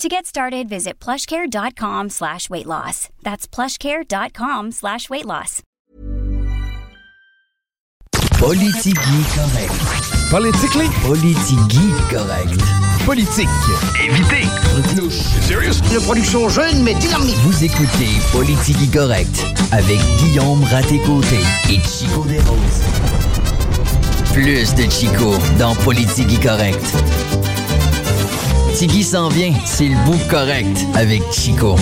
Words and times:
To 0.00 0.08
get 0.08 0.24
started, 0.24 0.66
visit 0.66 0.98
plushcare.com 0.98 2.08
slash 2.08 2.48
weight 2.48 2.64
loss. 2.64 3.10
That's 3.22 3.46
plushcare.com 3.46 4.70
slash 4.70 5.10
weight 5.10 5.26
loss. 5.26 5.62
Politigui 8.38 9.20
correct. 9.34 9.74
Politically? 10.30 10.88
Politigui 11.02 11.92
correct. 12.08 12.58
Politique. 13.04 13.48
Évitez. 14.02 14.48
Serious? 15.42 15.82
Une 15.92 16.00
production 16.00 16.48
jeune 16.48 16.82
mais 16.82 16.94
dynamique. 16.94 17.36
Vous 17.42 17.62
écoutez 17.62 18.08
Politigui 18.32 18.88
correct 18.88 19.44
avec 19.70 20.00
Guillaume 20.16 20.64
Raté-Côté 20.64 21.40
et 21.68 21.78
Chico 21.80 22.24
Desroses. 22.24 22.84
Plus 24.32 24.74
de 24.76 24.90
Chico 24.90 25.34
dans 25.58 25.74
Politigui 25.74 26.40
correct. 26.40 26.96
Tigui 28.74 29.02
s'en 29.02 29.28
vient, 29.28 29.52
c'est 29.64 29.88
le 29.88 29.96
bout 30.04 30.18
correct 30.28 30.86
avec 30.94 31.22
Chico. 31.32 31.76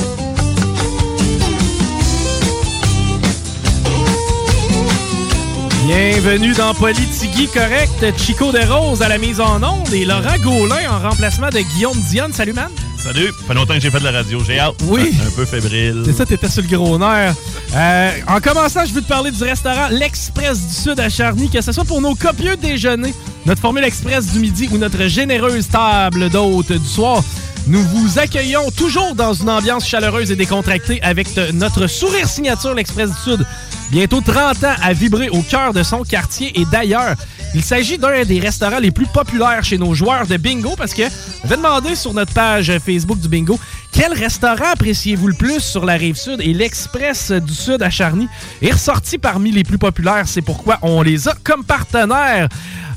Bienvenue 5.87 6.53
dans 6.55 6.75
Politigui 6.75 7.47
Correct. 7.49 8.17
Chico 8.17 8.53
des 8.53 8.65
Roses 8.65 9.03
à 9.03 9.09
la 9.09 9.19
mise 9.19 9.41
en 9.41 9.63
onde 9.63 9.93
et 9.93 10.05
Laurent 10.05 10.39
Gaulin 10.43 10.91
en 10.91 11.09
remplacement 11.09 11.51
de 11.51 11.61
Guillaume 11.61 11.99
Dionne. 12.01 12.33
Salut, 12.33 12.53
man. 12.53 12.71
Salut, 12.99 13.29
ça 13.29 13.47
fait 13.47 13.55
longtemps 13.55 13.75
que 13.75 13.81
j'ai 13.81 13.91
fait 13.91 14.01
de 14.01 14.05
la 14.05 14.11
radio, 14.11 14.41
j'ai 14.45 14.59
hâte. 14.59 14.75
Oui. 14.87 15.13
Un 15.25 15.31
peu 15.31 15.45
fébrile. 15.45 16.03
C'est 16.05 16.13
ça, 16.13 16.27
t'étais 16.27 16.49
sur 16.49 16.63
le 16.63 16.69
gros 16.69 16.99
nerf. 16.99 17.35
Euh, 17.75 18.11
en 18.27 18.41
commençant, 18.41 18.85
je 18.85 18.93
veux 18.93 19.03
te 19.03 19.09
parler 19.09 19.31
du 19.31 19.43
restaurant 19.43 19.89
L'Express 19.91 20.67
du 20.67 20.75
Sud 20.75 20.99
à 20.99 21.09
Charny, 21.09 21.49
que 21.49 21.61
ce 21.61 21.71
soit 21.71 21.85
pour 21.85 22.01
nos 22.01 22.15
copieux 22.17 22.57
déjeuners, 22.57 23.15
notre 23.47 23.61
formule 23.61 23.85
express 23.85 24.33
du 24.33 24.41
midi 24.41 24.69
ou 24.73 24.79
notre 24.79 25.07
généreuse 25.07 25.69
table 25.69 26.29
d'hôtes 26.29 26.73
du 26.73 26.89
soir. 26.89 27.23
Nous 27.69 27.83
vous 27.83 28.19
accueillons 28.19 28.71
toujours 28.71 29.15
dans 29.15 29.35
une 29.35 29.51
ambiance 29.51 29.87
chaleureuse 29.87 30.31
et 30.31 30.37
décontractée 30.37 31.03
avec 31.03 31.29
notre 31.53 31.87
sourire 31.87 32.27
signature 32.27 32.73
L'Express 32.73 33.11
du 33.11 33.19
Sud. 33.19 33.47
Bientôt 33.91 34.23
30 34.23 34.65
ans 34.65 34.75
à 34.83 34.95
vibrer 34.95 35.29
au 35.29 35.43
cœur 35.43 35.75
de 35.75 35.83
son 35.83 36.03
quartier 36.03 36.59
et 36.59 36.65
d'ailleurs. 36.65 37.15
Il 37.55 37.63
s'agit 37.63 37.99
d'un 37.99 38.25
des 38.25 38.41
restaurants 38.41 38.79
les 38.79 38.91
plus 38.91 39.07
populaires 39.07 39.65
chez 39.65 39.77
nos 39.77 39.93
joueurs 39.93 40.27
de 40.27 40.39
bingo 40.39 40.77
parce 40.79 40.95
que 40.95 41.03
je 41.45 41.49
vais 41.49 41.57
demander 41.57 41.95
sur 41.95 42.15
notre 42.15 42.33
page 42.33 42.73
Facebook 42.79 43.21
du 43.21 43.29
bingo 43.29 43.61
quel 43.93 44.15
restaurant 44.15 44.73
appréciez-vous 44.73 45.29
le 45.29 45.35
plus 45.35 45.61
sur 45.61 45.85
la 45.85 45.95
rive 45.95 46.17
sud 46.17 46.41
et 46.41 46.55
l'Express 46.55 47.33
du 47.33 47.53
Sud 47.53 47.83
à 47.83 47.91
Charny 47.91 48.29
est 48.63 48.73
ressorti 48.73 49.19
parmi 49.19 49.51
les 49.51 49.65
plus 49.65 49.79
populaires. 49.79 50.25
C'est 50.27 50.41
pourquoi 50.41 50.79
on 50.81 51.03
les 51.03 51.29
a 51.29 51.35
comme 51.45 51.65
partenaires. 51.65 52.49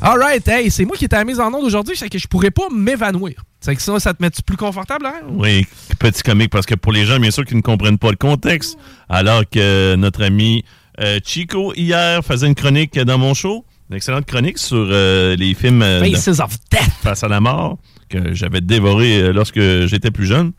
Alright, 0.02 0.48
hey, 0.48 0.72
c'est 0.72 0.86
moi 0.86 0.96
qui 0.96 1.06
étais 1.06 1.18
à 1.18 1.26
mise 1.26 1.42
en 1.42 1.54
onde 1.54 1.66
aujourd'hui, 1.66 1.98
c'est 1.98 2.10
que 2.10 2.18
je 2.18 2.28
pourrais 2.28 2.52
pas 2.52 2.68
m'évanouir. 2.72 3.36
C'est 3.64 3.76
que 3.76 3.82
ça, 3.82 4.00
ça 4.00 4.14
te 4.14 4.22
met 4.24 4.30
plus 4.46 4.58
confortable, 4.58 5.06
hein? 5.06 5.22
Oui, 5.30 5.66
petit 6.00 6.24
comique, 6.24 6.50
parce 6.50 6.66
que 6.66 6.74
pour 6.76 6.92
les 6.92 7.06
gens, 7.06 7.20
bien 7.20 7.30
sûr, 7.32 7.46
qui 7.46 7.56
ne 7.56 7.62
comprennent 7.62 8.00
pas 8.00 8.10
le 8.10 8.16
contexte, 8.18 8.78
alors 9.08 9.44
que 9.50 9.96
notre 9.96 10.24
ami 10.24 10.66
euh, 11.00 11.20
Chico, 11.24 11.72
hier, 11.76 12.26
faisait 12.26 12.48
une 12.48 12.56
chronique 12.56 12.98
dans 13.00 13.18
mon 13.20 13.34
show, 13.36 13.64
une 13.92 13.98
excellente 13.98 14.26
chronique 14.26 14.58
sur 14.58 14.78
euh, 14.90 15.36
les 15.36 15.54
films 15.54 15.82
euh, 15.84 16.02
de- 16.02 16.16
Faces 16.16 16.40
of 16.40 16.58
Death. 16.72 16.92
face 17.04 17.24
à 17.24 17.28
la 17.28 17.40
mort, 17.40 17.78
que 18.10 18.34
j'avais 18.34 18.62
dévoré 18.62 19.32
lorsque 19.32 19.60
j'étais 19.86 20.10
plus 20.12 20.26
jeune. 20.26 20.54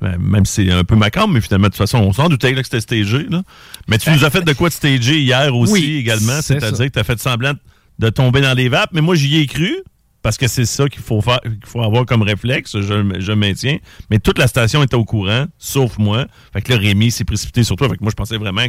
Ben, 0.00 0.16
Même 0.18 0.46
si 0.46 0.66
c'est 0.66 0.72
un 0.72 0.82
peu 0.82 0.96
macabre, 0.96 1.28
mais 1.28 1.40
finalement, 1.40 1.66
de 1.68 1.72
toute 1.72 1.78
façon, 1.78 1.98
on 1.98 2.12
s'en 2.12 2.28
doutait 2.28 2.52
que 2.54 2.62
c'était 2.64 2.80
stagé. 2.80 3.26
Là. 3.28 3.42
Mais 3.86 3.98
tu 3.98 4.10
nous 4.10 4.24
as 4.24 4.30
fait 4.30 4.42
de 4.42 4.52
quoi 4.54 4.70
de 4.70 4.74
stagé 4.74 5.20
hier 5.20 5.54
aussi 5.54 5.72
Oui, 5.72 5.96
également, 5.98 6.40
c'est 6.42 6.58
c'est-à-dire 6.58 6.86
que 6.86 6.92
tu 6.92 6.98
as 6.98 7.04
fait 7.04 7.20
semblant 7.20 7.52
de 7.98 8.08
tomber 8.08 8.40
dans 8.40 8.54
les 8.54 8.68
vapes, 8.68 8.90
mais 8.92 9.02
moi 9.02 9.14
j'y 9.14 9.38
ai 9.38 9.46
cru. 9.46 9.76
Parce 10.22 10.36
que 10.36 10.48
c'est 10.48 10.66
ça 10.66 10.86
qu'il 10.88 11.00
faut 11.02 11.20
faire, 11.22 11.40
qu'il 11.40 11.58
faut 11.64 11.82
avoir 11.82 12.04
comme 12.04 12.22
réflexe, 12.22 12.78
je, 12.78 13.16
je 13.20 13.32
maintiens. 13.32 13.78
Mais 14.10 14.18
toute 14.18 14.38
la 14.38 14.46
station 14.46 14.82
était 14.82 14.94
au 14.96 15.04
courant, 15.06 15.46
sauf 15.58 15.96
moi. 15.98 16.26
Fait 16.52 16.60
que 16.60 16.72
là, 16.72 16.78
Rémi 16.78 17.10
s'est 17.10 17.24
précipité 17.24 17.64
sur 17.64 17.76
toi. 17.76 17.88
Fait 17.88 17.96
que 17.96 18.02
moi, 18.02 18.10
je 18.10 18.16
pensais 18.16 18.36
vraiment 18.36 18.66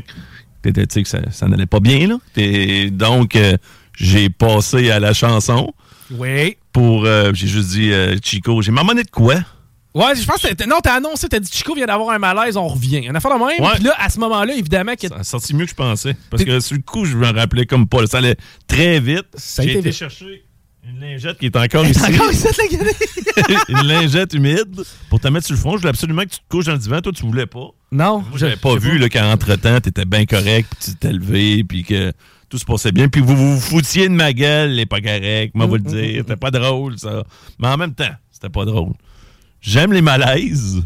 que, 0.63 0.69
que 0.71 1.07
ça, 1.07 1.19
ça 1.31 1.47
n'allait 1.47 1.65
pas 1.65 1.79
bien, 1.81 2.07
là. 2.07 2.17
Et 2.37 2.89
donc, 2.89 3.35
euh, 3.35 3.57
j'ai 3.97 4.29
passé 4.29 4.91
à 4.91 4.99
la 5.01 5.13
chanson 5.13 5.73
Oui. 6.11 6.55
pour. 6.71 7.05
euh, 7.05 7.31
j'ai 7.33 7.47
juste 7.47 7.69
dit, 7.71 7.91
euh, 7.91 8.15
Chico, 8.23 8.61
j'ai 8.61 8.71
m'emmené 8.71 9.03
de 9.03 9.09
quoi? 9.09 9.35
Ouais, 9.93 10.15
je 10.15 10.25
pense 10.25 10.37
que 10.41 10.69
non, 10.69 10.77
t'as 10.81 10.93
annoncé, 10.95 11.27
t'as 11.27 11.39
dit 11.41 11.51
Chico 11.51 11.75
vient 11.75 11.85
d'avoir 11.85 12.11
un 12.11 12.17
malaise, 12.17 12.55
on 12.55 12.65
revient. 12.69 13.05
Un 13.09 13.15
affaire 13.15 13.37
de 13.37 13.43
même. 13.43 13.71
Puis 13.75 13.83
là, 13.83 13.93
à 13.99 14.09
ce 14.09 14.19
moment-là, 14.21 14.53
évidemment, 14.55 14.93
que 14.95 15.09
Ça 15.09 15.15
a 15.17 15.23
sorti 15.25 15.53
mieux 15.53 15.65
que 15.65 15.71
je 15.71 15.75
pensais. 15.75 16.15
Parce 16.29 16.45
que 16.45 16.61
sur 16.61 16.77
le 16.77 16.81
coup, 16.81 17.03
je 17.03 17.17
me 17.17 17.27
rappelais 17.27 17.65
comme 17.65 17.87
pas. 17.89 18.07
Ça 18.07 18.19
allait 18.19 18.37
très 18.67 19.01
vite. 19.01 19.25
Ça 19.35 19.63
a 19.63 19.65
J'ai 19.65 19.71
été 19.71 19.79
été 19.79 19.89
vite. 19.89 19.97
chercher 19.99 20.45
une 20.87 20.99
lingette 20.99 21.37
qui 21.37 21.45
est 21.45 21.55
encore 21.55 21.85
ici. 21.85 22.01
encore 22.01 22.31
ici, 22.31 22.47
une 23.69 23.87
lingette 23.87 24.33
humide 24.33 24.81
pour 25.09 25.19
te 25.19 25.27
mettre 25.27 25.45
sur 25.45 25.55
le 25.55 25.59
front. 25.59 25.73
Je 25.73 25.77
voulais 25.77 25.89
absolument 25.89 26.23
que 26.23 26.29
tu 26.29 26.39
te 26.39 26.49
couches 26.49 26.65
dans 26.65 26.73
le 26.73 26.79
divan. 26.79 27.01
Toi, 27.01 27.11
tu 27.11 27.23
voulais 27.23 27.45
pas. 27.45 27.69
Non, 27.91 28.23
j'avais 28.35 28.55
pas 28.55 28.75
vu 28.75 28.99
qu'entre-temps, 29.09 29.79
t'étais 29.81 30.05
bien 30.05 30.25
correct, 30.25 30.67
puis 30.69 30.91
tu 30.91 30.97
t'es 30.97 31.11
levé, 31.11 31.63
puis 31.63 31.83
que 31.83 32.13
tout 32.49 32.57
se 32.57 32.65
passait 32.65 32.91
bien. 32.91 33.07
Puis 33.09 33.21
vous 33.21 33.35
vous 33.35 33.59
foutiez 33.59 34.09
de 34.09 34.13
ma 34.13 34.33
gueule, 34.33 34.71
les 34.71 34.85
pas 34.85 35.01
correct, 35.01 35.53
moi 35.55 35.65
vous 35.65 35.75
le 35.75 35.81
dire. 35.81 36.23
C'était 36.25 36.35
pas 36.35 36.51
drôle, 36.51 36.97
ça. 36.97 37.23
Mais 37.59 37.67
en 37.67 37.77
même 37.77 37.93
temps, 37.93 38.13
c'était 38.31 38.49
pas 38.49 38.65
drôle. 38.65 38.93
J'aime 39.61 39.93
les 39.93 40.01
malaises, 40.01 40.81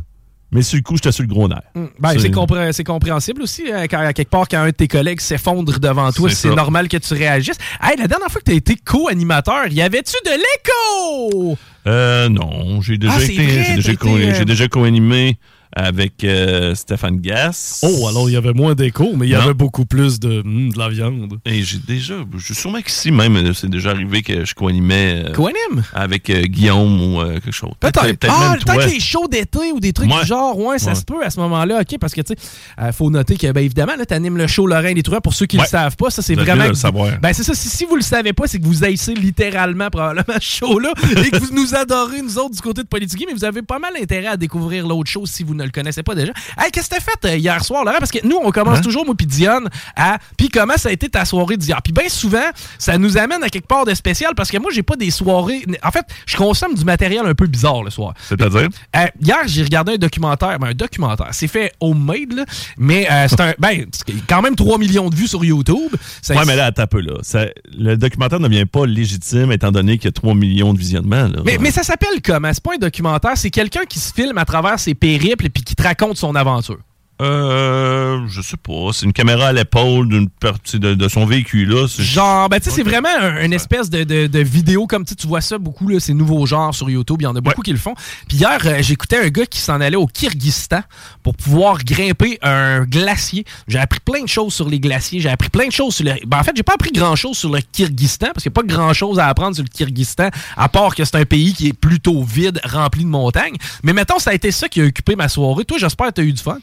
mais 0.51 0.61
sur 0.61 0.77
le 0.77 0.83
coup, 0.83 0.95
j'étais 0.95 1.11
sur 1.11 1.23
le 1.23 1.27
gros 1.27 1.47
nerf. 1.47 1.61
Ben, 1.99 2.17
C'est- 2.17 2.29
compré- 2.29 2.83
compréhensible 2.83 3.41
aussi. 3.41 3.63
hein, 3.71 3.83
quand, 3.89 3.99
à 3.99 4.13
quelque 4.13 4.29
part, 4.29 4.47
quand 4.47 4.59
un 4.59 4.67
de 4.67 4.71
tes 4.71 4.87
collègues 4.87 5.19
s'effondre 5.21 5.79
devant 5.79 6.11
toi, 6.11 6.29
C'est 6.29 6.53
normal 6.53 6.87
que 6.87 6.97
tu 6.97 7.13
réagisses. 7.13 7.57
Hey, 7.81 7.97
la 7.97 8.07
dernière 8.07 8.29
fois 8.29 8.39
que 8.41 8.45
tu 8.45 8.51
as 8.51 8.55
été 8.55 8.75
co-animateur, 8.75 9.67
y 9.69 9.81
avait-tu 9.81 10.15
de 10.25 10.31
l'écho? 10.31 11.57
Euh, 11.87 12.29
non, 12.29 12.81
j'ai 12.81 12.97
déjà 12.97 13.13
Ah, 13.17 13.23
été, 13.23 13.73
déjà, 13.75 13.95
co- 13.95 14.07
euh, 14.17 14.33
j'ai 14.35 14.45
déjà 14.45 14.67
co-animé 14.67 15.37
avec 15.73 16.23
euh, 16.23 16.73
Stéphane 16.75 17.17
Gass. 17.19 17.81
Oh, 17.83 18.07
alors 18.07 18.29
il 18.29 18.33
y 18.33 18.37
avait 18.37 18.53
moins 18.53 18.75
d'écho, 18.75 19.13
mais 19.15 19.27
il 19.27 19.31
y 19.31 19.35
avait 19.35 19.53
beaucoup 19.53 19.85
plus 19.85 20.19
de, 20.19 20.39
hum, 20.41 20.71
de 20.71 20.79
la 20.79 20.89
viande. 20.89 21.39
Et 21.45 21.63
j'ai 21.63 21.77
déjà, 21.79 22.15
je 22.37 22.43
suis 22.45 22.55
sûrement 22.55 22.81
qu'ici 22.81 23.11
même, 23.11 23.35
euh, 23.37 23.53
c'est 23.53 23.69
déjà 23.69 23.91
arrivé 23.91 24.21
que 24.21 24.45
je 24.45 24.53
co-animais 24.53 25.23
euh, 25.27 25.33
Co-anime? 25.33 25.83
avec 25.93 26.29
euh, 26.29 26.43
Guillaume 26.43 27.01
ou 27.01 27.21
euh, 27.21 27.33
quelque 27.39 27.51
chose. 27.51 27.71
Peut-être. 27.79 28.01
peut-être 28.01 28.27
ah, 28.35 28.49
même 28.51 28.53
le 28.59 28.63
temps 28.63 28.73
toi. 28.73 28.83
qu'il 28.83 28.93
y 28.93 28.97
ait 28.97 28.99
chaud 28.99 29.27
d'été 29.27 29.71
ou 29.73 29.79
des 29.79 29.93
trucs 29.93 30.09
Ouais. 30.11 30.21
du 30.21 30.27
genre, 30.27 30.57
ouais, 30.57 30.79
ça 30.79 30.89
Ouais. 30.89 30.95
se 30.95 31.03
peut 31.03 31.23
à 31.23 31.29
ce 31.29 31.39
moment-là, 31.39 31.81
OK, 31.81 31.97
parce 31.99 32.13
que, 32.13 32.21
tu 32.21 32.33
sais, 32.33 32.39
euh, 32.81 32.91
faut 32.91 33.09
noter 33.09 33.35
que, 33.37 33.51
ben, 33.51 33.61
évidemment, 33.61 33.95
là, 33.97 34.05
t'animes 34.05 34.37
le 34.37 34.47
show 34.47 34.67
Lorrain 34.67 34.93
des 34.93 35.03
Truands. 35.03 35.19
Pour 35.21 35.33
ceux 35.33 35.45
qui 35.45 35.57
Ouais. 35.57 35.63
le 35.63 35.67
savent 35.69 35.95
pas, 35.97 36.09
ça, 36.09 36.21
c'est 36.21 36.35
Vous 36.35 36.41
êtes 36.41 36.45
vraiment... 36.45 36.61
mieux 36.63 36.69
de 36.69 36.73
le 36.73 36.79
savoir. 36.79 37.19
Ben, 37.19 37.33
c'est 37.33 37.43
ça. 37.43 37.53
Si, 37.53 37.69
si 37.69 37.85
vous 37.85 37.95
le 37.95 38.01
savez 38.01 38.33
pas, 38.33 38.47
c'est 38.47 38.59
que 38.59 38.65
vous 38.65 38.83
haïssez 38.83 39.13
littéralement, 39.13 39.89
probablement, 39.89 40.23
ce 40.39 40.57
show-là 40.59 40.93
et 41.25 41.29
que 41.31 41.37
vous 41.37 41.53
nous 41.53 41.75
adorez, 41.75 42.21
nous 42.21 42.37
autres, 42.37 42.55
du 42.55 42.61
côté 42.61 42.81
de 42.83 42.87
Politique, 42.87 43.23
mais 43.27 43.33
vous 43.33 43.43
avez 43.45 43.61
pas 43.61 43.79
mal 43.79 43.93
intérêt 44.01 44.27
à 44.27 44.37
découvrir 44.37 44.87
l'autre 44.87 45.09
chose 45.09 45.29
si 45.29 45.43
vous 45.43 45.53
ne 45.55 45.64
le 45.65 45.71
connaissez 45.71 46.03
pas 46.03 46.15
déjà. 46.15 46.31
Hey, 46.57 46.71
qu'est-ce 46.71 46.89
que 46.89 46.95
t'as 46.95 47.01
fait 47.01 47.33
euh, 47.33 47.37
hier 47.37 47.63
soir, 47.63 47.83
Laurent? 47.83 47.97
Parce 47.99 48.11
que 48.11 48.25
nous, 48.25 48.37
on 48.43 48.51
commence 48.51 48.79
Hein? 48.79 48.81
toujours, 48.81 49.05
moi 49.05 49.15
puis 49.17 49.27
Dionne, 49.27 49.69
à... 49.95 50.17
Puis 50.37 50.49
comment 50.49 50.77
ça 50.77 50.89
a 50.89 50.91
été 50.91 51.09
ta 51.09 51.25
soirée 51.25 51.57
d'hier? 51.57 51.81
Puis 51.81 51.93
bien 51.93 52.09
souvent, 52.09 52.43
ça 52.77 52.97
nous 52.97 53.17
amène 53.17 53.43
à 53.43 53.49
quelque 53.49 53.67
part 53.67 53.85
de 53.85 53.93
spécial 53.93 54.33
parce 54.35 54.49
que 54.51 54.57
moi, 54.57 54.71
j'ai 54.73 54.83
pas 54.83 54.95
des 54.95 55.11
soirées... 55.11 55.63
En 55.83 55.91
fait, 55.91 56.05
je 56.25 56.35
consomme 56.37 56.73
du 56.75 56.83
matériel 56.83 57.25
un 57.25 57.33
peu 57.35 57.47
bizarre 57.47 57.83
le 57.83 57.89
soir. 57.89 58.13
C'est-à-dire? 58.27 58.67
Euh, 58.95 59.05
hier, 59.21 59.37
j'ai 59.47 59.63
regardé 59.63 59.93
un 59.93 59.97
documentaire. 59.97 60.57
Ben, 60.59 60.67
un 60.67 60.73
documentaire. 60.73 61.29
C'est 61.31 61.47
fait 61.47 61.71
homemade, 61.79 62.33
là. 62.33 62.45
Mais 62.77 63.07
euh, 63.11 63.27
c'est 63.29 63.39
un. 63.41 63.53
Ben, 63.59 63.85
quand 64.27 64.41
même 64.41 64.55
3 64.55 64.77
millions 64.77 65.09
de 65.09 65.15
vues 65.15 65.27
sur 65.27 65.43
YouTube. 65.43 65.91
Ça- 66.21 66.35
Ouais, 66.35 66.43
mais 66.45 66.55
là, 66.55 66.71
un 66.77 66.87
peu, 66.87 66.99
là. 67.01 67.13
Ça- 67.21 67.45
le 67.77 67.95
documentaire 67.95 68.39
ne 68.39 68.47
devient 68.47 68.65
pas 68.65 68.85
légitime 68.85 69.51
étant 69.51 69.71
donné 69.71 69.97
qu'il 69.97 70.05
y 70.05 70.09
a 70.09 70.11
3 70.11 70.33
millions 70.35 70.73
de 70.73 70.79
visionnements, 70.79 71.27
là. 71.27 71.39
mais, 71.45 71.57
mais 71.59 71.71
ça 71.71 71.83
s'appelle 71.83 72.21
comment? 72.23 72.51
C'est 72.53 72.63
pas 72.63 72.73
un 72.75 72.77
documentaire, 72.79 73.31
c'est 73.35 73.49
quelqu'un 73.49 73.85
qui 73.87 73.99
se 73.99 74.13
filme 74.13 74.37
à 74.37 74.45
travers 74.45 74.79
ses 74.79 74.93
périples 74.95 75.44
et 75.45 75.49
puis 75.49 75.63
qui 75.63 75.75
te 75.75 75.83
raconte 75.83 76.17
son 76.17 76.35
aventure. 76.35 76.79
Euh, 77.21 78.25
je 78.27 78.41
sais 78.41 78.57
pas. 78.57 78.89
C'est 78.93 79.05
une 79.05 79.13
caméra 79.13 79.47
à 79.47 79.53
l'épaule 79.53 80.09
d'une 80.09 80.29
partie 80.29 80.79
de, 80.79 80.93
de 80.95 81.07
son 81.07 81.25
véhicule. 81.25 81.69
Là. 81.69 81.87
C'est- 81.87 82.03
Genre, 82.03 82.49
ben 82.49 82.59
tu 82.59 82.65
sais, 82.69 82.75
c'est 82.75 82.83
vraiment 82.83 83.09
un- 83.19 83.43
une 83.45 83.53
espèce 83.53 83.89
de, 83.89 84.03
de- 84.03 84.27
de 84.27 84.39
vidéo 84.39 84.85
comme 84.87 85.05
tu 85.05 85.15
vois 85.27 85.41
ça 85.41 85.57
beaucoup, 85.57 85.87
là, 85.87 85.99
ces 85.99 86.13
nouveaux 86.13 86.45
genres 86.45 86.73
sur 86.75 86.89
YouTube. 86.89 87.17
Il 87.21 87.23
y 87.23 87.27
en 87.27 87.35
a 87.35 87.41
beaucoup 87.41 87.61
qui 87.61 87.71
le 87.71 87.77
font. 87.77 87.93
Puis 88.27 88.37
hier, 88.37 88.59
euh, 88.65 88.77
j'écoutais 88.81 89.17
un 89.17 89.29
gars 89.29 89.45
qui 89.45 89.59
s'en 89.59 89.79
allait 89.81 89.95
au 89.97 90.07
Kyrgyzstan 90.07 90.81
pour 91.23 91.35
pouvoir 91.35 91.83
grimper 91.83 92.37
un 92.41 92.83
glacier. 92.83 93.45
J'ai 93.67 93.79
appris 93.79 93.99
plein 94.01 94.21
de 94.23 94.27
choses 94.29 94.53
sur 94.53 94.67
les 94.69 94.79
glaciers. 94.79 95.19
J'ai 95.21 95.29
appris 95.29 95.49
plein 95.49 95.67
de 95.67 95.71
choses 95.71 95.95
sur 95.95 96.05
le. 96.05 96.13
Ben, 96.27 96.39
en 96.39 96.43
fait, 96.43 96.51
j'ai 96.55 96.63
pas 96.63 96.73
appris 96.73 96.91
grand 96.91 97.15
chose 97.15 97.37
sur 97.37 97.49
le 97.51 97.59
Kyrgyzstan 97.71 98.27
parce 98.33 98.43
qu'il 98.43 98.51
n'y 98.51 98.59
a 98.59 98.61
pas 98.61 98.67
grand 98.67 98.93
chose 98.93 99.19
à 99.19 99.27
apprendre 99.27 99.55
sur 99.55 99.63
le 99.63 99.69
Kyrgyzstan, 99.69 100.29
à 100.57 100.69
part 100.69 100.95
que 100.95 101.05
c'est 101.05 101.15
un 101.15 101.25
pays 101.25 101.53
qui 101.53 101.67
est 101.69 101.73
plutôt 101.73 102.23
vide, 102.23 102.59
rempli 102.65 103.03
de 103.03 103.09
montagnes. 103.09 103.55
Mais 103.83 103.93
mettons, 103.93 104.19
ça 104.19 104.31
a 104.31 104.33
été 104.33 104.51
ça 104.51 104.67
qui 104.67 104.81
a 104.81 104.85
occupé 104.85 105.15
ma 105.15 105.29
soirée. 105.29 105.65
Toi, 105.65 105.77
j'espère 105.79 106.07
que 106.07 106.13
tu 106.13 106.21
as 106.21 106.23
eu 106.25 106.33
du 106.33 106.41
fun. 106.41 106.57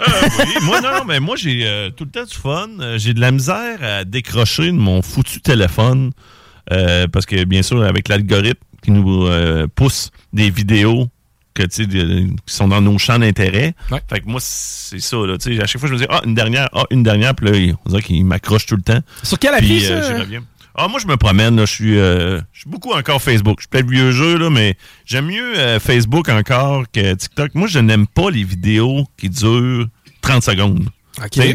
Euh, 0.00 0.28
oui, 0.38 0.54
moi 0.62 0.80
non, 0.80 1.04
mais 1.06 1.20
moi 1.20 1.36
j'ai 1.36 1.66
euh, 1.66 1.90
tout 1.90 2.04
le 2.04 2.10
temps 2.10 2.24
du 2.24 2.34
fun. 2.34 2.68
Euh, 2.80 2.98
J'ai 2.98 3.14
de 3.14 3.20
la 3.20 3.30
misère 3.30 3.78
à 3.82 4.04
décrocher 4.04 4.66
de 4.66 4.72
mon 4.72 5.02
foutu 5.02 5.40
téléphone 5.40 6.12
euh, 6.72 7.06
parce 7.08 7.26
que 7.26 7.44
bien 7.44 7.62
sûr 7.62 7.82
avec 7.82 8.08
l'algorithme 8.08 8.60
qui 8.82 8.90
nous 8.90 9.28
pousse 9.74 10.10
des 10.32 10.50
vidéos 10.50 11.08
que 11.54 11.62
tu 11.64 11.86
qui 11.86 12.34
sont 12.46 12.66
dans 12.68 12.80
nos 12.80 12.96
champs 12.98 13.18
d'intérêt. 13.18 13.74
Fait 14.08 14.20
que 14.20 14.26
moi 14.26 14.40
c'est 14.42 15.00
ça 15.00 15.18
là, 15.18 15.36
tu 15.38 15.54
sais 15.54 15.62
à 15.62 15.66
chaque 15.66 15.80
fois 15.80 15.88
je 15.88 15.94
me 15.94 15.98
dis 15.98 16.06
ah 16.08 16.20
une 16.24 16.34
dernière, 16.34 16.68
ah 16.72 16.84
une 16.90 17.02
dernière 17.02 17.34
puis 17.34 17.46
là 17.46 17.74
on 17.84 17.90
dirait 17.90 18.02
qu'il 18.02 18.24
m'accroche 18.24 18.66
tout 18.66 18.76
le 18.76 18.82
temps. 18.82 19.00
Sur 19.22 19.38
quelle 19.38 19.54
appli, 19.54 19.82
ça? 19.82 20.18
reviens. 20.18 20.42
Ah, 20.74 20.88
moi, 20.88 20.98
je 21.00 21.06
me 21.06 21.16
promène. 21.16 21.56
là. 21.56 21.66
Je 21.66 21.72
suis 21.72 21.98
euh, 21.98 22.38
je 22.52 22.60
suis 22.60 22.70
beaucoup 22.70 22.92
encore 22.92 23.20
Facebook. 23.22 23.56
Je 23.58 23.62
suis 23.62 23.68
peut-être 23.68 23.88
vieux 23.90 24.10
jeu, 24.10 24.38
là, 24.38 24.48
mais 24.50 24.76
j'aime 25.04 25.26
mieux 25.26 25.58
euh, 25.58 25.78
Facebook 25.80 26.28
encore 26.28 26.84
que 26.92 27.14
TikTok. 27.14 27.54
Moi, 27.54 27.68
je 27.68 27.78
n'aime 27.78 28.06
pas 28.06 28.30
les 28.30 28.44
vidéos 28.44 29.04
qui 29.18 29.28
durent 29.28 29.86
30 30.22 30.42
secondes. 30.42 30.88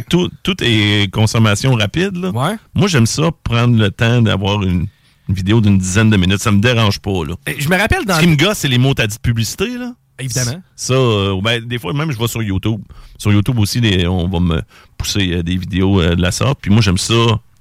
Tout, 0.08 0.30
tout 0.44 0.56
est 0.62 1.12
consommation 1.12 1.74
rapide. 1.74 2.16
Là. 2.16 2.32
Moi, 2.76 2.88
j'aime 2.88 3.08
ça, 3.08 3.32
prendre 3.44 3.76
le 3.78 3.90
temps 3.90 4.22
d'avoir 4.22 4.62
une, 4.62 4.86
une 5.28 5.36
vidéo 5.36 5.62
d'une 5.62 5.80
dizaine 5.80 6.10
de 6.12 6.18
minutes. 6.18 6.42
Ça 6.42 6.52
me 6.52 6.60
dérange 6.62 7.00
pas. 7.00 7.24
Là. 7.28 7.34
Je 7.58 7.68
me 7.68 7.76
rappelle 7.76 8.06
dans. 8.06 8.16
Ce 8.18 8.22
qui 8.22 8.28
me 8.28 8.36
gosse, 8.36 8.60
c'est 8.60 8.68
les 8.68 8.78
mots 8.78 8.94
t'as 8.94 9.08
dit 9.08 9.16
de 9.16 9.22
publicité. 9.22 9.78
Là. 9.78 9.94
Évidemment. 10.20 10.62
Ça, 10.76 10.94
euh, 10.94 11.40
ben, 11.42 11.64
des 11.66 11.80
fois, 11.80 11.94
même, 11.94 12.12
je 12.12 12.18
vais 12.20 12.28
sur 12.28 12.42
YouTube. 12.44 12.82
Sur 13.18 13.32
YouTube 13.34 13.58
aussi, 13.60 13.80
les- 13.82 14.08
on 14.08 14.28
va 14.28 14.40
me 14.40 14.62
pousser 14.98 15.32
euh, 15.34 15.44
des 15.44 15.58
vidéos 15.58 16.02
euh, 16.02 16.16
de 16.16 16.22
la 16.22 16.32
sorte. 16.32 16.60
Puis 16.62 16.72
moi, 16.72 16.82
j'aime 16.82 16.98
ça. 16.98 17.14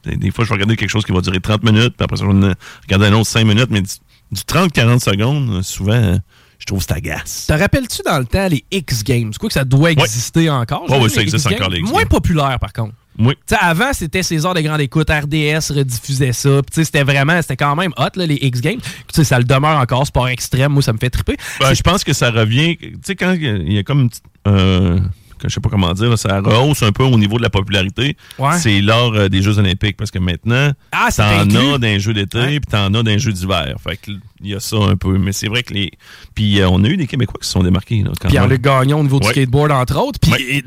Des, 0.07 0.31
fois, 0.31 0.45
je 0.45 0.51
vais 0.51 0.55
regarder 0.55 0.77
quelque 0.77 0.91
chose 0.91 1.05
qui 1.05 1.13
va 1.13 1.21
durer 1.21 1.41
30 1.41 1.63
minutes. 1.65 1.95
Puis 1.97 2.05
après 2.05 2.17
ça, 2.17 2.25
je 2.25 2.31
vais 2.31 2.55
regarder 2.85 3.07
un 3.07 3.13
autre 3.15 3.29
5 3.29 3.45
minutes. 3.45 3.69
Mais 3.71 3.83
du, 3.83 3.91
du 4.33 4.41
30-40 4.43 5.01
secondes, 5.01 5.51
euh, 5.51 5.63
souvent, 5.63 5.93
euh, 5.93 6.17
je 6.59 6.65
trouve 6.67 6.79
que 6.79 6.85
c'est 6.89 6.95
agace. 6.95 7.47
Te 7.49 7.53
rappelles-tu 7.53 8.03
dans 8.05 8.19
le 8.19 8.25
temps 8.25 8.49
les 8.49 8.65
X 8.71 9.05
Games? 9.05 9.33
Quoi 9.39 9.49
que 9.49 9.55
ça 9.55 9.65
doit 9.65 9.93
exister 9.93 10.49
encore? 10.51 10.83
Ouais, 10.83 10.97
j'imagine, 10.97 11.09
ça 11.11 11.21
existe 11.23 11.47
encore, 11.53 11.71
les 11.71 11.81
X 11.81 11.91
Moins 11.91 12.01
Games. 12.03 12.09
populaire, 12.09 12.59
par 12.59 12.73
contre. 12.73 12.95
Oui. 13.19 13.35
Tu 13.47 13.55
sais, 13.55 13.57
avant, 13.61 13.93
c'était 13.95 14.23
ces 14.23 14.45
heures 14.45 14.53
de 14.53 14.61
grande 14.61 14.81
écoute. 14.81 15.09
RDS 15.11 15.73
rediffusait 15.75 16.33
ça. 16.33 16.51
Puis, 16.63 16.71
tu 16.71 16.75
sais, 16.75 16.85
c'était 16.85 17.03
vraiment, 17.03 17.41
c'était 17.41 17.57
quand 17.57 17.75
même 17.75 17.93
hot, 17.97 18.09
là, 18.15 18.27
les 18.27 18.39
X 18.43 18.61
Games. 18.61 18.81
Tu 18.81 18.91
sais, 19.15 19.25
ça 19.25 19.39
le 19.39 19.45
demeure 19.45 19.79
encore. 19.79 20.07
Sport 20.07 20.29
extrême, 20.29 20.73
moi, 20.73 20.83
ça 20.83 20.93
me 20.93 20.99
fait 20.99 21.09
triper. 21.11 21.37
Ben, 21.61 21.73
je 21.73 21.83
pense 21.83 22.05
que 22.05 22.13
ça 22.13 22.31
revient. 22.31 22.77
Tu 22.77 22.95
sais, 23.05 23.17
quand 23.17 23.33
il 23.33 23.73
y 23.73 23.79
a 23.79 23.83
comme 23.83 24.01
une 24.01 24.11
petite. 24.11 24.25
euh, 24.47 24.99
je 25.43 25.49
sais 25.49 25.61
pas 25.61 25.69
comment 25.69 25.93
dire, 25.93 26.09
là, 26.11 26.17
ça 26.17 26.41
rehausse 26.41 26.83
un 26.83 26.93
peu 26.93 27.05
au 27.05 27.19
niveau 27.19 27.37
de 27.39 27.43
la 27.43 27.51
popularité. 27.51 28.17
Ouais. 28.39 28.59
C'est 28.59 28.81
l'heure 28.81 29.13
euh, 29.15 29.29
des 29.29 29.43
Jeux 29.43 29.59
Olympiques 29.59 29.97
parce 29.97 30.11
que 30.11 30.19
maintenant, 30.19 30.73
Ah, 30.93 31.09
t'en 31.15 31.75
as 31.75 31.79
les 31.79 32.01
Jeux 32.01 32.15
d'été 32.15 32.61
puis 32.61 32.71
t'en 32.71 32.93
as 32.95 33.03
les 33.03 33.19
Jeux 33.19 33.33
d'hiver. 33.33 33.75
Fait 33.83 33.97
que 33.97 34.11
il 34.43 34.51
y 34.51 34.55
a 34.55 34.61
ça 34.61 34.77
un 34.77 34.97
peu. 34.97 35.17
Mais 35.19 35.33
c'est 35.33 35.49
vrai 35.49 35.63
que 35.63 35.73
les. 35.73 35.91
Puis 36.35 36.61
euh, 36.61 36.69
on 36.69 36.85
a 36.85 36.89
eu 36.89 36.97
des 36.99 37.07
Québécois 37.07 37.39
qui 37.41 37.47
se 37.47 37.53
sont 37.53 37.63
démarqués. 37.63 38.05
Pierre-Luc. 38.29 38.61
Gagnon 38.61 39.01
au 39.01 39.03
niveau 39.03 39.19
du 39.21 39.27
skateboard, 39.29 39.71
entre 39.73 39.97
autres. 39.99 40.19
Puis 40.21 40.63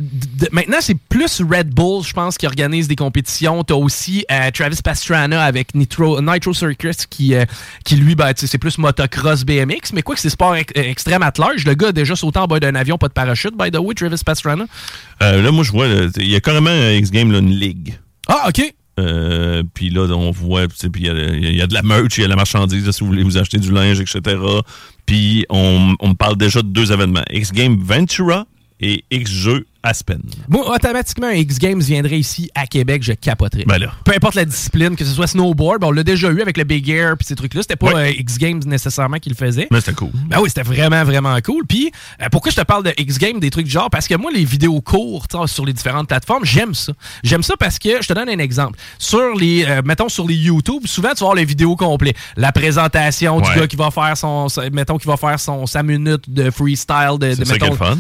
maintenant, 0.51 0.77
c'est 0.81 0.97
plus 0.97 1.41
Red 1.41 1.69
Bull, 1.73 2.03
je 2.03 2.13
pense, 2.13 2.37
qui 2.37 2.45
organise 2.47 2.87
des 2.87 2.95
compétitions. 2.95 3.63
T'as 3.63 3.75
aussi 3.75 4.25
euh, 4.31 4.49
Travis 4.51 4.79
Pastrana 4.83 5.43
avec 5.43 5.75
Nitro, 5.75 6.21
Nitro 6.21 6.53
Circus 6.53 7.05
qui, 7.07 7.33
qui 7.83 7.95
lui, 7.95 8.15
ben, 8.15 8.31
c'est 8.35 8.57
plus 8.57 8.77
motocross 8.77 9.43
BMX. 9.43 9.93
Mais 9.93 10.01
quoi 10.01 10.15
que 10.15 10.21
c'est 10.21 10.29
sport 10.29 10.55
ex- 10.55 10.71
extrême 10.75 11.21
at 11.23 11.33
large. 11.37 11.65
Le 11.65 11.73
gars 11.75 11.87
a 11.89 11.91
déjà 11.91 12.15
sauté 12.15 12.39
en 12.39 12.47
bas 12.47 12.59
d'un 12.59 12.75
avion, 12.75 12.97
pas 12.97 13.07
de 13.07 13.13
parachute, 13.13 13.53
by 13.57 13.69
the 13.71 13.77
way, 13.79 13.93
Travis 13.93 14.21
Pastrana. 14.25 14.58
Euh, 15.21 15.41
là, 15.41 15.51
moi, 15.51 15.63
je 15.63 15.71
vois, 15.71 15.87
il 16.17 16.29
y 16.29 16.35
a 16.35 16.39
carrément 16.39 16.69
un 16.69 16.91
X-Game, 16.93 17.33
une 17.33 17.51
ligue. 17.51 17.99
Ah, 18.27 18.45
OK. 18.49 18.61
Euh, 18.99 19.63
puis 19.73 19.89
là, 19.89 20.01
on 20.13 20.31
voit, 20.31 20.67
puis 20.67 20.89
il 20.97 21.05
y 21.05 21.09
a- 21.09 21.13
il 21.35 21.55
y, 21.55 21.61
a 21.61 21.67
de 21.67 21.73
la 21.73 21.81
merch, 21.83 22.17
il 22.17 22.21
y 22.21 22.23
a 22.23 22.27
de 22.27 22.29
la 22.31 22.35
marchandise, 22.35 22.85
là, 22.85 22.91
si 22.91 22.99
vous 23.01 23.07
voulez 23.07 23.23
vous 23.23 23.37
acheter 23.37 23.57
du 23.57 23.71
linge, 23.71 23.99
etc. 24.01 24.37
Puis 25.05 25.45
on, 25.49 25.95
on 26.01 26.09
me 26.09 26.13
parle 26.15 26.35
déjà 26.37 26.61
de 26.61 26.67
deux 26.67 26.91
événements. 26.91 27.23
X-Game 27.31 27.77
Ventura 27.81 28.45
et 28.79 29.03
X-Jeux 29.11 29.65
Aspen. 29.81 30.19
Moi, 30.49 30.69
automatiquement, 30.75 31.27
un 31.27 31.33
X 31.35 31.57
Games 31.57 31.79
viendrait 31.79 32.19
ici 32.19 32.51
à 32.53 32.67
Québec, 32.67 33.01
je 33.01 33.13
capoterais. 33.13 33.63
Ben 33.65 33.77
là. 33.77 33.93
Peu 34.03 34.11
importe 34.13 34.35
la 34.35 34.43
discipline, 34.43 34.97
que 34.97 35.05
ce 35.05 35.11
soit 35.13 35.27
snowboard, 35.27 35.79
ben, 35.79 35.87
on 35.87 35.91
l'a 35.91 36.03
déjà 36.03 36.29
eu 36.31 36.41
avec 36.41 36.57
le 36.57 36.65
Big 36.65 36.89
Air 36.89 37.15
puis 37.17 37.25
ces 37.25 37.35
trucs-là. 37.35 37.61
C'était 37.61 37.77
pas 37.77 37.93
Ouais. 37.93 38.09
euh, 38.09 38.19
X 38.19 38.37
Games 38.37 38.61
nécessairement 38.65 39.17
qui 39.19 39.29
le 39.29 39.35
faisait. 39.35 39.67
Mais 39.71 39.79
c'était 39.79 39.93
cool. 39.93 40.09
Ben 40.27 40.39
oui, 40.41 40.49
c'était 40.49 40.63
vraiment, 40.63 41.05
vraiment 41.05 41.37
cool. 41.41 41.65
Puis, 41.65 41.91
euh, 42.21 42.25
pourquoi 42.29 42.51
je 42.51 42.57
te 42.57 42.61
parle 42.61 42.83
de 42.83 42.93
X-Game, 42.97 43.39
des 43.39 43.49
trucs 43.49 43.65
du 43.67 43.71
genre? 43.71 43.89
Parce 43.89 44.07
que 44.09 44.15
moi, 44.15 44.31
les 44.33 44.43
vidéos 44.43 44.81
courtes 44.81 45.35
sur 45.47 45.65
les 45.65 45.71
différentes 45.73 46.09
plateformes, 46.09 46.43
j'aime 46.43 46.73
ça. 46.73 46.91
J'aime 47.23 47.41
ça 47.43 47.53
parce 47.57 47.79
que, 47.79 48.01
je 48.01 48.07
te 48.07 48.13
donne 48.13 48.27
un 48.29 48.39
exemple. 48.39 48.77
Sur 48.97 49.33
les, 49.35 49.63
euh, 49.65 49.81
mettons, 49.85 50.09
sur 50.09 50.27
les 50.27 50.35
YouTube, 50.35 50.83
souvent, 50.87 51.09
tu 51.11 51.19
vas 51.21 51.27
voir 51.27 51.35
les 51.35 51.45
vidéos 51.45 51.77
complètes. 51.77 52.17
La 52.35 52.51
présentation 52.51 53.39
du 53.39 53.49
Ouais. 53.49 53.55
gars 53.55 53.67
qui 53.67 53.77
va 53.77 53.91
faire 53.91 54.17
son, 54.17 54.47
mettons, 54.73 54.97
qui 54.97 55.07
va 55.07 55.15
faire 55.15 55.39
son, 55.39 55.65
sa 55.67 55.83
minute 55.83 56.29
de 56.29 56.51
freestyle. 56.51 57.15
De, 57.17 57.33
de, 57.33 57.49
mettons, 57.49 57.75
fun. 57.75 57.97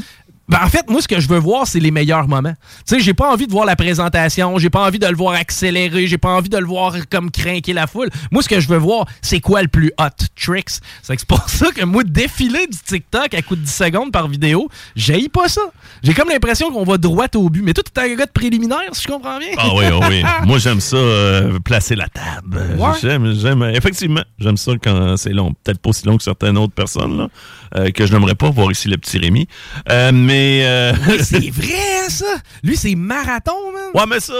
Ben, 0.49 0.57
en 0.63 0.67
fait, 0.67 0.89
moi, 0.89 0.99
ce 0.99 1.07
que 1.07 1.19
je 1.19 1.27
veux 1.27 1.37
voir, 1.37 1.67
c'est 1.67 1.79
les 1.79 1.91
meilleurs 1.91 2.27
moments. 2.27 2.53
Tu 2.87 2.95
sais, 2.95 2.99
j'ai 2.99 3.13
pas 3.13 3.31
envie 3.31 3.45
de 3.45 3.51
voir 3.51 3.65
la 3.65 3.75
présentation, 3.75 4.57
j'ai 4.57 4.71
pas 4.71 4.83
envie 4.85 4.97
de 4.97 5.05
le 5.05 5.15
voir 5.15 5.35
accélérer, 5.35 6.07
j'ai 6.07 6.17
pas 6.17 6.29
envie 6.29 6.49
de 6.49 6.57
le 6.57 6.65
voir 6.65 6.95
comme 7.11 7.29
craquer 7.29 7.71
la 7.71 7.85
foule. 7.85 8.09
Moi, 8.31 8.41
ce 8.41 8.49
que 8.49 8.59
je 8.59 8.67
veux 8.67 8.77
voir, 8.77 9.05
c'est 9.21 9.41
quoi 9.41 9.61
le 9.61 9.67
plus 9.67 9.91
hot 9.99 10.25
tricks? 10.35 10.79
C'est 11.03 11.15
que 11.15 11.21
c'est 11.21 11.27
pour 11.27 11.47
ça 11.49 11.67
que 11.71 11.85
moi, 11.85 12.03
défiler 12.03 12.65
du 12.65 12.77
TikTok 12.79 13.35
à 13.35 13.43
coup 13.43 13.55
de 13.55 13.61
10 13.61 13.71
secondes 13.71 14.11
par 14.11 14.27
vidéo, 14.27 14.69
j'ai 14.95 15.29
pas 15.29 15.47
ça. 15.47 15.61
J'ai 16.01 16.15
comme 16.15 16.29
l'impression 16.29 16.71
qu'on 16.71 16.83
va 16.83 16.97
droit 16.97 17.27
au 17.35 17.51
but. 17.51 17.61
Mais 17.61 17.73
toi, 17.73 17.83
t'es 17.83 18.01
un 18.01 18.15
gars 18.15 18.25
de 18.25 18.31
préliminaire, 18.31 18.89
si 18.93 19.03
je 19.03 19.07
comprends 19.07 19.37
bien. 19.37 19.49
Ah 19.55 19.67
oui, 19.75 19.85
ah 19.85 20.07
oui. 20.09 20.23
Moi, 20.47 20.57
j'aime 20.57 20.79
ça, 20.79 20.97
euh, 20.97 21.59
placer 21.59 21.95
la 21.95 22.07
table. 22.07 22.75
Ouais. 22.75 22.89
J'aime, 22.99 23.35
j'aime, 23.35 23.61
effectivement, 23.75 24.23
j'aime 24.39 24.57
ça 24.57 24.71
quand 24.81 25.15
c'est 25.15 25.33
long. 25.33 25.53
Peut-être 25.63 25.79
pas 25.79 25.91
aussi 25.91 26.07
long 26.07 26.17
que 26.17 26.23
certaines 26.23 26.57
autres 26.57 26.73
personnes, 26.73 27.17
là, 27.17 27.27
euh, 27.75 27.91
que 27.91 28.07
je 28.07 28.13
n'aimerais 28.13 28.33
pas 28.33 28.49
voir 28.49 28.71
ici 28.71 28.87
le 28.87 28.97
petit 28.97 29.19
Rémi. 29.19 29.47
Euh, 29.91 30.11
mais. 30.11 30.38
Euh, 30.63 30.93
c'est 31.21 31.49
vrai, 31.51 32.09
ça? 32.09 32.25
Lui, 32.63 32.75
c'est 32.77 32.95
marathon, 32.95 33.71
man. 33.73 33.81
Ouais, 33.93 34.03
mais 34.09 34.19
ça, 34.19 34.33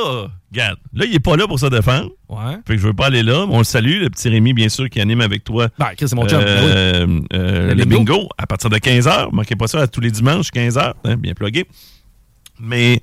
regarde, 0.52 0.78
là, 0.94 1.06
il 1.06 1.16
est 1.16 1.20
pas 1.20 1.36
là 1.36 1.48
pour 1.48 1.60
se 1.60 1.66
défendre. 1.68 2.10
Ouais. 2.28 2.56
Fait 2.68 2.76
que 2.76 2.82
je 2.82 2.88
veux 2.88 2.94
pas 2.94 3.08
aller 3.08 3.24
là. 3.24 3.46
On 3.50 3.60
le 3.60 3.64
salue, 3.64 4.02
le 4.02 4.10
petit 4.10 4.30
Rémi, 4.30 4.54
bien 4.54 4.70
sûr, 4.70 4.90
qui 4.90 5.00
anime 5.02 5.22
avec 5.22 5.44
toi. 5.44 5.68
Ben, 5.78 5.88
c'est 5.98 6.14
mon 6.14 6.28
chum. 6.28 6.40
Euh, 6.44 7.20
euh, 7.34 7.74
Le 7.74 7.86
bingo. 7.86 8.14
bingo. 8.16 8.30
à 8.38 8.46
partir 8.48 8.70
de 8.70 8.78
15h. 8.78 9.30
Manquez 9.32 9.56
pas 9.56 9.68
ça 9.68 9.82
à 9.82 9.88
tous 9.88 10.02
les 10.02 10.12
dimanches, 10.12 10.50
15h. 10.54 10.94
hein, 11.04 11.16
bien 11.18 11.34
plugué. 11.34 11.66
Mais 12.60 13.02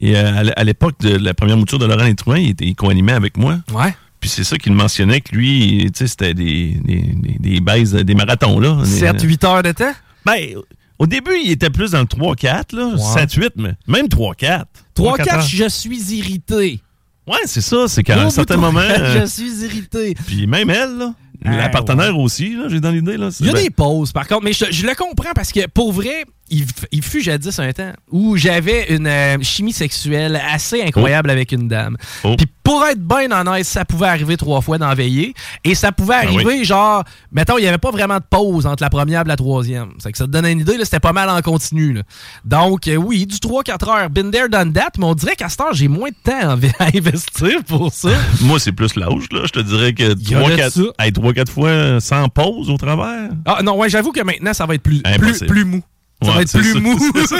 et, 0.00 0.16
à 0.16 0.64
l'époque 0.64 0.98
de 1.00 1.16
la 1.16 1.34
première 1.34 1.56
mouture 1.56 1.78
de 1.78 1.86
Laurent 1.86 2.04
Létrouin, 2.04 2.38
il 2.38 2.54
il 2.60 2.74
co-animait 2.74 3.12
avec 3.12 3.36
moi. 3.36 3.58
Ouais. 3.72 3.94
Puis 4.20 4.30
c'est 4.30 4.44
ça 4.44 4.58
qu'il 4.58 4.72
mentionnait 4.72 5.20
que 5.20 5.34
lui, 5.34 5.90
tu 5.92 5.98
sais, 5.98 6.06
c'était 6.08 6.34
des, 6.34 6.76
des, 6.84 6.96
des, 7.14 7.36
des 7.38 7.60
baises, 7.60 7.94
des 7.94 8.14
marathons, 8.14 8.58
là. 8.58 8.82
7-8 8.84 9.46
heures 9.46 9.62
de 9.62 9.70
temps? 9.72 9.92
Ben, 10.26 10.54
au 10.98 11.06
début, 11.06 11.36
il 11.44 11.50
était 11.50 11.70
plus 11.70 11.92
dans 11.92 12.00
le 12.00 12.06
3-4, 12.06 12.74
là. 12.76 12.86
Ouais. 12.88 13.22
7-8, 13.24 13.50
mais 13.56 13.72
même 13.86 14.06
3-4. 14.06 14.64
3-4, 14.96 15.34
heures. 15.34 15.40
je 15.42 15.68
suis 15.68 15.98
irrité. 16.16 16.80
Ouais, 17.26 17.38
c'est 17.44 17.60
ça. 17.60 17.84
C'est 17.88 18.02
qu'à 18.02 18.20
un 18.22 18.30
certain 18.30 18.56
moment. 18.56 18.80
3-4, 18.80 19.00
euh, 19.00 19.20
Je 19.20 19.26
suis 19.26 19.64
irrité. 19.64 20.14
Puis 20.26 20.46
même 20.46 20.70
elle, 20.70 20.96
là, 20.96 21.14
Ah, 21.44 21.56
la 21.56 21.68
partenaire 21.68 22.18
aussi, 22.18 22.54
là, 22.54 22.64
j'ai 22.68 22.80
dans 22.80 22.90
l'idée. 22.90 23.16
là. 23.16 23.28
Il 23.40 23.46
y 23.46 23.50
a 23.50 23.52
Ben, 23.52 23.62
des 23.62 23.70
pauses, 23.70 24.12
par 24.12 24.26
contre, 24.26 24.44
mais 24.44 24.52
je, 24.52 24.64
je 24.70 24.86
le 24.86 24.94
comprends 24.94 25.32
parce 25.34 25.52
que 25.52 25.66
pour 25.68 25.92
vrai, 25.92 26.24
il, 26.50 27.02
fut 27.02 27.20
jadis 27.20 27.58
un 27.58 27.72
temps 27.72 27.92
où 28.10 28.36
j'avais 28.36 28.94
une 28.94 29.06
euh, 29.06 29.36
chimie 29.42 29.72
sexuelle 29.72 30.40
assez 30.50 30.82
incroyable 30.82 31.30
avec 31.30 31.52
une 31.52 31.68
dame. 31.68 31.96
Oh. 32.24 32.34
Puis 32.36 32.46
pour 32.62 32.84
être 32.84 33.00
bien 33.00 33.30
honnête, 33.30 33.64
ça 33.64 33.84
pouvait 33.84 34.08
arriver 34.08 34.36
trois 34.36 34.60
fois 34.60 34.78
dans 34.78 34.92
veiller. 34.94 35.34
Et 35.64 35.74
ça 35.74 35.92
pouvait 35.92 36.16
Ah 36.18 36.24
arriver, 36.24 36.44
oui. 36.58 36.64
genre, 36.64 37.04
mettons, 37.32 37.58
il 37.58 37.62
n'y 37.62 37.66
avait 37.66 37.78
pas 37.78 37.90
vraiment 37.90 38.18
de 38.18 38.24
pause 38.28 38.66
entre 38.66 38.82
la 38.82 38.90
première 38.90 39.22
et 39.22 39.28
la 39.28 39.36
troisième. 39.36 39.92
C'est 39.98 40.12
que 40.12 40.18
ça 40.18 40.26
te 40.26 40.30
donne 40.30 40.46
une 40.46 40.60
idée, 40.60 40.76
là, 40.76 40.84
c'était 40.84 41.00
pas 41.00 41.12
mal 41.12 41.30
en 41.30 41.40
continu. 41.40 41.94
là. 41.94 42.02
Donc, 42.44 42.88
euh, 42.88 42.96
oui, 42.96 43.26
du 43.26 43.36
3-4 43.36 43.88
heures, 43.90 44.10
been 44.10 44.30
there, 44.30 44.48
done 44.48 44.72
that, 44.72 44.90
mais 44.98 45.06
on 45.06 45.14
dirait 45.14 45.36
qu'à 45.36 45.48
ce 45.48 45.56
temps, 45.56 45.72
j'ai 45.72 45.88
moins 45.88 46.10
de 46.10 46.16
temps 46.22 46.56
à 46.78 46.84
investir 46.94 47.64
pour 47.66 47.92
ça. 47.92 48.10
Moi, 48.42 48.60
c'est 48.60 48.72
plus 48.72 48.96
l'âge, 48.96 49.28
là. 49.32 49.42
Je 49.44 49.52
te 49.52 49.60
dirais 49.60 49.94
que 49.94 50.02
y 50.02 50.34
a 50.34 50.68
de 50.68 50.70
ça. 50.70 50.82
3-4 50.98 51.48
fois 51.50 52.00
sans 52.00 52.28
pause 52.28 52.70
au 52.70 52.76
travers. 52.76 53.30
Ah 53.46 53.62
non, 53.62 53.76
ouais, 53.76 53.88
j'avoue 53.88 54.12
que 54.12 54.22
maintenant, 54.22 54.52
ça 54.52 54.66
va 54.66 54.74
être 54.74 54.82
plus, 54.82 55.02
plus 55.46 55.64
mou. 55.64 55.82
Ça 56.22 56.28
Ouais, 56.30 56.34
va 56.36 56.42
être 56.42 56.52
plus 56.58 56.72
ça, 56.72 56.80
mou. 56.80 56.98
ça. 57.26 57.36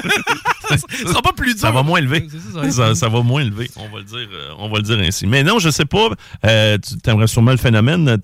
ça 0.79 1.09
sera 1.09 1.23
pas 1.23 1.33
plus 1.33 1.53
dur. 1.55 1.61
Ça 1.61 1.71
va 1.73 1.83
moins 1.83 1.99
élevé. 1.99 2.29
Ça, 2.71 2.95
ça 2.95 3.09
va 3.09 3.23
moins 3.23 3.41
élevé. 3.43 3.69
On 3.77 3.89
va 3.89 3.99
le 3.99 4.05
dire, 4.05 4.29
euh, 4.33 4.51
on 4.59 4.69
va 4.69 4.77
le 4.77 4.83
dire 4.85 4.99
ainsi. 5.01 5.27
Mais 5.27 5.43
non, 5.43 5.59
je 5.59 5.69
sais 5.71 5.85
pas. 5.85 6.11
euh, 6.47 6.79
tu 6.79 7.11
aimerais 7.11 7.27
sûrement 7.27 7.51
le 7.51 7.57
phénomène. 7.57 8.19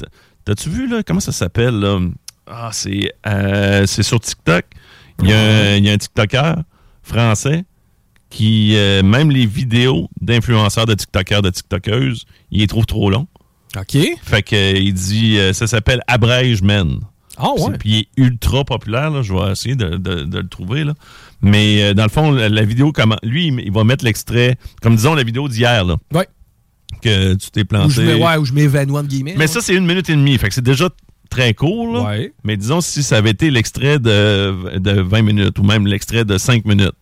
T'as-tu 0.45 0.69
vu, 0.69 0.89
là? 0.89 1.03
Comment 1.05 1.21
ça 1.21 1.33
s'appelle? 1.33 1.85
Ah, 2.47 2.69
c'est, 2.73 3.13
euh, 3.27 3.85
c'est 3.87 4.03
sur 4.05 4.21
TikTok. 4.21 4.65
Il 5.23 5.29
y, 5.29 5.33
a 5.33 5.39
un- 5.41 5.77
il 5.77 5.85
y 5.87 5.91
a 5.91 5.93
un 5.93 5.99
TikToker 5.99 6.57
français 7.03 7.65
qui, 8.31 8.77
euh, 8.77 9.03
même 9.03 9.31
les 9.31 9.47
vidéos 9.47 10.09
d'influenceurs, 10.21 10.87
de 10.87 10.95
TikTokers, 10.95 11.43
de 11.43 11.51
TikTokeuses, 11.51 12.27
il 12.51 12.61
les 12.61 12.67
trouve 12.67 12.85
trop 12.87 13.11
longs. 13.11 13.27
OK. 13.77 13.97
Fait 14.23 14.43
que 14.43 14.77
il 14.77 14.93
dit, 14.95 15.39
ça 15.53 15.67
s'appelle 15.67 16.01
Abrège 16.07 16.63
Men. 16.63 17.01
Ah 17.37 17.51
ouais. 17.59 17.77
Puis 17.79 17.89
il 17.91 17.99
est 17.99 18.09
ultra 18.17 18.65
populaire, 18.65 19.11
là. 19.11 19.23
je 19.23 19.33
vais 19.35 19.51
essayer 19.53 19.75
de, 19.77 19.97
de- 19.97 20.25
de 20.25 20.39
le 20.39 20.49
trouver. 20.49 20.85
Là. 20.85 20.95
Mais 21.43 21.83
euh, 21.83 21.95
dans 21.95 22.05
le 22.05 22.09
fond, 22.09 22.31
la, 22.31 22.49
la 22.49 22.65
vidéo, 22.65 22.93
comment, 22.93 23.17
lui, 23.23 23.49
il, 23.49 23.61
il 23.61 23.73
va 23.73 23.85
mettre 23.85 24.05
l'extrait, 24.05 24.57
comme 24.83 24.97
disons 24.97 25.15
la 25.15 25.25
vidéo 25.25 25.49
d'hier, 25.49 25.85
là, 25.85 25.97
Ouais. 26.13 26.29
que 27.03 27.35
tu 27.35 27.51
t'es 27.51 27.63
Où 27.63 27.67
planté. 27.67 27.93
je, 27.95 28.03
mets- 28.03 28.15
ouais, 28.15 28.37
où 28.37 28.45
je 28.45 28.53
m'évanouis, 28.53 28.97
entre 28.99 29.09
guillemets. 29.09 29.35
Mais 29.37 29.47
ça, 29.47 29.61
c'est 29.61 29.75
une 29.75 29.87
minute 29.87 30.09
et 30.09 30.15
demie. 30.17 30.39
Fait 30.39 30.49
que 30.49 30.55
c'est 30.55 30.63
déjà 30.65 30.89
très 31.31 31.55
court. 31.55 31.93
Là. 31.93 32.03
Ouais. 32.05 32.33
Mais 32.45 32.57
disons 32.57 32.81
si 32.81 33.03
ça 33.03 33.17
avait 33.17 33.31
été 33.31 33.51
l'extrait 33.51 33.99
de, 33.99 34.79
de 34.79 35.01
20 35.01 35.23
minutes 35.23 35.59
ou 35.59 35.65
même 35.65 35.87
l'extrait 35.87 36.25
de 36.25 36.39
5 36.39 36.65
minutes. 36.65 36.93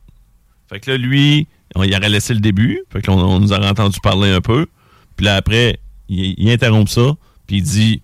Fait 0.71 0.81
que 0.81 0.91
là, 0.93 0.97
lui, 0.97 1.47
on 1.75 1.83
y 1.85 1.95
aurait 1.95 2.09
laissé 2.09 2.33
le 2.33 2.41
début. 2.41 2.81
Fait 2.91 3.03
que 3.03 3.11
là, 3.11 3.17
on, 3.19 3.21
on 3.23 3.41
nous 3.41 3.53
aurait 3.53 3.69
entendu 3.69 3.99
parler 4.03 4.31
un 4.31 4.41
peu. 4.41 4.67
Puis 5.17 5.27
là, 5.27 5.37
après, 5.37 5.79
il, 6.09 6.35
il 6.39 6.51
interrompt 6.51 6.89
ça. 6.91 7.13
Puis 7.47 7.57
il 7.59 7.63
dit 7.63 8.03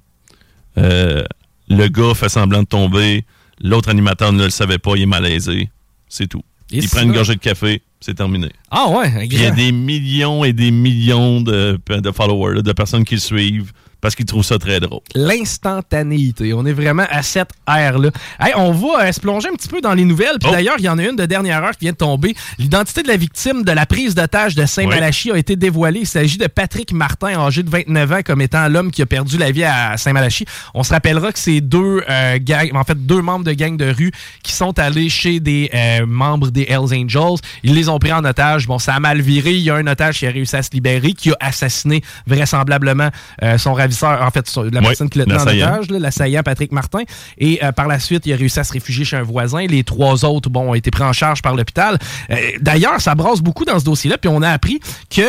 euh, 0.76 1.24
Le 1.68 1.88
gars 1.88 2.14
fait 2.14 2.28
semblant 2.28 2.62
de 2.62 2.66
tomber. 2.68 3.24
L'autre 3.60 3.88
animateur 3.88 4.32
ne 4.32 4.44
le 4.44 4.50
savait 4.50 4.78
pas. 4.78 4.92
Il 4.96 5.02
est 5.02 5.06
malaisé. 5.06 5.70
C'est 6.08 6.26
tout. 6.26 6.42
Et 6.70 6.78
il 6.78 6.88
prend 6.88 7.02
une 7.02 7.12
gorgée 7.12 7.34
de 7.34 7.40
café. 7.40 7.82
C'est 8.00 8.14
terminé. 8.14 8.48
Ah 8.70 8.88
ouais, 8.90 9.26
il 9.26 9.40
y 9.40 9.44
a 9.44 9.50
des 9.50 9.72
millions 9.72 10.44
et 10.44 10.52
des 10.52 10.70
millions 10.70 11.40
de, 11.40 11.80
de 11.88 12.10
followers, 12.12 12.62
de 12.62 12.72
personnes 12.72 13.04
qui 13.04 13.14
le 13.14 13.20
suivent 13.20 13.72
parce 14.00 14.14
qu'ils 14.14 14.26
trouvent 14.26 14.44
ça 14.44 14.58
très 14.58 14.80
drôle. 14.80 15.00
l'instantanéité. 15.14 16.52
On 16.54 16.64
est 16.66 16.72
vraiment 16.72 17.04
à 17.10 17.22
cette 17.22 17.50
ère-là. 17.66 18.10
Hey, 18.40 18.52
on 18.56 18.72
va 18.72 19.06
euh, 19.06 19.12
se 19.12 19.20
plonger 19.20 19.48
un 19.48 19.54
petit 19.54 19.68
peu 19.68 19.80
dans 19.80 19.94
les 19.94 20.04
nouvelles. 20.04 20.38
Puis 20.40 20.48
Oh. 20.48 20.52
d'ailleurs, 20.52 20.76
il 20.78 20.84
y 20.84 20.88
en 20.88 20.98
a 20.98 21.02
une 21.04 21.16
de 21.16 21.26
dernière 21.26 21.62
heure 21.62 21.72
qui 21.72 21.84
vient 21.84 21.92
de 21.92 21.96
tomber. 21.96 22.34
L'identité 22.58 23.02
de 23.02 23.08
la 23.08 23.16
victime 23.16 23.64
de 23.64 23.72
la 23.72 23.86
prise 23.86 24.14
d'otage 24.14 24.54
de 24.54 24.64
Saint-Malachie 24.66 25.30
a 25.30 25.36
été 25.36 25.56
dévoilée. 25.56 26.00
Il 26.00 26.06
s'agit 26.06 26.38
de 26.38 26.46
Patrick 26.46 26.92
Martin, 26.92 27.38
âgé 27.38 27.62
de 27.62 27.70
29 27.70 28.12
ans, 28.12 28.20
comme 28.24 28.40
étant 28.40 28.68
l'homme 28.68 28.90
qui 28.90 29.02
a 29.02 29.06
perdu 29.06 29.36
la 29.38 29.50
vie 29.50 29.64
à 29.64 29.96
Saint-Malachie. 29.96 30.44
On 30.74 30.82
se 30.82 30.92
rappellera 30.92 31.32
que 31.32 31.38
c'est 31.38 31.60
deux 31.60 32.02
euh, 32.08 32.38
en 32.74 32.84
fait 32.84 33.06
deux 33.06 33.20
membres 33.22 33.44
de 33.44 33.52
gang 33.52 33.76
de 33.76 33.90
rue 33.90 34.12
qui 34.42 34.52
sont 34.52 34.78
allés 34.78 35.08
chez 35.08 35.40
des 35.40 35.70
euh, 35.74 36.06
membres 36.06 36.50
des 36.50 36.62
Hells 36.68 36.94
Angels. 36.94 37.38
Ils 37.62 37.74
les 37.74 37.88
ont 37.88 37.98
pris 37.98 38.12
en 38.12 38.24
otage. 38.24 38.66
Bon, 38.66 38.78
ça 38.78 38.94
a 38.94 39.00
mal 39.00 39.20
viré. 39.20 39.52
Il 39.54 39.62
y 39.62 39.70
a 39.70 39.74
un 39.74 39.86
otage 39.86 40.18
qui 40.18 40.26
a 40.26 40.30
réussi 40.30 40.56
à 40.56 40.62
se 40.62 40.70
libérer, 40.72 41.12
qui 41.12 41.30
a 41.30 41.36
assassiné 41.40 42.02
vraisemblablement 42.26 43.10
euh, 43.42 43.58
son 43.58 43.72
ravisseur, 43.88 44.22
en 44.22 44.30
fait, 44.30 44.46
la 44.56 44.80
Oui, 44.80 44.86
personne 44.86 45.08
qui 45.08 45.18
le 45.18 45.24
tenait 45.24 45.38
en 45.38 45.46
otage, 45.46 45.90
l'assaillant 45.90 46.42
Patrick 46.42 46.72
Martin. 46.72 47.02
Et 47.38 47.64
euh, 47.64 47.72
par 47.72 47.88
la 47.88 47.98
suite, 47.98 48.26
il 48.26 48.32
a 48.32 48.36
réussi 48.36 48.58
à 48.60 48.64
se 48.64 48.72
réfugier 48.72 49.04
chez 49.04 49.16
un 49.16 49.22
voisin. 49.22 49.66
Les 49.66 49.84
trois 49.84 50.24
autres, 50.24 50.50
bon, 50.50 50.70
ont 50.70 50.74
été 50.74 50.90
pris 50.90 51.02
en 51.04 51.12
charge 51.12 51.42
par 51.42 51.54
l'hôpital. 51.54 51.98
Euh, 52.30 52.36
D'ailleurs, 52.60 53.00
ça 53.00 53.14
brasse 53.14 53.40
beaucoup 53.40 53.64
dans 53.64 53.78
ce 53.78 53.84
dossier-là. 53.84 54.18
Puis 54.18 54.28
on 54.28 54.42
a 54.42 54.50
appris 54.50 54.80
que 55.10 55.22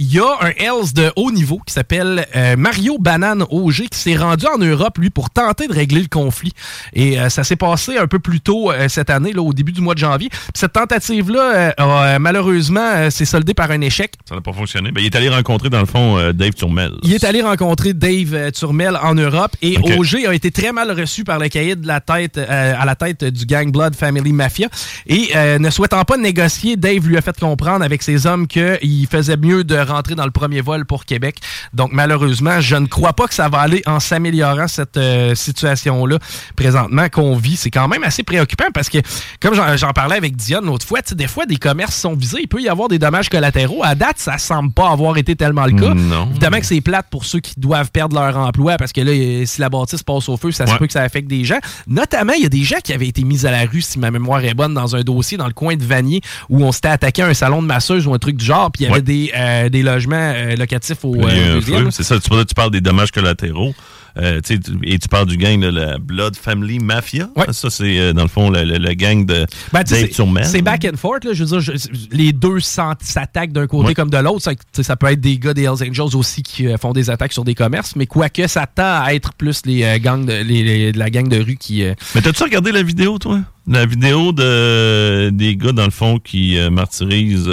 il 0.00 0.14
y 0.14 0.18
a 0.18 0.34
un 0.40 0.52
Hells 0.56 0.94
de 0.94 1.12
haut 1.14 1.30
niveau 1.30 1.60
qui 1.66 1.74
s'appelle 1.74 2.26
euh, 2.34 2.56
Mario 2.56 2.96
Banane 2.98 3.44
Auger 3.50 3.86
qui 3.86 3.98
s'est 3.98 4.16
rendu 4.16 4.46
en 4.46 4.56
Europe, 4.56 4.96
lui, 4.96 5.10
pour 5.10 5.28
tenter 5.28 5.68
de 5.68 5.74
régler 5.74 6.00
le 6.00 6.08
conflit. 6.08 6.52
Et 6.94 7.20
euh, 7.20 7.28
ça 7.28 7.44
s'est 7.44 7.56
passé 7.56 7.98
un 7.98 8.06
peu 8.06 8.18
plus 8.18 8.40
tôt 8.40 8.72
euh, 8.72 8.88
cette 8.88 9.10
année, 9.10 9.34
là, 9.34 9.42
au 9.42 9.52
début 9.52 9.72
du 9.72 9.82
mois 9.82 9.92
de 9.92 9.98
janvier. 9.98 10.30
Puis 10.30 10.40
cette 10.54 10.72
tentative-là, 10.72 11.74
malheureusement, 12.18 13.10
s'est 13.10 13.26
soldée 13.26 13.52
par 13.52 13.70
un 13.70 13.82
échec. 13.82 14.14
Ça 14.26 14.34
n'a 14.34 14.40
pas 14.40 14.54
fonctionné. 14.54 14.90
Ben, 14.90 15.02
il 15.02 15.06
est 15.06 15.16
allé 15.16 15.28
rencontrer, 15.28 15.68
dans 15.68 15.80
le 15.80 15.86
fond, 15.86 16.32
Dave 16.32 16.54
Turmel. 16.54 16.92
Il 17.02 17.12
est 17.12 17.24
allé 17.24 17.42
rencontrer 17.42 17.92
Dave 17.92 18.52
Turmel 18.52 18.98
en 19.02 19.14
Europe 19.14 19.54
et 19.60 19.76
Ok. 19.76 19.98
Auger 19.98 20.26
a 20.26 20.34
été 20.34 20.50
très 20.50 20.72
mal 20.72 20.90
reçu 20.98 21.24
par 21.24 21.38
le 21.38 21.48
cahier 21.48 21.76
de 21.76 21.86
la 21.86 22.00
tête 22.00 22.38
à 22.38 22.84
la 22.84 22.94
tête 22.94 23.24
du 23.24 23.44
gang 23.44 23.70
Blood 23.70 23.94
Family 23.94 24.32
Mafia 24.32 24.68
et 25.06 25.30
ne 25.58 25.70
souhaitant 25.70 26.04
pas 26.04 26.16
négocier, 26.16 26.76
Dave 26.76 27.06
lui 27.06 27.18
a 27.18 27.20
fait 27.20 27.38
comprendre 27.38 27.84
avec 27.84 28.02
ses 28.02 28.26
hommes 28.26 28.46
qu'il 28.46 29.06
faisait 29.10 29.36
mieux 29.36 29.64
de 29.64 29.89
rentrer 29.90 30.14
dans 30.14 30.24
le 30.24 30.30
premier 30.30 30.60
vol 30.60 30.84
pour 30.86 31.04
Québec. 31.04 31.36
Donc 31.72 31.90
malheureusement, 31.92 32.60
je 32.60 32.76
ne 32.76 32.86
crois 32.86 33.12
pas 33.12 33.26
que 33.26 33.34
ça 33.34 33.48
va 33.48 33.58
aller 33.60 33.82
en 33.86 34.00
s'améliorant 34.00 34.68
cette 34.68 34.96
euh, 34.96 35.34
situation-là 35.34 36.18
présentement 36.56 37.08
qu'on 37.08 37.36
vit. 37.36 37.56
C'est 37.56 37.70
quand 37.70 37.88
même 37.88 38.04
assez 38.04 38.22
préoccupant 38.22 38.66
parce 38.72 38.88
que 38.88 38.98
comme 39.40 39.54
j'en 39.54 39.92
parlais 39.92 40.16
avec 40.16 40.36
Diane 40.36 40.64
l'autre 40.64 40.86
fois, 40.86 41.00
des 41.12 41.26
fois 41.26 41.46
des 41.46 41.56
commerces 41.56 41.96
sont 41.96 42.14
visés, 42.14 42.38
il 42.42 42.48
peut 42.48 42.60
y 42.62 42.68
avoir 42.68 42.88
des 42.88 42.98
dommages 42.98 43.28
collatéraux. 43.28 43.82
À 43.82 43.94
date, 43.94 44.18
ça 44.18 44.38
semble 44.38 44.72
pas 44.72 44.90
avoir 44.90 45.16
été 45.16 45.36
tellement 45.36 45.66
le 45.66 45.72
cas. 45.72 45.94
Non. 45.94 46.28
Évidemment 46.30 46.60
que 46.60 46.66
c'est 46.66 46.80
plate 46.80 47.06
pour 47.10 47.24
ceux 47.24 47.40
qui 47.40 47.54
doivent 47.58 47.90
perdre 47.90 48.16
leur 48.20 48.36
emploi 48.36 48.76
parce 48.76 48.92
que 48.92 49.00
là, 49.00 49.46
si 49.46 49.60
la 49.60 49.68
bâtisse 49.68 50.02
passe 50.02 50.28
au 50.28 50.36
feu, 50.36 50.50
ça 50.52 50.66
se 50.66 50.74
peut 50.76 50.86
que 50.86 50.92
ça 50.92 51.02
affecte 51.02 51.28
des 51.28 51.44
gens. 51.44 51.58
Notamment, 51.86 52.32
il 52.34 52.42
y 52.42 52.46
a 52.46 52.50
des 52.50 52.62
gens 52.64 52.78
qui 52.82 52.92
avaient 52.92 53.08
été 53.08 53.24
mis 53.24 53.46
à 53.46 53.50
la 53.50 53.64
rue, 53.66 53.80
si 53.82 53.98
ma 53.98 54.10
mémoire 54.10 54.44
est 54.44 54.54
bonne, 54.54 54.74
dans 54.74 54.96
un 54.96 55.02
dossier 55.02 55.36
dans 55.36 55.46
le 55.46 55.52
coin 55.52 55.76
de 55.76 55.84
Vanier 55.84 56.20
où 56.48 56.64
on 56.64 56.72
s'était 56.72 56.88
attaqué 56.88 57.22
à 57.22 57.26
un 57.26 57.34
salon 57.34 57.62
de 57.62 57.66
masseuse 57.66 58.06
ou 58.06 58.14
un 58.14 58.18
truc 58.18 58.36
du 58.36 58.44
genre, 58.44 58.70
puis 58.70 58.84
il 58.84 58.88
y 58.88 58.90
avait 58.90 58.96
Ouais. 58.96 59.02
des, 59.02 59.32
euh, 59.36 59.68
des 59.68 59.79
logements 59.82 60.32
euh, 60.34 60.56
locatifs 60.56 61.04
au 61.04 61.14
euh. 61.16 61.60
C'est 61.90 62.02
ça, 62.02 62.18
tu, 62.20 62.28
parles- 62.28 62.46
tu 62.46 62.54
parles 62.54 62.70
des 62.70 62.80
dommages 62.80 63.10
collatéraux. 63.12 63.74
Euh, 64.18 64.40
tu 64.44 64.54
sais, 64.54 64.58
tu- 64.60 64.72
et 64.82 64.98
tu 64.98 65.06
parles 65.06 65.28
du 65.28 65.36
gang 65.36 65.60
de 65.60 65.68
la 65.68 65.96
Blood 65.98 66.34
Family 66.34 66.80
Mafia. 66.80 67.28
Ouais. 67.36 67.44
Ça, 67.52 67.70
c'est 67.70 67.96
euh, 68.00 68.12
dans 68.12 68.22
le 68.22 68.28
fond 68.28 68.50
le, 68.50 68.64
le- 68.64 68.78
le 68.78 68.94
gang 68.94 69.24
de 69.24 69.46
Ben, 69.72 69.84
c'est- 69.86 70.62
back 70.62 70.84
and 70.84 70.96
forth. 70.96 71.24
Là, 71.24 71.32
je 71.32 71.44
veux 71.44 71.50
dire, 71.50 71.60
je- 71.60 71.88
les 72.10 72.32
deux 72.32 72.58
s'attaquent 72.58 73.52
d'un 73.52 73.68
côté 73.68 73.88
Ouais. 73.88 73.94
comme 73.94 74.10
de 74.10 74.16
l'autre. 74.16 74.40
Ça, 74.42 74.82
ça 74.82 74.96
peut 74.96 75.06
être 75.06 75.20
des 75.20 75.38
gars 75.38 75.54
des 75.54 75.62
Hells 75.62 75.88
Angels 75.88 76.16
aussi 76.16 76.42
qui 76.42 76.66
euh, 76.66 76.76
font 76.76 76.92
des 76.92 77.08
attaques 77.08 77.32
sur 77.32 77.44
des 77.44 77.54
commerces, 77.54 77.94
mais 77.94 78.06
quoique 78.06 78.48
ça 78.48 78.66
tend 78.66 78.82
à 79.04 79.14
être 79.14 79.32
plus 79.34 79.62
les 79.64 80.00
gangs 80.00 80.26
de, 80.26 80.42
les- 80.42 80.90
la 80.90 81.08
gang 81.08 81.28
de 81.28 81.38
rue 81.40 81.56
qui. 81.56 81.84
Mais 82.16 82.20
t'as-tu 82.20 82.42
regardé 82.42 82.72
la 82.72 82.82
vidéo, 82.82 83.18
toi? 83.20 83.38
La 83.68 83.86
vidéo 83.86 84.32
de 84.32 85.30
des 85.30 85.54
gars, 85.54 85.70
dans 85.72 85.84
le 85.84 85.90
fond, 85.92 86.18
qui 86.18 86.58
martyrisent 86.72 87.48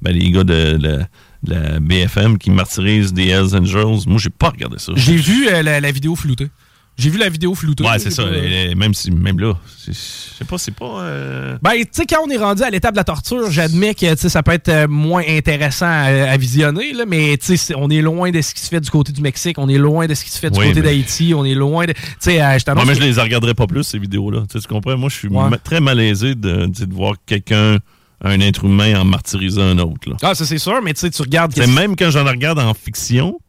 ben, 0.00 0.12
les 0.12 0.30
gars 0.30 0.44
de 0.44 0.78
la, 0.80 0.98
de 0.98 1.04
la 1.46 1.80
BFM 1.80 2.36
qui 2.38 2.50
martyrisent 2.50 3.12
des 3.12 3.28
Hells 3.28 3.54
Angels. 3.56 4.02
Moi, 4.06 4.18
j'ai 4.18 4.30
pas 4.30 4.50
regardé 4.50 4.78
ça. 4.78 4.92
J'ai 4.96 5.16
vu 5.16 5.48
euh, 5.48 5.62
la, 5.62 5.80
la 5.80 5.92
vidéo 5.92 6.16
floutée. 6.16 6.48
J'ai 6.96 7.10
vu 7.10 7.18
la 7.18 7.28
vidéo 7.28 7.54
floutée. 7.54 7.84
Ouais, 7.84 8.00
c'est 8.00 8.10
ça. 8.10 8.24
pas- 8.24 8.36
Et 8.36 8.74
même, 8.74 8.92
si, 8.92 9.12
même 9.12 9.38
là, 9.38 9.52
je 9.86 9.92
sais 9.92 10.44
pas, 10.44 10.58
c'est 10.58 10.74
pas. 10.74 10.98
euh, 11.02 11.56
Ben, 11.62 11.74
tu 11.76 11.86
sais, 11.92 12.06
quand 12.06 12.16
on 12.26 12.28
est 12.28 12.36
rendu 12.36 12.64
à 12.64 12.70
l'étape 12.70 12.90
de 12.92 12.96
la 12.96 13.04
torture, 13.04 13.48
j'admets 13.52 13.94
que 13.94 14.10
tu 14.14 14.16
sais, 14.18 14.28
ça 14.28 14.42
peut 14.42 14.50
être 14.50 14.68
euh, 14.68 14.88
moins 14.88 15.22
intéressant 15.28 15.86
à, 15.86 16.06
à 16.28 16.36
visionner, 16.36 16.92
là, 16.92 17.04
mais 17.06 17.36
tu 17.36 17.46
sais, 17.46 17.56
c'est- 17.56 17.74
on 17.76 17.88
est 17.88 18.02
loin 18.02 18.32
de 18.32 18.40
ce 18.40 18.52
qui 18.52 18.62
se 18.62 18.68
fait 18.68 18.80
du 18.80 18.90
côté 18.90 19.12
du 19.12 19.20
Mexique, 19.22 19.58
on 19.60 19.68
est 19.68 19.78
loin 19.78 20.08
de 20.08 20.14
ce 20.14 20.24
qui 20.24 20.30
se 20.32 20.40
fait 20.40 20.50
du 20.50 20.58
Oui, 20.58 20.66
côté 20.70 20.80
mais- 20.80 20.86
d'Haïti, 20.88 21.34
on 21.36 21.44
est 21.44 21.54
loin 21.54 21.86
de. 21.86 21.92
Tu 21.92 22.00
sais, 22.18 22.42
euh, 22.42 22.58
je 22.58 22.72
Moi, 22.74 22.84
mais 22.84 22.96
je 22.96 23.00
les 23.00 23.12
regarderai 23.12 23.54
pas 23.54 23.68
plus, 23.68 23.84
ces 23.84 24.00
vidéos-là. 24.00 24.42
Tu, 24.50 24.58
comprends? 24.62 24.96
Moi, 24.98 25.08
je 25.08 25.14
suis 25.14 25.28
Ouais. 25.28 25.48
ma- 25.50 25.56
très 25.58 25.78
malaisé 25.80 26.34
de 26.34 26.68
voir 26.92 27.14
quelqu'un, 27.26 27.78
un 28.20 28.40
être 28.40 28.64
humain, 28.64 29.00
en 29.00 29.04
martyrisant 29.04 29.62
un 29.62 29.78
autre. 29.78 30.08
là. 30.08 30.16
Ah, 30.22 30.34
ça 30.34 30.44
c'est 30.44 30.58
sûr, 30.58 30.80
mais 30.82 30.94
tu 30.94 31.00
sais, 31.00 31.10
tu 31.10 31.22
regardes. 31.22 31.52
C'est 31.54 31.66
même 31.66 31.94
quand 31.96 32.10
j'en 32.10 32.24
regarde 32.24 32.58
en 32.58 32.74
fiction, 32.74 33.40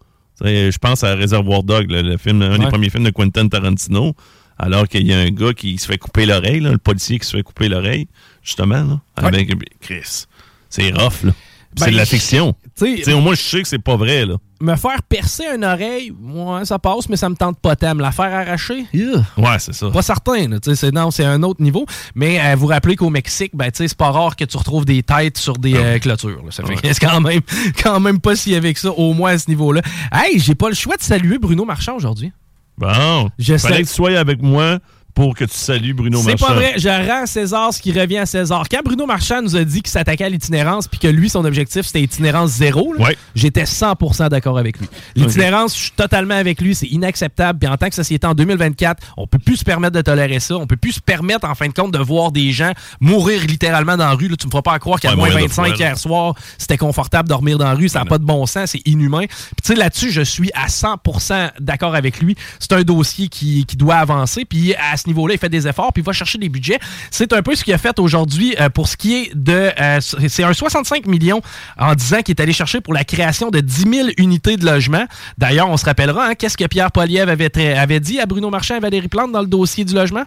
je 0.44 0.78
pense 0.78 1.04
à 1.04 1.16
Réservoir 1.16 1.64
Dog, 1.64 1.90
le, 1.92 2.02
le 2.02 2.18
film, 2.18 2.42
un 2.42 2.58
des 2.58 2.68
premiers 2.68 2.90
films 2.90 3.04
de 3.06 3.10
Quentin 3.12 3.48
Tarantino, 3.48 4.16
alors 4.58 4.88
qu'il 4.88 5.08
y 5.08 5.14
a 5.14 5.18
un 5.20 5.30
gars 5.30 5.54
qui 5.54 5.78
se 5.78 5.88
fait 5.88 5.98
couper 5.98 6.26
l'oreille, 6.26 6.60
le 6.60 6.78
policier 6.78 7.18
qui 7.20 7.26
se 7.28 7.36
fait 7.38 7.44
couper 7.44 7.70
l'oreille, 7.70 8.08
justement, 8.44 8.84
là, 8.84 9.02
avec 9.16 9.50
Chris. 9.80 10.26
C'est 10.70 10.92
rough, 10.92 11.24
là. 11.24 11.34
Ben, 11.76 11.86
c'est 11.86 11.92
de 11.92 11.96
la 11.98 12.06
fiction. 12.06 12.56
Sais, 12.80 13.14
au 13.14 13.22
moins, 13.22 13.36
je 13.36 13.42
sais 13.42 13.62
que 13.62 13.68
c'est 13.68 13.80
pas 13.80 13.96
vrai, 13.96 14.26
là. 14.26 14.36
me 14.62 14.76
faire 14.76 15.02
percer 15.04 15.44
une 15.56 15.64
oreille, 15.64 16.12
ouais, 16.12 16.66
ça 16.66 16.80
passe, 16.80 17.10
mais 17.10 17.16
ça 17.18 17.30
me 17.30 17.36
tente 17.36 17.60
pas 17.60 17.76
tant. 17.76 17.96
Me 17.96 18.02
la 18.02 18.12
faire 18.12 18.34
arracher, 18.34 18.86
yeah. 18.94 19.24
Ouais, 19.38 19.60
c'est 19.60 19.74
ça. 19.74 19.90
Pas 19.90 20.02
certain, 20.02 20.48
là, 20.48 20.60
tu 20.60 20.70
sais, 20.70 20.76
c'est, 20.76 20.92
non, 20.92 21.12
c'est 21.12 21.26
un 21.26 21.44
autre 21.44 21.62
niveau. 21.62 21.86
Mais 22.16 22.40
euh, 22.42 22.56
vous 22.56 22.68
rappelez 22.68 22.96
qu'au 22.96 23.10
Mexique, 23.10 23.52
ben, 23.56 23.70
c'est 23.74 23.96
pas 23.96 24.12
rare 24.12 24.36
que 24.36 24.46
tu 24.46 24.58
retrouves 24.58 24.86
des 24.86 25.04
têtes 25.04 25.38
sur 25.38 25.58
des 25.58 25.76
euh, 25.76 26.00
clôtures. 26.00 26.44
là. 26.44 26.52
Ça 26.52 26.64
fait 26.64 26.76
que 26.76 26.82
c'est 26.94 27.00
quand 27.00 27.22
même, 27.22 27.42
quand 27.84 28.00
même 28.00 28.20
pas 28.20 28.36
si 28.36 28.56
avec 28.56 28.78
ça, 28.78 28.92
au 28.92 29.14
moins 29.14 29.32
à 29.32 29.38
ce 29.38 29.50
niveau-là. 29.50 29.82
Hey, 30.12 30.40
j'ai 30.40 30.56
pas 30.56 30.70
le 30.70 30.76
choix 30.76 30.96
de 30.98 31.02
saluer 31.02 31.38
Bruno 31.38 31.66
Marchand 31.66 31.96
aujourd'hui. 31.96 32.32
Bon. 32.78 33.30
Je 33.38 33.58
Fallait 33.58 33.76
sais. 33.76 33.84
que 33.84 33.88
tu 33.88 33.94
sois 33.94 34.18
avec 34.18 34.42
moi 34.42 34.80
pour 35.20 35.36
que 35.36 35.44
tu 35.44 35.58
salues 35.58 35.94
Bruno 35.94 36.18
C'est 36.22 36.30
Marchand. 36.30 36.46
pas 36.48 36.54
vrai, 36.54 36.74
je 36.78 36.88
rends 36.88 37.24
à 37.24 37.26
César 37.26 37.74
ce 37.74 37.82
qui 37.82 37.92
revient 37.92 38.20
à 38.20 38.26
César. 38.26 38.64
Quand 38.72 38.80
Bruno 38.86 39.06
Marchand 39.06 39.42
nous 39.42 39.58
a 39.58 39.66
dit 39.66 39.82
qu'il 39.82 39.92
s'attaquait 39.92 40.24
à 40.24 40.30
l'itinérance 40.30 40.88
puis 40.88 40.98
que 40.98 41.10
lui, 41.10 41.30
son 41.30 41.44
objectif, 41.44 41.86
c'était 41.86 42.02
itinérance 42.02 42.52
zéro, 42.52 42.94
Ouais. 42.98 43.18
j'étais 43.36 43.66
100% 43.66 44.30
d'accord 44.30 44.58
avec 44.58 44.80
lui. 44.80 44.88
L'itinérance, 45.18 45.76
je 45.76 45.82
suis 45.82 45.92
totalement 45.92 46.36
avec 46.36 46.62
lui, 46.62 46.74
c'est 46.74 46.88
inacceptable. 46.88 47.60
Puis 47.60 47.68
en 47.68 47.76
tant 47.76 47.90
que 47.90 47.96
société 47.96 48.26
en 48.28 48.34
2024, 48.34 49.04
on 49.18 49.28
peut 49.28 49.40
plus 49.40 49.58
se 49.58 49.66
permettre 49.66 49.94
de 49.98 50.02
tolérer 50.02 50.40
ça. 50.40 50.56
On 50.56 50.68
peut 50.68 50.78
plus 50.78 50.94
se 50.94 51.02
permettre, 51.02 51.46
en 51.50 51.54
fin 51.54 51.68
de 51.68 51.74
compte, 51.74 51.92
de 51.92 52.00
voir 52.00 52.32
des 52.32 52.54
gens 52.54 52.72
mourir 53.02 53.42
littéralement 53.46 53.98
dans 53.98 54.06
la 54.06 54.14
rue. 54.14 54.30
Là, 54.30 54.38
tu 54.40 54.48
me 54.48 54.52
feras 54.52 54.62
pas 54.62 54.80
croire 54.80 55.02
qu'à 55.02 55.10
Ouais, 55.10 55.16
moins 55.18 55.28
mourir 55.32 55.44
de 55.48 55.50
25 55.52 55.54
froid, 55.64 55.68
là. 55.68 55.76
hier 55.76 55.98
soir, 55.98 56.34
c'était 56.58 56.78
confortable 56.78 57.28
de 57.28 57.34
dormir 57.34 57.58
dans 57.58 57.66
la 57.66 57.74
rue. 57.76 57.90
Ça 57.90 58.00
n'a 58.00 58.06
pas 58.06 58.20
de 58.20 58.24
bon 58.26 58.46
sens, 58.46 58.70
c'est 58.72 58.82
inhumain. 58.88 59.26
Puis 59.28 59.36
tu 59.64 59.68
sais, 59.68 59.76
là-dessus, 59.76 60.12
je 60.12 60.22
suis 60.22 60.50
à 60.54 60.68
100% 60.70 61.52
d'accord 61.60 61.94
avec 61.94 62.22
lui. 62.22 62.38
C'est 62.60 62.72
un 62.72 62.84
dossier 62.84 63.28
qui, 63.28 63.66
qui 63.66 63.76
doit 63.76 63.96
avancer. 63.96 64.46
Puis 64.46 64.74
à 64.76 64.96
ce 64.96 65.09
niveau-là, 65.10 65.36
il 65.36 65.39
fait 65.39 65.50
des 65.50 65.68
efforts, 65.68 65.92
puis 65.94 66.01
il 66.01 66.06
va 66.06 66.13
chercher 66.13 66.38
des 66.38 66.50
budgets. 66.50 66.80
C'est 67.12 67.34
un 67.34 67.42
peu 67.42 67.56
ce 67.56 67.63
qu'il 67.63 67.74
a 67.74 67.78
fait 67.78 68.00
aujourd'hui 68.00 68.56
euh, 68.60 68.70
pour 68.70 68.88
ce 68.88 68.96
qui 68.96 69.16
est 69.16 69.36
de... 69.36 69.72
euh, 69.80 70.00
c'est 70.00 70.44
un 70.44 70.54
65 70.54 71.06
millions 71.06 71.42
en 71.78 71.96
10 71.96 72.13
ans 72.13 72.22
qu'il 72.22 72.36
est 72.36 72.42
allé 72.42 72.54
chercher 72.54 72.82
pour 72.82 72.94
la 72.94 73.04
création 73.04 73.50
de 73.50 73.60
10 73.60 73.86
000 73.92 74.10
unités 74.18 74.58
de 74.58 74.66
logement. 74.66 75.06
D'ailleurs, 75.38 75.70
on 75.70 75.78
se 75.78 75.86
rappellera, 75.86 76.28
hein, 76.28 76.36
qu'est-ce 76.36 76.58
que 76.58 76.66
Pierre 76.66 76.92
Poliev 76.92 77.30
avait, 77.30 77.51
avait 77.78 78.00
dit 78.00 78.20
à 78.20 78.25
Bruno 78.25 78.50
Marchand 78.50 78.75
et 78.75 78.80
Valérie 78.80 79.08
Plante 79.08 79.32
dans 79.32 79.42
le 79.42 79.48
dossier 79.48 79.86
du 79.86 79.94
logement? 79.94 80.24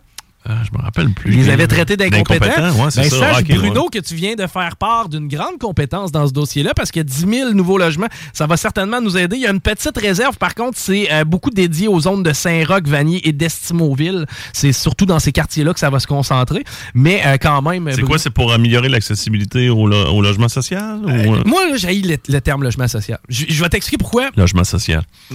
Euh, 0.49 0.55
je 0.65 0.77
me 0.77 0.83
rappelle 0.83 1.11
plus. 1.11 1.33
Ils 1.35 1.45
les 1.45 1.51
avaient 1.51 1.69
traités 1.69 1.97
d'incompétents. 1.97 2.47
Ouais, 2.73 2.83
Ben, 2.85 2.91
ça. 2.91 3.03
sache, 3.05 3.37
Ah, 3.39 3.43
Bruno, 3.43 3.83
ouais. 3.85 3.89
que 3.93 3.99
tu 4.01 4.15
viens 4.17 4.35
de 4.35 4.47
faire 4.49 4.77
part 4.77 5.09
d'une 5.09 5.29
grande 5.29 5.59
compétence 5.61 6.11
dans 6.11 6.27
ce 6.27 6.33
dossier-là 6.33 6.73
parce 6.75 6.91
qu'il 6.91 7.01
y 7.01 7.05
a 7.05 7.05
10 7.05 7.27
000 7.39 7.53
nouveaux 7.53 7.79
logements. 7.79 8.09
Ça 8.33 8.47
va 8.49 8.57
certainement 8.57 9.01
nous 9.01 9.17
aider. 9.17 9.37
Il 9.37 9.43
y 9.43 9.47
a 9.47 9.51
une 9.51 9.61
petite 9.61 9.97
réserve, 9.97 10.37
par 10.39 10.55
contre, 10.57 10.79
c'est 10.79 11.13
euh, 11.13 11.25
beaucoup 11.25 11.51
dédié 11.51 11.87
aux 11.87 12.01
zones 12.01 12.25
de 12.25 12.33
Saint-Roch, 12.33 12.83
Vanier 12.87 13.21
et 13.29 13.33
d'Estimauville. 13.33 14.27
C'est 14.53 14.73
surtout 14.73 15.07
dans 15.07 15.21
ces 15.21 15.31
quartiers-là 15.31 15.73
que 15.75 15.81
ça 15.81 15.91
va 15.91 16.01
se 16.01 16.09
concentrer. 16.09 16.65
Mais 16.95 17.23
euh, 17.25 17.37
quand 17.41 17.63
même... 17.63 17.89
C'est 17.95 18.03
quoi? 18.03 18.19
C'est 18.19 18.31
pour 18.31 18.53
améliorer 18.53 18.89
l'accessibilité 18.89 19.69
au, 19.69 19.87
lo- 19.87 20.07
au 20.13 20.23
logement 20.23 20.49
social? 20.49 20.99
ou, 21.05 21.09
euh, 21.09 21.43
Moi, 21.47 21.61
j'ai 21.77 21.95
le, 22.03 22.17
le 22.29 22.41
terme 22.41 22.65
logement 22.65 22.89
social. 22.89 23.19
Je, 23.29 23.45
je 23.49 23.63
vais 23.63 23.69
t'expliquer 23.69 23.99
pourquoi. 23.99 24.31
Logement 24.37 24.65
social. 24.65 25.05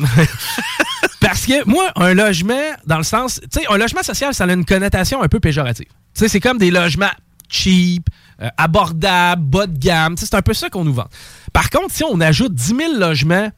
Parce 1.20 1.46
que 1.48 1.68
moi, 1.68 1.86
un 1.96 2.14
logement, 2.14 2.54
dans 2.86 2.98
le 2.98 3.04
sens, 3.04 3.40
tu 3.52 3.60
sais, 3.60 3.66
un 3.70 3.78
logement 3.78 4.04
social, 4.04 4.34
ça 4.36 4.44
a 4.44 4.54
une 4.54 4.66
connotation 4.66 4.97
un 4.98 5.28
peu 5.28 5.40
péjorative. 5.40 5.88
C'est 6.14 6.40
comme 6.40 6.58
des 6.58 6.72
logements 6.72 7.12
cheap, 7.50 8.10
euh, 8.42 8.50
abordables, 8.58 9.44
bas 9.44 9.68
de 9.68 9.78
gamme. 9.78 10.16
C'est 10.18 10.34
un 10.34 10.42
peu 10.42 10.54
ça 10.54 10.70
qu'on 10.70 10.84
nous 10.84 10.94
vend. 10.94 11.08
Par 11.54 11.70
contre, 11.70 11.94
si 11.94 12.04
on 12.04 12.20
ajoute 12.20 12.54
10 12.54 12.76
000 12.76 12.94
logements, 12.98 13.50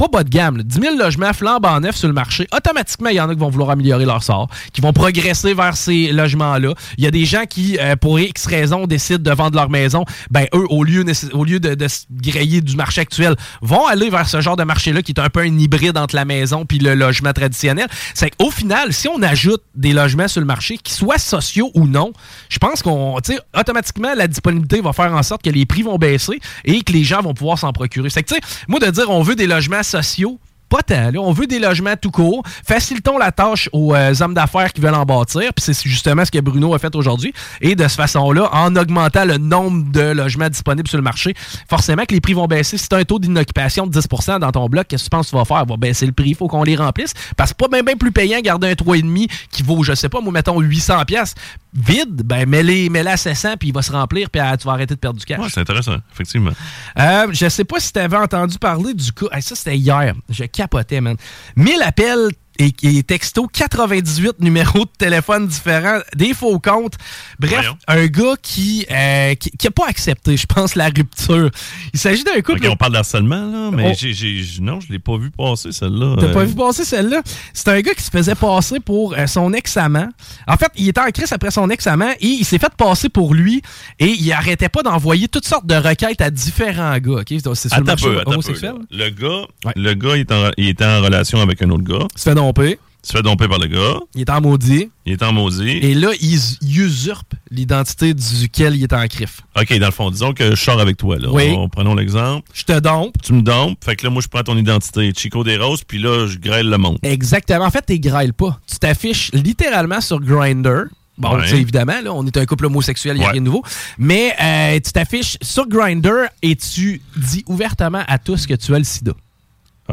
pas 0.00 0.08
bas 0.08 0.24
de 0.24 0.30
gamme, 0.30 0.56
là, 0.56 0.62
10 0.62 0.80
000 0.80 0.96
logements 0.96 1.34
flambant 1.34 1.78
neufs 1.78 1.96
sur 1.96 2.08
le 2.08 2.14
marché, 2.14 2.46
automatiquement, 2.56 3.10
il 3.10 3.16
y 3.16 3.20
en 3.20 3.28
a 3.28 3.34
qui 3.34 3.40
vont 3.40 3.50
vouloir 3.50 3.68
améliorer 3.68 4.06
leur 4.06 4.22
sort, 4.22 4.48
qui 4.72 4.80
vont 4.80 4.94
progresser 4.94 5.52
vers 5.52 5.76
ces 5.76 6.10
logements-là. 6.10 6.72
Il 6.96 7.04
y 7.04 7.06
a 7.06 7.10
des 7.10 7.26
gens 7.26 7.44
qui, 7.44 7.76
euh, 7.78 7.96
pour 7.96 8.18
X 8.18 8.46
raisons, 8.46 8.86
décident 8.86 9.22
de 9.30 9.36
vendre 9.36 9.56
leur 9.56 9.68
maison. 9.68 10.06
Ben, 10.30 10.46
eux, 10.54 10.64
au 10.70 10.84
lieu, 10.84 11.04
au 11.34 11.44
lieu 11.44 11.60
de, 11.60 11.86
se 11.86 12.06
griller 12.10 12.62
du 12.62 12.76
marché 12.76 13.02
actuel, 13.02 13.36
vont 13.60 13.86
aller 13.86 14.08
vers 14.08 14.26
ce 14.26 14.40
genre 14.40 14.56
de 14.56 14.64
marché-là 14.64 15.02
qui 15.02 15.12
est 15.12 15.20
un 15.20 15.28
peu 15.28 15.40
un 15.40 15.58
hybride 15.58 15.98
entre 15.98 16.14
la 16.14 16.24
maison 16.24 16.64
puis 16.64 16.78
le 16.78 16.94
logement 16.94 17.34
traditionnel. 17.34 17.86
C'est 18.14 18.30
qu'au 18.30 18.50
final, 18.50 18.94
si 18.94 19.06
on 19.06 19.20
ajoute 19.20 19.62
des 19.74 19.92
logements 19.92 20.28
sur 20.28 20.40
le 20.40 20.46
marché, 20.46 20.78
qu'ils 20.78 20.96
soient 20.96 21.18
sociaux 21.18 21.70
ou 21.74 21.86
non, 21.86 22.14
je 22.48 22.58
pense 22.58 22.80
qu'on, 22.80 23.18
automatiquement, 23.54 24.14
la 24.16 24.28
disponibilité 24.28 24.80
va 24.80 24.94
faire 24.94 25.12
en 25.12 25.22
sorte 25.22 25.42
que 25.42 25.50
les 25.50 25.66
prix 25.66 25.82
vont 25.82 25.98
baisser 25.98 26.40
et 26.64 26.80
que 26.80 26.92
les 26.92 27.04
gens 27.04 27.20
vont 27.20 27.34
pouvoir 27.34 27.58
s'en 27.58 27.74
procurer. 27.74 28.08
C'est 28.08 28.22
que, 28.22 28.28
tu 28.28 28.36
sais, 28.36 28.40
moi, 28.66 28.80
de 28.80 28.86
dire 28.86 29.10
on 29.10 29.22
veut 29.22 29.36
des 29.36 29.46
logements 29.46 29.82
sociaux, 29.90 30.38
pas 30.70 30.82
tant. 30.82 31.10
On 31.16 31.32
veut 31.32 31.48
des 31.48 31.58
logements 31.58 31.96
tout 32.00 32.12
court. 32.12 32.42
Facilitons 32.64 33.18
la 33.18 33.32
tâche 33.32 33.68
aux 33.72 33.92
euh, 33.92 34.14
hommes 34.20 34.34
d'affaires 34.34 34.72
qui 34.72 34.80
veulent 34.80 34.94
en 34.94 35.04
bâtir. 35.04 35.52
Puis 35.52 35.64
c'est 35.64 35.88
justement 35.88 36.24
ce 36.24 36.30
que 36.30 36.38
Bruno 36.38 36.72
a 36.74 36.78
fait 36.78 36.94
aujourd'hui. 36.94 37.34
Et 37.60 37.74
de 37.74 37.82
cette 37.82 37.96
façon-là, 37.96 38.48
en 38.52 38.74
augmentant 38.76 39.24
le 39.24 39.36
nombre 39.36 39.90
de 39.90 40.12
logements 40.12 40.48
disponibles 40.48 40.88
sur 40.88 40.96
le 40.96 41.02
marché, 41.02 41.34
forcément 41.68 42.04
que 42.04 42.14
les 42.14 42.20
prix 42.20 42.34
vont 42.34 42.46
baisser. 42.46 42.78
Si 42.78 42.88
tu 42.88 42.94
as 42.94 42.98
un 42.98 43.04
taux 43.04 43.18
d'inoccupation 43.18 43.88
de 43.88 44.00
10% 44.00 44.38
dans 44.38 44.52
ton 44.52 44.68
bloc, 44.68 44.86
qu'est-ce 44.86 45.04
que 45.04 45.08
tu 45.08 45.10
penses 45.10 45.26
que 45.26 45.30
tu 45.32 45.36
vas 45.36 45.44
faire? 45.44 45.66
Va 45.66 45.76
baisser 45.76 46.06
le 46.06 46.12
prix. 46.12 46.30
Il 46.30 46.36
faut 46.36 46.46
qu'on 46.46 46.62
les 46.62 46.76
remplisse. 46.76 47.14
Parce 47.36 47.52
que 47.52 47.56
pas 47.56 47.82
bien, 47.82 47.96
plus 47.96 48.12
payant 48.12 48.40
garder 48.40 48.70
un 48.70 48.74
3,5 48.74 49.28
qui 49.50 49.64
vaut, 49.64 49.82
je 49.82 49.94
sais 49.94 50.08
pas, 50.08 50.20
moi, 50.20 50.32
mettons 50.32 50.60
800 50.60 51.04
pièces 51.04 51.34
vide. 51.74 52.22
Ben, 52.24 52.48
mets-les 52.48 52.88
mets 52.88 53.06
à 53.06 53.16
700 53.16 53.56
puis 53.58 53.68
il 53.68 53.74
va 53.74 53.82
se 53.82 53.92
remplir 53.92 54.30
puis 54.30 54.40
ah, 54.40 54.56
tu 54.56 54.66
vas 54.66 54.72
arrêter 54.72 54.94
de 54.94 55.00
perdre 55.00 55.18
du 55.18 55.24
cash. 55.24 55.38
Ouais, 55.38 55.48
c'est 55.48 55.60
intéressant, 55.60 55.96
effectivement. 56.12 56.52
Euh, 56.98 57.28
je 57.32 57.48
sais 57.48 57.64
pas 57.64 57.80
si 57.80 57.92
tu 57.92 57.98
avais 57.98 58.16
entendu 58.16 58.58
parler 58.58 58.94
du 58.94 59.12
cas. 59.12 59.26
Hey, 59.32 59.42
ça, 59.42 59.54
c'était 59.54 59.76
hier. 59.76 60.14
Je 60.28 60.44
capotais, 60.44 61.00
man. 61.00 61.16
1000 61.56 61.82
appels 61.82 62.30
et, 62.58 62.72
et 62.82 63.02
textos, 63.02 63.46
98 63.52 64.40
numéros 64.40 64.80
de 64.84 64.90
téléphone 64.98 65.46
différents, 65.46 66.00
des 66.14 66.34
faux 66.34 66.58
comptes. 66.58 66.94
Bref, 67.38 67.52
Voyons. 67.54 67.76
un 67.88 68.06
gars 68.06 68.34
qui, 68.42 68.84
euh, 68.90 69.34
qui, 69.34 69.70
pas 69.70 69.86
accepté, 69.88 70.36
je 70.36 70.46
pense, 70.46 70.74
la 70.74 70.86
rupture. 70.86 71.50
Il 71.94 71.98
s'agit 72.00 72.24
d'un 72.24 72.40
couple. 72.42 72.66
On 72.68 72.76
parle 72.76 72.92
d'harcèlement, 72.92 73.46
là, 73.50 73.70
mais 73.72 73.92
Oh. 73.96 74.62
non, 74.62 74.80
je 74.80 74.92
l'ai 74.92 74.98
pas 74.98 75.16
vu 75.16 75.30
passer, 75.30 75.72
celle-là. 75.72 76.16
T'as 76.18 76.26
Euh, 76.26 76.32
pas 76.34 76.44
vu 76.44 76.54
passer 76.54 76.84
celle-là? 76.84 77.22
C'est 77.54 77.68
un 77.68 77.80
gars 77.80 77.94
qui 77.94 78.02
se 78.02 78.10
faisait 78.10 78.34
passer 78.34 78.80
pour 78.80 79.14
euh, 79.14 79.26
son 79.26 79.52
ex-amant. 79.52 80.08
En 80.46 80.56
fait, 80.56 80.70
il 80.76 80.88
était 80.88 81.00
en 81.00 81.10
crise 81.10 81.32
après 81.32 81.50
son 81.50 81.70
ex-amant 81.70 82.10
et 82.20 82.26
il 82.26 82.44
s'est 82.44 82.58
fait 82.58 82.72
passer 82.76 83.08
pour 83.08 83.32
lui 83.34 83.62
et 83.98 84.06
il 84.10 84.32
arrêtait 84.32 84.68
pas 84.68 84.82
d'envoyer 84.82 85.28
toutes 85.28 85.46
sortes 85.46 85.66
de 85.66 85.74
requêtes 85.76 86.20
à 86.20 86.30
différents 86.30 86.98
gars. 86.98 87.22
C'est 87.54 87.68
sur 87.68 87.80
le 87.80 87.84
peu, 87.96 88.22
homosexuel. 88.26 88.74
Le 88.90 89.08
gars, 89.10 89.46
Ouais. 89.64 89.72
le 89.76 89.94
gars 89.94 90.16
il, 90.16 90.20
est 90.20 90.32
en, 90.32 90.50
il 90.56 90.68
était 90.68 90.84
en 90.84 91.00
relation 91.02 91.40
avec 91.40 91.62
un 91.62 91.70
autre 91.70 91.84
gars. 91.84 92.06
Fait 92.16 92.34
domper. 92.40 92.78
Il 93.02 93.06
se 93.06 93.12
fait 93.16 93.22
domper 93.22 93.48
par 93.48 93.58
le 93.58 93.66
gars. 93.66 93.98
Il 94.14 94.20
est 94.20 94.28
en 94.30 94.42
maudit. 94.42 94.90
Il 95.06 95.12
est 95.14 95.22
en 95.22 95.32
maudit. 95.32 95.70
Et 95.70 95.94
là, 95.94 96.10
il 96.20 96.34
us- 96.34 96.58
il 96.60 96.80
usurpe 96.82 97.32
l'identité 97.50 98.12
duquel 98.12 98.76
il 98.76 98.82
est 98.82 98.92
en 98.92 99.06
crif. 99.06 99.40
OK, 99.58 99.72
dans 99.78 99.86
le 99.86 99.92
fond, 99.92 100.10
disons 100.10 100.34
que 100.34 100.50
je 100.54 100.60
sors 100.62 100.78
avec 100.80 100.98
toi. 100.98 101.16
Là. 101.18 101.28
Oui. 101.30 101.44
On- 101.56 101.68
prenons 101.70 101.94
l'exemple. 101.94 102.46
Je 102.52 102.64
te 102.64 102.78
dompe. 102.78 103.14
Tu 103.22 103.32
me 103.32 103.40
dompes. 103.40 103.78
Fait 103.82 103.96
que 103.96 104.04
là, 104.04 104.10
moi, 104.10 104.20
je 104.20 104.28
prends 104.28 104.42
ton 104.42 104.56
identité. 104.56 105.12
Chico 105.16 105.42
des 105.44 105.56
Roses, 105.56 105.82
puis 105.82 105.98
là, 105.98 106.26
je 106.26 106.36
grêle 106.38 106.68
le 106.68 106.76
monde. 106.76 106.98
Exactement. 107.02 107.64
En 107.64 107.70
fait, 107.70 107.84
tu 107.86 107.98
grêles 107.98 108.34
pas. 108.34 108.58
Tu 108.70 108.78
t'affiches 108.78 109.30
littéralement 109.32 110.02
sur 110.02 110.20
Grindr. 110.20 110.84
Bon, 111.16 111.36
Ouais. 111.36 111.42
tu 111.44 111.48
sais, 111.50 111.60
évidemment, 111.60 112.00
là, 112.02 112.12
on 112.14 112.26
est 112.26 112.36
un 112.36 112.44
couple 112.46 112.66
homosexuel, 112.66 113.16
il 113.16 113.20
n'y 113.20 113.24
a 113.24 113.28
Ouais. 113.28 113.32
rien 113.32 113.40
de 113.40 113.46
nouveau. 113.46 113.62
Mais 113.98 114.34
euh, 114.42 114.78
tu 114.82 114.92
t'affiches 114.92 115.36
sur 115.42 115.66
Grindr 115.68 116.28
et 116.42 116.54
tu 116.56 117.00
dis 117.16 117.44
ouvertement 117.46 118.02
à 118.08 118.18
tous 118.18 118.46
que 118.46 118.54
tu 118.54 118.74
as 118.74 118.78
le 118.78 118.84
sida. 118.84 119.12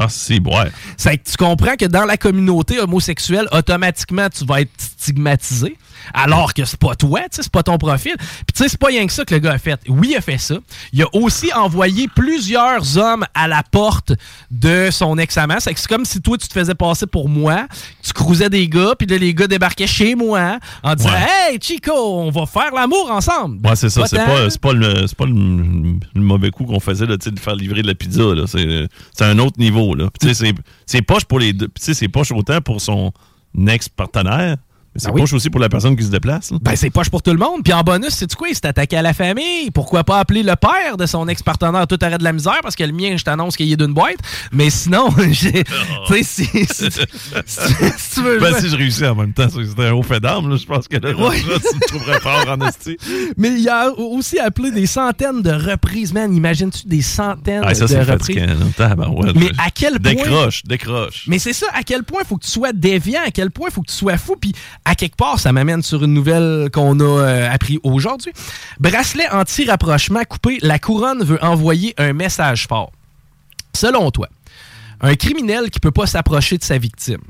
Ah, 0.00 0.08
si, 0.08 0.40
ouais. 0.44 0.70
C'est 0.96 1.18
que 1.18 1.30
tu 1.30 1.36
comprends 1.36 1.76
que 1.76 1.86
dans 1.86 2.04
la 2.04 2.16
communauté 2.16 2.78
homosexuelle, 2.78 3.46
automatiquement, 3.52 4.28
tu 4.28 4.44
vas 4.44 4.62
être 4.62 4.70
stigmatisé. 4.78 5.76
Alors 6.14 6.54
que 6.54 6.64
c'est 6.64 6.78
pas 6.78 6.94
toi, 6.94 7.20
c'est 7.30 7.50
pas 7.50 7.62
ton 7.62 7.78
profil. 7.78 8.14
Puis 8.18 8.54
tu 8.54 8.62
sais, 8.62 8.68
c'est 8.68 8.78
pas 8.78 8.88
rien 8.88 9.06
que 9.06 9.12
ça 9.12 9.24
que 9.24 9.34
le 9.34 9.40
gars 9.40 9.52
a 9.52 9.58
fait. 9.58 9.80
Oui, 9.88 10.08
il 10.10 10.16
a 10.16 10.20
fait 10.20 10.38
ça. 10.38 10.56
Il 10.92 11.02
a 11.02 11.06
aussi 11.14 11.52
envoyé 11.52 12.08
plusieurs 12.08 12.98
hommes 12.98 13.26
à 13.34 13.48
la 13.48 13.62
porte 13.62 14.12
de 14.50 14.88
son 14.90 15.18
ex-amant. 15.18 15.56
C'est 15.58 15.74
comme 15.86 16.04
si 16.04 16.20
toi, 16.20 16.36
tu 16.38 16.48
te 16.48 16.52
faisais 16.52 16.74
passer 16.74 17.06
pour 17.06 17.28
moi, 17.28 17.66
tu 18.02 18.12
cruisais 18.12 18.50
des 18.50 18.68
gars, 18.68 18.94
puis 18.98 19.06
là, 19.06 19.18
les 19.18 19.34
gars 19.34 19.46
débarquaient 19.46 19.86
chez 19.86 20.14
moi 20.14 20.58
en 20.82 20.94
disant 20.94 21.10
Ouais. 21.10 21.52
Hey, 21.52 21.58
Chico, 21.60 21.92
on 21.92 22.30
va 22.30 22.46
faire 22.46 22.72
l'amour 22.74 23.10
ensemble. 23.10 23.66
Ouais, 23.66 23.76
c'est 23.76 23.90
ça. 23.90 24.06
C'est 24.06 24.16
pas, 24.16 24.48
pas, 24.60 24.72
le, 24.72 25.14
pas 25.14 25.26
le, 25.26 25.98
le 26.14 26.20
mauvais 26.20 26.50
coup 26.50 26.64
qu'on 26.64 26.80
faisait 26.80 27.06
là, 27.06 27.16
de 27.16 27.38
faire 27.38 27.54
livrer 27.54 27.82
de 27.82 27.86
la 27.86 27.94
pizza. 27.94 28.22
C'est, 28.46 29.24
un 29.24 29.38
autre 29.38 29.58
niveau. 29.58 29.94
Là. 29.94 30.08
Puis, 30.10 30.28
tu 30.28 30.34
sais, 30.34 30.54
c'est, 30.86 31.02
poche 31.02 31.24
pour 31.24 31.38
les 31.38 31.52
deux. 31.52 31.68
Puis, 31.68 31.80
tu 31.80 31.86
sais, 31.86 31.94
c'est 31.94 32.08
poche 32.08 32.32
autant 32.32 32.60
pour 32.60 32.80
son 32.80 33.12
ex-partenaire, 33.66 34.56
c'est 34.98 35.08
Ah 35.08 35.12
oui? 35.12 35.20
poche 35.22 35.32
aussi 35.32 35.48
pour 35.50 35.60
la 35.60 35.68
personne 35.68 35.96
qui 35.96 36.04
se 36.04 36.10
déplace. 36.10 36.50
là. 36.50 36.58
Ben, 36.60 36.76
c'est 36.76 36.90
poche 36.90 37.08
pour 37.10 37.22
tout 37.22 37.30
le 37.32 37.38
monde. 37.38 37.62
Puis 37.64 37.72
en 37.72 37.82
bonus, 37.82 38.10
c'est 38.10 38.32
quoi? 38.34 38.48
Il 38.48 38.54
s'est 38.54 38.66
attaqué 38.66 38.96
à 38.96 39.02
la 39.02 39.14
famille. 39.14 39.70
Pourquoi 39.72 40.04
pas 40.04 40.18
appeler 40.18 40.42
le 40.42 40.54
père 40.56 40.96
de 40.98 41.06
son 41.06 41.26
ex-partenaire? 41.28 41.86
Tout 41.86 41.98
arrêt 42.02 42.18
de 42.18 42.24
la 42.24 42.32
misère? 42.32 42.58
Parce 42.62 42.76
que 42.76 42.84
le 42.84 42.92
mien, 42.92 43.16
je 43.16 43.24
t'annonce 43.24 43.56
qu'il 43.56 43.72
est 43.72 43.76
d'une 43.76 43.94
boîte. 43.94 44.16
Mais 44.52 44.70
sinon, 44.70 45.08
j'ai- 45.30 45.64
tu 45.64 46.12
sais, 46.12 46.22
si, 46.22 46.44
si, 46.44 46.66
si- 46.90 46.90
si 47.46 48.14
tu 48.14 48.22
veux. 48.22 48.38
Ben, 48.40 48.54
si 48.60 48.68
je 48.68 48.76
réussis 48.76 49.06
en 49.06 49.14
même 49.14 49.32
temps, 49.32 49.46
c'est 49.50 49.86
un 49.86 49.92
haut 49.92 50.02
fait 50.02 50.20
d'armes, 50.20 50.50
là, 50.50 50.56
je 50.56 50.66
pense 50.66 50.88
que 50.88 50.96
là, 50.96 51.14
Ouais. 51.16 51.36
là, 51.36 51.54
tu 51.58 51.76
me 51.76 51.86
trouverais 51.88 52.20
fort 52.20 52.44
en 52.48 52.66
esti. 52.66 52.96
Mais 53.36 53.50
il 53.60 53.68
a 53.68 53.90
aussi 53.92 54.38
appelé 54.38 54.70
des 54.70 54.86
centaines 54.86 55.42
de 55.42 55.50
reprises. 55.50 56.12
Man, 56.12 56.34
imagines-tu 56.34 56.86
des 56.86 57.02
centaines 57.02 57.62
Ah, 57.64 57.74
ça, 57.74 57.86
de 57.86 57.94
reprises? 57.96 58.36
fatigant. 58.38 58.46
là. 58.46 58.66
Tabarouette. 58.76 59.34
Mais 59.36 59.50
à 59.58 59.70
quel 59.70 60.00
point. 60.00 60.12
Décroche, 60.14 60.62
décroche. 60.64 61.24
Mais 61.26 61.38
c'est 61.38 61.52
ça, 61.52 61.66
à 61.74 61.82
quel 61.82 62.02
point 62.04 62.20
il 62.24 62.26
faut 62.26 62.36
que 62.36 62.44
tu 62.44 62.50
sois 62.50 62.72
déviant, 62.72 63.20
à 63.26 63.30
quel 63.30 63.50
point 63.50 63.68
il 63.70 63.72
faut 63.74 63.82
que 63.82 63.90
tu 63.90 63.96
sois 63.96 64.16
fou, 64.18 64.36
puis 64.40 64.52
à 64.88 64.94
quelque 64.94 65.16
part, 65.16 65.38
ça 65.38 65.52
m'amène 65.52 65.82
sur 65.82 66.02
une 66.02 66.14
nouvelle 66.14 66.70
qu'on 66.72 66.98
a 67.00 67.04
euh, 67.04 67.52
appris 67.52 67.78
aujourd'hui. 67.82 68.32
Bracelet 68.80 69.28
anti-rapprochement 69.28 70.22
coupé, 70.26 70.56
la 70.62 70.78
couronne 70.78 71.22
veut 71.22 71.38
envoyer 71.44 71.92
un 71.98 72.14
message 72.14 72.66
fort. 72.66 72.90
Selon 73.76 74.10
toi, 74.10 74.30
un 75.02 75.14
criminel 75.14 75.68
qui 75.70 75.78
peut 75.78 75.90
pas 75.90 76.06
s'approcher 76.06 76.56
de 76.56 76.64
sa 76.64 76.78
victime. 76.78 77.20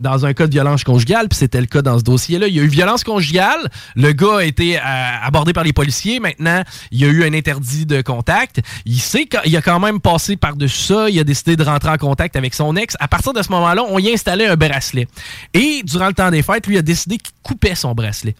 Dans 0.00 0.26
un 0.26 0.32
cas 0.32 0.46
de 0.46 0.52
violence 0.52 0.84
conjugale, 0.84 1.28
puis 1.28 1.38
c'était 1.38 1.60
le 1.60 1.66
cas 1.66 1.82
dans 1.82 1.98
ce 1.98 2.04
dossier-là, 2.04 2.48
il 2.48 2.54
y 2.54 2.60
a 2.60 2.62
eu 2.62 2.68
violence 2.68 3.04
conjugale, 3.04 3.70
le 3.94 4.12
gars 4.12 4.38
a 4.38 4.44
été 4.44 4.78
euh, 4.78 4.80
abordé 5.22 5.52
par 5.52 5.64
les 5.64 5.72
policiers, 5.72 6.20
maintenant 6.20 6.62
il 6.90 7.00
y 7.00 7.04
a 7.04 7.08
eu 7.08 7.24
un 7.24 7.32
interdit 7.32 7.86
de 7.86 8.02
contact, 8.02 8.60
il 8.84 9.00
sait 9.00 9.26
qu'il 9.26 9.56
a 9.56 9.62
quand 9.62 9.80
même 9.80 10.00
passé 10.00 10.36
par-dessus 10.36 10.76
ça, 10.76 11.10
il 11.10 11.18
a 11.18 11.24
décidé 11.24 11.56
de 11.56 11.62
rentrer 11.62 11.90
en 11.90 11.96
contact 11.96 12.36
avec 12.36 12.54
son 12.54 12.76
ex. 12.76 12.96
À 13.00 13.08
partir 13.08 13.32
de 13.32 13.42
ce 13.42 13.50
moment-là, 13.52 13.82
on 13.88 13.98
y 13.98 14.12
installait 14.12 14.46
un 14.46 14.56
bracelet. 14.56 15.08
Et 15.54 15.82
durant 15.84 16.08
le 16.08 16.14
temps 16.14 16.30
des 16.30 16.42
fêtes, 16.42 16.66
lui 16.66 16.78
a 16.78 16.82
décidé 16.82 17.18
qu'il 17.18 17.34
coupait 17.42 17.74
son 17.74 17.94
bracelet. 17.94 18.34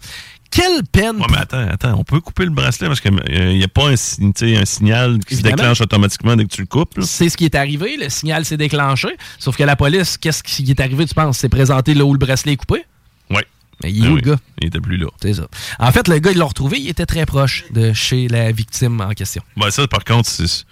Quelle 0.56 0.82
peine! 0.90 1.16
Ouais, 1.16 1.26
mais 1.30 1.36
attends, 1.36 1.68
attends, 1.68 1.94
on 1.98 2.04
peut 2.04 2.20
couper 2.20 2.44
le 2.46 2.50
bracelet 2.50 2.88
parce 2.88 3.00
qu'il 3.00 3.12
n'y 3.12 3.62
a 3.62 3.68
pas 3.68 3.90
un, 3.90 3.96
signal 3.96 5.18
qui 5.24 5.34
Évidemment. 5.34 5.56
se 5.56 5.56
déclenche 5.56 5.80
automatiquement 5.82 6.34
dès 6.34 6.44
que 6.44 6.48
tu 6.54 6.62
le 6.62 6.66
coupes. 6.66 6.98
C'est 7.02 7.28
ce 7.28 7.36
qui 7.36 7.44
est 7.44 7.54
arrivé, 7.54 7.96
le 7.98 8.08
signal 8.08 8.44
s'est 8.46 8.56
déclenché, 8.56 9.08
sauf 9.38 9.54
que 9.56 9.64
la 9.64 9.76
police, 9.76 10.16
qu'est-ce 10.16 10.42
qui 10.42 10.70
est 10.70 10.80
arrivé, 10.80 11.04
tu 11.04 11.14
penses? 11.14 11.36
C'est 11.38 11.50
présenté 11.50 11.92
là 11.92 12.06
où 12.06 12.12
le 12.14 12.18
bracelet 12.18 12.52
est 12.52 12.56
coupé? 12.56 12.84
Ouais. 13.30 13.44
Mais 13.84 13.92
il 13.92 14.02
est 14.04 14.06
Ah 14.06 14.10
où 14.10 14.14
oui, 14.14 14.20
le 14.24 14.30
gars? 14.30 14.38
Il 14.62 14.68
était 14.68 14.80
plus 14.80 14.96
là. 14.96 15.08
C'est 15.20 15.34
ça. 15.34 15.46
En 15.78 15.92
fait, 15.92 16.08
le 16.08 16.18
gars, 16.20 16.30
ils 16.32 16.38
l'ont 16.38 16.48
retrouvé, 16.48 16.78
il 16.80 16.88
était 16.88 17.04
très 17.06 17.26
proche 17.26 17.64
de 17.72 17.92
chez 17.92 18.26
la 18.28 18.50
victime 18.50 19.02
en 19.02 19.10
question. 19.10 19.42
Ben, 19.58 19.70
ça, 19.70 19.86
par 19.86 20.04
contre, 20.04 20.28
c'est- 20.30 20.64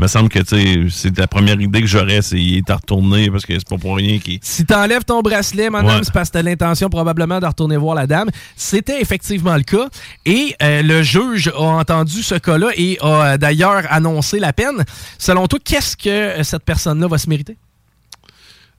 me 0.00 0.06
semble 0.06 0.28
que 0.28 0.38
tu 0.40 0.46
sais, 0.46 0.86
c'est 0.90 1.18
la 1.18 1.26
première 1.26 1.60
idée 1.60 1.80
que 1.80 1.86
j'aurais, 1.86 2.22
c'est 2.22 2.36
qu'il 2.36 2.56
est 2.56 2.70
à 2.70 2.76
retourner 2.76 3.30
parce 3.30 3.44
que 3.46 3.52
c'est 3.54 3.68
pas 3.68 3.76
pour 3.78 3.96
rien 3.96 4.18
qu'il. 4.18 4.38
Si 4.42 4.64
t'enlèves 4.64 5.04
ton 5.04 5.20
bracelet, 5.20 5.70
madame, 5.70 5.98
Ouais. 5.98 6.00
c'est 6.04 6.12
parce 6.12 6.28
que 6.30 6.34
t'as 6.34 6.42
l'intention 6.42 6.88
probablement 6.88 7.38
de 7.40 7.46
retourner 7.46 7.76
voir 7.76 7.94
la 7.94 8.06
dame. 8.06 8.30
C'était 8.56 9.00
effectivement 9.00 9.54
le 9.56 9.62
cas. 9.62 9.88
Et 10.24 10.54
euh, 10.62 10.82
le 10.82 11.02
juge 11.02 11.48
a 11.54 11.60
entendu 11.60 12.22
ce 12.22 12.34
cas-là 12.36 12.68
et 12.76 12.98
a 13.00 13.06
euh, 13.32 13.36
d'ailleurs 13.36 13.82
annoncé 13.90 14.38
la 14.38 14.52
peine. 14.52 14.84
Selon 15.18 15.46
toi, 15.46 15.58
qu'est-ce 15.64 15.96
que 15.96 16.08
euh, 16.08 16.42
cette 16.42 16.64
personne-là 16.64 17.06
va 17.06 17.18
se 17.18 17.28
mériter? 17.28 17.56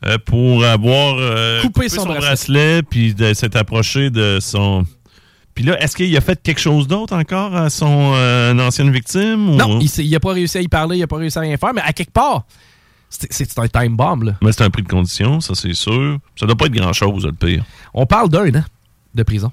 euh, 0.05 0.17
pour 0.25 0.65
avoir 0.65 1.15
euh, 1.19 1.62
Coupé 1.62 1.88
son 1.88 2.05
bracelet. 2.05 2.19
bracelet, 2.21 2.81
puis 2.84 3.15
s'être 3.36 3.55
approché 3.55 4.10
de 4.10 4.39
son. 4.41 4.84
Puis 5.54 5.64
là, 5.66 5.82
est-ce 5.82 5.96
qu'il 5.96 6.16
a 6.16 6.22
fait 6.22 6.42
quelque 6.42 6.60
chose 6.62 6.88
d'autre 6.88 7.16
encore 7.16 7.56
à 7.56 7.70
son 7.70 8.14
euh, 8.16 8.58
ancienne 8.60 8.92
victime? 8.92 9.56
Non, 9.56 9.80
il, 9.80 9.90
s'est- 9.90 10.06
il 10.06 10.16
a 10.16 10.20
pas 10.20 10.32
réussi 10.34 10.58
à 10.58 10.62
y 10.62 10.68
parler, 10.68 10.98
il 10.98 11.04
a 11.04 11.08
pas 11.08 11.18
réussi 11.18 11.38
à 11.38 11.42
rien 11.42 11.58
faire, 11.58 11.74
mais 11.74 11.82
à 11.82 11.92
quelque 11.94 12.12
part, 12.14 12.44
c'est 13.10 13.32
c'est 13.34 13.60
un 13.60 13.68
time 13.68 13.96
bomb, 13.98 14.24
là. 14.24 14.34
Mais 14.42 14.52
c'est 14.54 14.64
un 14.64 14.70
prix 14.70 14.84
de 14.84 14.88
condition, 14.88 15.42
ça 15.42 15.54
c'est 15.56 15.74
sûr. 15.74 16.18
Ça 16.40 16.46
doit 16.46 16.56
pas 16.56 16.66
être 16.68 16.74
grand-chose, 16.74 17.26
le 17.26 17.34
pire. 17.34 17.64
On 17.94 18.06
parle 18.06 18.30
d'un 18.30 18.48
an 18.56 18.64
de 19.14 19.24
prison. 19.24 19.52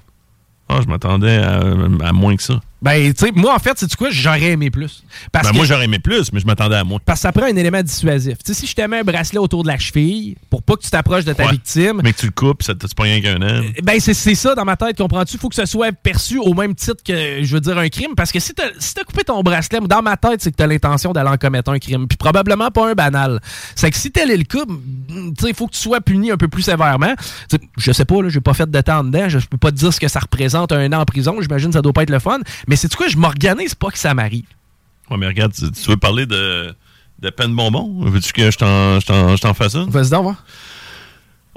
Ah, 0.69 0.79
je 0.81 0.87
m'attendais 0.87 1.37
à, 1.37 1.59
à 2.05 2.13
moins 2.13 2.35
que 2.37 2.43
ça. 2.43 2.61
Ben, 2.81 3.13
tu 3.13 3.25
sais, 3.25 3.31
moi, 3.35 3.53
en 3.53 3.59
fait, 3.59 3.73
c'est 3.77 3.93
quoi? 3.95 4.09
J'aurais 4.09 4.51
aimé 4.51 4.69
plus. 4.71 5.03
Parce 5.31 5.47
Ben, 5.47 5.51
que, 5.51 5.57
moi, 5.57 5.65
j'aurais 5.65 5.83
aimé 5.85 5.99
plus, 5.99 6.31
mais 6.31 6.39
je 6.39 6.45
m'attendais 6.45 6.77
à 6.77 6.83
moins. 6.83 6.99
parce 7.05 7.19
que 7.19 7.21
ça 7.23 7.31
prend 7.31 7.43
un 7.43 7.55
élément 7.55 7.81
dissuasif. 7.81 8.37
Tu 8.43 8.53
sais, 8.53 8.59
si 8.61 8.67
je 8.67 8.73
te 8.75 8.81
mets 8.81 8.99
un 8.99 9.03
bracelet 9.03 9.37
autour 9.39 9.63
de 9.63 9.67
la 9.67 9.77
cheville 9.77 10.35
pour 10.49 10.63
pas 10.63 10.75
que 10.75 10.81
tu 10.83 10.89
t'approches 10.89 11.25
de 11.25 11.33
ta 11.33 11.45
Ouais. 11.45 11.51
victime, 11.51 11.99
Mais 12.03 12.13
que 12.13 12.19
tu 12.19 12.25
le 12.27 12.31
coupes, 12.31 12.63
ça 12.63 12.75
te 12.75 12.87
pas 12.95 13.03
rien 13.03 13.19
qu'un 13.21 13.41
an. 13.41 13.61
Ben, 13.83 13.99
c'est 13.99 14.13
ça 14.13 14.55
dans 14.55 14.65
ma 14.65 14.77
tête, 14.77 14.97
comprends-tu? 14.97 15.37
Faut 15.37 15.49
que 15.49 15.55
ce 15.55 15.65
soit 15.65 15.91
perçu 15.91 16.37
au 16.39 16.53
même 16.53 16.73
titre 16.75 17.03
que, 17.03 17.43
je 17.43 17.53
veux 17.53 17.59
dire, 17.61 17.77
un 17.77 17.89
crime. 17.89 18.15
Parce 18.15 18.31
que 18.31 18.39
si 18.39 18.53
t'as 18.53 18.69
si 18.79 18.93
coupé 19.05 19.23
ton 19.23 19.41
bracelet, 19.43 19.79
dans 19.81 20.01
ma 20.01 20.15
tête, 20.17 20.41
c'est 20.41 20.51
que 20.51 20.55
t'as 20.55 20.67
l'intention 20.67 21.11
d'aller 21.11 21.29
en 21.29 21.37
commettre 21.37 21.71
un 21.71 21.79
crime. 21.79 22.07
Puis 22.07 22.17
probablement 22.17 22.71
pas 22.71 22.89
un 22.89 22.93
banal. 22.93 23.39
C'est 23.75 23.91
que 23.91 23.97
si 23.97 24.11
tel 24.11 24.31
est 24.31 24.37
le 24.37 24.43
cas, 24.43 24.63
mm, 24.67 25.33
tu 25.37 25.43
sais, 25.43 25.49
il 25.49 25.55
faut 25.55 25.67
que 25.67 25.73
tu 25.73 25.79
sois 25.81 26.01
puni 26.01 26.31
un 26.31 26.37
peu 26.37 26.47
plus 26.47 26.63
sévèrement. 26.63 27.13
Tu 27.49 27.57
sais, 27.57 27.59
je 27.77 27.91
sais 27.91 28.05
pas, 28.05 28.21
là, 28.21 28.29
j'ai 28.29 28.41
pas 28.41 28.53
fait 28.53 28.69
de 28.69 28.81
temps 28.81 29.03
dedans. 29.03 29.27
Je 29.29 29.39
peux 29.47 29.57
pas 29.57 29.71
te 29.71 29.75
dire 29.77 29.93
ce 29.93 29.99
que 29.99 30.07
ça 30.07 30.19
représente 30.19 30.71
un 30.71 30.91
an 30.93 30.99
en 31.01 31.05
prison. 31.05 31.35
J'imagine 31.41 31.69
que 31.69 31.73
ça 31.75 31.81
doit 31.81 31.93
pas 31.93 32.03
être 32.03 32.09
le 32.09 32.19
fun. 32.19 32.39
Mais 32.69 32.75
c'est 32.77 32.93
quoi? 32.95 33.07
Je 33.09 33.17
m'organise 33.17 33.75
pas 33.75 33.89
que 33.89 33.97
ça 33.97 34.13
m'arrive. 34.13 34.45
Ouais, 35.09 35.17
mais 35.17 35.27
regarde, 35.27 35.51
tu, 35.53 35.69
tu 35.71 35.89
veux 35.89 35.97
parler 35.97 36.25
de, 36.25 36.73
de 37.19 37.29
peine 37.31 37.53
bonbon? 37.55 37.91
Veux-tu 38.05 38.31
que 38.31 38.51
je 38.51 38.57
t'en- 38.57 39.53
fasse 39.55 39.73
une? 39.75 39.89
Vas-y 39.89 40.09
voir. 40.09 40.45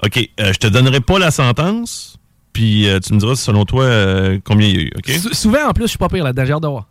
OK, 0.05 0.31
euh, 0.40 0.53
je 0.53 0.59
te 0.59 0.66
donnerai 0.66 1.01
pas 1.01 1.18
la 1.18 1.31
sentence, 1.31 2.16
puis 2.53 2.88
euh, 2.88 2.98
tu 2.98 3.12
me 3.14 3.18
diras 3.20 3.37
selon 3.37 3.64
toi 3.64 3.85
euh, 3.85 4.38
combien 4.42 4.66
il 4.66 4.75
y 4.75 4.79
a 4.79 4.83
eu, 4.85 4.90
OK? 4.96 5.11
Sou- 5.20 5.35
Souvent, 5.35 5.68
en 5.68 5.72
plus, 5.72 5.85
je 5.85 5.88
suis 5.90 5.98
pas 5.98 6.09
pire 6.09 6.25
là-dedans. 6.25 6.44
J'ai 6.44 6.53
hâte 6.55 6.62
de 6.62 6.68
voir. 6.68 6.88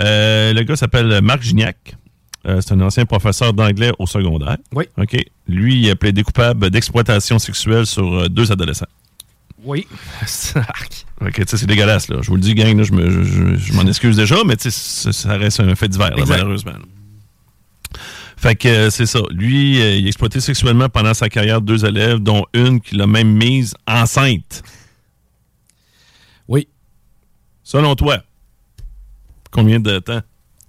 Euh, 0.00 0.52
le 0.54 0.62
gars 0.62 0.76
s'appelle 0.76 1.20
Marc 1.20 1.42
Gignac. 1.42 1.96
C'est 2.44 2.72
un 2.72 2.80
ancien 2.80 3.04
professeur 3.04 3.52
d'anglais 3.52 3.92
au 4.00 4.06
secondaire. 4.06 4.56
Oui. 4.74 4.84
OK? 4.98 5.16
Lui, 5.46 5.76
il 5.82 5.90
a 5.90 5.94
plaidé 5.96 6.22
coupable 6.24 6.70
d'exploitation 6.70 7.38
sexuelle 7.38 7.86
sur 7.86 8.28
deux 8.30 8.50
adolescents. 8.50 8.88
Oui. 9.64 9.86
OK, 11.20 11.32
tu 11.34 11.42
sais, 11.46 11.56
c'est 11.56 11.66
dégueulasse, 11.66 12.08
là. 12.08 12.18
Je 12.20 12.28
vous 12.28 12.36
le 12.36 12.42
dis, 12.42 12.54
gang, 12.54 12.76
là, 12.76 12.82
je 12.82 12.92
me- 12.92 13.10
je- 13.22 13.56
je- 13.56 13.72
m'en 13.74 13.86
excuse 13.86 14.16
déjà, 14.16 14.36
mais 14.44 14.54
ça, 14.58 15.12
ça 15.12 15.36
reste 15.36 15.60
un 15.60 15.74
fait 15.74 15.88
divers, 15.88 16.10
là, 16.16 16.24
malheureusement. 16.26 16.72
Fait 18.36 18.56
que 18.56 18.66
euh, 18.66 18.90
c'est 18.90 19.06
ça. 19.06 19.20
Lui, 19.30 19.80
euh, 19.80 19.94
il 19.94 20.04
a 20.04 20.08
exploité 20.08 20.40
sexuellement 20.40 20.88
pendant 20.88 21.14
sa 21.14 21.28
carrière 21.28 21.60
deux 21.60 21.84
élèves, 21.84 22.18
dont 22.18 22.44
une 22.54 22.80
qu'il 22.80 23.00
a 23.00 23.06
même 23.06 23.30
mise 23.32 23.74
enceinte. 23.86 24.62
Oui. 26.48 26.66
Selon 27.62 27.94
toi, 27.94 28.18
combien 29.52 29.78
de 29.78 30.00
temps? 30.00 30.22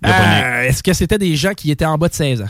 Euh, 0.06 0.62
Est-ce 0.64 0.84
que 0.84 0.94
c'était 0.94 1.18
des 1.18 1.36
gens 1.36 1.54
qui 1.54 1.72
étaient 1.72 1.86
en 1.86 1.98
bas 1.98 2.10
de 2.10 2.14
16 2.14 2.42
ans? 2.44 2.50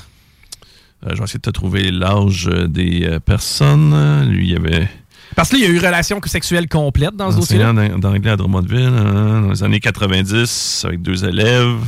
Je 1.08 1.16
vais 1.18 1.24
essayer 1.24 1.38
de 1.38 1.42
te 1.42 1.50
trouver 1.52 1.90
l'âge 1.92 2.50
des 2.68 3.18
personnes. 3.26 4.28
Lui, 4.30 4.50
il 4.50 4.56
avait 4.58 4.90
Parce 5.36 5.50
que 5.50 5.56
là, 5.56 5.62
il 5.62 5.66
y 5.66 5.68
a 5.68 5.74
eu 5.74 5.78
relation 5.80 6.20
sexuelle 6.26 6.68
complète 6.68 7.16
dans 7.16 7.32
ce 7.32 7.38
dossier-là. 7.38 7.74
d'anglais 7.74 8.32
à 8.32 8.36
Drummondville 8.38 8.86
hein, 8.86 9.42
dans 9.42 9.50
les 9.52 9.64
années 9.64 9.80
90 9.80 10.84
avec 10.88 11.02
deux 11.02 11.24
élèves. 11.26 11.80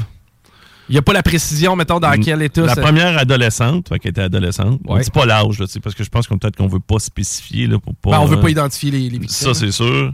Il 0.88 0.92
n'y 0.94 0.98
a 1.00 1.02
pas 1.02 1.14
la 1.14 1.24
précision, 1.24 1.76
mettons, 1.76 2.00
dans 2.00 2.12
quel 2.22 2.42
état. 2.44 2.62
La 2.62 2.76
ça- 2.76 2.82
première 2.82 3.18
adolescente, 3.18 3.90
qu'elle 4.00 4.12
était 4.12 4.22
adolescente. 4.22 4.80
On 4.86 4.96
Ouais. 4.96 5.02
dit 5.02 5.10
pas 5.10 5.26
l'âge, 5.26 5.58
parce 5.82 5.96
que 5.96 6.04
je 6.04 6.10
pense 6.10 6.28
qu'on 6.28 6.38
peut-être 6.38 6.56
qu'on 6.56 6.68
veut 6.68 6.80
pas 6.80 7.00
spécifier 7.00 7.66
là, 7.66 7.80
pour 7.80 7.96
pas. 7.96 8.12
Ben, 8.12 8.20
on 8.20 8.26
veut 8.26 8.38
euh, 8.38 8.42
pas 8.42 8.50
identifier 8.52 8.92
les, 8.92 9.00
les 9.10 9.18
victimes. 9.18 9.30
Ça, 9.30 9.54
c'est 9.56 9.72
sûr. 9.72 10.14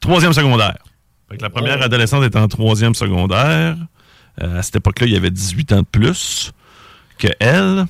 Troisième 0.00 0.32
secondaire. 0.32 0.78
Fait 1.30 1.36
que 1.36 1.42
la 1.42 1.50
première 1.50 1.80
adolescente 1.80 2.24
était 2.24 2.38
en 2.40 2.48
troisième 2.48 2.94
secondaire. 2.96 3.76
Euh, 4.42 4.58
à 4.58 4.62
cette 4.62 4.76
époque-là, 4.76 5.06
il 5.06 5.12
y 5.12 5.16
avait 5.16 5.30
18 5.30 5.72
ans 5.74 5.80
de 5.82 5.86
plus 5.86 6.50
que 7.18 7.28
elle. 7.38 7.84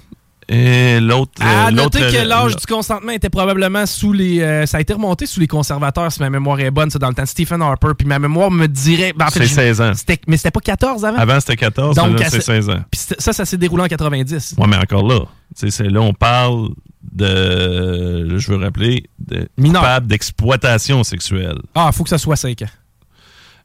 Et 0.52 0.98
l'autre. 0.98 1.30
À 1.40 1.68
euh, 1.68 1.70
noter 1.70 2.00
que 2.00 2.16
euh, 2.16 2.24
l'âge 2.24 2.56
du 2.56 2.66
consentement 2.66 3.12
était 3.12 3.30
probablement 3.30 3.86
sous 3.86 4.12
les. 4.12 4.40
euh, 4.40 4.66
ça 4.66 4.78
a 4.78 4.80
été 4.80 4.92
remonté 4.92 5.24
sous 5.26 5.38
les 5.38 5.46
conservateurs, 5.46 6.10
si 6.10 6.18
ma 6.18 6.28
mémoire 6.28 6.58
est 6.58 6.72
bonne, 6.72 6.90
c'est 6.90 6.98
dans 6.98 7.08
le 7.08 7.14
temps 7.14 7.22
de 7.22 7.28
Stephen 7.28 7.62
Harper. 7.62 7.90
Puis 7.96 8.04
ma 8.06 8.18
mémoire 8.18 8.50
me 8.50 8.66
dirait. 8.66 9.12
ben, 9.16 9.26
en 9.26 9.30
fait, 9.30 9.40
C'est 9.40 9.46
je- 9.46 9.54
16 9.54 9.80
ans. 9.80 9.92
Mais 10.26 10.36
c'était 10.36 10.50
pas 10.50 10.58
14 10.60 11.04
avant? 11.04 11.16
Avant, 11.18 11.38
c'était 11.38 11.56
14, 11.56 11.94
Donc, 11.94 12.18
c'est 12.18 12.30
ce- 12.30 12.40
16 12.40 12.68
ans. 12.68 12.82
Puis 12.90 13.00
ça, 13.20 13.32
ça 13.32 13.44
s'est 13.44 13.58
déroulé 13.58 13.84
en 13.84 13.86
90. 13.86 14.56
Ouais, 14.58 14.66
mais 14.66 14.76
encore 14.76 15.06
là, 15.06 15.20
tu 15.20 15.26
sais, 15.54 15.70
c'est 15.70 15.88
là, 15.88 16.00
on 16.00 16.12
parle 16.14 16.70
de. 17.12 18.36
je 18.36 18.50
veux 18.50 18.58
rappeler, 18.58 19.04
de 19.20 19.48
Mineur. 19.56 19.82
coupable 19.82 20.06
d'exploitation 20.08 21.04
sexuelle. 21.04 21.58
Ah, 21.76 21.92
faut 21.92 22.02
que 22.02 22.10
ça 22.10 22.18
soit 22.18 22.34
5 22.36 22.62
ans. 22.62 22.66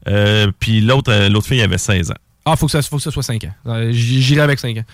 Euh, 0.08 0.52
Puis 0.60 0.80
l'autre 0.80 1.12
l'autre 1.28 1.48
fille 1.48 1.62
avait 1.62 1.78
16 1.78 2.12
ans. 2.12 2.16
Ah, 2.44 2.54
faut 2.54 2.66
que 2.66 2.72
ça, 2.72 2.80
faut 2.82 2.96
que 2.98 3.02
ça 3.02 3.10
soit 3.10 3.24
5 3.24 3.42
ans. 3.44 3.88
J'irai 3.90 4.42
avec 4.42 4.60
5 4.60 4.76
ans. 4.78 4.84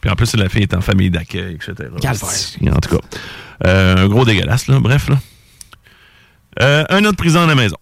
Puis 0.00 0.10
en 0.10 0.14
plus, 0.14 0.34
la 0.36 0.48
fille 0.48 0.62
est 0.62 0.74
en 0.74 0.80
famille 0.80 1.10
d'accueil, 1.10 1.54
etc. 1.54 1.74
Calvaire. 2.00 2.74
En 2.74 2.80
tout 2.80 2.96
cas, 2.96 3.04
euh, 3.66 3.96
un 3.96 4.08
gros 4.08 4.24
dégueulasse, 4.24 4.66
là. 4.66 4.80
Bref, 4.80 5.08
là. 5.08 5.18
Euh, 6.60 6.84
un 6.88 7.02
de 7.02 7.10
prison 7.10 7.42
à 7.42 7.46
la 7.46 7.54
maison. 7.54 7.76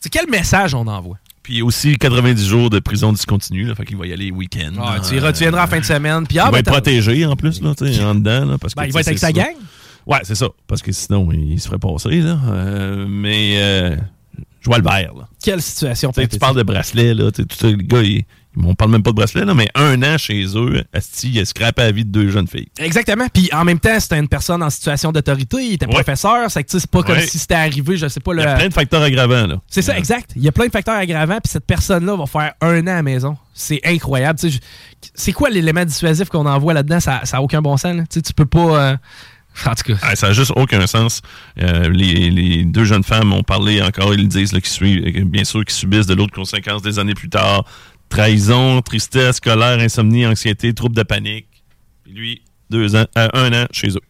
C'est 0.00 0.10
quel 0.10 0.28
message 0.28 0.74
on 0.74 0.86
envoie? 0.86 1.18
Puis 1.42 1.62
aussi 1.62 1.96
90 1.96 2.46
jours 2.46 2.70
de 2.70 2.78
prison 2.78 3.12
discontinue, 3.12 3.64
là. 3.64 3.74
Fait 3.74 3.84
qu'il 3.84 3.96
va 3.96 4.06
y 4.06 4.12
aller 4.12 4.30
week-end. 4.30 4.72
Ah, 4.78 4.98
tu, 5.06 5.16
iras, 5.16 5.32
tu 5.32 5.40
viendras 5.40 5.64
en 5.64 5.66
fin 5.66 5.80
de 5.80 5.84
semaine. 5.84 6.26
Puis, 6.26 6.38
ah, 6.38 6.44
il 6.44 6.46
va 6.46 6.50
ben, 6.52 6.58
être 6.58 6.70
protégé 6.70 7.24
en 7.24 7.36
plus, 7.36 7.60
là, 7.62 7.74
tu 7.74 7.92
sais, 7.92 8.02
en 8.02 8.14
dedans, 8.14 8.44
là. 8.44 8.58
Parce 8.58 8.74
que, 8.74 8.80
ben, 8.80 8.86
il 8.86 8.88
tu 8.88 8.94
va 8.94 9.00
être 9.00 9.08
avec 9.08 9.18
sa 9.18 9.32
gang. 9.32 9.54
Ouais, 10.06 10.18
c'est 10.24 10.34
ça. 10.34 10.48
Parce 10.66 10.82
que 10.82 10.92
sinon, 10.92 11.30
il 11.32 11.58
se 11.58 11.66
ferait 11.68 11.78
passer, 11.78 12.20
là. 12.20 12.38
Euh, 12.48 13.06
mais 13.08 13.54
euh, 13.56 13.96
je 14.60 14.66
vois 14.66 14.78
le 14.78 14.84
vert, 14.84 15.14
là. 15.14 15.28
Quelle 15.42 15.62
situation 15.62 16.12
Tu 16.12 16.38
parles 16.38 16.56
de 16.56 16.62
bracelet, 16.62 17.14
là. 17.14 17.30
tout 17.30 17.46
les 17.62 17.76
gars, 17.76 18.02
ils, 18.02 18.24
on 18.62 18.74
parle 18.74 18.90
même 18.92 19.02
pas 19.02 19.10
de 19.10 19.16
bracelet, 19.16 19.44
là, 19.44 19.54
mais 19.54 19.68
un 19.74 20.02
an 20.02 20.16
chez 20.18 20.44
eux, 20.56 20.82
Asti, 20.92 21.30
il 21.32 21.40
a 21.40 21.44
scrappé 21.44 21.82
la 21.82 21.92
vie 21.92 22.04
de 22.04 22.10
deux 22.10 22.28
jeunes 22.30 22.46
filles. 22.48 22.68
Exactement. 22.78 23.26
Puis 23.32 23.48
en 23.52 23.64
même 23.64 23.78
temps, 23.80 23.98
c'était 23.98 24.18
une 24.18 24.28
personne 24.28 24.62
en 24.62 24.70
situation 24.70 25.12
d'autorité. 25.12 25.56
Il 25.60 25.72
était 25.74 25.86
Ouais. 25.86 25.94
professeur. 25.94 26.50
C'est 26.50 26.62
que 26.64 26.86
pas 26.86 27.02
comme 27.02 27.18
si 27.20 27.38
c'était 27.38 27.54
arrivé, 27.54 27.96
je 27.96 28.08
sais 28.08 28.20
pas, 28.20 28.32
Il 28.34 28.40
y 28.40 28.42
a 28.42 28.52
le. 28.52 28.58
plein 28.58 28.68
de 28.68 28.74
facteurs 28.74 29.02
aggravants, 29.02 29.46
là. 29.46 29.56
C'est 29.68 29.82
ça, 29.82 29.96
exact. 29.98 30.30
Il 30.36 30.42
y 30.42 30.48
a 30.48 30.52
plein 30.52 30.66
de 30.66 30.70
facteurs 30.72 30.94
aggravants, 30.96 31.38
puis 31.42 31.50
cette 31.50 31.66
personne-là 31.66 32.16
va 32.16 32.26
faire 32.26 32.52
un 32.60 32.82
an 32.82 32.86
à 32.92 32.94
la 32.96 33.02
maison. 33.02 33.36
C'est 33.54 33.80
incroyable. 33.84 34.38
Je- 34.42 34.58
C'est 35.14 35.32
quoi 35.32 35.50
l'élément 35.50 35.84
dissuasif 35.84 36.28
qu'on 36.28 36.46
envoie 36.46 36.74
là-dedans? 36.74 36.98
Ça 37.00 37.22
n'a 37.32 37.42
aucun 37.42 37.60
bon 37.62 37.76
sens. 37.76 37.94
là. 37.96 38.02
Tu 38.10 38.20
peux 38.34 38.46
pas. 38.46 38.90
euh, 38.92 38.96
En 39.66 39.74
tout 39.74 39.92
cas. 39.92 39.98
Ah, 40.02 40.16
ça 40.16 40.26
n'a 40.28 40.32
juste 40.32 40.52
aucun 40.56 40.84
sens. 40.88 41.20
Euh, 41.62 41.88
les, 41.88 42.28
les 42.30 42.64
deux 42.64 42.84
jeunes 42.84 43.04
femmes 43.04 43.32
ont 43.32 43.44
parlé 43.44 43.80
encore, 43.82 44.12
ils 44.12 44.22
le 44.22 44.26
disent, 44.26 44.50
qu'ils 44.50 44.66
suivent, 44.66 45.24
bien 45.26 45.44
sûr, 45.44 45.64
qu'ils 45.64 45.76
subissent 45.76 46.06
de 46.08 46.14
l'autre 46.14 46.34
conséquence 46.34 46.82
des 46.82 46.98
années 46.98 47.14
plus 47.14 47.28
tard. 47.28 47.64
Trahison, 48.08 48.80
tristesse, 48.82 49.40
colère, 49.40 49.78
insomnie, 49.80 50.26
anxiété, 50.26 50.72
troubles 50.72 50.96
de 50.96 51.02
panique. 51.02 51.64
Puis 52.04 52.12
lui, 52.12 52.42
deux 52.70 52.94
ans, 52.96 53.06
euh, 53.18 53.28
un 53.32 53.52
an 53.52 53.66
chez 53.72 53.88
eux. 53.88 54.00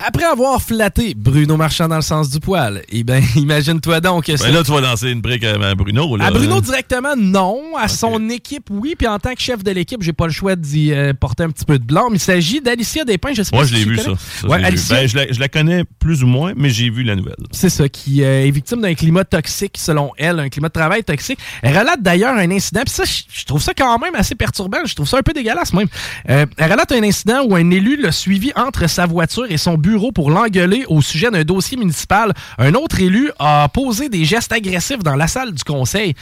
Après 0.00 0.24
avoir 0.24 0.62
flatté 0.62 1.14
Bruno 1.16 1.56
Marchand 1.56 1.88
dans 1.88 1.96
le 1.96 2.02
sens 2.02 2.30
du 2.30 2.38
poil, 2.38 2.82
eh 2.88 3.02
ben, 3.02 3.20
imagine-toi 3.36 4.00
donc 4.00 4.26
que 4.26 4.40
Ben 4.40 4.54
là, 4.54 4.62
tu 4.62 4.70
vas 4.70 4.80
lancer 4.80 5.10
une 5.10 5.20
brique 5.20 5.42
à, 5.42 5.74
Bruno. 5.74 6.16
Là, 6.16 6.26
À 6.26 6.30
Bruno 6.30 6.56
hein. 6.56 6.60
directement, 6.60 7.16
non. 7.16 7.76
À 7.76 7.88
son 7.88 8.30
équipe, 8.30 8.68
oui. 8.70 8.94
Puis 8.96 9.08
en 9.08 9.18
tant 9.18 9.34
que 9.34 9.40
chef 9.40 9.64
de 9.64 9.70
l'équipe, 9.72 10.00
j'ai 10.02 10.12
pas 10.12 10.26
le 10.26 10.32
choix 10.32 10.54
d'y 10.54 10.92
euh, 10.92 11.12
porter 11.14 11.42
un 11.42 11.50
petit 11.50 11.64
peu 11.64 11.80
de 11.80 11.84
blanc. 11.84 12.10
Mais 12.10 12.18
il 12.18 12.20
s'agit 12.20 12.60
d'Alicia 12.60 13.04
Despins. 13.04 13.34
Je 13.34 13.42
sais 13.42 13.50
Moi, 13.52 13.62
pas 13.64 13.68
je 13.68 13.74
si 13.74 13.84
l'ai 13.84 13.90
vu, 13.90 13.96
ça. 13.96 14.04
connais. 14.04 14.16
Ça, 14.40 14.46
Ouais, 14.48 14.60
je. 14.60 14.64
Alicia, 14.66 14.96
Ben, 14.96 15.08
je, 15.08 15.16
la, 15.16 15.32
je 15.32 15.40
la 15.40 15.48
connais 15.48 15.82
plus 15.98 16.22
ou 16.22 16.28
moins, 16.28 16.52
mais 16.56 16.70
j'ai 16.70 16.90
vu 16.90 17.02
la 17.02 17.16
nouvelle. 17.16 17.34
c'est 17.50 17.70
ça, 17.70 17.88
qui 17.88 18.22
euh, 18.22 18.46
est 18.46 18.50
victime 18.52 18.80
d'un 18.80 18.94
climat 18.94 19.24
toxique, 19.24 19.76
selon 19.78 20.12
elle, 20.16 20.38
un 20.38 20.48
climat 20.48 20.68
de 20.68 20.72
travail 20.74 21.02
toxique. 21.02 21.40
Elle 21.62 21.76
relate 21.76 22.02
d'ailleurs 22.02 22.36
un 22.36 22.50
incident, 22.52 22.82
puis 22.86 22.94
ça, 22.94 23.02
je 23.04 23.44
trouve 23.44 23.60
ça 23.62 23.72
quand 23.76 23.98
même 23.98 24.14
assez 24.14 24.36
perturbant. 24.36 24.78
Je 24.84 24.94
trouve 24.94 25.08
ça 25.08 25.18
un 25.18 25.22
peu 25.22 25.32
dégueulasse 25.32 25.72
même. 25.72 25.88
Euh, 26.30 26.46
elle 26.56 26.70
relate 26.70 26.92
un 26.92 27.02
incident 27.02 27.42
où 27.44 27.56
un 27.56 27.68
élu 27.70 27.96
l'a 28.00 28.12
suivi 28.12 28.52
entre 28.54 28.88
sa 28.88 29.04
voiture 29.06 29.46
et 29.50 29.56
son 29.56 29.76
bureau 29.88 30.12
pour 30.12 30.30
l'engueuler 30.30 30.84
au 30.88 31.00
sujet 31.00 31.30
d'un 31.30 31.44
dossier 31.44 31.76
municipal. 31.76 32.32
Un 32.58 32.74
autre 32.74 33.00
élu 33.00 33.30
a 33.38 33.68
posé 33.72 34.08
des 34.08 34.24
gestes 34.24 34.52
agressifs 34.52 35.02
dans 35.02 35.16
la 35.16 35.26
salle 35.26 35.52
du 35.52 35.64
conseil. 35.64 36.14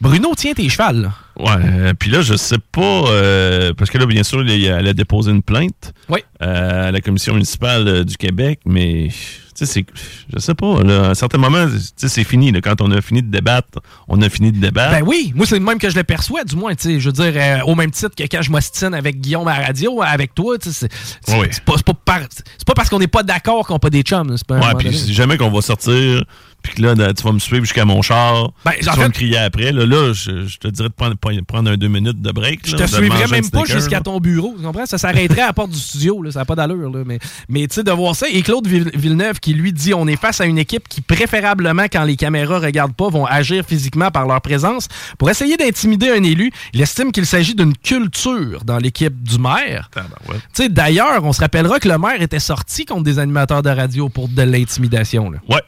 Bruno, 0.00 0.32
tiens 0.36 0.52
tes 0.54 0.68
chevals. 0.68 1.02
là. 1.02 1.12
Ouais, 1.40 1.64
euh, 1.64 1.92
puis 1.98 2.10
là, 2.10 2.20
je 2.22 2.34
sais 2.36 2.58
pas, 2.72 2.80
euh, 3.10 3.74
parce 3.74 3.90
que 3.90 3.98
là, 3.98 4.06
bien 4.06 4.22
sûr, 4.22 4.40
elle 4.48 4.86
a 4.86 4.92
déposé 4.92 5.30
une 5.32 5.42
plainte 5.42 5.92
Oui. 6.08 6.20
euh, 6.42 6.88
à 6.88 6.92
la 6.92 7.00
commission 7.00 7.32
municipale 7.34 8.04
du 8.04 8.16
Québec, 8.16 8.60
mais, 8.64 9.08
tu 9.58 9.66
sais, 9.66 9.72
c'est, 9.72 9.86
je 10.32 10.38
sais 10.38 10.54
pas, 10.54 10.82
là, 10.82 11.06
à 11.06 11.10
un 11.10 11.14
certain 11.14 11.38
moment, 11.38 11.66
tu 11.66 11.78
sais, 11.96 12.08
c'est 12.08 12.24
fini, 12.24 12.52
là, 12.52 12.60
quand 12.60 12.80
on 12.80 12.90
a 12.92 13.00
fini 13.00 13.22
de 13.22 13.30
débattre, 13.30 13.80
on 14.06 14.20
a 14.22 14.28
fini 14.28 14.52
de 14.52 14.58
débattre. 14.60 14.92
Ben 14.92 15.02
oui, 15.06 15.32
moi 15.34 15.46
c'est 15.46 15.58
le 15.58 15.64
même 15.64 15.78
que 15.78 15.90
je 15.90 15.96
le 15.96 16.04
perçois, 16.04 16.44
du 16.44 16.54
moins, 16.56 16.74
tu 16.74 16.84
sais, 16.84 17.00
je 17.00 17.06
veux 17.10 17.12
dire, 17.12 17.32
euh, 17.34 17.60
au 17.64 17.74
même 17.74 17.90
titre 17.90 18.14
que 18.16 18.22
quand 18.24 18.42
je 18.42 18.50
m'ostine 18.50 18.94
avec 18.94 19.20
Guillaume 19.20 19.48
à 19.48 19.58
la 19.58 19.66
radio, 19.66 20.00
avec 20.02 20.34
toi, 20.34 20.56
c'est 20.60 20.88
Oui. 21.28 21.48
pas, 21.66 21.74
pas 21.84 21.94
par- 21.94 22.20
c'est 22.30 22.64
pas 22.66 22.74
parce 22.74 22.88
qu'on 22.88 22.98
n'est 22.98 23.06
pas 23.08 23.22
d'accord 23.22 23.66
qu'on 23.66 23.74
n'a 23.74 23.78
pas 23.80 23.90
des 23.90 24.02
chums. 24.02 24.36
pas 24.46 24.58
Ouais, 24.58 24.74
puis 24.78 24.96
jamais 25.12 25.36
qu'on 25.36 25.50
va 25.50 25.60
sortir, 25.60 26.24
puis 26.62 26.74
que 26.74 26.82
là, 26.82 27.12
tu 27.14 27.22
vas 27.22 27.32
me 27.32 27.38
suivre 27.38 27.64
jusqu'à 27.64 27.84
mon 27.84 28.02
char, 28.02 28.50
Ben, 28.64 28.72
tu 28.78 28.84
vas 28.84 28.92
fait- 28.92 29.08
me 29.08 29.12
crier 29.12 29.38
après. 29.38 29.72
Là, 29.72 29.86
là 29.86 30.12
je, 30.12 30.46
je 30.46 30.58
te 30.58 30.68
dirais 30.68 30.88
de 30.88 30.94
prendre, 30.94 31.14
prendre 31.46 31.70
un 31.70 31.76
deux 31.76 31.88
minutes 31.88 32.20
de 32.20 32.30
break. 32.32 32.60
Je 32.66 32.76
là, 32.76 32.84
te 32.86 32.90
suivrais 32.90 33.26
même 33.28 33.48
pas 33.50 33.64
jusqu'à 33.64 34.00
ton 34.00 34.18
bureau, 34.20 34.54
tu 34.58 34.64
comprends? 34.64 34.86
Ça 34.86 34.98
s'arrêterait 34.98 35.42
à 35.42 35.46
la 35.46 35.52
porte 35.52 35.70
du 35.70 35.78
studio, 35.78 36.22
là, 36.22 36.30
ça 36.30 36.40
n'a 36.40 36.44
pas 36.44 36.54
d'allure. 36.56 36.90
là. 36.90 37.02
Mais, 37.06 37.18
mais 37.48 37.66
tu 37.66 37.76
sais, 37.76 37.82
de 37.84 37.90
voir 37.92 38.14
ça, 38.16 38.26
et 38.28 38.42
Claude 38.42 38.66
Vill- 38.66 38.90
Villeneuve 38.94 39.40
qui 39.40 39.54
lui 39.54 39.72
dit 39.72 39.94
on 39.94 40.06
est 40.08 40.16
face 40.20 40.40
à 40.40 40.46
une 40.46 40.58
équipe 40.58 40.88
qui, 40.88 41.00
préférablement, 41.00 41.84
quand 41.84 42.04
les 42.04 42.16
caméras 42.16 42.58
regardent 42.58 42.94
pas, 42.94 43.08
vont 43.08 43.24
agir 43.26 43.64
physiquement 43.66 44.10
par 44.10 44.26
leur 44.26 44.40
présence 44.40 44.88
pour 45.18 45.30
essayer 45.30 45.56
d'intimider 45.56 46.10
un 46.10 46.22
élu. 46.22 46.50
Il 46.72 46.80
estime 46.80 47.12
qu'il 47.12 47.26
s'agit 47.26 47.54
d'une 47.54 47.76
culture 47.76 48.62
dans 48.64 48.78
l'équipe 48.78 49.22
du 49.22 49.38
maire. 49.38 49.90
Tabarouette. 49.94 50.42
Tu 50.54 50.62
sais, 50.64 50.68
D'ailleurs, 50.68 51.24
on 51.24 51.32
se 51.32 51.40
rappellera 51.40 51.78
que 51.80 51.88
le 51.88 51.98
maire 51.98 52.20
était 52.22 52.38
sorti 52.38 52.84
contre 52.84 53.02
des 53.04 53.18
animateurs 53.18 53.62
de 53.62 53.70
radio 53.70 54.08
pour 54.08 54.28
de 54.28 54.42
l'intimidation. 54.42 55.30
là. 55.30 55.38
Ouais. 55.48 55.60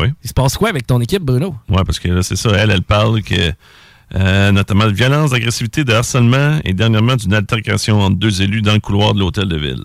Oui. 0.00 0.08
Il 0.24 0.28
se 0.28 0.34
passe 0.34 0.56
quoi 0.56 0.68
avec 0.70 0.86
ton 0.86 1.00
équipe, 1.00 1.22
Bruno? 1.22 1.54
Ouais, 1.68 1.82
parce 1.84 1.98
que 1.98 2.08
là, 2.08 2.22
c'est 2.22 2.36
ça. 2.36 2.50
Elle, 2.50 2.70
elle 2.70 2.82
parle 2.82 3.22
que. 3.22 3.52
euh, 4.14 4.52
notamment 4.52 4.86
de 4.86 4.92
violence, 4.92 5.30
d'agressivité, 5.32 5.84
de 5.84 5.92
harcèlement 5.92 6.58
et 6.64 6.72
dernièrement 6.72 7.16
d'une 7.16 7.34
altercation 7.34 8.00
entre 8.00 8.16
deux 8.16 8.40
élus 8.42 8.62
dans 8.62 8.72
le 8.72 8.80
couloir 8.80 9.12
de 9.14 9.20
l'hôtel 9.20 9.48
de 9.48 9.56
ville. 9.56 9.84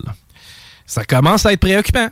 Ça 0.86 1.04
commence 1.06 1.46
à 1.46 1.54
être 1.54 1.60
préoccupant. 1.60 2.08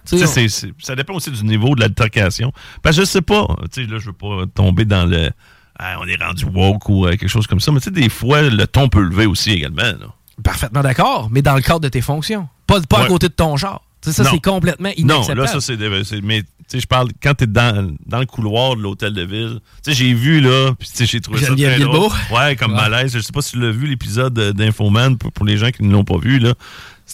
Ça 0.79 0.95
dépend 0.95 1.13
aussi 1.13 1.31
du 1.31 1.43
niveau 1.43 1.75
de 1.75 1.81
l'altercation. 1.81 2.51
Parce 2.81 2.95
que 2.95 3.01
je 3.03 3.07
sais 3.07 3.21
pas, 3.21 3.45
tu 3.71 3.83
sais, 3.83 3.89
là, 3.91 3.97
je 3.99 4.07
veux 4.07 4.13
pas 4.13 4.45
tomber 4.53 4.85
dans 4.85 5.05
le. 5.05 5.29
Ah, 5.77 5.97
on 6.01 6.07
est 6.07 6.21
rendu 6.21 6.45
woke 6.45 6.89
ou 6.89 7.05
euh, 7.05 7.11
quelque 7.11 7.27
chose 7.27 7.47
comme 7.47 7.59
ça, 7.59 7.71
mais 7.71 7.79
tu 7.79 7.85
sais, 7.85 7.91
des 7.91 8.09
fois, 8.09 8.41
le 8.43 8.67
ton 8.67 8.87
peut 8.87 9.01
lever 9.01 9.25
aussi 9.25 9.51
également. 9.51 9.81
Là. 9.83 10.07
Parfaitement 10.43 10.81
d'accord, 10.81 11.29
mais 11.31 11.41
dans 11.41 11.55
le 11.55 11.61
cadre 11.61 11.79
de 11.81 11.89
tes 11.89 12.01
fonctions. 12.01 12.47
Pas, 12.67 12.79
pas 12.81 13.03
à 13.03 13.07
côté 13.07 13.27
de 13.29 13.33
ton 13.33 13.57
genre. 13.57 13.83
Tu 14.01 14.11
ça, 14.11 14.23
Non. 14.23 14.29
c'est 14.33 14.39
complètement 14.41 14.89
Non, 14.89 14.95
inacceptable. 14.97 15.41
là, 15.41 15.47
ça, 15.47 15.61
c'est. 15.61 16.21
Mais, 16.23 16.41
tu 16.41 16.47
sais, 16.67 16.79
je 16.79 16.87
parle. 16.87 17.09
Quand 17.21 17.33
t'es 17.35 17.45
dans, 17.47 17.95
dans 18.07 18.19
le 18.19 18.25
couloir 18.25 18.75
de 18.75 18.81
l'hôtel 18.81 19.13
de 19.13 19.21
ville, 19.23 19.59
tu 19.83 19.91
sais, 19.91 19.97
j'ai 19.97 20.13
vu, 20.13 20.41
là, 20.41 20.71
puis, 20.79 20.89
tu 20.89 20.95
sais, 20.97 21.05
j'ai 21.05 21.21
trouvé 21.21 21.39
ça. 21.41 21.53
Très 21.55 21.79
drôle. 21.79 22.09
Ouais, 22.31 22.55
comme 22.55 22.71
Ouais. 22.73 22.77
malaise. 22.81 23.13
Je 23.13 23.19
sais 23.19 23.31
pas 23.33 23.41
si 23.41 23.51
tu 23.51 23.59
l'as 23.59 23.71
vu, 23.71 23.85
l'épisode 23.87 24.37
euh, 24.39 24.53
d'Infoman, 24.53 25.17
pour, 25.17 25.31
pour 25.31 25.45
les 25.45 25.57
gens 25.57 25.69
qui 25.71 25.83
ne 25.83 25.91
l'ont 25.91 26.03
pas 26.03 26.17
vu, 26.17 26.39
là. 26.39 26.53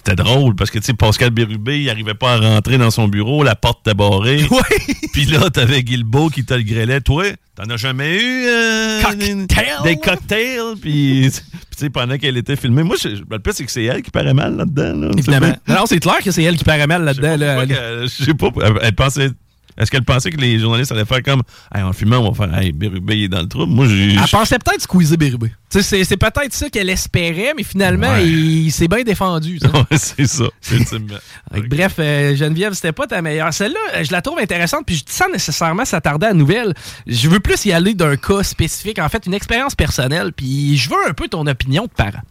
C'était 0.08 0.24
drôle 0.24 0.56
parce 0.56 0.72
que, 0.72 0.80
tu 0.80 0.86
sais, 0.86 0.94
Pascal 0.94 1.32
Bérubé, 1.32 1.82
il 1.82 1.90
arrivait 1.90 2.14
pas 2.14 2.34
à 2.36 2.38
rentrer 2.40 2.78
dans 2.78 2.92
son 2.92 3.08
bureau, 3.10 3.44
la 3.44 3.56
porte 3.56 3.86
était 3.86 3.94
barrée. 3.96 4.46
Ouais. 4.52 4.96
Puis 5.12 5.26
là, 5.26 5.50
t'avais 5.50 5.84
Guilbeault 5.84 6.30
qui 6.30 6.46
te 6.46 6.54
le 6.54 6.64
grêlait. 6.64 7.02
Toi, 7.02 7.26
t'en 7.56 7.64
as 7.70 7.78
jamais 7.78 8.16
eu 8.16 8.46
euh, 8.48 9.02
Cocktail? 9.02 9.48
des, 9.84 9.96
cocktails? 9.98 10.76
Puis, 10.82 11.30
tu 11.32 11.42
sais, 11.76 11.90
pendant 11.90 12.18
qu'elle 12.18 12.38
était 12.38 12.56
filmée, 12.56 12.84
moi, 12.84 12.96
je, 13.02 13.10
le 13.30 13.40
pire, 13.40 13.54
c'est 13.54 13.66
que 13.66 13.72
c'est 13.72 13.84
elle 13.84 14.02
qui 14.02 14.12
paraît 14.12 14.34
mal 14.34 14.56
là-dedans. 14.56 14.94
Là. 14.96 15.12
Évidemment. 15.18 15.54
Non, 15.68 15.86
c'est 15.86 16.00
clair 16.00 16.20
que 16.24 16.32
c'est 16.32 16.44
elle 16.44 16.56
qui 16.58 16.64
paraît 16.64 16.88
mal 16.88 17.04
pas- 17.04 17.12
Je 17.14 17.16
sais 17.22 17.22
là-dedans. 17.38 17.56
pas 17.56 17.66
là. 17.66 18.02
je 18.04 18.24
sais 18.24 18.34
pas. 18.34 18.50
Elle, 18.64 18.74
elle 18.84 18.96
pensait. 18.96 19.30
Est-ce 19.78 19.92
qu'elle 19.92 20.04
pensait 20.04 20.32
que 20.32 20.38
les 20.38 20.60
journalistes 20.60 20.92
allaient 20.92 21.06
faire 21.06 21.22
comme 21.22 21.42
hey, 21.74 21.84
en 21.84 21.94
filmant, 21.94 22.18
on 22.18 22.32
va 22.32 22.46
faire 22.48 22.58
Hey, 22.58 22.72
Bérubé 22.72 23.24
est 23.24 23.28
dans 23.28 23.42
le 23.42 23.48
trouble? 23.48 23.72
Moi, 23.74 23.88
j'ai. 23.88 24.14
Elle 24.16 24.30
pensait 24.32 24.58
peut-être 24.60 24.82
squeezer 24.82 25.18
Bérubé. 25.18 25.52
C'est 25.70 25.82
c'est 25.82 26.18
peut-être 26.18 26.54
ça 26.54 26.70
qu'elle 26.70 26.90
espérait, 26.90 27.54
mais 27.56 27.64
finalement, 27.64 28.08
Ouais. 28.10 28.26
il, 28.26 28.72
s'est 28.72 28.88
bien 28.88 29.04
défendu. 29.04 29.60
Ouais, 29.74 29.98
c'est 29.98 30.26
ça, 30.28 30.46
ultimement. 30.72 31.18
Bref, 31.70 31.96
euh, 32.00 32.36
Geneviève, 32.36 32.74
c'était 32.74 32.94
pas 32.94 33.06
ta 33.06 33.22
meilleure. 33.22 33.54
Celle-là, 33.54 33.80
euh, 33.96 34.04
je 34.04 34.12
la 34.12 34.22
trouve 34.22 34.40
intéressante, 34.40 34.84
puis 34.86 34.96
je 34.96 35.04
dis 35.04 35.12
sans 35.14 35.30
nécessairement 35.30 35.86
s'attarder 35.86 36.26
à 36.28 36.30
la 36.30 36.36
nouvelle. 36.36 36.74
Je 37.06 37.30
veux 37.30 37.40
plus 37.40 37.66
y 37.66 37.74
aller 37.74 37.94
d'un 37.94 38.16
cas 38.16 38.44
spécifique, 38.44 38.98
en 39.00 39.10
fait, 39.10 39.26
une 39.26 39.34
expérience 39.34 39.76
personnelle, 39.76 40.32
puis 40.34 40.78
je 40.78 40.90
veux 40.90 40.96
un 41.08 41.14
peu 41.14 41.28
ton 41.28 41.46
opinion 41.48 41.84
de 41.84 41.90
parent. 41.90 42.22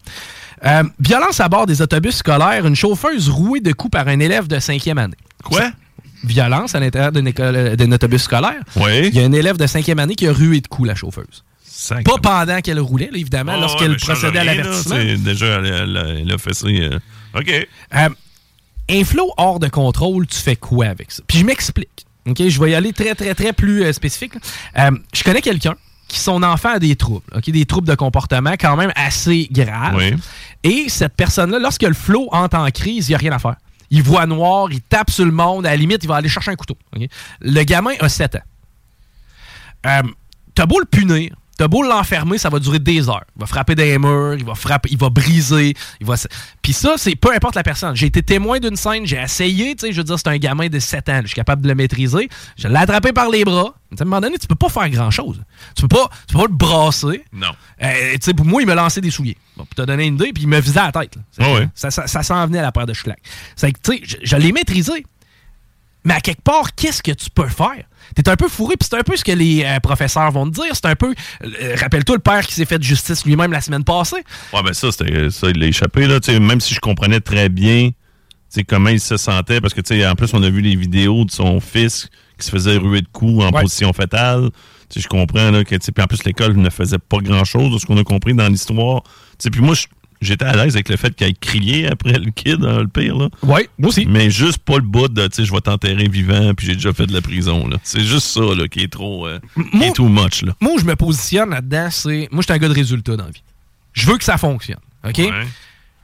Euh, 0.65 0.83
violence 0.99 1.39
à 1.39 1.47
bord 1.47 1.67
des 1.67 1.81
autobus 1.81 2.15
scolaires, 2.17 2.65
une 2.65 2.75
chauffeuse 2.75 3.29
rouée 3.29 3.59
de 3.59 3.71
coups 3.71 3.91
par 3.91 4.07
un 4.07 4.19
élève 4.19 4.47
de 4.47 4.59
cinquième 4.59 4.97
année. 4.97 5.15
Quoi? 5.43 5.69
Violence 6.23 6.73
à 6.75 6.79
l'intérieur 6.79 7.11
d'une 7.11 7.27
école- 7.27 7.75
d'un 7.75 7.91
autobus 7.91 8.23
scolaire. 8.23 8.61
Oui. 8.75 9.07
Il 9.07 9.15
y 9.15 9.19
a 9.19 9.23
un 9.25 9.31
élève 9.31 9.57
de 9.57 9.67
cinquième 9.67 9.99
année 9.99 10.15
qui 10.15 10.27
a 10.27 10.33
rué 10.33 10.61
de 10.61 10.67
coups 10.67 10.87
la 10.87 10.95
chauffeuse. 10.95 11.43
Pas 12.03 12.17
pendant 12.21 12.59
qu'elle 12.61 12.79
roulait, 12.79 13.09
là, 13.11 13.17
évidemment, 13.17 13.53
Ah, 13.55 13.59
lorsqu'elle 13.61 13.95
procédait 13.97 14.39
à 14.39 14.43
là. 14.43 14.55
l'avertissement. 14.55 14.95
C'est 14.95 15.17
Déjà, 15.23 15.45
elle, 15.63 16.31
a 16.33 16.37
fait 16.39 16.53
ça. 16.53 16.67
euh, 16.67 16.99
OK. 17.37 17.67
Euh, 17.95 18.09
un 18.89 19.03
flow 19.03 19.31
hors 19.37 19.59
de 19.59 19.67
contrôle, 19.67 20.25
tu 20.27 20.37
fais 20.39 20.55
quoi 20.55 20.87
avec 20.87 21.11
ça? 21.11 21.21
Puis 21.27 21.39
je 21.39 21.45
m'explique. 21.45 22.05
OK? 22.27 22.41
Je 22.47 22.59
vais 22.59 22.71
y 22.71 22.75
aller 22.75 22.93
très, 22.93 23.13
très, 23.15 23.35
très 23.35 23.53
plus 23.53 23.83
euh, 23.83 23.93
spécifique. 23.93 24.33
Euh, 24.79 24.91
je 25.13 25.23
connais 25.23 25.41
quelqu'un 25.41 25.75
qui, 26.07 26.19
son 26.19 26.41
enfant 26.41 26.69
a 26.69 26.79
des 26.79 26.95
troubles. 26.95 27.25
OK? 27.35 27.49
Des 27.51 27.65
troubles 27.65 27.87
de 27.87 27.95
comportement 27.95 28.53
quand 28.59 28.75
même 28.75 28.91
assez 28.95 29.47
graves. 29.51 29.95
Oui. 29.97 30.13
Et 30.63 30.85
cette 30.89 31.13
personne-là, 31.15 31.59
lorsque 31.59 31.83
le 31.83 31.93
flow 31.93 32.27
entre 32.31 32.57
en 32.57 32.69
crise, 32.71 33.07
il 33.07 33.11
n'y 33.11 33.15
a 33.15 33.19
rien 33.19 33.31
à 33.33 33.39
faire. 33.39 33.55
Il 33.89 34.03
voit 34.03 34.25
noir, 34.25 34.67
il 34.71 34.81
tape 34.81 35.09
sur 35.09 35.25
le 35.25 35.31
monde, 35.31 35.65
à 35.65 35.69
la 35.69 35.75
limite, 35.77 36.03
il 36.03 36.07
va 36.07 36.17
aller 36.17 36.29
chercher 36.29 36.51
un 36.51 36.55
couteau. 36.55 36.77
Le 37.41 37.63
gamin 37.63 37.91
a 37.99 38.09
7 38.09 38.35
ans. 38.35 38.39
Euh, 39.85 40.01
T'as 40.57 40.65
beau 40.65 40.79
le 40.79 40.85
punir, 40.85 41.35
t'as 41.57 41.67
beau 41.67 41.81
l'enfermer, 41.83 42.37
ça 42.37 42.49
va 42.49 42.59
durer 42.59 42.79
des 42.79 43.09
heures. 43.09 43.23
Il 43.35 43.39
va 43.41 43.45
frapper 43.47 43.75
des 43.75 43.97
murs, 43.97 44.35
il 44.35 44.45
va 44.45 44.55
frapper, 44.55 44.89
il 44.91 44.97
va 44.97 45.09
briser, 45.09 45.73
il 45.99 46.05
va. 46.07 46.15
Puis 46.61 46.73
ça, 46.73 46.93
c'est 46.97 47.15
peu 47.15 47.33
importe 47.33 47.55
la 47.55 47.63
personne. 47.63 47.95
J'ai 47.95 48.07
été 48.07 48.21
témoin 48.21 48.59
d'une 48.59 48.75
scène, 48.75 49.05
j'ai 49.05 49.17
essayé, 49.21 49.75
tu 49.75 49.87
sais, 49.87 49.91
je 49.91 49.97
veux 49.97 50.03
dire, 50.03 50.17
c'est 50.19 50.27
un 50.29 50.37
gamin 50.37 50.67
de 50.67 50.79
7 50.79 51.09
ans, 51.09 51.19
je 51.23 51.27
suis 51.27 51.35
capable 51.35 51.61
de 51.63 51.67
le 51.67 51.75
maîtriser. 51.75 52.29
Je 52.57 52.67
l'ai 52.67 52.75
attrapé 52.77 53.11
par 53.13 53.29
les 53.29 53.43
bras. 53.43 53.73
À 53.97 54.01
un 54.01 54.05
moment 54.05 54.19
donné, 54.21 54.37
tu 54.37 54.47
peux 54.47 54.55
pas 54.55 54.67
faire 54.69 54.89
grand 54.89 55.11
chose. 55.11 55.41
Tu 55.75 55.81
peux 55.83 55.87
pas, 55.87 56.09
tu 56.27 56.33
peux 56.33 56.41
pas 56.41 56.47
le 56.49 56.53
brasser. 56.55 57.23
Non. 57.31 57.47
Euh, 57.81 58.13
tu 58.13 58.17
sais, 58.21 58.33
pour 58.33 58.45
moi, 58.45 58.61
il 58.61 58.67
me 58.67 58.73
lançait 58.73 58.99
des 59.01 59.11
souliers. 59.11 59.37
Bon, 59.55 59.63
pour 59.65 59.75
te 59.75 59.81
donner 59.81 60.05
une 60.07 60.15
idée, 60.15 60.33
puis 60.33 60.43
il 60.43 60.49
me 60.49 60.59
visait 60.59 60.79
à 60.81 60.87
la 60.87 60.91
tête. 60.91 61.15
Ah 61.39 61.43
ça, 61.73 61.89
ça- 61.89 62.05
ça 62.07 62.21
s'en 62.23 62.45
venait 62.47 62.59
à 62.59 62.63
la 62.63 62.71
paire 62.73 62.85
de 62.85 62.93
chouclacs. 62.93 63.21
C'est 63.55 63.71
que, 63.71 63.79
tu 63.81 63.97
sais, 63.97 64.01
je, 64.03 64.17
je 64.23 64.35
l'ai 64.35 64.51
maîtrisé. 64.51 65.05
Mais 66.07 66.13
à 66.13 66.21
quelque 66.21 66.41
part, 66.41 66.73
qu'est-ce 66.73 67.03
que 67.03 67.11
tu 67.11 67.29
peux 67.29 67.47
faire? 67.49 67.83
T'es 68.15 68.27
un 68.29 68.37
peu 68.37 68.47
fourré, 68.47 68.75
puis 68.79 68.87
c'est 68.89 68.97
un 68.97 69.03
peu 69.03 69.17
ce 69.17 69.23
que 69.25 69.33
les 69.33 69.63
euh, 69.65 69.79
professeurs 69.81 70.31
vont 70.31 70.49
te 70.49 70.55
dire. 70.55 70.71
C'est 70.73 70.85
un 70.85 70.95
peu. 70.95 71.13
euh, 71.43 71.75
Rappelle-toi 71.75 72.15
le 72.15 72.21
père 72.21 72.47
qui 72.47 72.53
s'est 72.53 72.63
fait 72.65 72.79
de 72.79 72.83
justice 72.83 73.25
lui-même 73.25 73.51
la 73.51 73.59
semaine 73.59 73.83
passée. 73.83 74.23
Ouais, 74.53 74.63
ben 74.63 74.71
ça, 74.73 74.89
c'était 74.91 75.29
ça, 75.29 75.49
il 75.49 75.59
l'a 75.59 75.67
échappé, 75.67 76.07
là. 76.07 76.19
Même 76.39 76.61
si 76.61 76.73
je 76.73 76.79
comprenais 76.79 77.19
très 77.19 77.49
bien 77.49 77.91
comment 78.63 78.89
il 78.89 79.01
se 79.01 79.17
sentait, 79.17 79.59
parce 79.59 79.73
que, 79.73 79.81
tu 79.81 79.99
sais, 79.99 80.07
en 80.07 80.15
plus, 80.15 80.33
on 80.33 80.41
a 80.41 80.49
vu 80.49 80.61
les 80.61 80.77
vidéos 80.77 81.25
de 81.25 81.31
son 81.31 81.59
fils 81.59 82.07
qui 82.39 82.45
se 82.45 82.51
faisait 82.51 82.77
ruer 82.77 83.01
de 83.01 83.07
coups 83.11 83.43
en 83.43 83.51
Ouais. 83.51 83.61
position 83.61 83.91
sais, 84.89 85.01
je 85.01 85.07
comprends, 85.09 85.51
là, 85.51 85.65
que, 85.65 85.75
tu 85.75 85.83
sais, 85.83 85.91
puis 85.91 86.01
en 86.01 86.07
plus, 86.07 86.23
l'école 86.23 86.55
ne 86.55 86.69
faisait 86.69 86.99
pas 86.99 87.17
grand-chose 87.17 87.73
de 87.73 87.77
ce 87.79 87.85
qu'on 87.85 87.97
a 87.97 88.03
compris 88.05 88.33
dans 88.33 88.47
l'histoire. 88.47 89.03
Tu 89.03 89.09
sais, 89.39 89.49
puis 89.49 89.59
moi, 89.59 89.75
je- 89.75 89.87
j'étais 90.21 90.45
à 90.45 90.53
l'aise 90.55 90.75
avec 90.75 90.89
le 90.89 90.97
fait 90.97 91.15
qu'elle 91.15 91.35
crié 91.35 91.87
après 91.87 92.13
le 92.19 92.31
kid, 92.31 92.63
hein, 92.65 92.79
le 92.79 92.87
pire, 92.87 93.17
là. 93.17 93.29
Oui, 93.43 93.61
moi 93.77 93.89
aussi. 93.89 94.05
Mais 94.05 94.29
juste 94.29 94.59
pas 94.59 94.75
le 94.75 94.81
bout 94.81 95.07
de, 95.07 95.27
tu 95.27 95.35
sais, 95.37 95.45
je 95.45 95.51
vais 95.53 95.61
t'enterrer 95.61 96.07
vivant, 96.07 96.53
puis 96.55 96.67
j'ai 96.67 96.73
déjà 96.75 96.93
fait 96.93 97.05
de 97.07 97.13
la 97.13 97.21
prison, 97.21 97.67
là. 97.67 97.77
C'est 97.83 98.03
juste 98.03 98.27
ça, 98.27 98.41
là, 98.41 98.67
qui 98.67 98.81
est 98.81 98.91
trop, 98.91 99.27
euh, 99.27 99.39
qui 99.71 99.77
Moi- 99.77 99.87
est 99.87 99.93
too 99.93 100.07
much, 100.09 100.41
là. 100.43 100.53
Moi, 100.61 100.73
je 100.79 100.85
me 100.85 100.95
positionne 100.95 101.49
là-dedans, 101.51 101.89
c'est. 101.91 102.27
Moi, 102.31 102.41
je 102.41 102.45
suis 102.45 102.53
un 102.53 102.57
gars 102.57 102.69
de 102.69 102.73
résultat 102.73 103.15
dans 103.15 103.25
la 103.25 103.31
vie. 103.31 103.43
Je 103.93 104.05
veux 104.07 104.17
que 104.17 104.23
ça 104.23 104.37
fonctionne. 104.37 104.79
OK? 105.07 105.17
Ouais. 105.17 105.31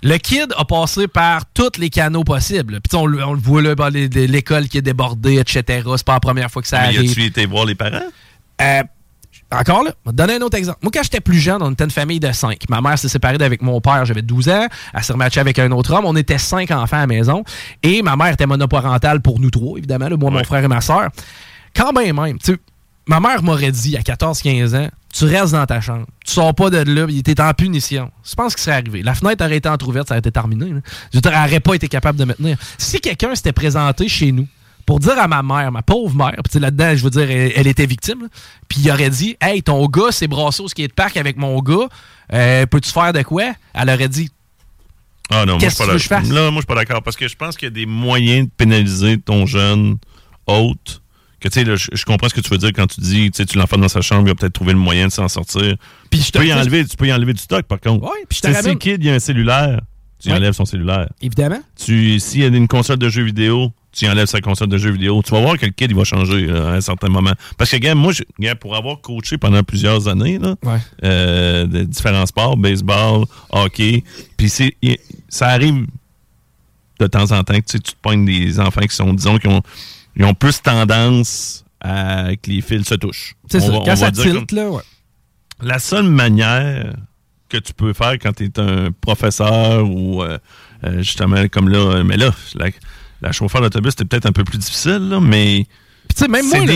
Le 0.06 0.18
kid 0.18 0.54
a 0.58 0.66
passé 0.66 1.08
par 1.08 1.46
tous 1.54 1.78
les 1.78 1.90
canaux 1.90 2.26
possibles. 2.26 2.82
Puis 2.82 2.98
on, 2.98 3.06
le- 3.06 3.24
on 3.24 3.34
le 3.34 3.40
voit 3.40 3.62
là, 3.62 3.74
l'école 3.90 4.68
qui 4.68 4.78
est 4.80 4.82
débordée, 4.82 5.36
etc. 5.40 5.84
C'est 5.96 6.06
pas 6.06 6.14
la 6.16 6.20
première 6.20 6.52
fois 6.52 6.62
que 6.62 6.68
ça 6.68 6.80
Mais 6.82 6.98
arrive. 6.98 7.10
as-tu 7.12 7.24
été 7.24 7.46
voir 7.46 7.66
les 7.66 7.76
parents? 7.76 8.02
Euh, 8.62 8.84
encore 9.54 9.84
là, 9.84 9.92
je 10.06 10.10
vais 10.10 10.16
te 10.16 10.18
donner 10.18 10.36
un 10.36 10.42
autre 10.42 10.58
exemple. 10.58 10.80
Moi, 10.82 10.92
quand 10.94 11.04
j'étais 11.04 11.20
plus 11.22 11.40
jeune, 11.40 11.62
on 11.62 11.72
était 11.72 11.84
une 11.84 11.92
famille 11.92 12.20
de 12.20 12.32
cinq. 12.32 12.62
Ma 12.70 12.82
mère 12.82 12.98
s'est 12.98 13.10
séparée 13.10 13.38
avec 13.40 13.62
mon 13.62 13.82
père, 13.82 14.06
j'avais 14.06 14.22
12 14.22 14.50
ans. 14.50 14.68
Elle 14.94 15.04
s'est 15.04 15.14
rematchée 15.14 15.40
avec 15.40 15.60
un 15.60 15.72
autre 15.72 15.94
homme. 15.94 16.06
On 16.06 16.16
était 16.16 16.38
cinq 16.38 16.72
enfants 16.72 16.98
à 16.98 17.02
la 17.02 17.08
maison. 17.08 17.44
Et 17.82 18.02
ma 18.02 18.16
mère 18.16 18.34
était 18.34 18.46
monoparentale 18.46 19.22
pour 19.22 19.40
nous 19.40 19.50
trois, 19.52 19.78
évidemment, 19.78 20.10
là, 20.10 20.18
moi, 20.18 20.32
mon 20.32 20.44
frère 20.44 20.64
et 20.64 20.68
ma 20.68 20.82
soeur. 20.82 21.10
Quand 21.76 21.92
bien 21.94 22.14
même, 22.14 22.38
tu 22.38 22.54
sais, 22.54 22.58
ma 23.08 23.20
mère 23.20 23.44
m'aurait 23.44 23.72
dit 23.72 23.98
à 23.98 24.02
14-15 24.02 24.76
ans, 24.78 24.90
tu 25.14 25.26
restes 25.26 25.54
dans 25.54 25.66
ta 25.66 25.82
chambre. 25.82 26.06
Tu 26.26 26.34
sors 26.34 26.56
pas 26.56 26.70
de 26.70 26.78
là, 26.78 27.06
il 27.10 27.20
était 27.20 27.40
en 27.40 27.54
punition. 27.54 28.10
Je 28.24 28.34
pense 28.36 28.56
que 28.56 28.62
serait 28.62 28.78
arrivé. 28.78 29.04
La 29.04 29.14
fenêtre 29.14 29.44
aurait 29.46 29.58
été 29.58 29.70
entrouverte, 29.70 30.08
ça 30.08 30.14
aurait 30.16 30.20
été 30.20 30.32
terminé. 30.32 30.70
là. 30.70 30.80
Je 31.14 31.20
n'aurait 31.20 31.60
pas 31.60 31.74
été 31.76 31.88
capable 31.88 32.18
de 32.18 32.26
me 32.26 32.34
tenir. 32.34 32.58
Si 32.78 33.00
quelqu'un 33.00 33.36
s'était 33.36 33.52
présenté 33.52 34.08
chez 34.08 34.32
nous 34.32 34.48
pour 34.86 35.00
dire 35.00 35.18
à 35.18 35.28
ma 35.28 35.44
mère, 35.44 35.72
ma 35.72 35.82
pauvre 35.82 36.16
mère, 36.16 36.34
puis 36.34 36.44
tu 36.46 36.52
sais, 36.54 36.60
là-dedans, 36.60 36.96
je 36.96 37.04
veux 37.04 37.10
dire, 37.10 37.30
elle, 37.30 37.54
elle 37.56 37.68
était 37.68 37.86
victime, 37.86 38.28
puis 38.68 38.80
il 38.82 38.92
aurait 38.92 39.10
dit 39.10 39.38
Hey, 39.42 39.64
ton 39.64 39.86
gars 39.88 40.12
s'est 40.12 40.28
brassé 40.28 40.62
au 40.62 40.68
skatepark 40.68 41.18
avec 41.18 41.38
mon 41.38 41.60
gars, 41.62 41.88
euh, 42.34 42.66
peux-tu 42.66 42.92
faire 42.92 43.14
de 43.14 43.22
quoi? 43.22 43.54
Elle 43.74 43.90
aurait 43.90 44.10
dit 44.10 44.30
Ah 45.30 45.46
non, 45.46 45.58
moi, 45.58 45.70
je 45.70 45.70
suis 45.70 45.78
pas 45.78 46.18
d'accord. 46.18 46.34
Là, 46.34 46.52
moi, 46.52 46.52
je 46.52 46.58
suis 46.62 46.66
pas 46.66 46.76
d'accord. 46.76 47.04
Parce 47.04 47.16
que 47.16 47.28
je 47.28 47.36
pense 47.36 47.56
qu'il 47.58 47.68
y 47.68 47.72
a 47.72 47.74
des 47.74 47.86
moyens 47.86 48.48
de 48.48 48.52
pénaliser 48.56 49.18
ton 49.18 49.46
jeune 49.46 49.98
hôte. 50.48 51.02
Que 51.40 51.50
tu 51.50 51.66
sais, 51.66 51.76
je, 51.76 52.06
comprends 52.06 52.30
ce 52.30 52.34
que 52.34 52.40
tu 52.40 52.50
veux 52.50 52.58
dire 52.58 52.72
quand 52.74 52.88
tu 52.88 53.02
dis, 53.02 53.30
tu 53.30 53.38
sais, 53.38 53.46
tu 53.46 53.58
l'enfermes 53.58 53.82
dans 53.82 53.90
sa 53.90 54.00
chambre, 54.00 54.22
il 54.22 54.30
va 54.30 54.36
peut-être 54.36 54.54
trouver 54.54 54.72
le 54.72 54.80
moyen 54.80 55.08
de 55.08 55.12
s'en 55.12 55.28
sortir. 55.28 55.76
Puis 56.10 56.22
Tu 56.22 56.32
peux, 56.32 56.46
y 56.46 56.54
enlever, 56.54 56.86
tu 56.86 56.96
peux 56.96 57.06
y 57.06 57.14
enlever 57.14 57.34
du 57.34 57.42
stock, 57.42 57.64
par 57.64 57.82
contre. 57.82 58.06
Ouais, 58.06 58.26
puis 58.30 58.40
je 58.42 58.48
te 58.50 58.62
si 58.62 58.70
le 58.70 58.76
kid, 58.76 59.04
il 59.04 59.10
a 59.10 59.16
un 59.16 59.20
cellulaire, 59.20 59.82
tu 60.20 60.30
y 60.30 60.32
Ouais. 60.32 60.38
enlèves 60.38 60.54
son 60.54 60.64
cellulaire. 60.64 61.10
Évidemment. 61.22 61.60
Tu, 61.78 62.18
s'il 62.22 62.42
y 62.42 62.44
a 62.46 62.48
une 62.48 62.70
console 62.70 62.98
de 62.98 63.10
jeux 63.10 63.24
vidéo, 63.24 63.74
tu 63.94 64.08
enlèves 64.08 64.26
sa 64.26 64.42
console 64.42 64.68
de 64.70 64.78
jeux 64.78 64.92
vidéo. 64.92 65.22
Tu 65.24 65.32
vas 65.32 65.40
voir 65.42 65.58
que 65.58 65.66
le 65.66 65.72
kid, 65.72 65.92
il 65.92 65.96
va 65.96 66.04
changer 66.04 66.48
là, 66.48 66.70
à 66.70 66.74
un 66.74 66.82
certain 66.82 67.10
moment. 67.10 67.34
Parce 67.58 67.70
que, 67.70 67.78
gars, 67.78 67.94
moi, 67.96 68.12
je, 68.12 68.24
gars, 68.40 68.56
pour 68.56 68.76
avoir 68.76 69.00
coaché 69.02 69.38
pendant 69.38 69.64
plusieurs 69.64 70.08
années, 70.08 70.40
là, 70.40 70.56
Ouais. 70.64 70.80
euh, 71.04 71.66
de 71.68 71.84
différents 71.84 72.26
sports, 72.26 72.58
baseball, 72.58 73.26
hockey. 73.52 74.04
Puis 74.36 74.52
ça 75.30 75.48
arrive 75.50 75.86
de 77.00 77.08
temps 77.08 77.32
en 77.32 77.44
temps 77.44 77.54
que 77.56 77.66
tu, 77.66 77.72
sais, 77.74 77.80
tu 77.80 77.92
te 77.94 77.98
pognes 78.02 78.26
des 78.26 78.60
enfants 78.60 78.82
qui 78.82 78.96
sont, 78.96 79.14
disons, 79.14 79.38
qui 79.38 79.48
ont, 79.48 79.62
ils 80.16 80.26
ont 80.26 80.34
plus 80.34 80.62
tendance 80.62 81.64
à 81.82 82.30
que 82.42 82.50
les 82.50 82.62
fils 82.62 82.88
se 82.88 82.96
touchent. 82.96 83.36
C'est 83.50 83.60
ça. 83.60 83.72
va- 83.72 83.82
Quand 83.86 83.96
ça 83.96 84.12
tilte, 84.12 84.50
comme- 84.50 84.58
là, 84.58 84.70
ouais. 84.70 84.82
La 85.62 85.80
seule 85.80 86.08
manière 86.10 86.94
que 87.50 87.58
tu 87.58 87.74
peux 87.74 87.94
faire 87.94 88.14
quand 88.14 88.34
tu 88.34 88.46
es 88.46 88.60
un 88.60 88.90
professeur 88.92 89.86
ou 89.88 90.24
euh, 90.24 90.38
euh, 90.84 90.98
justement 91.04 91.48
comme 91.50 91.70
là, 91.70 92.04
mais 92.04 92.18
là, 92.18 92.32
la, 92.56 92.68
la 93.24 93.32
chauffeur 93.32 93.62
d'autobus, 93.62 93.92
c'était 93.92 94.06
peut-être 94.06 94.26
un 94.28 94.32
peu 94.32 94.44
plus 94.44 94.58
difficile, 94.60 95.10
là, 95.10 95.20
mais 95.20 95.66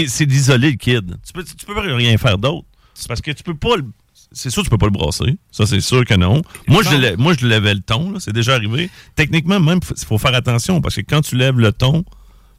c'est 0.07 0.25
d'isoler 0.25 0.71
le 0.71 0.77
kid. 0.77 1.15
Tu 1.25 1.33
peux, 1.33 1.43
tu 1.43 1.65
peux 1.65 1.77
rien 1.79 2.17
faire 2.17 2.37
d'autre. 2.37 2.65
C'est 2.93 3.07
parce 3.07 3.21
que 3.21 3.31
tu 3.31 3.43
peux 3.43 3.53
pas 3.55 3.75
le- 3.77 3.85
C'est 4.31 4.49
sûr 4.49 4.61
que 4.63 4.67
tu 4.67 4.71
peux 4.71 4.77
pas 4.77 4.87
le 4.87 4.91
brasser. 4.91 5.37
Ça, 5.51 5.65
c'est 5.65 5.79
sûr 5.79 6.03
que 6.03 6.13
non. 6.15 6.41
Moi, 6.67 6.81
je, 6.83 7.15
moi, 7.17 7.33
je 7.39 7.45
levais 7.47 7.73
le 7.75 7.79
ton. 7.81 8.19
C'est 8.19 8.33
déjà 8.33 8.55
arrivé. 8.55 8.89
Techniquement, 9.15 9.59
même, 9.59 9.79
il 9.95 10.05
faut 10.05 10.17
faire 10.17 10.33
attention 10.33 10.81
parce 10.81 10.95
que 10.95 11.01
quand 11.01 11.21
tu 11.21 11.35
lèves 11.37 11.59
le 11.59 11.71
ton 11.71 12.03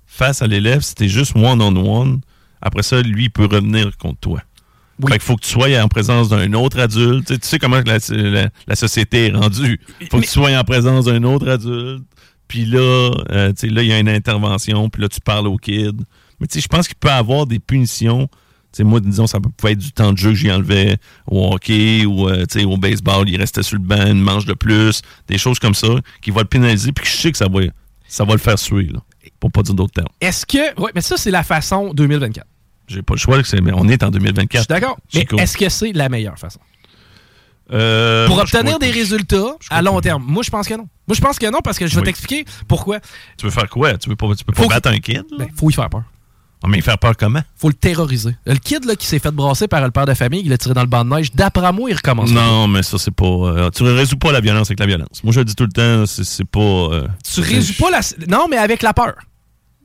face 0.07 0.41
à 0.43 0.47
l'élève, 0.47 0.83
t'es 0.95 1.09
juste 1.09 1.35
one-on-one, 1.37 2.21
après 2.63 2.83
ça, 2.83 3.03
lui, 3.03 3.25
il 3.25 3.31
peut 3.31 3.45
revenir 3.47 3.97
contre 3.99 4.21
toi. 4.21 4.41
Oui. 5.01 5.13
Fait 5.13 5.19
qu'il 5.19 5.27
faut 5.27 5.37
que 5.37 5.45
tu 5.45 5.51
sois 5.51 5.69
en 5.83 5.89
présence 5.89 6.29
d'un 6.29 6.53
autre 6.55 6.79
adulte. 6.81 7.27
Tu 7.27 7.35
sais, 7.35 7.39
tu 7.41 7.47
sais 7.49 7.59
comment 7.59 7.81
la, 7.85 7.99
la- 8.11 8.49
la 8.67 8.77
société 8.77 9.27
est 9.29 9.33
rendue. 9.33 9.81
faut 10.11 10.19
que 10.19 10.25
tu 10.25 10.31
sois 10.31 10.51
en 10.59 10.65
présence 10.65 11.05
d'un 11.05 11.23
autre 11.25 11.49
adulte. 11.49 12.03
Puis 12.49 12.65
là, 12.65 13.11
euh, 13.31 13.53
tu 13.53 13.61
sais, 13.61 13.67
là, 13.69 13.83
il 13.83 13.89
y 13.89 13.93
a 13.93 13.99
une 13.99 14.09
intervention. 14.09 14.89
Puis 14.89 15.03
là, 15.03 15.09
tu 15.09 15.21
parles 15.21 15.47
au 15.47 15.57
kid. 15.57 16.03
Mais 16.41 16.47
tu 16.47 16.55
sais, 16.55 16.61
je 16.61 16.69
pense 16.69 16.89
qu'il 16.89 16.97
peut 16.97 17.09
y 17.09 17.13
avoir 17.13 17.47
des 17.47 17.59
punitions. 17.59 18.27
Tu 18.27 18.79
sais, 18.79 18.85
moi, 18.85 19.01
disons, 19.01 19.27
ça 19.27 19.41
peut 19.41 19.49
pouvait 19.57 19.73
être 19.73 19.79
du 19.79 19.93
temps 19.93 20.13
de 20.13 20.19
jeu 20.19 20.31
que 20.31 20.37
j'y 20.37 20.51
enlevais 20.51 20.97
au 21.27 21.53
hockey 21.53 22.05
ou 22.07 22.29
euh, 22.29 22.45
tu 22.47 22.61
sais, 22.61 22.65
au 22.65 22.77
baseball. 22.77 23.29
Il 23.29 23.37
restait 23.37 23.63
sur 23.63 23.77
le 23.77 23.83
banc, 23.83 24.07
une 24.07 24.21
manche 24.21 24.45
de 24.47 24.55
plus. 24.55 25.03
Des 25.27 25.39
choses 25.39 25.59
comme 25.59 25.75
ça 25.75 25.89
qui 26.21 26.31
vont 26.31 26.41
le 26.41 26.47
pénaliser. 26.47 26.93
Puis 26.93 27.07
je 27.07 27.17
sais 27.17 27.33
que 27.33 27.39
ça 27.39 27.49
va, 27.49 27.61
ça 28.07 28.25
va 28.25 28.33
le 28.33 28.39
faire 28.39 28.59
suer, 28.59 28.85
là, 28.85 29.01
pour 29.41 29.53
pas 29.53 29.63
dire 29.63 29.75
d'autres 29.75 29.95
termes. 29.95 30.09
est-ce 30.21 30.45
que. 30.47 30.81
Ouais, 30.81 30.91
mais 30.95 31.01
ça, 31.01 31.17
c'est 31.17 31.31
la 31.31 31.43
façon 31.43 31.93
2024. 31.93 32.47
J'ai 32.89 33.03
pas 33.03 33.15
le 33.15 33.19
choix. 33.19 33.43
que 33.43 33.61
Mais 33.61 33.73
on 33.75 33.87
est 33.89 34.03
en 34.03 34.11
2024. 34.11 34.51
Je 34.53 34.59
suis 34.59 34.67
d'accord. 34.69 34.99
Mais 35.15 35.27
est-ce 35.43 35.57
que 35.57 35.69
c'est 35.69 35.93
la 35.93 36.09
meilleure 36.09 36.39
façon? 36.39 36.61
Euh, 37.73 38.27
Pour 38.27 38.37
moi, 38.37 38.45
obtenir 38.45 38.79
des 38.79 38.91
résultats 38.91 39.57
à 39.71 39.83
long 39.83 40.01
terme. 40.01 40.25
Moi, 40.27 40.43
je 40.43 40.51
pense 40.51 40.67
que 40.67 40.75
non. 40.75 40.89
Moi, 41.07 41.15
je 41.15 41.21
pense 41.21 41.39
que 41.39 41.47
non 41.51 41.59
parce 41.63 41.79
que 41.79 41.87
je 41.87 41.95
vais 41.95 42.01
Oui. 42.01 42.07
t'expliquer 42.07 42.45
pourquoi. 42.67 42.99
Tu 43.37 43.45
veux 43.45 43.51
faire 43.51 43.69
quoi? 43.69 43.97
Tu 43.99 44.09
veux 44.09 44.17
pas, 44.17 44.27
tu 44.35 44.45
peux 44.45 44.53
pas 44.53 44.63
Faut 44.63 44.69
battre 44.69 44.89
un 44.91 44.99
kid? 44.99 45.23
Ben, 45.39 45.49
faut 45.55 45.69
y 45.69 45.73
faire 45.73 45.89
peur. 45.91 46.03
Ah, 46.63 46.67
mais 46.69 46.81
faire 46.81 46.99
peur 46.99 47.17
comment? 47.17 47.41
Faut 47.57 47.69
le 47.69 47.75
terroriser. 47.75 48.35
Le 48.45 48.57
kid 48.57 48.85
là, 48.85 48.97
qui 48.97 49.07
s'est 49.07 49.21
fait 49.21 49.31
brasser 49.31 49.69
par 49.69 49.81
le 49.83 49.91
père 49.93 50.07
de 50.07 50.15
famille, 50.15 50.41
il 50.45 50.49
l'a 50.51 50.59
tiré 50.59 50.75
dans 50.75 50.81
le 50.81 50.89
banc 50.89 51.05
de 51.05 51.11
neige, 51.15 51.31
d'après 51.33 51.73
moi, 51.73 51.89
il 51.89 51.95
recommence. 51.95 52.31
Non, 52.31 52.67
mais 52.67 52.83
ça, 52.83 52.99
c'est 52.99 53.13
pas. 53.15 53.25
euh, 53.27 53.71
tu 53.71 53.85
ne 53.85 53.91
résous 53.93 54.17
pas 54.17 54.33
la 54.33 54.41
violence 54.41 54.69
avec 54.69 54.81
la 54.81 54.87
violence. 54.87 55.23
Moi, 55.23 55.33
je 55.33 55.39
le 55.39 55.45
dis 55.45 55.55
tout 55.55 55.65
le 55.65 55.71
temps, 55.71 56.05
c'est 56.07 56.25
c'est 56.25 56.45
pas. 56.45 56.59
euh, 56.61 57.07
Tu 57.33 57.41
résous 57.43 57.75
pas 57.75 57.91
la. 57.91 58.01
Non, 58.29 58.47
mais 58.51 58.57
avec 58.57 58.83
la 58.83 58.93
peur. 58.93 59.15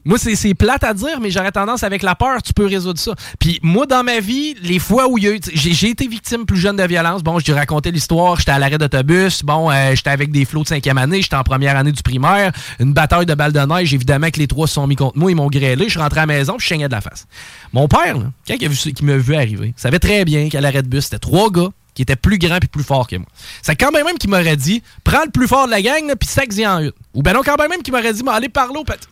Moi, 0.05 0.17
c'est 0.17 0.53
plate 0.53 0.83
à 0.83 0.93
dire, 0.93 1.19
mais 1.21 1.31
j'aurais 1.31 1.51
tendance 1.51 1.83
avec 1.83 2.01
la 2.01 2.15
peur, 2.15 2.41
tu 2.41 2.53
peux 2.53 2.65
résoudre 2.65 2.99
ça. 2.99 3.13
Puis 3.39 3.59
moi, 3.61 3.85
dans 3.85 4.03
ma 4.03 4.19
vie, 4.19 4.55
les 4.61 4.79
fois 4.79 5.07
où. 5.07 5.17
J'ai 5.17 5.89
été 5.89 6.07
victime 6.07 6.45
plus 6.45 6.57
jeune 6.57 6.75
de 6.75 6.83
violence. 6.83 7.23
Bon, 7.23 7.39
je 7.39 7.45
te 7.45 7.51
racontais 7.51 7.91
l'histoire, 7.91 8.37
j'étais 8.37 8.51
à 8.51 8.59
l'arrêt 8.59 8.77
d'autobus. 8.77 9.43
Bon, 9.43 9.71
euh, 9.71 9.95
j'étais 9.95 10.09
avec 10.09 10.31
des 10.31 10.43
flots 10.45 10.63
de 10.63 10.67
cinquième 10.67 10.97
année, 10.97 11.21
j'étais 11.21 11.35
en 11.35 11.43
première 11.43 11.77
année 11.77 11.91
du 11.91 12.03
primaire. 12.03 12.51
Une 12.79 12.93
bataille 12.93 13.25
de 13.25 13.33
balles 13.33 13.53
de 13.53 13.59
neige, 13.59 13.93
évidemment 13.93 14.29
que 14.29 14.39
les 14.39 14.47
trois 14.47 14.67
se 14.67 14.73
sont 14.73 14.87
mis 14.87 14.95
contre 14.95 15.17
moi, 15.17 15.31
ils 15.31 15.35
m'ont 15.35 15.47
grêlé. 15.47 15.87
Je 15.87 15.99
rentré 15.99 16.19
à 16.19 16.25
la 16.25 16.33
maison, 16.33 16.55
je 16.59 16.67
saignais 16.67 16.87
de 16.87 16.93
la 16.93 17.01
face. 17.01 17.25
Mon 17.71 17.87
père, 17.87 18.17
là, 18.17 18.25
quand 18.47 18.55
il, 18.59 18.65
a 18.65 18.67
vu, 18.67 18.75
qu'il 18.75 19.05
m'a 19.05 19.17
vu 19.17 19.35
arriver, 19.35 19.73
savait 19.77 19.99
très 19.99 20.25
bien 20.25 20.49
qu'à 20.49 20.59
l'arrêt 20.61 20.83
de 20.83 20.87
bus, 20.87 21.05
c'était 21.05 21.19
trois 21.19 21.49
gars 21.49 21.69
qui 21.93 22.01
étaient 22.01 22.15
plus 22.15 22.39
grands 22.39 22.57
puis 22.59 22.67
plus 22.67 22.83
forts 22.83 23.07
que 23.07 23.15
moi. 23.15 23.27
C'est 23.61 23.75
quand 23.75 23.91
même 23.91 24.05
même 24.05 24.17
qu'il 24.17 24.29
m'aurait 24.29 24.57
dit, 24.57 24.81
prends 25.03 25.23
le 25.23 25.31
plus 25.31 25.47
fort 25.47 25.67
de 25.67 25.71
la 25.71 25.81
gang, 25.81 26.07
là, 26.07 26.15
puis 26.15 26.27
sac-y 26.27 26.65
en 26.65 26.79
une. 26.79 26.91
Ou 27.13 27.21
ben 27.21 27.33
non, 27.33 27.41
quand 27.45 27.57
même 27.57 27.69
même 27.69 27.83
qu'il 27.83 27.93
m'aurait 27.93 28.13
dit, 28.13 28.23
allez 28.27 28.47
au 28.47 28.83
pat- 28.83 29.07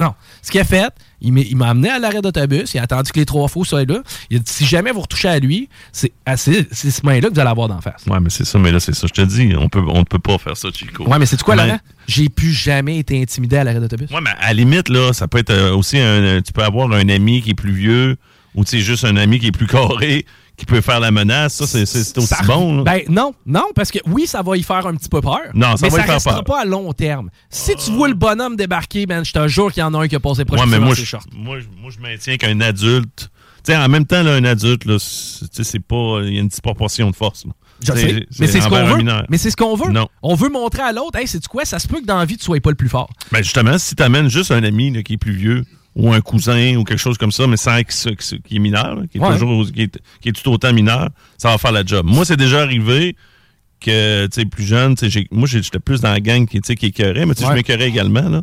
Non. 0.00 0.14
Ce 0.42 0.50
qu'il 0.50 0.60
a 0.60 0.64
fait, 0.64 0.92
il 1.20 1.56
m'a 1.56 1.68
amené 1.70 1.88
à 1.90 1.98
l'arrêt 1.98 2.20
d'autobus, 2.22 2.74
il 2.74 2.78
a 2.78 2.82
attendu 2.82 3.10
que 3.10 3.18
les 3.18 3.26
trois 3.26 3.48
faux 3.48 3.64
soient 3.64 3.84
là. 3.84 4.02
Il 4.30 4.36
a 4.36 4.40
dit, 4.40 4.52
si 4.52 4.64
jamais 4.66 4.92
vous 4.92 5.00
retouchez 5.00 5.28
à 5.28 5.38
lui, 5.38 5.68
c'est 5.90 6.12
à 6.26 6.36
ces- 6.36 6.68
c'est 6.70 6.90
ce 6.90 7.04
main-là 7.04 7.28
que 7.28 7.34
vous 7.34 7.40
allez 7.40 7.50
avoir 7.50 7.68
d'en 7.68 7.80
face. 7.80 8.04
Ouais, 8.06 8.20
mais 8.20 8.30
c'est 8.30 8.44
ça, 8.44 8.58
mais 8.58 8.70
là, 8.70 8.78
c'est 8.80 8.94
ça. 8.94 9.06
Je 9.08 9.12
te 9.12 9.22
dis, 9.22 9.52
on 9.58 9.68
peut, 9.68 9.82
on 9.88 10.00
ne 10.00 10.04
peut 10.04 10.18
pas 10.18 10.38
faire 10.38 10.56
ça, 10.56 10.68
Chico. 10.72 11.04
Ouais, 11.08 11.18
mais 11.18 11.26
c'est 11.26 11.42
quoi, 11.42 11.56
Mais- 11.56 11.66
Laurent? 11.66 11.78
J'ai 12.06 12.28
plus 12.28 12.52
jamais 12.52 12.98
été 12.98 13.20
intimidé 13.20 13.56
à 13.56 13.64
l'arrêt 13.64 13.80
d'autobus. 13.80 14.10
Ouais, 14.10 14.20
mais 14.22 14.30
à 14.38 14.48
la 14.48 14.52
limite, 14.52 14.88
là, 14.90 15.12
ça 15.12 15.26
peut 15.26 15.38
être 15.38 15.50
euh, 15.50 15.74
aussi 15.74 15.98
un. 15.98 16.40
Tu 16.42 16.52
peux 16.52 16.62
avoir 16.62 16.92
un 16.92 17.08
ami 17.08 17.40
qui 17.42 17.50
est 17.50 17.54
plus 17.54 17.72
vieux 17.72 18.16
ou 18.54 18.64
tu 18.64 18.70
sais, 18.72 18.80
juste 18.80 19.04
un 19.04 19.16
ami 19.16 19.40
qui 19.40 19.46
est 19.48 19.52
plus 19.52 19.66
carré 19.66 20.26
qui 20.56 20.66
peut 20.66 20.80
faire 20.80 21.00
la 21.00 21.10
menace. 21.10 21.54
Ça, 21.54 21.66
c'est- 21.66 21.82
aussi 22.18 22.26
Ça- 22.26 22.42
bon. 22.46 22.78
là. 22.78 22.82
Ben 22.84 23.00
non, 23.08 23.34
non, 23.46 23.64
parce 23.74 23.90
que 23.90 23.98
oui, 24.06 24.26
ça 24.26 24.42
va 24.42 24.56
y 24.56 24.62
faire 24.62 24.86
un 24.86 24.94
petit 24.94 25.08
peu 25.08 25.20
peur. 25.20 25.40
Non, 25.54 25.76
ça 25.76 25.86
mais 25.86 25.88
va 25.90 25.96
ça 25.98 26.02
y 26.02 26.06
faire 26.06 26.14
restera 26.14 26.34
peur. 26.36 26.44
pas 26.44 26.60
à 26.62 26.64
long 26.64 26.92
terme. 26.92 27.30
Si 27.50 27.74
tu 27.76 27.90
vois 27.92 28.08
le 28.08 28.14
bonhomme 28.14 28.56
débarquer, 28.56 29.06
ben, 29.06 29.24
je 29.24 29.32
te 29.32 29.48
jure 29.48 29.72
qu'il 29.72 29.80
y 29.80 29.84
en 29.84 29.94
a 29.94 29.98
un 30.04 30.08
qui 30.08 30.16
a 30.16 30.20
passé 30.20 30.44
proche 30.44 30.60
Ouais, 30.60 30.66
mais 30.66 30.78
moi, 30.78 30.94
je, 30.94 31.04
moi, 31.36 31.58
moi, 31.80 31.90
je 31.90 32.00
maintiens 32.00 32.36
qu'un 32.36 32.60
adulte. 32.60 33.30
Tu 33.66 33.72
sais, 33.72 33.78
en 33.78 33.88
même 33.88 34.04
temps, 34.04 34.22
là, 34.22 34.34
un 34.34 34.44
adulte, 34.44 34.84
là, 34.84 34.96
c'est 34.98 35.78
pas. 35.80 36.20
Il 36.24 36.34
y 36.34 36.38
a 36.38 36.40
une 36.40 36.48
disproportion 36.48 37.10
de 37.10 37.16
force. 37.16 37.46
là. 37.46 37.52
Je 37.82 37.92
sais, 37.92 38.26
mais 38.38 38.46
c'est 38.46 38.60
ce 38.60 38.68
qu'on 38.68 38.84
veut. 38.84 39.02
Mais 39.28 39.38
c'est 39.38 39.50
ce 39.50 39.56
qu'on 39.56 39.74
veut. 39.74 39.90
Non. 39.90 40.08
On 40.22 40.34
veut 40.34 40.48
montrer 40.48 40.82
à 40.82 40.92
l'autre, 40.92 41.18
hey, 41.18 41.26
c'est 41.26 41.44
quoi, 41.48 41.64
ça 41.64 41.78
se 41.78 41.88
peut 41.88 42.00
que 42.00 42.06
dans 42.06 42.18
la 42.18 42.24
vie, 42.24 42.36
tu 42.36 42.44
sois 42.44 42.60
pas 42.60 42.70
le 42.70 42.76
plus 42.76 42.88
fort. 42.88 43.10
Ben 43.32 43.42
justement, 43.42 43.76
si 43.78 43.94
tu 43.96 44.02
amènes 44.02 44.28
juste 44.28 44.50
un 44.52 44.62
ami 44.62 44.90
là, 44.92 45.02
qui 45.02 45.14
est 45.14 45.18
plus 45.18 45.32
vieux, 45.34 45.64
ou 45.96 46.12
un 46.12 46.20
cousin, 46.20 46.76
ou 46.76 46.84
quelque 46.84 46.98
chose 46.98 47.18
comme 47.18 47.32
ça, 47.32 47.46
mais 47.46 47.56
sans 47.56 47.78
se- 47.88 48.08
qui 48.36 48.56
est 48.56 48.58
mineur, 48.58 48.98
qui 49.10 49.18
est 49.18 49.20
Ouais. 49.20 49.32
toujours 49.32 49.64
qui 49.72 49.82
est, 49.82 49.98
qui 50.20 50.28
est 50.30 50.32
tout 50.32 50.50
autant 50.50 50.72
mineur, 50.72 51.08
ça 51.38 51.50
va 51.50 51.58
faire 51.58 51.72
la 51.72 51.84
job. 51.84 52.04
Moi, 52.06 52.24
c'est 52.24 52.36
déjà 52.36 52.62
arrivé 52.62 53.14
que, 53.80 54.26
tu 54.26 54.40
sais, 54.40 54.46
plus 54.46 54.64
jeune, 54.64 54.94
tu 54.96 55.00
sais, 55.06 55.10
j'ai- 55.10 55.28
moi, 55.30 55.46
j'étais 55.46 55.78
plus 55.78 56.00
dans 56.00 56.10
la 56.10 56.20
gang 56.20 56.46
qui, 56.46 56.60
tu 56.60 56.66
sais, 56.66 56.74
qui 56.74 56.86
écœurait, 56.86 57.26
mais 57.26 57.34
tu 57.34 57.40
sais, 57.40 57.46
Ouais. 57.46 57.52
je 57.52 57.56
m'écœurais 57.58 57.88
également, 57.88 58.28
là. 58.28 58.42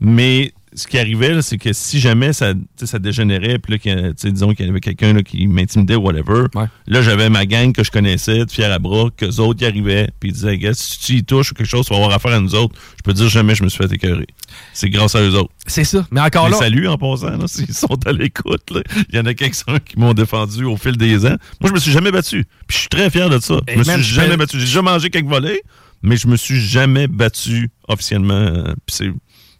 Mais 0.00 0.52
ce 0.74 0.86
qui 0.86 0.98
arrivait, 0.98 1.42
c'est 1.42 1.58
que 1.58 1.72
si 1.72 2.00
jamais 2.00 2.32
ça, 2.32 2.54
dégénérait, 2.98 3.58
puis 3.58 3.78
là, 3.84 4.12
disons 4.12 4.54
qu'il 4.54 4.66
y 4.66 4.68
avait 4.68 4.80
quelqu'un 4.80 5.22
qui 5.22 5.46
m'intimidait 5.46 5.96
ou 5.96 6.02
whatever, 6.02 6.46
Ouais. 6.54 6.64
là, 6.86 7.02
j'avais 7.02 7.28
ma 7.28 7.44
gang 7.46 7.72
que 7.72 7.84
je 7.84 7.90
connaissais, 7.90 8.44
de 8.46 8.50
fier 8.50 8.70
à 8.72 8.78
bras, 8.78 9.08
qu'eux 9.16 9.36
autres 9.40 9.62
y 9.62 9.66
arrivaient, 9.66 10.08
puis 10.20 10.30
ils 10.30 10.32
disaient, 10.32 10.56
gars, 10.58 10.74
si 10.74 10.98
tu 11.00 11.12
y 11.14 11.24
touches 11.24 11.52
ou 11.52 11.54
quelque 11.54 11.66
chose, 11.66 11.86
tu 11.86 11.92
vas 11.92 11.98
avoir 12.00 12.14
affaire 12.14 12.32
à 12.32 12.40
nous 12.40 12.54
autres. 12.54 12.74
Je 12.96 13.02
peux 13.02 13.12
dire 13.12 13.28
jamais 13.28 13.54
je 13.54 13.62
me 13.64 13.68
suis 13.68 13.78
fait 13.86 13.92
écœurer. 13.92 14.26
C'est 14.72 14.88
grâce 14.90 15.14
à 15.14 15.20
eux 15.22 15.34
autres. 15.34 15.52
C'est 15.66 15.84
ça. 15.84 16.06
Mais 16.10 16.20
encore 16.20 16.46
Les 16.46 16.52
là, 16.52 16.58
saluts 16.58 16.88
en 16.88 16.96
passant, 16.98 17.46
s'ils 17.46 17.72
sont 17.74 17.98
à 18.06 18.12
l'écoute. 18.12 18.70
là. 18.70 18.82
Il 19.10 19.16
y 19.16 19.18
en 19.18 19.26
a 19.26 19.34
quelques-uns 19.34 19.78
qui 19.78 19.98
m'ont 19.98 20.14
défendu 20.14 20.64
au 20.64 20.76
fil 20.76 20.96
des 20.96 21.26
ans. 21.26 21.36
Moi, 21.60 21.68
je 21.68 21.72
me 21.74 21.78
suis 21.78 21.92
jamais 21.92 22.10
battu. 22.10 22.44
Puis 22.66 22.74
je 22.76 22.78
suis 22.80 22.88
très 22.88 23.10
fier 23.10 23.28
de 23.28 23.38
ça. 23.38 23.60
Eh, 23.68 23.72
je 23.74 23.78
me 23.78 23.84
suis 24.02 24.14
jamais 24.14 24.36
battu. 24.36 24.58
J'ai 24.58 24.66
déjà 24.66 24.82
mangé 24.82 25.10
quelques 25.10 25.26
volets, 25.28 25.60
mais 26.02 26.16
je 26.16 26.26
me 26.28 26.36
suis 26.36 26.60
jamais 26.60 27.06
battu 27.08 27.70
officiellement. 27.88 28.34
euh, 28.34 28.74
Puis 28.86 28.96
c'est. 28.96 29.10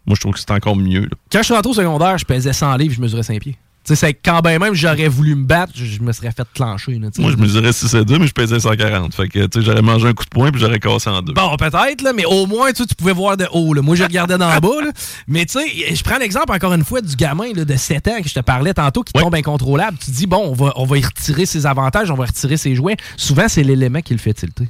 Moi, 0.07 0.17
je 0.17 0.21
trouve 0.21 0.35
que 0.35 0.41
c'est 0.41 0.51
encore 0.51 0.77
mieux. 0.77 1.03
là. 1.03 1.09
quand 1.31 1.39
je 1.39 1.45
suis 1.45 1.55
rentré 1.55 1.71
au 1.71 1.75
secondaire, 1.75 2.19
je 2.19 2.25
pesais 2.25 2.53
100 2.53 2.77
livres, 2.77 2.95
je 2.95 3.01
mesurais 3.01 3.23
5 3.23 3.41
pieds. 3.41 3.57
Tu 3.85 3.97
sais, 3.97 4.07
c'est 4.07 4.15
quand 4.15 4.43
ben 4.43 4.61
même 4.61 4.75
j'aurais 4.75 5.09
voulu 5.09 5.35
me 5.35 5.45
battre, 5.45 5.73
je, 5.75 5.85
je 5.85 6.01
me 6.03 6.13
serais 6.13 6.31
fait 6.31 6.47
là, 6.61 6.77
sais. 6.79 7.01
Moi, 7.19 7.33
je 7.33 7.37
mesurais 7.37 7.73
6 7.73 7.93
à 7.97 8.05
2, 8.05 8.17
mais 8.17 8.29
je 8.29 8.33
pesais 8.33 8.61
140. 8.61 9.13
Fait 9.13 9.27
que, 9.27 9.47
tu 9.47 9.59
sais, 9.59 9.67
j'aurais 9.67 9.83
mangé 9.83 10.07
un 10.07 10.13
coup 10.13 10.23
de 10.25 10.29
poing 10.31 10.53
puis 10.53 10.61
j'aurais 10.61 10.79
cassé 10.79 11.11
en 11.11 11.21
deux. 11.21 11.33
Bon, 11.33 11.57
peut-être, 11.57 12.01
là, 12.03 12.13
mais 12.13 12.25
au 12.25 12.47
moins, 12.47 12.71
tu, 12.73 12.85
pouvais 12.97 13.13
voir 13.13 13.37
de 13.37 13.47
haut. 13.53 13.75
Là. 13.75 13.83
Moi, 13.83 13.97
je 13.97 14.05
regardais 14.05 14.39
d'en 14.39 14.57
bas. 14.59 14.85
Là. 14.85 14.93
Mais 15.27 15.47
tu 15.47 15.59
sais, 15.59 15.95
je 15.97 16.03
prends 16.05 16.19
l'exemple 16.19 16.53
encore 16.53 16.73
une 16.75 16.85
fois 16.85 17.01
du 17.01 17.17
gamin 17.17 17.51
de 17.55 17.77
7 17.77 18.07
ans 18.07 18.23
que 18.23 18.29
je 18.29 18.35
te 18.35 18.41
parlais 18.41 18.73
tantôt 18.73 19.03
qui 19.03 19.13
Ouais. 19.17 19.23
tombe 19.25 19.35
incontrôlable. 19.35 19.99
Tu 19.99 20.13
te 20.13 20.17
dis, 20.17 20.27
bon, 20.29 20.51
on 20.51 20.53
va, 20.53 20.73
on 20.77 20.85
va 20.85 20.99
y 20.99 21.05
retirer 21.05 21.45
ses 21.45 21.67
avantages, 21.67 22.09
on 22.13 22.15
va 22.15 22.27
retirer 22.27 22.57
ses 22.57 22.77
jouets. 22.77 22.97
Souvent, 23.17 23.49
c'est 23.49 23.65
l'élément 23.65 24.01
qui 24.01 24.13
le 24.13 24.21
fait 24.21 24.33
tilter. 24.35 24.69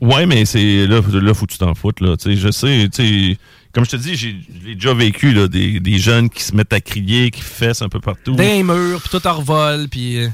Ouais, 0.00 0.24
mais 0.24 0.46
c'est 0.46 0.86
là, 0.86 1.00
là, 1.12 1.34
faut 1.34 1.44
que 1.44 1.52
tu 1.52 1.58
t'en 1.58 1.74
foutes. 1.74 2.00
Là. 2.00 2.16
Je 2.24 2.50
sais, 2.50 2.88
tu 2.92 3.34
sais, 3.34 3.38
comme 3.72 3.84
je 3.84 3.90
te 3.90 3.96
dis, 3.96 4.14
j'ai 4.16 4.36
l'ai 4.64 4.74
déjà 4.74 4.94
vécu, 4.94 5.32
là, 5.32 5.48
des, 5.48 5.80
des 5.80 5.98
jeunes 5.98 6.28
qui 6.30 6.42
se 6.42 6.54
mettent 6.54 6.72
à 6.72 6.80
crier, 6.80 7.30
qui 7.30 7.40
fessent 7.42 7.82
un 7.82 7.88
peu 7.88 8.00
partout. 8.00 8.34
Des 8.34 8.62
murs, 8.62 9.00
puis 9.00 9.10
tout 9.18 9.26
en 9.26 9.34
revole, 9.34 9.88
puis... 9.88 10.18
euh, 10.18 10.28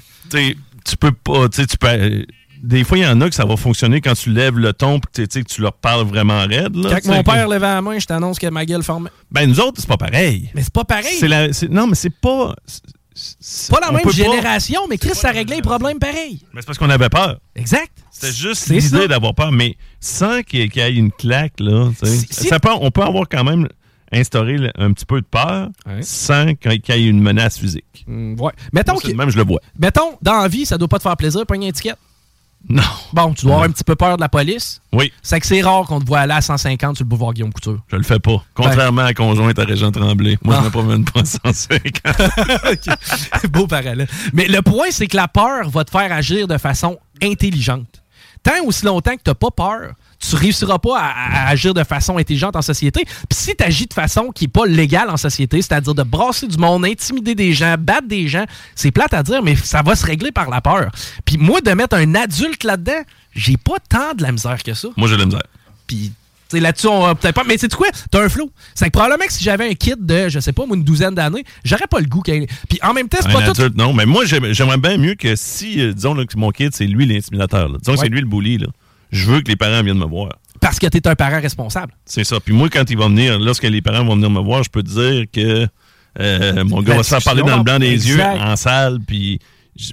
tu 0.84 0.96
peux 0.98 1.12
pas, 1.12 1.48
tu 1.48 1.64
peux. 1.78 1.86
euh, 1.86 2.24
Des 2.62 2.82
fois, 2.84 2.98
il 2.98 3.02
y 3.04 3.06
en 3.06 3.20
a 3.20 3.28
que 3.28 3.34
ça 3.34 3.44
va 3.44 3.56
fonctionner 3.56 4.00
quand 4.00 4.14
tu 4.14 4.30
lèves 4.30 4.58
le 4.58 4.72
ton 4.72 4.98
et 5.18 5.26
que 5.26 5.40
tu 5.42 5.60
leur 5.60 5.72
parles 5.74 6.06
vraiment 6.06 6.40
raide. 6.46 6.74
Là, 6.74 6.98
Quand 7.02 7.12
mon 7.12 7.22
que- 7.22 7.30
père 7.30 7.46
levait 7.48 7.60
la 7.60 7.80
main, 7.82 7.98
je 7.98 8.06
t'annonce 8.06 8.38
que 8.38 8.46
ma 8.48 8.64
gueule 8.66 8.82
formait. 8.82 9.10
Ben, 9.30 9.46
nous 9.48 9.60
autres, 9.60 9.80
c'est 9.80 9.86
pas 9.88 9.96
pareil. 9.96 10.50
Mais 10.54 10.62
c'est 10.62 10.72
pas 10.72 10.84
pareil. 10.84 11.20
La, 11.22 11.48
non, 11.70 11.86
mais 11.86 11.94
c'est 11.94 12.10
pas. 12.14 12.54
C'est- 13.40 13.72
pas 13.72 13.80
la 13.80 13.92
même 13.92 14.02
pas- 14.02 14.10
génération, 14.10 14.82
mais 14.88 14.98
Chris, 14.98 15.14
ça 15.14 15.30
réglait 15.30 15.56
les 15.56 15.62
problèmes 15.62 15.98
pareil. 15.98 16.42
Mais 16.52 16.60
c'est 16.60 16.66
parce 16.66 16.78
qu'on 16.78 16.90
avait 16.90 17.08
peur. 17.08 17.38
Exact. 17.54 17.90
C'était 18.10 18.32
juste 18.32 18.68
l'idée 18.68 19.08
d'avoir 19.08 19.34
peur, 19.34 19.52
mais 19.52 19.76
sans 20.00 20.42
qu'il 20.42 20.60
y 20.60 20.62
ait- 20.62 20.68
qu'il 20.68 20.82
y 20.82 20.84
ait 20.84 20.94
une 20.94 21.12
claque, 21.12 21.54
là. 21.60 21.90
tu 22.00 22.06
sais. 22.06 22.16
Si- 22.16 22.26
si- 22.30 22.48
Ça 22.48 22.58
peut, 22.60 22.70
on 22.80 22.90
peut 22.90 23.02
avoir 23.02 23.28
quand 23.28 23.44
même 23.44 23.68
instauré 24.10 24.56
un 24.76 24.92
petit 24.92 25.04
peu 25.04 25.20
de 25.20 25.26
peur 25.26 25.68
sans 26.00 26.54
qu'il 26.54 26.72
y 26.88 26.92
ait 26.92 27.06
une 27.06 27.20
menace 27.20 27.58
physique. 27.58 28.04
Mm, 28.06 28.40
ouais. 28.40 28.52
Mettons, 28.72 28.92
Moi, 28.94 29.02
que- 29.02 29.12
même, 29.12 29.30
je 29.30 29.36
le 29.36 29.44
vois. 29.44 29.60
mettons, 29.78 30.16
dans 30.22 30.40
la 30.40 30.48
vie, 30.48 30.64
ça 30.66 30.78
doit 30.78 30.88
pas 30.88 30.98
te 30.98 31.02
faire 31.02 31.16
plaisir, 31.16 31.44
pas 31.46 31.56
une 31.56 31.64
étiquette. 31.64 31.98
Non. 32.68 32.82
Bon, 33.12 33.32
tu 33.32 33.46
dois 33.46 33.54
avoir 33.54 33.68
un 33.68 33.72
petit 33.72 33.84
peu 33.84 33.96
peur 33.96 34.16
de 34.16 34.20
la 34.20 34.28
police. 34.28 34.80
Oui, 34.92 35.12
C'est 35.22 35.40
que 35.40 35.46
c'est 35.46 35.62
rare 35.62 35.84
qu'on 35.86 36.00
te 36.00 36.06
voit 36.06 36.20
aller 36.20 36.34
à 36.34 36.40
150 36.40 36.96
sur 36.96 37.04
le 37.04 37.08
boulevard 37.08 37.32
Guillaume 37.32 37.52
Couture. 37.52 37.78
je 37.90 37.96
le 37.96 38.02
fais 38.02 38.18
pas. 38.18 38.42
Contrairement 38.54 39.02
à 39.02 39.14
conjointe 39.14 39.58
à 39.58 39.64
Régent 39.64 39.90
Tremblay. 39.90 40.38
Moi, 40.44 40.56
je 40.58 40.64
me 40.66 40.70
promène 40.70 41.04
pas 41.04 41.20
à 41.20 41.24
150. 41.24 43.44
Beau 43.50 43.66
parallèle. 43.66 44.06
Mais 44.32 44.46
le 44.48 44.62
point, 44.62 44.86
c'est 44.90 45.06
que 45.06 45.16
la 45.16 45.28
peur 45.28 45.68
va 45.70 45.84
te 45.84 45.90
faire 45.90 46.12
agir 46.12 46.46
de 46.46 46.58
façon 46.58 46.98
intelligente. 47.22 47.97
Tant 48.48 48.64
aussi 48.64 48.86
longtemps 48.86 49.14
que 49.14 49.22
tu 49.22 49.28
n'as 49.30 49.34
pas 49.34 49.50
peur, 49.50 49.92
tu 50.18 50.34
réussiras 50.34 50.78
pas 50.78 50.98
à, 50.98 51.48
à 51.48 51.48
agir 51.50 51.74
de 51.74 51.84
façon 51.84 52.16
intelligente 52.16 52.56
en 52.56 52.62
société. 52.62 53.04
Puis 53.04 53.38
si 53.38 53.54
tu 53.54 53.62
agis 53.62 53.86
de 53.86 53.92
façon 53.92 54.30
qui 54.30 54.46
est 54.46 54.48
pas 54.48 54.64
légale 54.64 55.10
en 55.10 55.18
société, 55.18 55.60
c'est-à-dire 55.60 55.94
de 55.94 56.02
brasser 56.02 56.46
du 56.46 56.56
monde, 56.56 56.86
intimider 56.86 57.34
des 57.34 57.52
gens, 57.52 57.76
battre 57.78 58.08
des 58.08 58.26
gens, 58.26 58.46
c'est 58.74 58.90
plate 58.90 59.12
à 59.12 59.22
dire, 59.22 59.42
mais 59.42 59.54
ça 59.54 59.82
va 59.82 59.94
se 59.94 60.06
régler 60.06 60.32
par 60.32 60.48
la 60.48 60.62
peur. 60.62 60.90
Puis 61.26 61.36
moi, 61.36 61.60
de 61.60 61.70
mettre 61.72 61.94
un 61.94 62.14
adulte 62.14 62.64
là-dedans, 62.64 63.02
j'ai 63.34 63.58
pas 63.58 63.76
tant 63.86 64.14
de 64.14 64.22
la 64.22 64.32
misère 64.32 64.62
que 64.62 64.72
ça. 64.72 64.88
Moi, 64.96 65.08
j'ai 65.08 65.16
de 65.16 65.20
la 65.20 65.26
misère. 65.26 65.46
Puis 65.86 66.12
là-dessus, 66.52 66.86
on 66.88 67.14
peut-être 67.14 67.34
pas. 67.34 67.44
Mais 67.46 67.58
c'est 67.58 67.72
quoi? 67.74 67.88
T'as 68.10 68.24
un 68.24 68.28
flow. 68.28 68.50
C'est 68.74 68.86
que 68.86 68.90
probablement 68.90 69.26
que 69.26 69.32
si 69.32 69.44
j'avais 69.44 69.68
un 69.70 69.74
kid 69.74 70.04
de, 70.04 70.28
je 70.28 70.40
sais 70.40 70.52
pas, 70.52 70.64
moi, 70.66 70.76
une 70.76 70.84
douzaine 70.84 71.14
d'années, 71.14 71.44
j'aurais 71.64 71.86
pas 71.90 72.00
le 72.00 72.06
goût. 72.06 72.22
qu'il- 72.22 72.46
Puis 72.68 72.78
en 72.82 72.92
même 72.94 73.08
temps, 73.08 73.18
c'est 73.20 73.32
pas 73.32 73.42
tout. 73.44 73.50
adulte, 73.60 73.76
non, 73.76 73.92
mais 73.92 74.06
moi, 74.06 74.24
j'aime- 74.24 74.52
j'aimerais 74.52 74.78
bien 74.78 74.96
mieux 74.96 75.14
que 75.14 75.36
si, 75.36 75.80
euh, 75.80 75.92
disons 75.92 76.14
là, 76.14 76.24
que 76.24 76.36
mon 76.38 76.50
kid, 76.50 76.74
c'est 76.74 76.86
lui 76.86 77.06
l'intimidateur. 77.06 77.68
Disons 77.68 77.78
que 77.84 77.90
Ouais. 77.90 77.96
c'est 78.04 78.08
lui 78.08 78.20
le 78.20 78.26
bully. 78.26 78.58
Là. 78.58 78.66
Je 79.12 79.30
veux 79.30 79.40
que 79.40 79.48
les 79.48 79.56
parents 79.56 79.82
viennent 79.82 79.98
me 79.98 80.06
voir. 80.06 80.30
Parce 80.60 80.78
que 80.78 80.86
t'es 80.86 81.06
un 81.06 81.14
parent 81.14 81.40
responsable. 81.40 81.92
C'est 82.04 82.24
ça. 82.24 82.40
Puis 82.40 82.52
moi, 82.52 82.68
quand 82.68 82.90
il 82.90 82.98
va 82.98 83.06
venir, 83.06 83.38
lorsque 83.38 83.62
les 83.62 83.80
parents 83.80 84.04
vont 84.04 84.16
venir 84.16 84.30
me 84.30 84.40
voir, 84.40 84.64
je 84.64 84.70
peux 84.70 84.82
te 84.82 84.88
dire 84.90 85.24
que 85.32 85.66
euh, 86.20 86.64
mon 86.64 86.82
gars 86.82 86.96
va 86.96 87.02
se 87.04 87.10
faire 87.10 87.22
parler 87.22 87.42
dans 87.42 87.58
le 87.58 87.62
blanc 87.62 87.78
des 87.78 88.08
yeux 88.08 88.20
en 88.20 88.56
salle. 88.56 88.98
Puis 89.06 89.38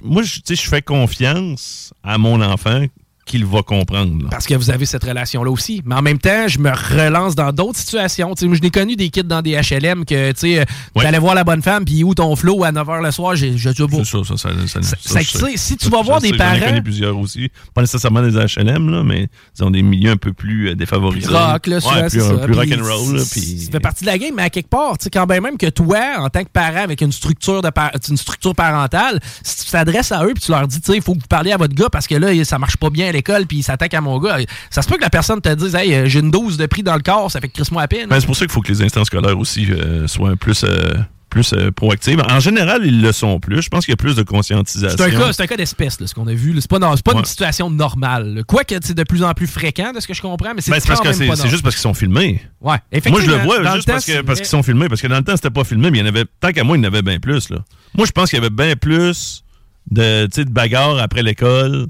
moi, 0.02 0.22
je- 0.24 0.40
tu 0.40 0.56
sais, 0.56 0.56
je 0.56 0.68
fais 0.68 0.82
confiance 0.82 1.92
à 2.02 2.18
mon 2.18 2.40
enfant 2.42 2.84
qu'il 3.26 3.44
va 3.44 3.62
comprendre. 3.62 4.22
là. 4.22 4.28
Parce 4.30 4.46
que 4.46 4.54
vous 4.54 4.70
avez 4.70 4.86
cette 4.86 5.04
relation-là 5.04 5.50
aussi. 5.50 5.82
Mais 5.84 5.94
en 5.96 6.00
même 6.02 6.18
temps, 6.18 6.46
je 6.48 6.58
me 6.58 6.70
relance 6.70 7.34
dans 7.34 7.52
d'autres 7.52 7.78
situations. 7.78 8.34
Je 8.40 8.46
n'ai 8.46 8.70
connu 8.70 8.96
des 8.96 9.10
kids 9.10 9.24
dans 9.24 9.42
des 9.42 9.52
HLM 9.60 10.04
que, 10.04 10.32
tu 10.32 10.46
Ouais. 10.46 10.64
t'allais 11.02 11.18
voir 11.18 11.34
la 11.34 11.44
bonne 11.44 11.60
femme, 11.62 11.84
puis 11.84 12.04
où 12.04 12.14
ton 12.14 12.34
flow 12.36 12.62
à 12.64 12.70
9h 12.72 13.02
le 13.02 13.10
soir, 13.10 13.34
j'ai 13.36 13.56
je 13.58 13.70
dis 13.70 13.82
beau. 13.82 14.02
C'est 14.04 14.24
ça, 14.24 14.36
ça, 14.36 14.82
ça, 14.82 15.20
que, 15.20 15.56
si 15.58 15.76
tu 15.76 15.88
vas 15.90 16.02
voir 16.02 16.20
des 16.20 16.28
J'en 16.28 16.34
ai 16.34 16.38
parents- 16.38 16.82
plusieurs 16.82 17.18
aussi. 17.18 17.50
Pas 17.74 17.80
nécessairement 17.80 18.22
des 18.22 18.36
HLM, 18.36 18.90
là, 18.90 19.02
mais 19.02 19.28
disons 19.54 19.70
des 19.70 19.82
milieux 19.82 20.12
un 20.12 20.16
peu 20.16 20.32
plus 20.32 20.68
euh, 20.70 20.74
défavorisés. 20.76 21.26
rock, 21.28 21.66
là, 21.66 21.78
ouais, 21.78 22.08
plus, 22.08 22.20
rock'n'roll. 22.54 23.22
Puis... 23.32 23.60
Ça 23.64 23.70
fait 23.72 23.80
partie 23.80 24.04
de 24.04 24.10
la 24.10 24.18
game, 24.18 24.32
mais 24.36 24.42
à 24.42 24.50
quelque 24.50 24.68
part, 24.70 24.96
tu 24.98 25.04
sais, 25.04 25.10
quand 25.10 25.26
bien 25.26 25.40
même 25.40 25.56
que 25.58 25.66
toi, 25.68 25.98
en 26.18 26.28
tant 26.30 26.44
que 26.44 26.48
parent 26.52 26.82
avec 26.84 27.00
une 27.00 27.12
structure 27.12 27.60
de 27.62 27.70
par- 27.70 27.90
une 28.08 28.16
structure 28.16 28.54
parentale, 28.54 29.20
si 29.42 29.64
tu 29.64 29.70
t'adresses 29.72 30.12
à 30.12 30.24
eux 30.24 30.32
puis 30.34 30.44
tu 30.44 30.52
leur 30.52 30.66
dis, 30.68 30.80
tu 30.80 30.92
sais, 30.92 30.96
il 30.98 31.02
faut 31.02 31.14
que 31.14 31.20
vous 31.20 31.26
parliez 31.28 31.52
à 31.52 31.56
votre 31.56 31.74
gars 31.74 31.88
parce 31.90 32.06
que 32.06 32.14
là, 32.14 32.28
ça 32.44 32.58
marche 32.58 32.76
pas 32.76 32.90
bien 32.90 33.10
l'école 33.16 33.46
puis 33.46 33.58
il 33.58 33.62
s'attaque 33.62 33.94
à 33.94 34.00
mon 34.00 34.18
gars, 34.18 34.38
ça 34.70 34.82
se 34.82 34.88
peut 34.88 34.96
que 34.96 35.02
la 35.02 35.10
personne 35.10 35.40
te 35.40 35.52
dise, 35.54 35.74
hey, 35.74 35.92
euh, 35.94 36.06
j'ai 36.06 36.20
une 36.20 36.30
dose 36.30 36.56
de 36.56 36.66
prix 36.66 36.82
dans 36.82 36.94
le 36.96 37.02
corps, 37.02 37.30
ça 37.30 37.40
fait 37.40 37.48
que 37.48 37.54
crisse-moi 37.54 37.82
à 37.82 37.88
peine. 37.88 38.08
Ben, 38.08 38.20
c'est 38.20 38.26
pour 38.26 38.36
ça 38.36 38.44
qu'il 38.44 38.52
faut 38.52 38.60
que 38.62 38.72
les 38.72 38.82
instances 38.82 39.06
scolaires 39.08 39.38
aussi 39.38 39.66
euh, 39.70 40.06
soient 40.06 40.36
plus, 40.36 40.64
euh, 40.64 40.94
plus 41.30 41.52
euh, 41.52 41.70
proactives. 41.70 42.22
En 42.30 42.40
général, 42.40 42.82
ils 42.84 43.02
le 43.02 43.12
sont 43.12 43.40
plus. 43.40 43.60
Je 43.62 43.68
pense 43.68 43.84
qu'il 43.84 43.92
y 43.92 43.94
a 43.94 43.96
plus 43.96 44.14
de 44.16 44.22
conscientisation. 44.22 44.96
C'est 44.96 45.04
un 45.04 45.32
cas, 45.46 45.46
cas 45.48 45.56
d'espèce, 45.56 45.98
ce 46.04 46.14
qu'on 46.14 46.26
a 46.28 46.32
vu. 46.34 46.54
C'est 46.60 46.70
pas, 46.70 46.78
non- 46.78 46.94
pas 47.04 47.12
Ouais. 47.12 47.18
une 47.18 47.24
situation 47.24 47.68
normale. 47.68 48.42
Quoique 48.46 48.74
c'est 48.82 48.94
de 48.96 49.02
plus 49.02 49.22
en 49.22 49.32
plus 49.34 49.46
fréquent, 49.46 49.92
de 49.92 50.00
ce 50.00 50.06
que 50.06 50.14
je 50.14 50.22
comprends, 50.22 50.54
mais 50.54 50.60
c'est 50.62 50.70
Ben, 50.70 50.80
c'est 50.80 51.48
juste 51.48 51.62
parce 51.62 51.74
qu'ils 51.74 51.82
sont 51.82 51.94
filmés. 51.94 52.40
Ouais, 52.60 52.76
Moi, 53.10 53.20
je 53.20 53.26
le 53.30 53.36
vois 53.38 53.58
dans 53.60 53.74
juste 53.74 53.88
le 53.88 53.92
parce 53.94 54.06
temps, 54.06 54.34
qu'ils 54.34 54.44
sont 54.46 54.62
filmés. 54.62 54.88
Parce 54.88 55.00
que 55.02 55.08
dans 55.08 55.16
le 55.18 55.24
temps, 55.24 55.36
c'était 55.36 55.50
pas 55.50 55.64
filmé, 55.64 55.90
mais 55.90 55.98
il 55.98 56.00
y 56.00 56.04
en 56.04 56.08
avait. 56.08 56.24
Tant 56.40 56.52
qu'à 56.52 56.64
moi, 56.64 56.76
il 56.76 56.82
y 56.82 56.86
en 56.86 56.88
avait 56.88 57.02
bien 57.02 57.18
plus. 57.18 57.50
Là. 57.50 57.58
Moi, 57.94 58.06
je 58.06 58.12
pense 58.12 58.30
qu'il 58.30 58.38
y 58.38 58.40
avait 58.40 58.50
bien 58.54 58.76
plus 58.76 59.42
de, 59.90 60.26
de 60.26 60.44
bagarres 60.50 60.98
après 60.98 61.22
l'école 61.22 61.86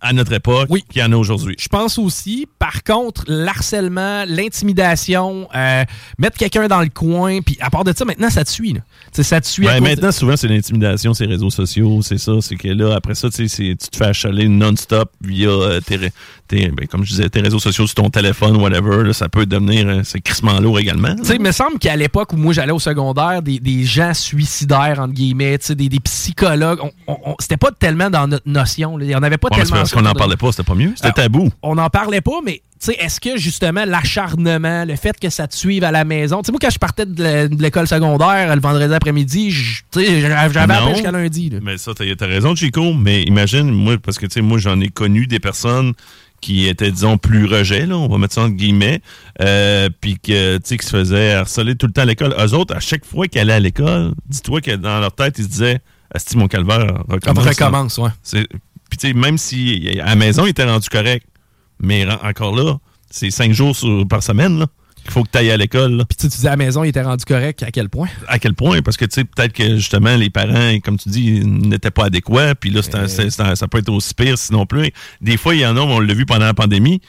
à 0.00 0.12
notre 0.12 0.32
époque 0.32 0.68
Oui. 0.70 0.84
qu'il 0.90 1.02
y 1.02 1.04
en 1.04 1.12
a 1.12 1.16
aujourd'hui. 1.16 1.56
Je 1.58 1.68
pense 1.68 1.98
aussi, 1.98 2.46
par 2.58 2.82
contre, 2.84 3.24
l'harcèlement, 3.26 4.24
l'intimidation, 4.26 5.48
euh, 5.54 5.84
mettre 6.18 6.36
quelqu'un 6.38 6.68
dans 6.68 6.80
le 6.80 6.88
coin, 6.88 7.40
puis 7.42 7.56
à 7.60 7.70
part 7.70 7.84
de 7.84 7.92
ça, 7.96 8.04
maintenant, 8.04 8.30
ça 8.30 8.44
te 8.44 8.50
suit. 8.50 8.72
Là. 8.74 8.80
Ça 9.22 9.40
te 9.40 9.46
suit 9.46 9.68
à 9.68 9.76
de- 9.78 9.82
maintenant, 9.84 10.12
souvent, 10.12 10.36
c'est 10.36 10.48
l'intimidation, 10.48 11.12
c'est 11.12 11.24
les 11.26 11.32
réseaux 11.32 11.50
sociaux, 11.50 12.00
c'est 12.02 12.18
ça. 12.18 12.32
C'est 12.40 12.56
que 12.56 12.68
là, 12.68 12.94
après 12.94 13.14
ça, 13.14 13.28
tu 13.30 13.46
te 13.48 13.96
fais 13.96 14.04
achaler 14.06 14.48
non-stop 14.48 15.10
via 15.22 15.48
euh, 15.48 15.80
tes, 15.80 15.98
ben, 16.50 16.86
comme 16.88 17.04
je 17.04 17.10
disais, 17.10 17.28
tes 17.28 17.40
réseaux 17.40 17.58
sociaux 17.58 17.86
sur 17.86 17.94
ton 17.94 18.10
téléphone, 18.10 18.56
whatever. 18.56 19.04
là, 19.04 19.12
ça 19.12 19.28
peut 19.28 19.46
devenir, 19.46 19.86
euh, 19.88 20.00
c'est 20.04 20.20
crissement 20.20 20.58
lourd 20.60 20.78
également. 20.78 21.08
là. 21.08 21.14
Tu 21.16 21.24
sais, 21.24 21.36
il 21.36 21.42
me 21.42 21.52
semble 21.52 21.78
qu'à 21.78 21.96
l'époque 21.96 22.32
où 22.32 22.36
moi 22.36 22.52
j'allais 22.52 22.72
au 22.72 22.78
secondaire, 22.78 23.42
des, 23.42 23.58
des 23.60 23.84
gens 23.84 24.14
suicidaires, 24.14 24.98
entre 25.00 25.14
guillemets, 25.14 25.58
des, 25.70 25.88
des 25.88 26.00
psychologues, 26.00 26.78
on- 26.82 26.90
on- 27.06 27.18
on- 27.26 27.34
c'était 27.38 27.56
pas 27.56 27.70
tellement 27.72 28.10
dans 28.10 28.26
notre 28.26 28.48
notion. 28.48 28.96
là. 28.96 29.04
Il 29.04 29.10
y 29.10 29.14
en 29.14 29.22
avait 29.22 29.38
pas 29.38 29.48
Ouais, 29.48 29.56
mais 29.58 29.62
c'est 29.70 29.78
parce 29.80 29.92
qu'on 29.92 30.02
n'en 30.02 30.12
parlait 30.12 30.36
pas, 30.36 30.50
c'était 30.52 30.62
pas 30.64 30.74
mieux. 30.74 30.92
C'était 30.96 31.08
Ah, 31.08 31.12
tabou. 31.12 31.50
on 31.62 31.74
n'en 31.74 31.88
parlait 31.90 32.20
pas, 32.20 32.40
mais 32.44 32.62
tu 32.80 32.86
sais, 32.92 32.96
est-ce 32.98 33.20
que 33.20 33.36
justement 33.36 33.84
l'acharnement, 33.84 34.84
le 34.84 34.96
fait 34.96 35.18
que 35.20 35.28
ça 35.30 35.46
te 35.46 35.54
suive 35.54 35.84
à 35.84 35.90
la 35.90 36.04
maison, 36.04 36.40
tu 36.42 36.46
sais, 36.46 36.52
moi 36.52 36.58
quand 36.60 36.70
je 36.70 36.78
partais 36.78 37.06
de 37.06 37.22
l'é- 37.22 37.48
de 37.48 37.62
l'école 37.62 37.86
secondaire 37.86 38.54
le 38.54 38.60
vendredi 38.60 38.92
après-midi, 38.94 39.50
je- 39.50 39.82
tu 39.92 40.00
sais, 40.04 40.20
j'avais 40.20 40.34
appelé 40.58 40.92
jusqu'à 40.94 41.12
lundi. 41.12 41.50
là. 41.50 41.58
Mais 41.62 41.76
ça, 41.78 41.92
t'as 41.94 42.04
as 42.04 42.26
raison, 42.26 42.54
Chico. 42.54 42.92
Mais 42.94 43.22
imagine, 43.24 43.70
moi, 43.70 43.96
parce 43.98 44.18
que, 44.18 44.26
tu 44.26 44.34
sais, 44.34 44.40
moi, 44.40 44.58
j'en 44.58 44.80
ai 44.80 44.88
connu 44.88 45.26
des 45.26 45.40
personnes 45.40 45.92
qui 46.40 46.66
étaient, 46.68 46.90
disons, 46.90 47.18
plus 47.18 47.44
rejet, 47.44 47.84
là, 47.84 47.98
on 47.98 48.08
va 48.08 48.16
mettre 48.16 48.32
ça 48.32 48.42
entre 48.44 48.54
guillemets, 48.56 49.02
euh, 49.42 49.90
puis 50.00 50.14
que, 50.18 50.56
tu 50.56 50.62
sais, 50.64 50.78
qui 50.78 50.86
se 50.86 50.90
faisaient 50.96 51.32
harceler 51.34 51.74
tout 51.76 51.86
le 51.86 51.92
temps 51.92 52.00
à 52.00 52.06
l'école. 52.06 52.34
Eux 52.38 52.54
autres, 52.54 52.74
à 52.74 52.80
chaque 52.80 53.04
fois 53.04 53.26
qu'ils 53.28 53.42
allaient 53.42 53.52
à 53.52 53.60
l'école, 53.60 54.12
dis-toi 54.26 54.62
que 54.62 54.70
dans 54.76 55.00
leur 55.00 55.12
tête, 55.14 55.34
ils 55.38 55.44
se 55.44 55.48
disaient, 55.50 55.80
Asti, 56.14 56.36
mon 56.38 56.48
calvaire 56.48 57.04
On 57.08 57.12
recommence. 57.12 57.46
recommence, 57.46 57.98
ouais. 57.98 58.08
Puis, 58.90 58.98
tu 58.98 59.08
sais, 59.08 59.14
même 59.14 59.38
si 59.38 59.98
à 60.02 60.06
la 60.06 60.14
maison, 60.16 60.44
il 60.44 60.50
était 60.50 60.64
rendu 60.64 60.88
correct, 60.88 61.26
mais 61.80 62.06
encore 62.22 62.54
là, 62.54 62.76
c'est 63.10 63.30
cinq 63.30 63.52
jours 63.52 63.74
sur- 63.74 64.06
par 64.06 64.22
semaine, 64.22 64.58
là, 64.58 64.66
qu'il 65.02 65.10
faut 65.12 65.22
que 65.24 65.30
tu 65.32 65.38
ailles 65.38 65.50
à 65.50 65.56
l'école. 65.56 66.04
Puis 66.08 66.16
tu 66.16 66.22
sais, 66.24 66.28
tu 66.28 66.36
disais 66.36 66.48
à 66.48 66.52
la 66.52 66.56
maison, 66.58 66.84
il 66.84 66.88
était 66.88 67.02
rendu 67.02 67.24
correct, 67.24 67.62
à 67.62 67.70
quel 67.70 67.88
point? 67.88 68.08
À 68.28 68.38
quel 68.38 68.54
point? 68.54 68.82
Parce 68.82 68.96
que, 68.96 69.04
tu 69.06 69.14
sais, 69.14 69.24
peut-être 69.24 69.52
que, 69.52 69.76
justement, 69.76 70.14
les 70.16 70.28
parents, 70.30 70.78
comme 70.84 70.98
tu 70.98 71.08
dis, 71.08 71.40
n'étaient 71.44 71.90
pas 71.90 72.06
adéquats, 72.06 72.54
puis 72.54 72.70
là, 72.70 72.80
un- 72.94 73.04
un- 73.04 73.54
ça 73.56 73.68
peut 73.68 73.78
être 73.78 73.88
aussi 73.88 74.12
pire, 74.14 74.36
sinon 74.36 74.66
plus. 74.66 74.90
Des 75.20 75.36
fois, 75.38 75.54
il 75.54 75.60
y 75.62 75.66
en 75.66 75.76
a, 75.76 75.80
on 75.80 76.00
l'a 76.00 76.12
vu 76.14 76.26
pendant 76.26 76.44
la 76.46 76.54
pandémie, 76.54 77.00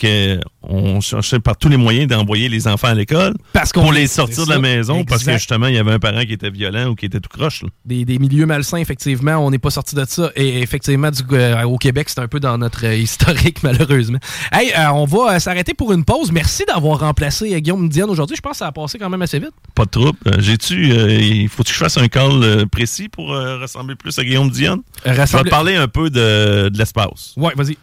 qu'on 0.00 1.00
cherchait 1.00 1.40
par 1.40 1.56
tous 1.56 1.68
les 1.68 1.76
moyens 1.76 2.08
d'envoyer 2.08 2.48
les 2.48 2.66
enfants 2.66 2.88
à 2.88 2.94
l'école 2.94 3.34
Parce 3.52 3.72
qu'on 3.72 3.82
pour 3.82 3.92
les 3.92 4.06
sortir 4.06 4.44
de 4.46 4.50
la 4.50 4.58
maison, 4.58 5.04
parce 5.04 5.24
que, 5.24 5.32
justement, 5.32 5.66
il 5.66 5.74
y 5.74 5.78
avait 5.78 5.92
un 5.92 5.98
parent 5.98 6.22
qui 6.24 6.32
était 6.32 6.50
violent 6.50 6.88
ou 6.88 6.94
qui 6.94 7.06
était 7.06 7.20
tout 7.20 7.28
croche, 7.28 7.64
des, 7.84 8.04
des 8.04 8.18
milieux 8.18 8.46
malsains, 8.46 8.78
effectivement. 8.78 9.36
On 9.38 9.50
n'est 9.50 9.58
pas 9.58 9.70
sorti 9.70 9.94
de 9.94 10.04
ça. 10.06 10.30
Et 10.36 10.60
effectivement, 10.62 11.10
du, 11.10 11.22
euh, 11.32 11.62
au 11.64 11.76
Québec, 11.78 12.08
c'est 12.08 12.20
un 12.20 12.28
peu 12.28 12.40
dans 12.40 12.56
notre 12.58 12.86
euh, 12.86 12.96
historique, 12.96 13.58
malheureusement. 13.62 14.18
Hey, 14.52 14.72
euh, 14.76 14.90
on 14.92 15.04
va 15.04 15.38
s'arrêter 15.40 15.74
pour 15.74 15.92
une 15.92 16.04
pause. 16.04 16.32
Merci 16.32 16.64
d'avoir 16.66 17.00
remplacé 17.00 17.60
Guillaume 17.60 17.88
Diane 17.88 18.10
aujourd'hui. 18.10 18.36
Je 18.36 18.40
pense 18.42 18.52
que 18.52 18.58
ça 18.58 18.66
a 18.68 18.72
passé 18.72 18.98
quand 18.98 19.10
même 19.10 19.22
assez 19.22 19.38
vite. 19.38 19.52
Pas 19.74 19.84
de 19.84 19.90
trouble. 19.90 20.18
J'ai-tu, 20.38 20.88
il 20.88 21.48
faut 21.48 21.62
que 21.62 21.68
je 21.70 21.74
fasse 21.74 21.96
un 21.98 22.08
call 22.08 22.66
précis 22.70 23.08
pour 23.08 23.28
ressembler 23.28 23.94
plus 23.96 24.18
à 24.18 24.24
Guillaume 24.24 24.50
Dionne? 24.50 24.80
Euh, 25.06 25.10
Je 25.10 25.10
vais 25.12 25.16
rassemble- 25.22 25.44
te 25.44 25.50
parler 25.50 25.74
un 25.76 25.88
peu 25.88 26.10
de, 26.10 26.68
de 26.68 26.78
l'espace. 26.78 27.34
Ouais, 27.36 27.52
vas-y. 27.56 27.76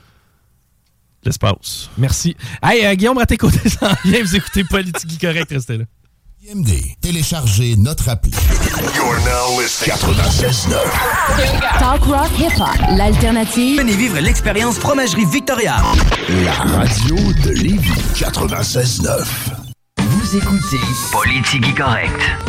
L'espace. 1.28 1.90
Merci. 1.98 2.38
Hey, 2.64 2.86
euh, 2.86 2.96
Guillaume, 2.96 3.18
à 3.18 3.26
tes 3.26 3.36
côtés, 3.36 3.68
ça 3.70 3.92
en 3.92 4.08
vient. 4.08 4.24
Vous 4.24 4.36
écoutez 4.36 4.64
Politique 4.64 5.20
Correct, 5.20 5.52
restez 5.52 5.78
là. 5.78 5.84
IMD, 6.50 6.70
téléchargez 7.02 7.76
notre 7.76 8.08
appli. 8.08 8.32
You're 8.96 9.20
now 9.26 9.60
listening. 9.60 9.94
96.9. 9.98 11.80
Talk 11.80 12.04
rock 12.06 12.30
hip 12.40 12.58
hop, 12.58 12.96
l'alternative. 12.96 13.80
Venez 13.80 13.98
vivre 13.98 14.20
l'expérience 14.20 14.80
Fromagerie 14.80 15.26
Victoria. 15.26 15.76
La 16.46 16.54
radio 16.54 17.16
de 17.44 17.50
Lévis. 17.50 17.92
96.9. 18.16 19.26
Vous 20.00 20.38
écoutez 20.38 20.80
Politique 21.12 21.76
Correct. 21.76 22.47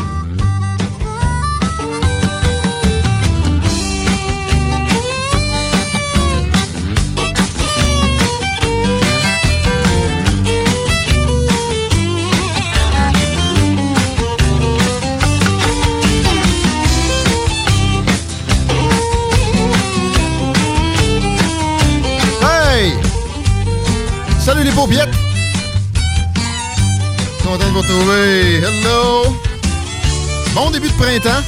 Salut 24.49 24.65
les 24.65 24.71
paupiettes! 24.71 25.11
Content 27.43 27.59
de 27.59 27.71
vous 27.71 27.81
retrouver. 27.81 28.63
Hello! 28.63 29.37
Bon 30.55 30.71
début 30.71 30.89
de 30.89 30.95
printemps. 30.95 31.45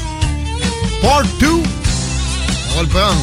Part 1.01 1.23
2. 1.41 1.47
On 1.49 2.77
va 2.77 2.83
le 2.83 2.89
prendre. 2.89 3.21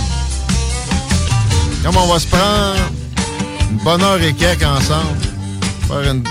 Comme 1.83 1.95
on 1.95 2.07
va 2.11 2.17
se 2.17 2.25
prendre 2.25 2.89
une 3.69 3.77
bonne 3.83 4.01
heure 4.01 4.19
et 4.19 4.33
quelques 4.33 4.63
ensemble. 4.63 5.19
Faire 5.87 6.11
une 6.11 6.23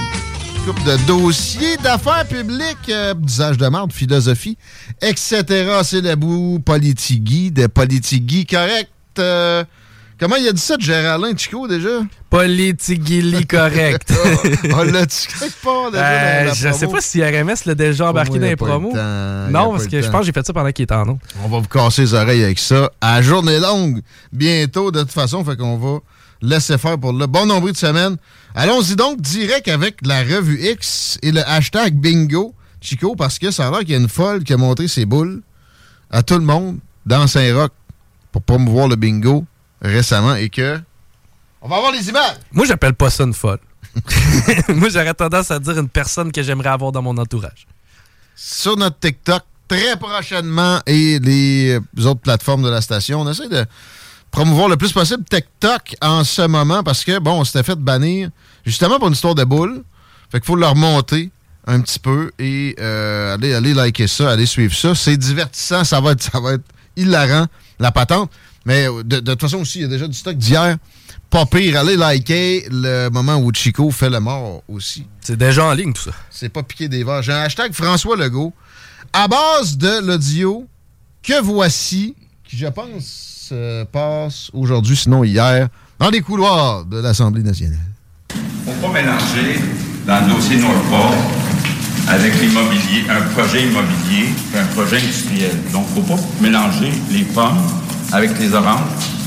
coupe 0.64 0.82
de 0.82 0.96
dossiers 1.06 1.76
d'affaires 1.76 2.26
publiques, 2.26 2.88
euh, 2.88 3.14
d'usage 3.14 3.58
de 3.58 3.68
marde, 3.68 3.92
philosophie, 3.92 4.58
etc. 5.00 5.44
C'est 5.84 6.00
le 6.00 6.16
bout 6.16 6.58
politigui, 6.66 7.52
de 7.52 7.68
politigui 7.68 8.44
correct. 8.44 8.90
Euh, 9.20 9.62
comment 10.18 10.36
il 10.36 10.48
a 10.48 10.52
dit 10.52 10.60
ça 10.60 10.76
de 10.76 10.82
Géraldin 10.82 11.36
Chico 11.36 11.66
déjà? 11.68 12.00
Politique 12.30 13.48
correct. 13.48 14.12
On 14.74 14.82
l'a-tu 14.82 15.28
quelque 15.38 15.62
part 15.62 15.90
déjà 15.90 16.04
Euh, 16.04 16.40
dans 16.40 16.46
la 16.48 16.54
je 16.54 16.60
sais 16.72 16.86
promo? 16.86 16.92
pas 16.92 17.00
si 17.00 17.22
RMS 17.24 17.54
l'a 17.66 17.74
déjà 17.74 18.10
embarqué 18.10 18.38
dans 18.38 18.46
les 18.46 18.56
promos. 18.56 18.92
le 18.94 19.50
Non, 19.50 19.70
parce 19.72 19.86
que 19.86 20.00
je 20.00 20.08
pense 20.10 20.20
que 20.20 20.26
j'ai 20.26 20.32
fait 20.32 20.46
ça 20.46 20.52
pendant 20.52 20.70
qu'il 20.72 20.84
était 20.84 20.94
en 20.94 21.06
nom. 21.06 21.18
On 21.44 21.48
va 21.48 21.58
vous 21.58 21.68
casser 21.68 22.02
les 22.02 22.14
oreilles 22.14 22.44
avec 22.44 22.58
ça. 22.58 22.90
À 23.00 23.22
journée 23.22 23.58
longue, 23.58 24.00
bientôt, 24.32 24.90
de 24.90 25.00
toute 25.00 25.12
façon, 25.12 25.44
fait 25.44 25.56
qu'on 25.56 25.76
va 25.78 25.98
laisser 26.42 26.76
faire 26.78 26.98
pour 26.98 27.12
le 27.12 27.26
bon 27.26 27.46
nombre 27.46 27.70
de 27.70 27.76
semaines. 27.76 28.16
Allons-y 28.54 28.96
donc 28.96 29.20
direct 29.20 29.68
avec 29.68 29.96
la 30.06 30.22
revue 30.22 30.60
X 30.70 31.18
et 31.22 31.32
le 31.32 31.46
hashtag 31.48 31.94
bingo, 31.94 32.54
Chico, 32.80 33.16
parce 33.16 33.38
que 33.38 33.50
ça 33.50 33.68
a 33.68 33.70
l'air 33.70 33.80
qu'il 33.80 33.90
y 33.90 33.94
a 33.94 33.98
une 33.98 34.08
folle 34.08 34.44
qui 34.44 34.52
a 34.52 34.56
montré 34.56 34.88
ses 34.88 35.06
boules 35.06 35.42
à 36.10 36.22
tout 36.22 36.34
le 36.34 36.40
monde 36.44 36.78
dans 37.04 37.26
Saint-Roch 37.26 37.70
pour 38.32 38.42
promouvoir 38.42 38.88
le 38.88 38.96
bingo 38.96 39.44
récemment 39.80 40.34
et 40.34 40.48
que. 40.48 40.80
On 41.62 41.68
va 41.68 41.80
voir 41.80 41.92
les 41.92 42.08
images! 42.08 42.36
Moi, 42.52 42.66
j'appelle 42.66 42.94
pas 42.94 43.10
ça 43.10 43.24
une 43.24 43.34
folle. 43.34 43.58
Moi, 44.68 44.88
j'aurais 44.88 45.14
tendance 45.14 45.50
à 45.50 45.58
dire 45.58 45.78
une 45.78 45.88
personne 45.88 46.30
que 46.30 46.42
j'aimerais 46.42 46.68
avoir 46.68 46.92
dans 46.92 47.02
mon 47.02 47.16
entourage. 47.16 47.66
Sur 48.34 48.76
notre 48.76 48.98
TikTok, 48.98 49.42
très 49.68 49.96
prochainement, 49.96 50.80
et 50.86 51.18
les 51.18 51.78
autres 52.04 52.20
plateformes 52.20 52.62
de 52.62 52.68
la 52.68 52.80
station, 52.80 53.22
on 53.22 53.30
essaie 53.30 53.48
de 53.48 53.64
promouvoir 54.30 54.68
le 54.68 54.76
plus 54.76 54.92
possible 54.92 55.24
TikTok 55.24 55.96
en 56.02 56.22
ce 56.24 56.42
moment 56.42 56.82
parce 56.82 57.04
que, 57.04 57.18
bon, 57.18 57.40
on 57.40 57.44
s'était 57.44 57.62
fait 57.62 57.78
bannir 57.78 58.30
justement 58.64 58.98
pour 58.98 59.08
une 59.08 59.14
histoire 59.14 59.34
de 59.34 59.44
boule. 59.44 59.82
Fait 60.30 60.40
qu'il 60.40 60.46
faut 60.46 60.56
le 60.56 60.66
remonter 60.66 61.30
un 61.66 61.80
petit 61.80 61.98
peu 61.98 62.30
et 62.38 62.76
euh, 62.78 63.34
aller, 63.34 63.54
aller 63.54 63.74
liker 63.74 64.06
ça, 64.06 64.30
aller 64.30 64.46
suivre 64.46 64.74
ça. 64.74 64.94
C'est 64.94 65.16
divertissant, 65.16 65.84
ça 65.84 66.00
va 66.00 66.12
être, 66.12 66.22
ça 66.22 66.38
va 66.40 66.54
être 66.54 66.64
hilarant, 66.96 67.46
la 67.78 67.92
patente. 67.92 68.30
Mais 68.66 68.86
de, 68.86 69.20
de 69.20 69.30
toute 69.30 69.40
façon 69.40 69.58
aussi, 69.58 69.78
il 69.78 69.82
y 69.82 69.84
a 69.84 69.88
déjà 69.88 70.08
du 70.08 70.14
stock 70.16 70.36
d'hier. 70.36 70.76
Pas 71.30 71.46
pire, 71.46 71.78
allez 71.78 71.96
liker 71.96 72.66
le 72.70 73.08
moment 73.10 73.36
où 73.36 73.52
Chico 73.52 73.90
fait 73.90 74.10
le 74.10 74.20
mort 74.20 74.62
aussi. 74.68 75.06
C'est 75.20 75.36
déjà 75.36 75.64
en 75.64 75.72
ligne 75.72 75.92
tout 75.92 76.02
ça. 76.02 76.10
C'est 76.30 76.48
pas 76.48 76.62
piqué 76.62 76.88
des 76.88 77.04
verres. 77.04 77.22
J'ai 77.22 77.32
un 77.32 77.42
hashtag 77.42 77.72
François 77.72 78.16
Legault. 78.16 78.52
À 79.12 79.28
base 79.28 79.76
de 79.76 80.06
l'audio 80.06 80.66
que 81.22 81.40
voici, 81.40 82.14
qui 82.44 82.56
je 82.56 82.66
pense 82.66 83.48
euh, 83.52 83.84
passe 83.84 84.50
aujourd'hui, 84.52 84.96
sinon 84.96 85.24
hier, 85.24 85.68
dans 85.98 86.10
les 86.10 86.20
couloirs 86.20 86.84
de 86.84 86.98
l'Assemblée 86.98 87.42
nationale. 87.42 87.78
faut 88.64 88.72
pas 88.86 88.92
mélanger 88.92 89.60
dans 90.06 90.26
le 90.26 90.34
dossier 90.34 90.58
Nordport 90.58 91.14
avec 92.08 92.40
l'immobilier, 92.40 93.04
un 93.08 93.22
projet 93.32 93.62
immobilier 93.64 94.28
et 94.54 94.58
un 94.58 94.66
projet 94.66 94.98
industriel. 94.98 95.56
Donc, 95.72 95.86
faut 95.94 96.02
pas 96.02 96.20
mélanger 96.40 96.92
les 97.10 97.24
pommes 97.24 97.62
avec 98.12 98.38
les 98.38 98.54
oranges 98.54 98.80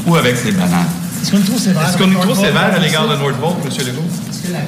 ou 0.05 0.15
avec 0.15 0.43
les 0.43 0.51
bananes. 0.51 0.87
Est-ce 1.21 1.31
qu'on 1.31 1.37
est 1.37 1.43
trop 1.43 1.57
sévère? 1.57 1.87
Est-ce 1.87 1.97
qu'on 1.97 2.11
est 2.11 2.21
trop 2.21 2.35
sévère 2.35 2.73
à 2.73 2.79
l'égard 2.79 3.07
de 3.07 3.15
Nordvolt, 3.15 3.57
M. 3.63 3.87
Legault? 3.87 4.01
Est-ce 4.29 4.47
que 4.47 4.51
la 4.53 4.59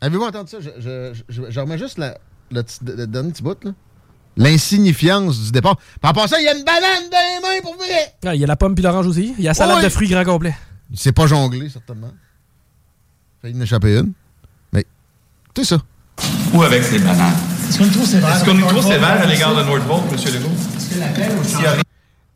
Avez-vous 0.00 0.24
entendu 0.24 0.50
ça? 0.50 0.58
Je, 0.60 0.70
je, 0.78 1.22
je, 1.28 1.42
je 1.50 1.60
remets 1.60 1.78
juste 1.78 1.98
la, 1.98 2.16
le, 2.50 2.62
le 2.86 3.06
dernier 3.06 3.32
petit 3.32 3.42
bout, 3.42 3.62
là. 3.64 3.72
L'insignifiance 4.36 5.40
du 5.40 5.50
départ. 5.50 5.76
Puis 5.76 5.84
en 6.10 6.12
passant, 6.12 6.36
il 6.38 6.44
y 6.44 6.48
a 6.48 6.56
une 6.56 6.62
banane 6.64 7.10
dans 7.10 7.18
les 7.18 7.40
mains 7.42 7.60
pour 7.62 7.74
vrai! 7.74 8.14
Ah, 8.24 8.34
Il 8.36 8.40
y 8.40 8.44
a 8.44 8.46
la 8.46 8.54
pomme 8.54 8.74
puis 8.76 8.84
l'orange 8.84 9.08
aussi. 9.08 9.34
Il 9.36 9.42
y 9.44 9.48
a 9.48 9.50
la 9.50 9.54
salade 9.54 9.78
Oui. 9.78 9.84
de 9.84 9.88
fruits 9.88 10.08
grand 10.08 10.24
complet. 10.24 10.54
Il 10.92 10.98
s'est 10.98 11.10
pas 11.12 11.26
jonglé, 11.26 11.68
certainement. 11.68 12.12
Failli 13.42 13.58
en 13.58 13.62
échapper 13.62 13.98
une. 13.98 14.12
Mais, 14.72 14.84
tu 15.54 15.64
sais 15.64 15.74
ça. 15.76 15.82
Ou 16.54 16.62
avec 16.62 16.88
les 16.92 17.00
bananes. 17.00 17.32
Est-ce 17.68 17.78
qu'on 17.78 17.84
est 17.86 17.90
trop 17.90 18.04
sévère? 18.06 18.36
Est-ce 18.36 18.44
qu'on 18.44 18.58
est 18.58 18.68
trop 18.68 18.82
sévère 18.82 19.20
à 19.22 19.26
l'égard 19.26 19.56
de 19.56 19.62
Nordvolt, 19.64 20.04
M. 20.12 20.18
Legault? 20.34 20.48
Est-ce 20.76 20.94
que 20.94 21.00
la 21.00 21.08
paix 21.08 21.28
au 21.36 21.42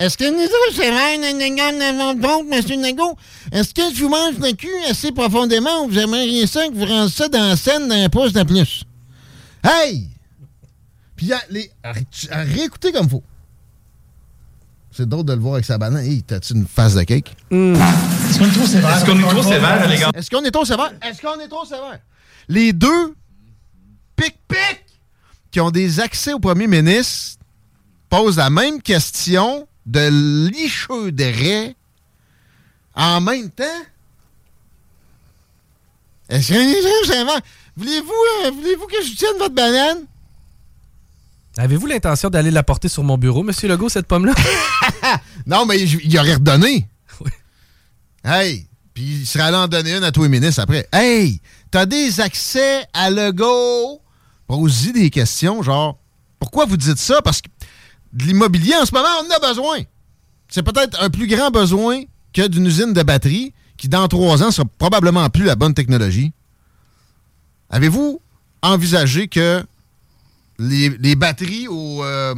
Rien- 0.03 0.07
Est-ce 0.07 0.17
que 0.19 0.25
nous 0.25 0.45
autres, 0.45 0.75
c'est 0.75 0.91
vrai, 0.91 1.17
donc, 1.19 2.53
M. 2.71 2.81
Nago? 2.81 3.17
Est-ce 3.53 3.75
que 3.75 3.83
je 3.95 4.03
vous 4.03 4.09
mange 4.09 4.39
le 4.39 4.53
cul 4.53 4.69
assez 4.89 5.13
profondément 5.13 5.85
ou 5.85 5.89
vous 5.89 5.99
aimeriez 5.99 6.47
ça 6.47 6.67
que 6.69 6.75
vous 6.75 6.85
rendiez 6.87 7.13
ça 7.15 7.29
dans 7.29 7.49
la 7.49 7.57
scène 7.57 7.89
d'un 7.89 8.09
poste 8.09 8.35
de 8.35 8.43
plus? 8.43 8.85
Hey! 9.65 10.09
Puis 11.17 11.33
à, 11.33 11.41
les, 11.51 11.71
à, 11.83 11.93
à 12.31 12.43
réécouter 12.43 12.91
comme 12.93 13.09
faut. 13.09 13.23
C'est 14.91 15.09
drôle 15.09 15.25
de 15.25 15.33
le 15.33 15.39
voir 15.41 15.55
avec 15.55 15.65
sa 15.65 15.79
banane. 15.79 16.05
Hey, 16.05 16.23
t'as-tu 16.23 16.53
une 16.55 16.67
face 16.67 16.95
de 16.95 17.03
cake? 17.03 17.35
Est-ce 17.51 18.39
qu'on 18.39 18.45
est 18.47 18.53
trop 18.53 18.67
sévère? 18.67 18.97
Est-ce 18.97 19.05
qu'on 19.07 19.19
est 19.19 19.31
trop 19.31 19.43
sévère 19.43 19.83
à 19.83 19.87
l'égard 19.87 20.11
Est-ce 20.15 20.31
qu'on 20.31 20.45
est 20.45 20.51
trop 20.51 20.65
sévère? 20.65 20.93
Est-ce 21.03 21.23
qu'on 21.23 21.41
est 21.41 21.49
trop 21.49 21.65
sévère? 21.65 21.99
Les 22.49 22.73
deux 22.73 23.15
pic-pic 24.17 24.85
qui 25.51 25.61
ont 25.61 25.71
des 25.71 26.01
accès 26.01 26.33
au 26.35 26.41
premier 26.41 26.67
ministre 26.67 27.39
posent 28.11 28.37
la 28.37 28.51
même 28.51 28.83
question 28.83 29.67
de 29.87 30.49
licheux 30.51 31.13
de 31.13 31.25
raie 31.25 31.77
en 32.95 33.21
même 33.21 33.51
temps? 33.51 33.65
Est-ce 36.29 36.53
qu'on 36.53 36.61
est 36.61 36.81
trop 36.81 37.05
sévère? 37.05 37.41
Voulez-vous 37.77 38.13
euh, 38.45 38.51
voulez-vous 38.51 38.87
que 38.87 39.03
je 39.05 39.17
tienne 39.17 39.39
votre 39.39 39.55
banane? 39.55 40.07
Avez-vous 41.59 41.87
l'intention 41.87 42.31
d'aller 42.31 42.51
la 42.51 42.63
porter 42.63 42.89
sur 42.89 43.05
mon 43.05 43.19
bureau, 43.19 43.43
Monsieur 43.43 43.69
Legault, 43.69 43.89
cette 43.89 44.07
pomme-là? 44.07 44.33
Non, 45.47 45.67
mais 45.67 45.81
il 45.81 46.19
aurait 46.19 46.35
redonné. 46.35 46.87
Hey! 48.25 48.69
Puis 48.95 49.21
il 49.23 49.27
serait 49.27 49.45
allé 49.45 49.57
en 49.57 49.67
donner 49.67 49.97
une 49.97 50.05
à 50.05 50.13
tous 50.13 50.23
les 50.23 50.29
ministres 50.29 50.63
après. 50.63 50.87
Hey! 50.93 51.41
T'as 51.71 51.87
des 51.87 52.21
accès 52.21 52.87
à 52.93 53.11
Legault? 53.11 54.01
Pose-y 54.47 54.93
des 54.93 55.11
questions, 55.11 55.63
genre, 55.63 55.99
pourquoi 56.39 56.67
vous 56.67 56.77
dites 56.77 56.99
ça? 56.99 57.21
Parce 57.23 57.41
que 57.41 57.49
de 58.13 58.25
l'immobilier, 58.25 58.75
en 58.81 58.85
ce 58.87 58.93
moment, 58.93 59.09
on 59.23 59.27
en 59.33 59.37
a 59.37 59.49
besoin. 59.49 59.79
C'est 60.49 60.63
peut-être 60.63 61.03
un 61.03 61.09
plus 61.11 61.27
grand 61.27 61.51
besoin 61.51 62.03
que 62.33 62.47
d'une 62.47 62.67
usine 62.67 62.93
de 62.93 63.03
batterie 63.03 63.53
qui, 63.77 63.89
dans 63.89 64.07
trois 64.09 64.43
ans, 64.43 64.51
sera 64.51 64.67
probablement 64.79 65.29
plus 65.31 65.45
la 65.45 65.57
bonne 65.57 65.75
technologie. 65.75 66.33
Avez-vous 67.71 68.21
envisagé 68.63 69.29
que 69.29 69.65
les, 70.59 70.91
les 70.91 71.17
batteries 71.17 71.69
au... 71.69 72.05
euh, 72.05 72.35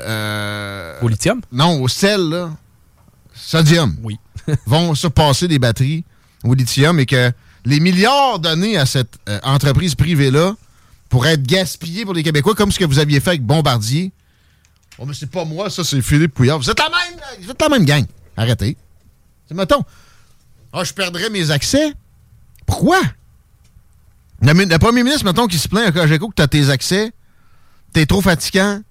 euh, 0.00 1.00
Au 1.00 1.08
lithium? 1.08 1.40
non, 1.50 1.80
au 1.82 1.88
sel, 1.88 2.20
là, 2.28 2.50
sodium, 3.34 3.96
Oui. 4.02 4.18
vont 4.66 4.94
surpasser 4.94 5.48
des 5.48 5.58
batteries 5.58 6.04
au 6.44 6.54
lithium 6.54 7.00
et 7.00 7.06
que 7.06 7.32
les 7.64 7.80
milliards 7.80 8.38
donnés 8.38 8.76
à 8.76 8.86
cette 8.86 9.18
euh, 9.28 9.40
entreprise 9.42 9.94
privée-là 9.94 10.54
pourraient 11.08 11.32
être 11.32 11.42
gaspillés 11.46 12.04
pour 12.04 12.14
les 12.14 12.22
Québécois, 12.22 12.54
comme 12.54 12.70
ce 12.70 12.78
que 12.78 12.84
vous 12.84 12.98
aviez 12.98 13.20
fait 13.20 13.30
avec 13.30 13.42
Bombardier. 13.44 14.12
Oh, 14.98 15.06
mais 15.06 15.14
c'est 15.14 15.30
pas 15.30 15.44
moi, 15.44 15.70
ça, 15.70 15.84
c'est 15.84 16.02
Philippe 16.02 16.34
Couillard. 16.34 16.58
Vous 16.58 16.68
êtes 16.68 16.78
la 16.78 16.88
même, 16.88 17.20
vous 17.40 17.50
êtes 17.50 17.60
la 17.62 17.68
même 17.68 17.84
gang. 17.84 18.04
Arrêtez. 18.36 18.76
C'est, 19.46 19.54
mettons, 19.54 19.84
ah, 20.72 20.84
je 20.84 20.92
perdrais 20.92 21.30
mes 21.30 21.50
accès? 21.50 21.94
Pourquoi? 22.66 23.00
Le, 24.42 24.52
mi- 24.54 24.66
le 24.66 24.78
premier 24.78 25.02
ministre, 25.02 25.24
mettons, 25.24 25.46
qui 25.46 25.58
se 25.58 25.68
plaint 25.68 25.86
à 25.86 25.92
Cogeco 25.92 26.28
que 26.28 26.34
t'as 26.34 26.48
tes 26.48 26.68
accès, 26.70 27.12
t'es 27.92 28.06
trop 28.06 28.20
fatigant, 28.20 28.82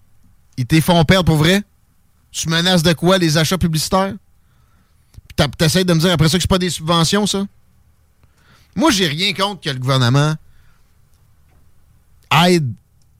ils 0.57 0.65
te 0.65 0.79
font 0.81 1.03
perdre 1.05 1.25
pour 1.25 1.37
vrai? 1.37 1.61
Tu 2.31 2.49
menaces 2.49 2.83
de 2.83 2.93
quoi? 2.93 3.17
Les 3.17 3.37
achats 3.37 3.57
publicitaires? 3.57 4.13
Puis 5.37 5.47
t'essayes 5.57 5.85
de 5.85 5.93
me 5.93 5.99
dire 5.99 6.11
après 6.11 6.29
ça 6.29 6.37
que 6.37 6.41
c'est 6.41 6.49
pas 6.49 6.57
des 6.57 6.69
subventions, 6.69 7.27
ça? 7.27 7.45
Moi, 8.75 8.91
j'ai 8.91 9.07
rien 9.07 9.33
contre 9.33 9.61
que 9.61 9.69
le 9.69 9.79
gouvernement 9.79 10.35
aide 12.45 12.73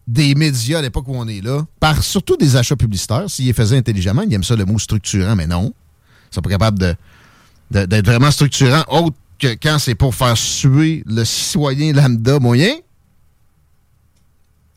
des 0.08 0.34
médias 0.36 0.80
à 0.80 0.82
l'époque 0.82 1.06
où 1.08 1.16
on 1.16 1.28
est 1.28 1.42
là, 1.42 1.66
par 1.80 2.02
surtout 2.02 2.38
des 2.38 2.56
achats 2.56 2.76
publicitaires. 2.78 3.30
S'ils 3.30 3.46
les 3.46 3.54
faisaient 3.54 3.78
intelligemment, 3.78 4.22
ils 4.22 4.34
aiment 4.34 4.44
ça 4.44 4.56
le 4.56 4.66
mot 4.66 4.80
structurant, 4.80 5.36
mais 5.36 5.48
non. 5.48 5.74
Ils 6.32 6.36
sont 6.36 6.42
pas 6.42 6.50
capables 6.50 6.80
de- 6.80 6.96
d'être 7.86 8.06
vraiment 8.06 8.32
structurants, 8.32 8.84
autre 8.88 9.16
que 9.40 9.48
quand 9.62 9.78
c'est 9.80 9.96
pour 9.96 10.16
faire 10.16 10.38
suer 10.38 11.04
le 11.06 11.24
citoyen 11.26 11.92
lambda 11.94 12.40
moyen. 12.40 12.74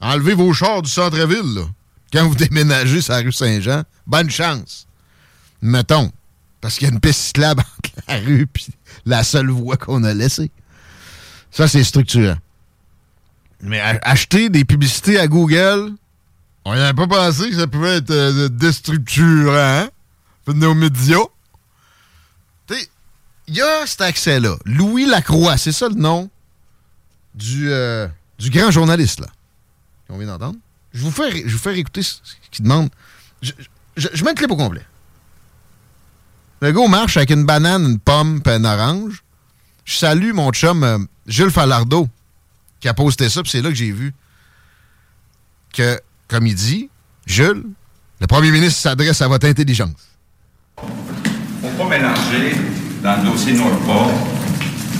Enlevez 0.00 0.34
vos 0.34 0.52
chars 0.52 0.82
du 0.82 0.90
centre-ville, 0.90 1.54
là. 1.54 1.62
Quand 2.12 2.26
vous 2.28 2.34
déménagez 2.36 3.00
sur 3.00 3.12
la 3.12 3.20
rue 3.20 3.32
Saint-Jean, 3.32 3.84
bonne 4.06 4.30
chance. 4.30 4.86
Mettons. 5.62 6.10
Parce 6.60 6.76
qu'il 6.76 6.88
y 6.88 6.90
a 6.90 6.94
une 6.94 7.00
piste 7.00 7.20
cyclable 7.20 7.62
entre 7.78 7.90
la 8.08 8.18
rue 8.18 8.42
et 8.42 8.72
la 9.06 9.22
seule 9.24 9.48
voie 9.50 9.76
qu'on 9.76 10.02
a 10.04 10.12
laissée. 10.12 10.50
Ça, 11.50 11.68
c'est 11.68 11.84
structurant. 11.84 12.36
Mais 13.62 13.80
acheter 13.80 14.48
des 14.48 14.64
publicités 14.64 15.18
à 15.18 15.26
Google, 15.26 15.92
on 16.64 16.74
n'avait 16.74 16.94
pas 16.94 17.06
pensé 17.06 17.50
que 17.50 17.56
ça 17.56 17.66
pouvait 17.66 17.96
être 17.96 18.10
euh, 18.10 18.48
déstructurant. 18.48 19.54
Hein? 19.54 19.90
Nos 20.46 20.74
médias. 20.74 21.18
Tu 22.66 22.74
sais, 22.74 22.88
il 23.46 23.54
y 23.54 23.60
a 23.60 23.86
cet 23.86 24.00
accès-là. 24.00 24.56
Louis 24.64 25.06
Lacroix, 25.06 25.56
c'est 25.56 25.72
ça 25.72 25.88
le 25.88 25.94
nom 25.94 26.28
du, 27.34 27.70
euh, 27.70 28.08
du 28.38 28.50
grand 28.50 28.70
journaliste, 28.70 29.20
là, 29.20 29.28
qu'on 30.08 30.18
vient 30.18 30.26
d'entendre. 30.26 30.58
Je 30.92 31.02
vous 31.02 31.12
fais, 31.12 31.46
je 31.46 31.52
vous 31.52 31.58
fais 31.58 31.70
réécouter 31.70 32.02
ce 32.02 32.18
qu'il 32.50 32.64
demande. 32.64 32.90
Je, 33.42 33.52
mets 34.24 34.30
le 34.30 34.34
clip 34.34 34.50
au 34.50 34.56
complet. 34.56 34.84
Le 36.60 36.72
gars 36.72 36.88
marche 36.88 37.16
avec 37.16 37.30
une 37.30 37.44
banane, 37.44 37.84
une 37.84 37.98
pomme 38.00 38.42
et 38.44 38.50
un 38.50 38.64
orange. 38.64 39.22
Je 39.84 39.96
salue 39.96 40.32
mon 40.32 40.50
chum 40.50 40.82
euh, 40.82 40.98
Jules 41.26 41.50
Falardeau 41.50 42.08
qui 42.80 42.88
a 42.88 42.94
posté 42.94 43.28
ça, 43.28 43.42
puis 43.42 43.50
c'est 43.50 43.62
là 43.62 43.68
que 43.68 43.74
j'ai 43.74 43.92
vu 43.92 44.14
que, 45.72 46.00
comme 46.28 46.46
il 46.46 46.54
dit, 46.54 46.88
Jules, 47.26 47.64
le 48.20 48.26
premier 48.26 48.50
ministre 48.50 48.80
s'adresse 48.80 49.20
à 49.22 49.28
votre 49.28 49.46
intelligence. 49.46 49.92
faut 50.76 51.68
pas 51.78 51.88
mélanger 51.88 52.54
dans 53.02 53.22
le 53.22 53.30
dossier 53.30 53.52
Nordport 53.52 54.10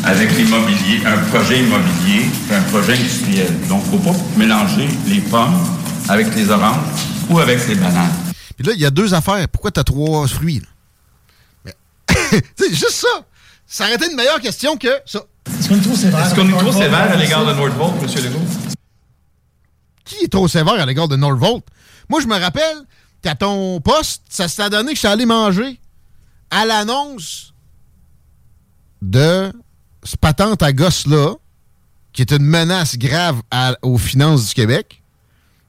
avec 0.04 0.30
l'immobilier, 0.36 1.04
un 1.04 1.18
projet 1.28 1.60
immobilier 1.60 2.26
et 2.50 2.54
un 2.54 2.62
projet 2.62 2.94
industriel. 2.94 3.68
Donc, 3.68 3.84
faut 3.84 3.98
pas 3.98 4.14
mélanger 4.36 4.88
les 5.06 5.20
pommes 5.20 5.58
avec 6.08 6.34
les 6.34 6.50
oranges 6.50 6.76
ou 7.28 7.38
avec 7.38 7.66
les 7.68 7.74
bananes. 7.74 8.12
Puis 8.56 8.66
là, 8.66 8.72
il 8.74 8.80
y 8.80 8.86
a 8.86 8.90
deux 8.90 9.12
affaires. 9.14 9.46
Pourquoi 9.48 9.70
tu 9.70 9.80
as 9.80 9.84
trois 9.84 10.26
fruits? 10.26 10.60
là? 10.60 10.66
Mais, 11.64 11.74
tu 12.56 12.64
sais, 12.64 12.70
juste 12.70 12.92
ça. 12.92 13.24
Ça 13.66 13.84
aurait 13.84 13.94
été 13.94 14.10
une 14.10 14.16
meilleure 14.16 14.40
question 14.40 14.76
que 14.76 14.88
ça. 15.04 15.22
Est-ce 15.70 15.74
qu'on 15.74 15.76
est 15.78 15.82
trop 15.82 15.96
sévère? 15.96 16.26
Est-ce 16.26 16.34
qu'on 16.34 16.48
est 16.48 16.58
trop 16.58 16.72
sévère 16.72 17.12
à 17.12 17.16
l'égard 17.16 17.46
de 17.46 17.52
Nordvolt, 17.52 17.94
M. 18.02 18.24
Legault? 18.24 18.44
Qui 20.04 20.24
est 20.24 20.28
trop 20.28 20.48
sévère 20.48 20.74
à 20.74 20.86
l'égard 20.86 21.06
de 21.08 21.14
Norvolt? 21.16 21.62
Moi, 22.08 22.20
je 22.20 22.26
me 22.26 22.36
rappelle 22.38 22.76
qu'à 23.22 23.36
ton 23.36 23.80
poste, 23.80 24.22
ça 24.28 24.48
s'est 24.48 24.68
donné 24.70 24.88
que 24.90 24.94
je 24.96 24.98
suis 25.00 25.08
allé 25.08 25.26
manger 25.26 25.78
à 26.50 26.66
l'annonce 26.66 27.54
de 29.00 29.52
ce 30.02 30.16
patente 30.16 30.62
à 30.62 30.72
gosse-là, 30.72 31.34
qui 32.12 32.22
est 32.22 32.32
une 32.32 32.42
menace 32.44 32.98
grave 32.98 33.40
à- 33.52 33.76
aux 33.82 33.98
finances 33.98 34.48
du 34.48 34.54
Québec. 34.54 35.02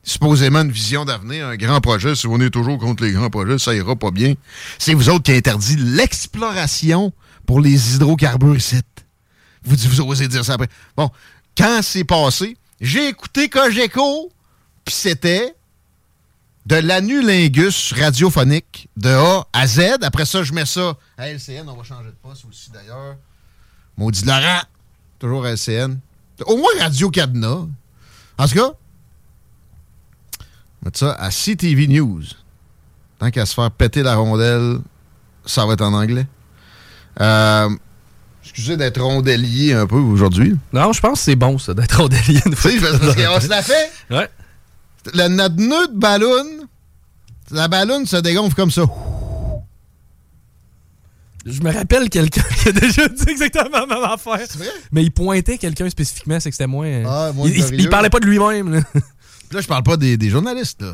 Supposément 0.03 0.61
une 0.61 0.71
vision 0.71 1.05
d'avenir, 1.05 1.45
un 1.45 1.55
grand 1.57 1.79
projet. 1.79 2.15
Si 2.15 2.25
on 2.25 2.39
est 2.39 2.49
toujours 2.49 2.79
contre 2.79 3.03
les 3.03 3.11
grands 3.11 3.29
projets, 3.29 3.59
ça 3.59 3.75
ira 3.75 3.95
pas 3.95 4.09
bien. 4.09 4.33
C'est 4.79 4.95
vous 4.95 5.09
autres 5.09 5.23
qui 5.25 5.33
interdit 5.33 5.75
l'exploration 5.75 7.13
pour 7.45 7.59
les 7.61 7.95
hydrocarbures 7.95 8.55
ici. 8.57 8.77
Vous, 9.63 10.01
osez 10.01 10.27
dire 10.27 10.43
ça 10.43 10.53
après. 10.53 10.69
Bon, 10.95 11.09
quand 11.57 11.81
c'est 11.83 12.03
passé, 12.03 12.57
j'ai 12.79 13.09
écouté 13.09 13.49
Cogeco, 13.49 14.31
puis 14.83 14.95
c'était 14.95 15.55
de 16.65 16.75
l'anulingus 16.75 17.93
radiophonique 17.93 18.89
de 18.97 19.09
A 19.09 19.47
à 19.53 19.67
Z. 19.67 19.97
Après 20.01 20.25
ça, 20.25 20.43
je 20.43 20.53
mets 20.53 20.65
ça 20.65 20.95
à 21.17 21.29
LCN. 21.29 21.67
On 21.67 21.75
va 21.75 21.83
changer 21.83 22.09
de 22.09 22.15
poste 22.21 22.45
aussi, 22.49 22.71
d'ailleurs. 22.71 23.15
Maudit 23.97 24.25
Laurent, 24.25 24.61
toujours 25.19 25.45
à 25.45 25.51
LCN. 25.51 25.99
Au 26.45 26.57
moins 26.57 26.71
Radio 26.79 27.09
Cadenas. 27.09 27.67
En 28.37 28.47
tout 28.47 28.55
cas, 28.55 28.71
mettre 30.83 30.97
ça 30.97 31.11
à 31.13 31.29
CTV 31.29 31.87
News. 31.87 32.23
Tant 33.19 33.29
qu'à 33.29 33.45
se 33.45 33.53
faire 33.53 33.69
péter 33.69 34.01
la 34.01 34.15
rondelle, 34.15 34.79
ça 35.45 35.65
va 35.65 35.73
être 35.73 35.81
en 35.81 35.93
anglais. 35.93 36.25
Euh, 37.19 37.69
excusez 38.51 38.77
d'être 38.77 39.01
rondelier 39.01 39.73
un 39.73 39.87
peu 39.87 39.95
aujourd'hui. 39.97 40.55
Non, 40.73 40.93
je 40.93 40.99
pense 41.01 41.19
que 41.19 41.25
c'est 41.25 41.35
bon, 41.35 41.57
ça, 41.57 41.73
d'être 41.73 41.97
rondelier 41.99 42.39
une 42.45 42.55
fois. 42.55 42.71
Tu 42.71 42.79
sais, 42.79 42.85
parce 42.99 43.15
qu'on 43.15 43.41
se 43.41 43.47
la 43.49 43.61
fait. 43.63 43.91
Ouais. 44.09 44.29
Le, 45.13 45.27
notre 45.29 45.55
nœud 45.55 45.87
de 45.87 45.97
ballon, 45.97 46.45
la 47.51 47.67
ballonne 47.67 48.05
se 48.05 48.17
dégonfle 48.17 48.55
comme 48.55 48.71
ça. 48.71 48.83
Je 51.45 51.59
me 51.61 51.71
rappelle 51.73 52.07
quelqu'un 52.09 52.43
qui 52.61 52.69
a 52.69 52.71
déjà 52.71 53.07
dit 53.07 53.29
exactement 53.29 53.69
la 53.79 53.87
même 53.87 54.03
affaire. 54.03 54.45
Vrai? 54.55 54.67
Mais 54.91 55.01
il 55.03 55.11
pointait 55.11 55.57
quelqu'un 55.57 55.89
spécifiquement, 55.89 56.39
c'est 56.39 56.51
que 56.51 56.55
c'était 56.55 56.67
moins. 56.67 57.03
Ah, 57.05 57.31
moins 57.33 57.47
il, 57.49 57.79
il- 57.79 57.89
parlait 57.89 58.11
pas 58.11 58.19
de 58.19 58.27
lui-même. 58.27 58.71
là. 58.75 58.81
Là, 59.51 59.59
je 59.59 59.67
parle 59.67 59.83
pas 59.83 59.97
des, 59.97 60.17
des 60.17 60.29
journalistes, 60.29 60.81
là. 60.83 60.93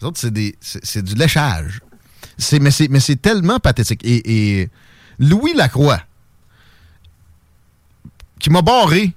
Les 0.00 0.06
autres, 0.06 0.18
c'est 0.18 0.30
des. 0.32 0.56
C'est 0.60 0.82
c'est 0.84 1.02
du 1.02 1.14
léchage. 1.14 1.80
C'est- 2.38 2.60
mais 2.60 2.70
c'est 2.70 2.88
mais 2.88 3.00
c'est 3.00 3.20
tellement 3.20 3.58
pathétique. 3.58 4.00
Et, 4.04 4.60
et 4.62 4.70
Louis 5.18 5.52
Lacroix, 5.54 6.00
qui 8.48 8.52
m'a 8.52 8.62
barré 8.62 9.12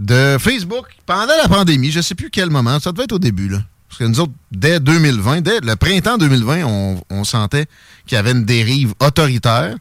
de 0.00 0.36
Facebook 0.40 0.86
pendant 1.06 1.36
la 1.40 1.48
pandémie, 1.48 1.92
je 1.92 2.00
sais 2.00 2.16
plus 2.16 2.28
quel 2.28 2.50
moment, 2.50 2.80
ça 2.80 2.90
devait 2.90 3.04
être 3.04 3.12
au 3.12 3.18
début, 3.20 3.48
là. 3.48 3.62
Parce 3.88 4.00
que 4.00 4.04
nous 4.04 4.18
autres, 4.18 4.32
dès 4.50 4.80
2020, 4.80 5.42
dès 5.42 5.60
le 5.60 5.76
printemps 5.76 6.18
2020, 6.18 6.64
on, 7.08 7.24
sentait 7.24 7.66
qu'il 8.04 8.16
y 8.16 8.18
avait 8.18 8.32
une 8.32 8.44
dérive 8.44 8.94
autoritaire, 8.98 9.76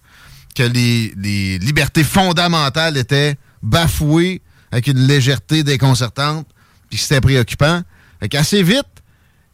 que 0.53 0.61
les, 0.61 1.57
libertés 1.57 2.03
fondamentales 2.03 2.95
étaient 2.97 3.35
bafouées 3.63 4.41
avec 4.71 4.85
une 4.85 4.99
légèreté 5.07 5.63
déconcertante, 5.63 6.45
puis 6.91 6.99
c'était 6.99 7.21
préoccupant. 7.21 7.81
Fait 8.19 8.29
qu'assez 8.29 8.61
vite, 8.61 8.85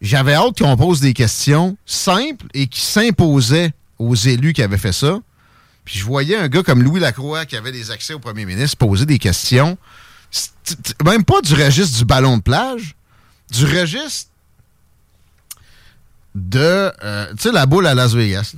j'avais 0.01 0.33
hâte 0.33 0.57
qu'on 0.59 0.75
pose 0.75 0.99
des 0.99 1.13
questions 1.13 1.77
simples 1.85 2.47
et 2.53 2.67
qui 2.67 2.81
s'imposaient 2.81 3.71
aux 3.97 4.15
élus 4.15 4.51
qui 4.51 4.61
avaient 4.61 4.77
fait 4.77 4.91
ça. 4.91 5.19
Puis 5.85 5.97
je 5.99 6.05
voyais 6.05 6.35
un 6.35 6.47
gars 6.47 6.61
comme 6.63 6.83
Louis 6.83 6.99
Lacroix 6.99 7.45
qui 7.45 7.55
avait 7.55 7.71
des 7.71 7.89
accès 7.91 8.13
au 8.13 8.19
premier 8.19 8.45
ministre 8.45 8.77
poser 8.77 9.05
des 9.05 9.17
questions. 9.19 9.77
Même 11.03 11.23
pas 11.23 11.41
du 11.41 11.53
registre 11.55 11.97
du 11.97 12.05
ballon 12.05 12.37
de 12.37 12.43
plage, 12.43 12.95
du 13.51 13.65
registre 13.65 14.29
de, 16.35 16.91
euh, 17.03 17.31
tu 17.31 17.43
sais, 17.43 17.51
la 17.51 17.65
boule 17.65 17.87
à 17.87 17.95
Las 17.95 18.13
Vegas. 18.13 18.53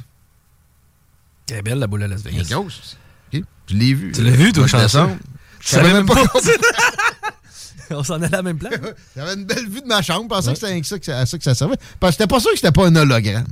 Elle 1.49 1.57
est 1.57 1.61
belle, 1.61 1.80
la 1.80 1.88
boule 1.88 2.03
à 2.03 2.07
Las 2.07 2.22
Elle 2.26 2.36
est 2.36 2.38
Vegas. 2.43 2.55
grosse. 2.55 2.97
OK? 3.34 3.41
Je 3.67 3.76
l'ai. 3.76 3.97
Tu 4.11 4.22
l'as 4.24 4.32
vu, 4.32 4.51
toi, 4.51 4.65
je 4.65 4.72
chanceux? 4.72 4.84
descends. 4.84 5.17
Je 5.61 5.67
Tu 5.67 5.76
savais 5.76 5.93
même 5.93 6.05
pas. 6.05 6.22
On 7.93 8.03
s'en 8.03 8.15
allait 8.15 8.28
à 8.28 8.38
la 8.38 8.41
même 8.43 8.57
place. 8.57 8.74
J'avais 9.15 9.34
une 9.34 9.43
belle 9.45 9.67
vue 9.69 9.82
de 9.82 9.86
ma 9.88 10.01
chambre. 10.01 10.24
Je 10.24 10.28
pensais 10.28 10.80
que 10.82 10.88
c'était 10.88 11.11
à 11.11 11.26
ça 11.26 11.38
que 11.38 11.43
ça- 11.43 11.55
servait. 11.55 11.76
Parce 11.99 12.15
que 12.15 12.22
j'étais 12.22 12.34
pas 12.34 12.39
sûr 12.39 12.51
que 12.51 12.55
c'était 12.57 12.72
pas 12.72 12.88
un 12.88 12.95
hologramme. 12.95 13.45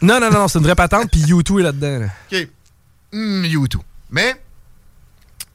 Non, 0.00 0.20
non, 0.20 0.30
non, 0.30 0.38
non, 0.40 0.48
c'est 0.48 0.58
une 0.58 0.64
vraie 0.64 0.76
patente, 0.76 1.10
puis 1.10 1.22
U2 1.22 1.60
est 1.60 1.62
là-dedans. 1.64 1.98
là. 2.00 2.06
OK. 2.32 2.48
Hmm, 3.12 3.44
YouTube. 3.44 3.82
Mais 4.10 4.40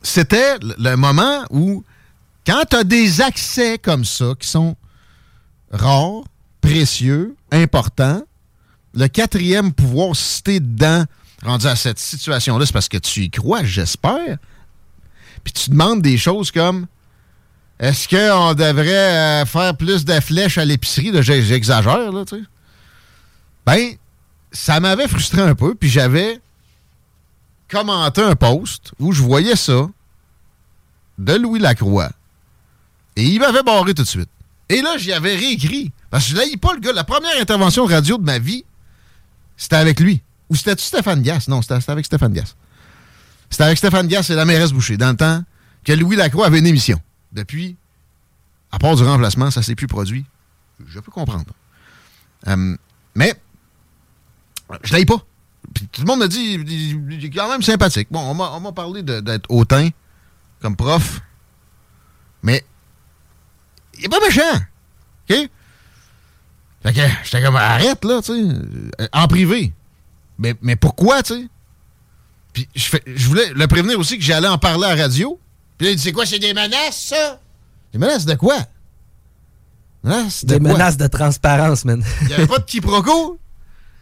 c'était 0.01 0.57
le- 0.59 0.95
moment 0.95 1.43
où, 1.49 1.83
quand 2.45 2.63
tu 2.69 2.75
as 2.75 2.83
des 2.83 3.21
accès 3.21 3.77
comme 3.77 4.05
ça, 4.05 4.33
qui 4.39 4.47
sont 4.47 4.75
rares, 5.71 6.23
précieux, 6.61 7.35
importants, 7.51 8.21
le 8.93 9.07
quatrième 9.07 9.73
pouvoir, 9.73 10.15
si 10.15 10.41
t'es 10.43 10.59
dedans, 10.59 11.05
rendu 11.43 11.67
à 11.67 11.75
cette 11.75 11.99
situation-là, 11.99 12.65
c'est 12.65 12.71
parce 12.73 12.89
que 12.89 12.97
tu 12.97 13.21
y 13.23 13.29
crois, 13.29 13.63
j'espère. 13.63 14.37
Puis 15.43 15.53
tu 15.53 15.69
demandes 15.69 16.01
des 16.01 16.17
choses 16.17 16.49
comme 16.51 16.87
est-ce 17.79 18.07
qu'on 18.07 18.53
devrait 18.53 19.41
euh, 19.41 19.45
faire 19.45 19.75
plus 19.75 20.05
de 20.05 20.19
flèches 20.21 20.57
à 20.57 20.65
l'épicerie? 20.65 21.11
J'exagère, 21.21 22.11
là, 22.11 22.23
tu 22.25 22.37
sais. 22.37 22.43
Ben, 23.65 23.95
ça 24.51 24.79
m'avait 24.79 25.07
frustré 25.09 25.41
un 25.41 25.55
peu, 25.55 25.75
puis 25.75 25.89
j'avais 25.89 26.39
commenté 27.69 28.21
un 28.21 28.35
post 28.35 28.91
où 28.99 29.11
je 29.11 29.21
voyais 29.21 29.55
ça 29.55 29.87
de 31.17 31.33
Louis 31.33 31.59
Lacroix. 31.59 32.11
Et 33.15 33.23
il 33.23 33.39
m'avait 33.39 33.63
barré 33.63 33.93
tout 33.93 34.03
de 34.03 34.07
suite. 34.07 34.29
Et 34.69 34.81
là, 34.81 34.97
j'y 34.97 35.13
avais 35.13 35.35
réécrit. 35.35 35.91
Parce 36.09 36.25
que 36.25 36.31
je 36.31 36.35
l'haïs 36.35 36.57
pas 36.57 36.73
le 36.73 36.79
gars. 36.79 36.93
La 36.93 37.03
première 37.03 37.39
intervention 37.39 37.85
radio 37.85 38.17
de 38.17 38.23
ma 38.23 38.39
vie, 38.39 38.65
c'était 39.57 39.77
avec 39.77 39.99
lui. 39.99 40.21
Ou 40.49 40.55
c'était-tu 40.55 40.83
Stéphane 40.83 41.21
Gass? 41.21 41.47
Non, 41.47 41.61
c'était 41.61 41.89
avec 41.89 42.05
Stéphane 42.05 42.33
Gass. 42.33 42.55
C'était 43.49 43.63
avec 43.63 43.77
Stéphane 43.77 44.07
Gass 44.07 44.29
et 44.29 44.35
la 44.35 44.45
mairesse 44.45 44.71
Boucher, 44.71 44.97
dans 44.97 45.09
le 45.09 45.15
temps 45.15 45.43
que 45.83 45.93
Louis 45.93 46.15
Lacroix 46.15 46.47
avait 46.47 46.59
une 46.59 46.67
émission. 46.67 46.99
Depuis, 47.31 47.77
à 48.71 48.79
part 48.79 48.95
du 48.95 49.03
remplacement, 49.03 49.51
ça 49.51 49.61
s'est 49.61 49.75
plus 49.75 49.87
produit. 49.87 50.25
Je 50.87 50.99
peux 50.99 51.11
comprendre. 51.11 51.45
Euh, 52.47 52.75
mais, 53.13 53.33
je 54.83 54.93
l'haïs 54.93 55.05
pas. 55.05 55.23
Puis 55.75 55.87
tout 55.91 56.01
le 56.01 56.07
monde 56.07 56.21
me 56.21 56.27
dit, 56.27 56.53
il, 56.55 57.25
est 57.25 57.29
quand 57.29 57.49
même 57.49 57.61
sympathique. 57.61 58.07
Bon, 58.09 58.21
on 58.21 58.33
m'a- 58.33 58.59
m'a 58.59 58.71
parlé 58.71 59.03
d'être 59.03 59.45
hautain 59.49 59.89
comme 60.61 60.75
prof, 60.75 61.21
mais 62.41 62.65
il 63.99 64.05
est 64.05 64.09
pas 64.09 64.19
méchant. 64.19 64.41
OK? 65.29 65.49
Fait 66.83 66.93
que 66.93 67.01
j'étais 67.23 67.43
comme, 67.43 67.55
arrête, 67.57 68.03
là, 68.05 68.21
tu 68.23 68.33
sais, 68.33 69.09
en 69.11 69.27
privé. 69.27 69.73
Mais, 70.39 70.55
mais 70.61 70.75
pourquoi, 70.75 71.21
tu 71.23 71.33
sais? 71.33 71.47
Puis 72.53 72.69
je, 72.75 72.83
fais- 72.85 73.03
je 73.05 73.27
voulais 73.27 73.51
le 73.53 73.67
prévenir 73.67 73.99
aussi 73.99 74.17
que 74.17 74.23
j'allais 74.23 74.47
en 74.47 74.57
parler 74.57 74.85
à 74.85 74.95
la 74.95 75.03
radio. 75.03 75.39
Puis 75.77 75.87
là, 75.87 75.91
il 75.91 75.97
dit, 75.97 76.03
c'est 76.03 76.11
quoi, 76.13 76.25
c'est 76.25 76.39
des 76.39 76.53
menaces, 76.53 77.07
ça? 77.09 77.39
Des 77.91 77.99
menaces 77.99 78.25
de 78.25 78.35
quoi? 78.35 78.57
Menaces 80.03 80.45
de 80.45 80.53
Des 80.55 80.59
quoi? 80.63 80.73
menaces 80.73 80.97
de 80.97 81.07
transparence, 81.07 81.83
man. 81.85 82.01
Il 82.21 82.27
n'y 82.27 82.33
avait 82.33 82.47
pas 82.47 82.59
de 82.59 82.63
quiproquo? 82.65 83.39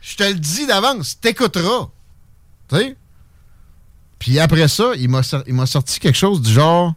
Je 0.05 0.17
te 0.17 0.23
le 0.23 0.33
dis 0.35 0.67
d'avance, 0.67 1.17
t'écouteras. 1.19 1.87
Tu 2.67 2.75
sais? 2.75 2.97
Puis 4.19 4.37
après 4.39 4.67
ça, 4.67 4.91
il 4.97 5.09
m'a 5.09 5.65
sorti 5.65 5.99
quelque 5.99 6.17
chose 6.17 6.41
du 6.41 6.51
genre 6.51 6.93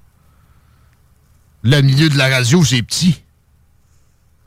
Le 1.63 1.81
milieu 1.83 2.09
de 2.09 2.19
la 2.19 2.29
radio, 2.29 2.65
c'est 2.65 2.83
petit. 2.83 3.23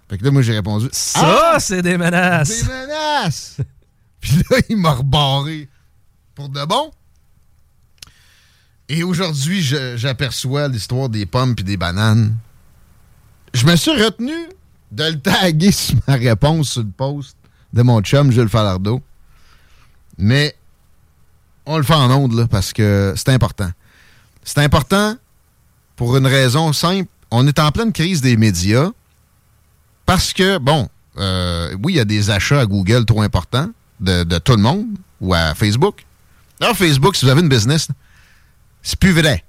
Fait 0.10 0.18
que 0.18 0.26
là, 0.26 0.32
moi, 0.32 0.42
j'ai 0.42 0.54
répondu 0.56 0.90
Ça, 0.92 1.54
Ah! 1.54 1.60
c'est 1.60 1.82
des 1.82 1.98
menaces. 1.98 2.64
Des 2.64 2.64
menaces! 2.72 3.58
Puis 4.20 4.32
là, 4.50 4.58
il 4.70 4.76
m'a 4.78 4.92
rebarré 4.92 5.70
pour 6.36 6.50
de 6.50 6.66
bon. 6.66 6.92
Et 8.90 9.04
aujourd'hui, 9.04 9.62
j'aperçois 9.62 10.68
l'histoire 10.68 11.08
des 11.10 11.26
pommes 11.26 11.56
puis 11.56 11.64
des 11.64 11.78
bananes. 11.78 12.36
Je 13.54 13.66
me 13.66 13.76
suis 13.78 13.92
retenu 13.92 14.34
de 14.92 15.04
le 15.06 15.20
taguer 15.20 15.72
sur 15.74 15.96
ma 16.08 16.16
réponse 16.16 16.72
sur 16.72 16.82
le 16.82 16.90
post 16.90 17.38
de 17.74 17.82
mon 17.82 18.02
chum 18.02 18.32
Jules 18.32 18.50
Falardeau. 18.50 19.02
Mais 20.18 20.56
on 21.66 21.78
le 21.78 21.84
fait 21.84 21.94
en 21.94 22.10
ondes, 22.12 22.34
là, 22.34 22.48
parce 22.48 22.74
que 22.74 23.14
c'est 23.16 23.30
important. 23.30 23.72
C'est 24.44 24.60
important 24.60 25.16
pour 25.96 26.18
une 26.18 26.28
raison 26.28 26.74
simple. 26.74 27.10
On 27.32 27.48
est 27.48 27.60
en 27.60 27.72
pleine 27.72 27.94
crise 27.94 28.22
des 28.22 28.38
médias 28.38 28.90
parce 30.06 30.34
que, 30.34 30.58
bon, 30.58 30.90
euh, 31.18 31.76
oui, 31.84 31.94
il 31.94 31.96
y 31.98 32.00
a 32.00 32.06
des 32.06 32.32
achats 32.32 32.62
à 32.62 32.66
Google 32.66 33.06
trop 33.06 33.22
importants 33.22 33.70
de, 34.00 34.38
tout 34.40 34.56
le 34.56 34.62
monde 34.62 34.88
ou 35.22 35.34
à 35.34 35.54
Facebook. 35.54 36.06
Alors, 36.60 36.76
Facebook, 36.76 37.16
si 37.16 37.26
vous 37.26 37.32
avez 37.32 37.42
une 37.42 37.50
business, 37.50 37.88
c'est 38.82 39.00
plus 39.00 39.12
vrai. 39.12 39.44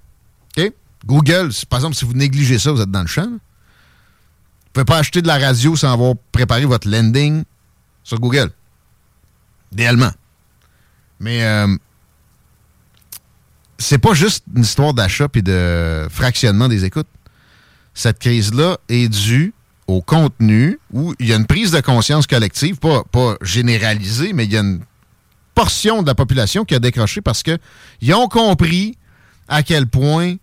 Google, 1.07 1.51
par 1.69 1.79
exemple, 1.79 1.97
si 1.97 2.05
vous 2.05 2.13
négligez 2.13 2.59
ça, 2.59 2.73
vous 2.73 2.81
êtes 2.81 2.91
dans 2.91 3.01
le 3.01 3.07
champ. 3.07 3.27
Vous 3.27 3.39
pouvez 4.73 4.85
pas 4.85 4.99
acheter 4.99 5.23
de 5.23 5.27
la 5.27 5.39
radio 5.39 5.75
sans 5.75 5.93
avoir 5.93 6.15
préparé 6.33 6.65
votre 6.65 6.89
landing 6.89 7.45
sur 8.03 8.19
Google. 8.19 8.51
Idéalement. 9.73 10.11
Mais 11.21 11.45
euh, 11.45 11.77
c'est 13.79 13.99
pas 13.99 14.15
juste 14.15 14.45
une 14.55 14.63
histoire 14.63 14.95
d'achat 14.95 15.29
et 15.35 15.43
de 15.43 16.09
fractionnement 16.11 16.69
des 16.69 16.85
écoutes. 16.85 17.07
Cette 17.95 18.19
crise-là 18.19 18.79
est 18.89 19.09
due 19.09 19.53
au 19.87 20.01
contenu 20.01 20.79
où 20.93 21.15
il 21.19 21.29
y 21.29 21.33
a 21.33 21.37
une 21.37 21.47
prise 21.47 21.73
de 21.73 21.81
conscience 21.81 22.27
collective, 22.27 22.77
pas, 22.77 23.03
pas 23.11 23.37
généralisée, 23.43 24.33
mais 24.33 24.45
il 24.45 24.53
y 24.53 24.57
a 24.57 24.61
une 24.61 24.81
portion 25.55 26.03
de 26.03 26.07
la 26.07 26.15
population 26.15 26.65
qui 26.65 26.75
a 26.75 26.79
décroché 26.79 27.21
parce 27.21 27.43
que 27.43 27.59
ils 28.01 28.15
ont 28.15 28.29
compris 28.29 28.97
à 29.49 29.63
quel 29.63 29.87
point 29.87 30.37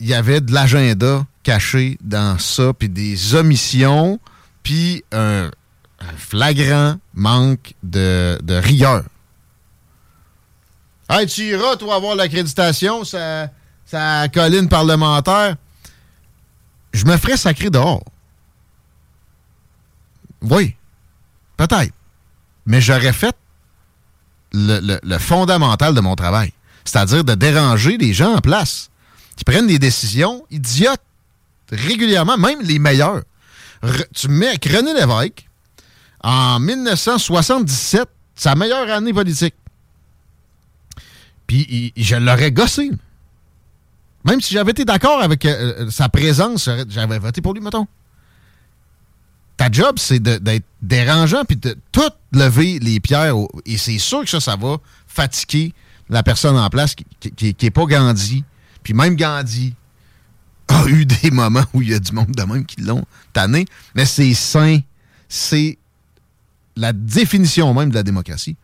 il 0.00 0.06
y 0.06 0.14
avait 0.14 0.40
de 0.40 0.52
l'agenda 0.52 1.24
caché 1.42 1.96
dans 2.02 2.38
ça, 2.38 2.72
puis 2.72 2.88
des 2.88 3.34
omissions, 3.34 4.18
puis 4.62 5.04
un 5.12 5.50
flagrant 6.16 6.96
manque 7.14 7.74
de, 7.82 8.38
de 8.42 8.54
rigueur. 8.54 9.04
Hey, 11.08 11.26
tu 11.26 11.42
iras, 11.42 11.76
toi, 11.76 11.96
avoir 11.96 12.14
l'accréditation, 12.14 13.04
sa, 13.04 13.48
colline 14.32 14.68
parlementaire. 14.68 15.56
Je 16.92 17.04
me 17.04 17.16
ferais 17.16 17.36
sacrer 17.36 17.70
dehors. 17.70 18.04
Oui, 20.42 20.76
peut-être. 21.56 21.92
Mais 22.66 22.80
j'aurais 22.80 23.12
fait 23.12 23.36
le, 24.52 24.98
le- 25.02 25.18
fondamental 25.18 25.94
de 25.94 26.00
mon 26.00 26.14
travail. 26.14 26.52
C'est-à-dire 26.84 27.24
de 27.24 27.34
déranger 27.34 27.96
les 27.98 28.12
gens 28.12 28.34
en 28.36 28.40
place 28.40 28.90
qui 29.36 29.44
prennent 29.44 29.66
des 29.66 29.78
décisions 29.78 30.44
idiotes 30.50 31.02
régulièrement, 31.70 32.36
même 32.38 32.60
les 32.62 32.78
meilleurs. 32.78 33.22
Re- 33.82 34.06
tu 34.14 34.28
me 34.28 34.38
mets 34.38 34.48
avec 34.48 34.64
René 34.64 34.94
Lévesque 34.94 35.48
en 36.22 36.60
1977, 36.60 38.08
sa 38.34 38.54
meilleure 38.54 38.90
année 38.90 39.12
politique. 39.12 39.54
Puis 41.46 41.92
je 41.96 42.16
l'aurais 42.16 42.52
gossé. 42.52 42.90
Même 44.24 44.40
si 44.40 44.54
j'avais 44.54 44.72
été 44.72 44.84
d'accord 44.84 45.22
avec 45.22 45.44
euh, 45.44 45.86
euh, 45.86 45.90
sa 45.90 46.08
présence, 46.08 46.68
j'avais 46.88 47.18
voté 47.18 47.40
pour 47.40 47.54
lui, 47.54 47.60
mettons. 47.60 47.86
Ta 49.56 49.70
job, 49.70 49.96
c'est 49.98 50.20
d'être 50.20 50.64
dérangeant 50.80 51.44
puis 51.44 51.56
de 51.56 51.76
tout 51.92 52.10
lever 52.32 52.78
les 52.78 53.00
pierres. 53.00 53.34
et 53.66 53.76
c'est 53.76 53.98
sûr 53.98 54.22
que 54.22 54.30
ça, 54.30 54.40
ça 54.40 54.56
va 54.56 54.78
fatiguer 55.06 55.74
la 56.08 56.22
personne 56.22 56.56
en 56.56 56.68
place 56.70 56.94
qui 56.94 57.56
n'est 57.62 57.70
pas 57.70 57.84
Gandhi. 57.84 58.44
Puis 58.82 58.94
même 58.94 59.16
Gandhi 59.16 59.74
a 60.68 60.86
eu 60.86 61.04
des 61.04 61.30
moments 61.30 61.64
où 61.74 61.82
il 61.82 61.90
y 61.90 61.94
a 61.94 61.98
du 61.98 62.12
monde 62.12 62.30
de 62.30 62.42
même 62.42 62.64
qui 62.64 62.80
l'ont 62.80 63.04
tanné. 63.32 63.64
Mais 63.94 64.06
c'est 64.06 64.34
sain. 64.34 64.80
C'est 65.28 65.78
la 66.80 66.92
définition 66.92 67.72
même 67.74 67.90
de 67.90 67.94
la 67.94 68.02
démocratie. 68.02 68.56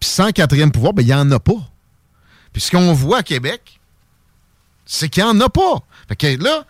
Puis 0.00 0.08
sans 0.08 0.30
quatrième 0.32 0.72
pouvoir, 0.72 0.92
ben, 0.92 1.02
il 1.02 1.06
n'y 1.06 1.14
en 1.14 1.30
a 1.30 1.38
pas. 1.38 1.70
Puis 2.52 2.60
ce 2.62 2.70
qu'on 2.70 2.92
voit 2.92 3.18
à 3.18 3.22
Québec, 3.22 3.80
c'est 4.84 5.08
qu'il 5.08 5.22
n'y 5.24 5.30
en 5.30 5.40
a 5.40 5.48
pas. 5.48 5.76
Fait 6.08 6.16
que 6.16 6.42
là, 6.42 6.64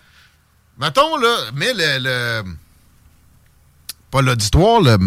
mettons, 0.78 1.16
là, 1.16 1.36
mais 1.54 1.72
le, 1.74 1.98
le- 2.42 2.54
pas 4.10 4.22
l'auditoire, 4.22 4.80
le- 4.80 4.98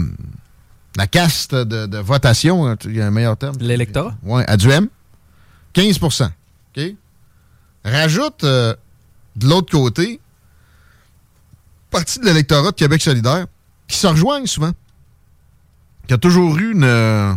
la 0.98 1.08
caste 1.08 1.54
de, 1.54 1.86
de 1.86 1.98
votation, 1.98 2.68
hein, 2.68 2.76
il 2.86 2.96
y 2.96 3.02
a 3.02 3.08
un 3.08 3.12
meilleur 3.12 3.38
terme. 3.38 3.56
L'électorat? 3.60 4.16
Oui, 4.24 4.44
à 4.48 4.58
du 4.58 4.70
M. 4.72 4.88
15 5.74 6.00
OK? 6.02 6.84
Rajoute 7.84 8.44
euh, 8.44 8.74
de 9.36 9.48
l'autre 9.48 9.72
côté, 9.72 10.20
partie 11.92 12.20
de 12.20 12.26
l'électorat 12.26 12.72
de 12.72 12.76
Québec 12.76 13.02
solidaire, 13.02 13.46
qui 13.88 13.98
se 13.98 14.08
rejoignent 14.08 14.48
souvent, 14.48 14.72
qui 16.08 16.14
a 16.14 16.18
toujours 16.18 16.58
eu 16.58 16.72
une 16.72 16.84
euh, 16.84 17.34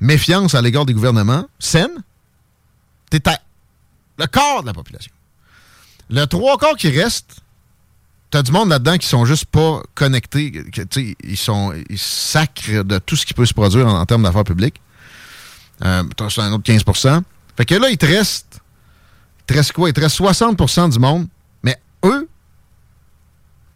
méfiance 0.00 0.54
à 0.54 0.62
l'égard 0.62 0.84
des 0.86 0.92
gouvernements 0.92 1.46
saine, 1.58 2.02
t'es 3.10 3.26
à 3.28 3.38
le 4.18 4.26
quart 4.26 4.62
de 4.62 4.66
la 4.66 4.74
population. 4.74 5.12
Le 6.10 6.24
trois 6.26 6.58
quarts 6.58 6.76
qui 6.76 6.90
reste, 6.90 7.40
t'as 8.30 8.42
du 8.42 8.52
monde 8.52 8.68
là-dedans 8.68 8.98
qui 8.98 9.06
sont 9.06 9.24
juste 9.24 9.46
pas 9.46 9.82
connectés, 9.94 10.52
que, 10.52 10.82
ils 11.24 11.36
sont 11.36 11.72
ils 11.88 11.98
sacrent 11.98 12.84
de 12.84 12.98
tout 12.98 13.16
ce 13.16 13.24
qui 13.24 13.34
peut 13.34 13.46
se 13.46 13.54
produire 13.54 13.86
en, 13.86 14.04
termes 14.04 14.22
d'affaires 14.22 14.44
publiques. 14.44 14.80
Euh, 15.84 16.02
c'est 16.28 16.40
un 16.40 16.52
autre 16.52 16.64
15% 16.64 17.22
Fait 17.56 17.64
que 17.64 17.74
là, 17.74 17.88
il 17.88 17.96
te 17.96 18.06
reste, 18.06 18.60
il 19.48 19.56
te 19.56 19.72
quoi? 19.72 19.88
Il 19.88 19.92
te 19.92 20.00
reste 20.00 20.18
60% 20.18 20.92
du 20.92 20.98
monde, 20.98 21.26
mais 21.62 21.80
eux, 22.04 22.28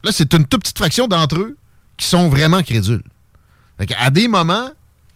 là, 0.04 0.12
c'est 0.12 0.32
une 0.34 0.46
toute 0.46 0.62
petite 0.62 0.78
fraction 0.78 1.08
d'entre 1.08 1.38
eux 1.38 1.56
qui 1.96 2.06
sont 2.06 2.28
vraiment 2.28 2.62
crédules. 2.62 3.02
Fait 3.78 3.94
à 3.98 4.10
des 4.10 4.28
moments, 4.28 4.70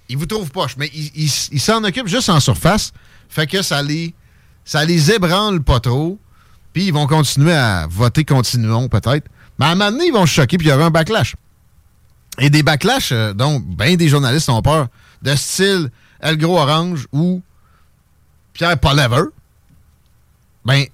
ils 0.09 0.17
vous 0.17 0.27
trouvent 0.27 0.51
poche, 0.51 0.77
mais 0.77 0.91
ils 0.93 1.61
s'en 1.61 1.83
occupent 1.85 2.09
juste 2.09 2.29
en 2.29 2.41
surface. 2.41 2.93
Fait 3.29 3.47
que 3.47 3.63
ça 3.63 3.83
les, 3.83 4.15
ça 4.65 4.85
les 4.85 5.13
ébranle 5.13 5.63
pas 5.63 5.81
trop. 5.81 6.19
Puis 6.73 6.87
ils 6.87 6.93
vont 6.93 7.07
continuer 7.07 7.53
à 7.53 7.87
voter 7.89 8.25
continuons 8.25 8.89
peut-être. 8.89 9.29
Mais 9.59 9.67
à 9.67 9.69
un 9.71 9.75
moment 9.75 9.91
donné, 9.91 10.07
ils 10.07 10.13
vont 10.13 10.27
se 10.27 10.33
choquer 10.35 10.59
puis 10.59 10.69
il 10.69 10.71
y 10.71 10.73
aura 10.73 10.87
un 10.87 10.91
backlash. 10.91 11.37
Et 12.39 12.51
des 12.51 12.63
backlash 12.63 13.11
euh, 13.13 13.33
dont 13.33 13.61
bien 13.61 13.97
des 13.97 14.09
journalistes 14.09 14.49
ont 14.49 14.63
peur, 14.63 14.89
de 15.23 15.35
style 15.35 15.91
El 16.21 16.37
Gros 16.39 16.59
Orange 16.59 17.07
ou 17.13 17.43
Pierre 18.53 18.79
Polever. 18.79 19.25
Ben, 20.65 20.85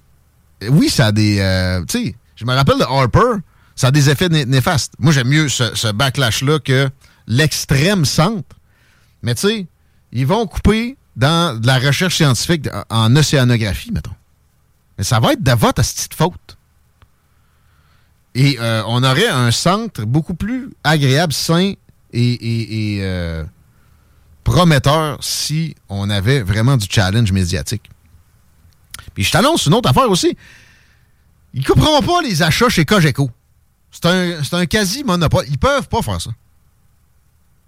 oui, 0.69 0.89
ça 0.89 1.07
a 1.07 1.11
des. 1.11 1.39
euh, 1.39 1.83
tu 1.85 2.05
sais, 2.05 2.15
je 2.35 2.45
me 2.45 2.53
rappelle 2.53 2.79
de 2.79 2.83
Harper, 2.83 3.41
ça 3.75 3.87
a 3.87 3.91
des 3.91 4.09
effets 4.09 4.29
né- 4.29 4.45
néfastes. 4.45 4.93
Moi, 4.99 5.11
j'aime 5.13 5.27
mieux 5.27 5.49
ce 5.49 5.91
backlash-là 5.91 6.59
que 6.59 6.89
l'extrême 7.27 8.05
centre. 8.05 8.55
Mais 9.21 9.35
tu 9.35 9.47
sais, 9.47 9.67
ils 10.11 10.25
vont 10.25 10.47
couper 10.47 10.97
dans 11.15 11.59
de 11.59 11.65
la 11.67 11.79
recherche 11.79 12.15
scientifique 12.15 12.67
en- 12.89 13.15
océanographie, 13.15 13.91
mettons. 13.91 14.11
Mais 14.97 15.03
ça 15.03 15.19
va 15.19 15.33
être 15.33 15.43
de 15.43 15.51
votre 15.51 15.81
petite 15.81 16.13
faute. 16.13 16.57
Et 18.35 18.57
euh, 18.59 18.83
on 18.87 19.03
aurait 19.03 19.27
un 19.27 19.51
centre 19.51 20.03
beaucoup 20.05 20.35
plus 20.35 20.69
agréable, 20.83 21.33
sain 21.33 21.73
et, 22.13 22.99
euh, 23.01 23.43
prometteur 24.43 25.17
si 25.23 25.75
on 25.89 26.09
avait 26.09 26.41
vraiment 26.41 26.77
du 26.77 26.87
challenge 26.89 27.31
médiatique. 27.31 27.89
Puis 29.13 29.23
je 29.23 29.31
t'annonce 29.31 29.65
une 29.65 29.73
autre 29.73 29.89
affaire 29.89 30.09
aussi. 30.09 30.37
Ils 31.53 31.65
couperont 31.65 32.01
pas 32.01 32.21
les 32.21 32.43
achats 32.43 32.69
chez 32.69 32.85
Cogeco. 32.85 33.31
C'est 33.91 34.05
un, 34.05 34.43
c'est 34.43 34.53
un 34.55 34.65
quasi-monopole. 34.67 35.45
Ils 35.49 35.57
peuvent 35.57 35.87
pas 35.87 36.01
faire 36.03 36.21
ça. 36.21 36.29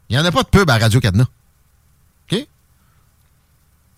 Il 0.10 0.18
n'y 0.18 0.22
en 0.22 0.26
a 0.26 0.32
pas 0.32 0.44
de 0.44 0.50
pub 0.50 0.70
à 0.70 0.78
Radio 0.78 1.00
Cadena. 1.00 1.28
OK? 2.32 2.48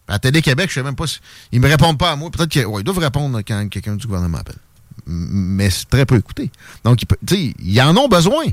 À 0.07 0.20
Télé-Québec, 0.20 0.70
je 0.70 0.76
sais 0.76 0.84
même 0.84 0.95
pas 0.95 1.07
si. 1.07 1.20
Ils 1.51 1.62
me 1.62 1.70
répondent 1.70 1.97
pas 1.97 2.12
à 2.12 2.16
moi. 2.16 2.30
Peut-être 2.30 2.49
qu'ils 2.49 2.84
doivent 2.84 2.99
répondre 2.99 3.39
quand 3.47 3.70
quelqu'un 3.70 3.95
du 3.95 4.07
gouvernement 4.07 4.39
appelle. 4.39 4.57
Mais 5.05 5.70
c'est 5.70 5.89
très 5.89 6.05
peu 6.05 6.18
écouté. 6.18 6.51
Donc, 6.84 7.01
ils 7.32 7.53
ils 7.59 7.82
en 7.82 7.95
ont 7.95 8.07
besoin. 8.07 8.43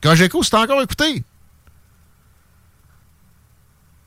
Cogeco, 0.00 0.42
c'est 0.42 0.54
encore 0.56 0.82
écouté. 0.82 1.24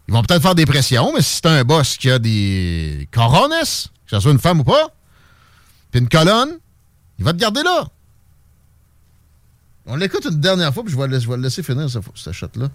Ils 0.08 0.14
vont 0.14 0.22
peut-être 0.22 0.41
faire 0.41 0.56
des 0.56 0.66
pressions, 0.66 1.14
mais 1.14 1.22
si 1.22 1.36
c'est 1.36 1.47
un 1.47 1.64
boss 1.64 1.97
qui 1.97 2.12
a 2.12 2.20
des 2.20 3.08
corones, 3.12 3.51
que 3.51 3.66
ce 4.08 4.20
soit 4.20 4.32
une 4.32 4.39
femme 4.39 4.60
ou 4.60 4.64
pas, 4.64 4.89
puis 5.91 5.99
une 5.99 6.10
colonne, 6.10 6.60
il 7.18 7.26
va 7.26 7.34
te 7.34 7.38
garder 7.38 7.64
là. 7.64 7.88
On 9.88 9.96
l'écoute 9.96 10.26
une 10.26 10.40
dernière 10.40 10.74
fois, 10.74 10.84
puis 10.84 10.92
je 10.94 10.98
vais, 10.98 11.08
le- 11.08 11.36
laisser 11.42 11.62
finir, 11.64 11.90
ce, 11.90 12.00
ce 12.16 12.32
shot-là. 12.32 12.70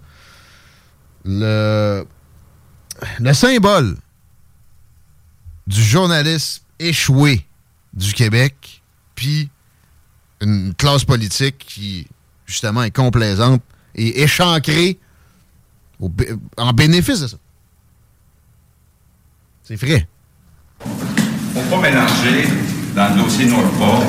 Le, 1.25 2.05
le 3.19 3.33
symbole 3.33 3.97
du 5.67 5.81
journalisme 5.83 6.63
échoué 6.79 7.45
du 7.93 8.13
Québec, 8.13 8.81
puis 9.15 9.49
une 10.41 10.73
classe 10.73 11.03
politique 11.05 11.57
qui, 11.59 12.07
justement, 12.45 12.83
est 12.83 12.91
complaisante 12.91 13.61
et 13.93 14.23
échancrée 14.23 14.97
en 16.57 16.73
bénéfice 16.73 17.19
de 17.19 17.27
ça. 17.27 17.37
C'est 19.63 19.75
vrai. 19.75 20.07
faut 20.79 21.61
pas 21.69 21.81
mélanger 21.81 22.47
dans 22.95 23.15
le 23.15 23.21
dossier 23.23 23.45
Nordport 23.45 24.03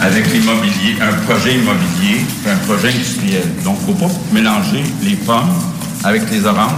avec 0.00 0.32
l'immobilier, 0.32 0.96
un 1.00 1.12
projet 1.24 1.54
immobilier 1.54 2.24
et 2.46 2.50
un 2.50 2.56
projet 2.66 2.88
industriel. 2.88 3.42
Donc, 3.64 3.78
faut 3.86 3.92
pas 3.92 4.10
mélanger 4.32 4.82
les 5.02 5.16
pommes 5.16 5.54
avec 6.02 6.30
les 6.30 6.44
oranges 6.44 6.72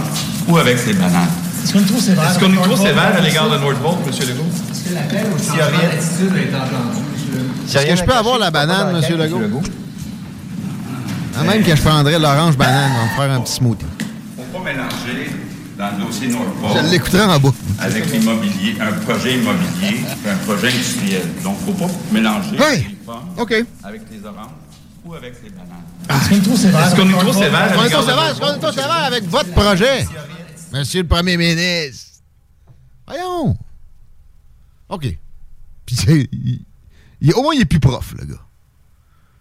ou 0.47 0.57
avec 0.57 0.85
les 0.85 0.93
bananes. 0.93 1.27
Est-ce 1.63 1.73
qu'on 1.73 1.79
est 1.79 1.83
trop 1.83 1.99
sévère? 1.99 2.29
Est-ce 2.29 2.39
qu'on 2.39 2.53
est 2.53 2.63
trop 2.63 2.77
sévère 2.77 3.15
à 3.17 3.19
l'égard 3.19 3.49
de 3.49 3.57
Nordvolt, 3.57 3.97
M. 4.05 4.13
Legault? 4.29 4.45
Est-ce 4.71 4.89
que 4.89 4.93
l'appel 4.93 5.25
au 5.33 5.37
changement 5.37 5.55
d'attitude 5.57 6.33
a 6.33 6.41
été 6.41 6.55
entendu, 6.55 6.99
M. 7.33 7.41
Est-ce 7.65 7.85
que 7.85 7.95
je 7.95 8.03
peux 8.03 8.13
avoir 8.13 8.39
la 8.39 8.51
banane, 8.51 8.95
M. 8.95 9.17
Legault? 9.17 9.61
Ah, 11.39 11.43
même 11.43 11.63
que 11.63 11.75
je 11.75 11.81
prendrais 11.81 12.17
l'orange 12.17 12.57
banane, 12.57 12.91
on 12.95 13.19
va 13.19 13.27
faire 13.27 13.35
un 13.35 13.41
petit 13.41 13.53
smoothie. 13.53 13.85
faut 14.37 14.57
pas 14.57 14.63
mélanger 14.63 15.29
dans 15.77 15.97
le 15.97 16.05
dossier 16.05 16.27
Nordport 16.29 16.77
Je 16.85 16.91
l'écouterai 16.91 17.23
en 17.23 17.39
bas. 17.39 17.49
avec 17.79 18.05
l'immobilier, 18.11 18.75
un 18.81 18.91
projet 18.93 19.37
immobilier 19.37 20.01
et 20.25 20.29
un 20.29 20.37
projet 20.37 20.67
industriel. 20.69 21.23
Donc, 21.43 21.57
faut 21.59 21.73
pas 21.73 21.87
mélanger 22.11 22.51
Oui. 22.59 22.83
les 22.89 22.95
pommes 23.05 23.29
avec 23.83 24.01
les 24.11 24.25
oranges 24.25 24.49
ou 25.05 25.13
avec 25.13 25.35
les 25.43 25.49
bananes. 25.49 25.83
Est-ce 26.09 26.29
qu'on 26.29 26.35
est 26.35 26.41
trop 26.41 26.55
sévère? 26.57 26.87
Est-ce 26.87 26.95
qu'on 26.95 27.09
est 27.09 27.11
trop 27.19 27.33
sévère 27.33 27.65
Est-ce 27.67 27.75
qu'on 27.77 27.83
est 27.85 27.89
trop 27.89 28.01
sévère? 28.01 28.29
Est-ce 28.29 28.39
qu'on 28.39 28.53
est 28.55 28.59
trop 28.59 28.71
sévère 28.71 29.03
avec 29.05 29.23
votre 29.25 29.51
projet? 29.51 30.07
Monsieur 30.73 31.01
le 31.03 31.07
Premier 31.07 31.37
ministre. 31.37 32.05
Voyons. 33.07 33.57
OK. 34.89 35.17
Puis, 35.85 35.95
il- 36.31 36.61
il- 37.21 37.33
au 37.33 37.41
moins, 37.43 37.53
il 37.55 37.61
est 37.61 37.65
plus 37.65 37.79
prof, 37.79 38.13
le 38.19 38.25
gars. 38.25 38.41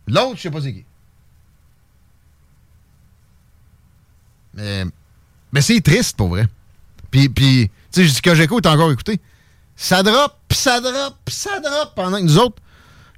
L'autre, 0.06 0.36
je 0.36 0.42
sais 0.42 0.50
pas 0.50 0.60
c'est 0.60 0.72
qui. 0.72 0.84
Mais, 4.54 4.84
mais 5.52 5.60
c'est 5.60 5.80
triste, 5.80 6.16
pour 6.16 6.28
vrai. 6.28 6.46
Puis, 7.10 7.28
puis 7.28 7.70
tu 7.92 8.00
sais, 8.02 8.08
je 8.08 8.14
dis 8.14 8.20
que 8.22 8.34
j'écoute 8.34 8.66
encore 8.66 8.90
écouté. 8.92 9.20
Ça 9.76 10.02
drop, 10.02 10.34
ça 10.50 10.80
drop, 10.80 11.14
ça 11.28 11.60
drop 11.60 11.94
pendant 11.94 12.16
que 12.18 12.22
nous 12.22 12.38
autres, 12.38 12.56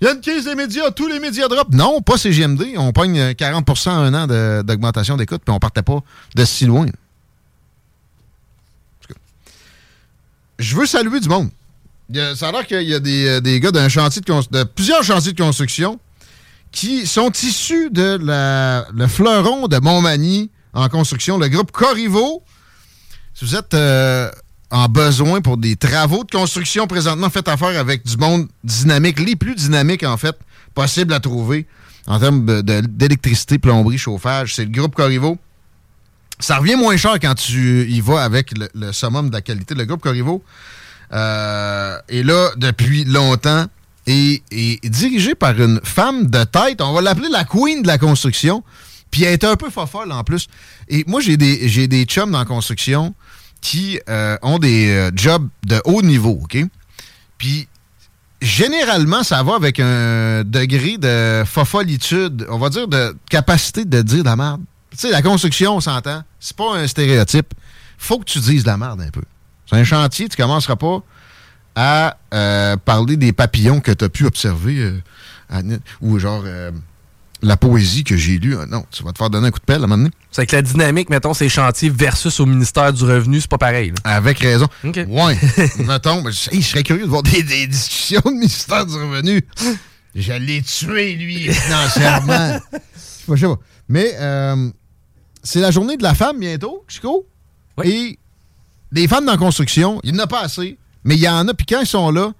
il 0.00 0.04
y 0.04 0.08
a 0.08 0.12
une 0.12 0.20
crise 0.20 0.44
des 0.44 0.54
médias, 0.54 0.90
tous 0.92 1.08
les 1.08 1.18
médias 1.20 1.48
drop. 1.48 1.68
Non, 1.72 2.00
pas 2.00 2.16
CGMD. 2.18 2.74
On 2.76 2.92
pogne 2.92 3.18
euh, 3.18 3.32
40% 3.32 3.88
en 3.90 3.92
un 3.92 4.14
an 4.14 4.62
d'augmentation 4.64 5.16
d'écoute, 5.16 5.42
puis 5.44 5.52
on 5.52 5.58
partait 5.58 5.82
pas 5.82 6.00
de 6.36 6.44
si 6.44 6.66
loin. 6.66 6.86
Je 10.58 10.76
veux 10.76 10.86
saluer 10.86 11.20
du 11.20 11.28
monde. 11.28 11.50
Ça 12.36 12.48
a 12.48 12.52
l'air 12.52 12.66
qu'il 12.66 12.82
y 12.82 12.94
a 12.94 13.00
des, 13.00 13.26
euh, 13.26 13.40
des 13.40 13.60
gars 13.60 13.70
d'un 13.70 13.88
chantier 13.88 14.22
de, 14.22 14.32
de 14.58 14.64
plusieurs 14.64 15.02
chantiers 15.04 15.32
de 15.32 15.42
construction 15.42 16.00
qui 16.72 17.06
sont 17.06 17.30
issus 17.42 17.90
de 17.90 18.18
la- 18.22 18.86
le 18.92 19.06
fleuron 19.06 19.68
de 19.68 19.78
Montmagny 19.78 20.50
en 20.78 20.88
construction, 20.88 21.38
le 21.38 21.48
groupe 21.48 21.72
Corrivo. 21.72 22.42
Si 23.34 23.44
vous 23.44 23.56
êtes 23.56 23.74
euh, 23.74 24.30
en 24.70 24.88
besoin 24.88 25.40
pour 25.40 25.56
des 25.56 25.76
travaux 25.76 26.24
de 26.24 26.30
construction 26.30 26.86
présentement, 26.86 27.30
faites 27.30 27.48
affaire 27.48 27.78
avec 27.78 28.06
du 28.06 28.16
monde 28.16 28.48
dynamique, 28.62 29.18
les 29.18 29.36
plus 29.36 29.54
dynamiques 29.54 30.04
en 30.04 30.16
fait, 30.16 30.36
possible 30.74 31.12
à 31.12 31.20
trouver 31.20 31.66
en 32.06 32.18
termes 32.18 32.62
d'électricité, 32.62 33.58
plomberie, 33.58 33.98
chauffage. 33.98 34.54
C'est 34.54 34.64
le 34.64 34.70
groupe 34.70 34.94
Corrivo. 34.94 35.36
Ça 36.38 36.58
revient 36.58 36.76
moins 36.76 36.96
cher 36.96 37.18
quand 37.20 37.34
tu 37.34 37.86
y 37.88 38.00
vas 38.00 38.22
avec 38.22 38.54
le, 38.74 38.92
summum 38.92 39.28
de 39.28 39.34
la 39.34 39.40
qualité. 39.40 39.74
Le 39.74 39.84
groupe 39.84 40.00
Corrivo 40.00 40.42
euh, 41.12 41.98
est 42.08 42.22
là 42.22 42.50
depuis 42.56 43.04
longtemps 43.04 43.66
et 44.06 44.42
est 44.50 44.88
dirigé 44.88 45.34
par 45.34 45.60
une 45.60 45.80
femme 45.82 46.28
de 46.28 46.44
tête. 46.44 46.80
On 46.80 46.92
va 46.92 47.02
l'appeler 47.02 47.28
la 47.30 47.44
queen 47.44 47.82
de 47.82 47.88
la 47.88 47.98
construction. 47.98 48.62
Puis 49.10 49.24
elle 49.24 49.32
est 49.32 49.44
un 49.44 49.56
peu 49.56 49.70
fofolle 49.70 50.12
en 50.12 50.24
plus. 50.24 50.48
Et 50.88 51.04
moi, 51.06 51.20
j'ai 51.20 51.36
des, 51.36 52.04
chums 52.04 52.30
dans 52.30 52.38
la 52.38 52.44
construction 52.44 53.14
qui 53.60 53.98
euh, 54.08 54.36
ont 54.42 54.58
des 54.58 54.90
euh, 54.90 55.10
jobs 55.14 55.48
de 55.66 55.80
haut 55.84 56.02
niveau, 56.02 56.38
OK? 56.42 56.58
Puis 57.38 57.68
généralement, 58.40 59.22
ça 59.22 59.42
va 59.42 59.54
avec 59.54 59.80
un 59.80 60.44
degré 60.44 60.96
de 60.98 61.42
fofolitude, 61.44 62.46
on 62.50 62.58
va 62.58 62.68
dire 62.68 62.86
de 62.86 63.16
capacité 63.28 63.84
de 63.84 64.02
dire 64.02 64.22
de 64.22 64.28
la 64.28 64.36
merde. 64.36 64.60
Tu 64.90 64.98
sais, 64.98 65.10
la 65.10 65.22
construction, 65.22 65.76
on 65.76 65.80
s'entend, 65.80 66.22
c'est 66.38 66.56
pas 66.56 66.76
un 66.76 66.86
stéréotype. 66.86 67.52
Faut 67.98 68.18
que 68.18 68.24
tu 68.24 68.38
dises 68.38 68.62
de 68.62 68.68
la 68.68 68.76
merde 68.76 69.00
un 69.00 69.10
peu. 69.10 69.22
C'est 69.66 69.76
un 69.76 69.84
chantier, 69.84 70.28
tu 70.28 70.36
commenceras 70.36 70.76
pas 70.76 71.00
à 71.74 72.16
euh, 72.32 72.76
parler 72.76 73.16
des 73.16 73.32
papillons 73.32 73.80
que 73.80 73.92
tu 73.92 74.04
as 74.04 74.08
pu 74.08 74.24
observer 74.24 74.92
ou 76.00 76.18
genre 76.18 76.44
la 77.42 77.56
poésie 77.56 78.04
que 78.04 78.16
j'ai 78.16 78.38
lue. 78.38 78.56
Ah, 78.60 78.66
Non, 78.66 78.84
tu 78.90 79.02
vas 79.04 79.12
te 79.12 79.18
faire 79.18 79.30
donner 79.30 79.48
un 79.48 79.50
coup 79.50 79.60
de 79.60 79.64
pelle 79.64 79.80
à 79.82 79.84
un 79.84 79.86
moment 79.86 79.98
donné. 79.98 80.10
C'est 80.30 80.46
que 80.46 80.56
la 80.56 80.62
dynamique, 80.62 81.08
mettons, 81.10 81.34
ces 81.34 81.48
chantiers 81.48 81.88
versus 81.90 82.40
au 82.40 82.46
ministère 82.46 82.92
du 82.92 83.04
Revenu, 83.04 83.40
c'est 83.40 83.50
pas 83.50 83.58
pareil. 83.58 83.90
là. 83.90 84.14
Avec 84.16 84.38
raison. 84.40 84.66
OK. 84.84 84.98
Ouais. 85.08 85.38
Mettons, 85.78 86.22
je 86.30 86.50
hey, 86.50 86.62
je 86.62 86.66
serais 86.68 86.82
curieux 86.82 87.04
de 87.04 87.08
voir 87.08 87.22
des, 87.22 87.42
des 87.42 87.66
discussions 87.66 88.22
de 88.24 88.30
ministère 88.32 88.84
du 88.86 88.94
Revenu. 88.94 89.42
Je 90.14 90.32
l'ai 90.32 90.62
tué, 90.62 91.14
lui, 91.14 91.52
financièrement. 91.52 92.58
Je 93.30 93.36
sais 93.36 93.46
pas. 93.46 93.58
Mais 93.88 94.12
euh, 94.18 94.70
c'est 95.42 95.60
la 95.60 95.70
journée 95.70 95.96
de 95.98 96.02
la 96.02 96.14
femme 96.14 96.38
bientôt, 96.40 96.84
Chico. 96.88 97.26
Et 97.84 98.18
les 98.90 99.06
femmes 99.06 99.26
dans 99.26 99.32
la 99.32 99.38
construction, 99.38 100.00
il 100.02 100.12
n'y 100.14 100.18
en 100.20 100.24
a 100.24 100.26
pas 100.26 100.40
assez, 100.40 100.78
mais 101.04 101.14
il 101.14 101.20
y 101.20 101.28
en 101.28 101.46
a. 101.46 101.54
Puis 101.54 101.66
quand 101.66 101.80
ils 101.80 101.86
sont 101.86 102.10
là, 102.10 102.32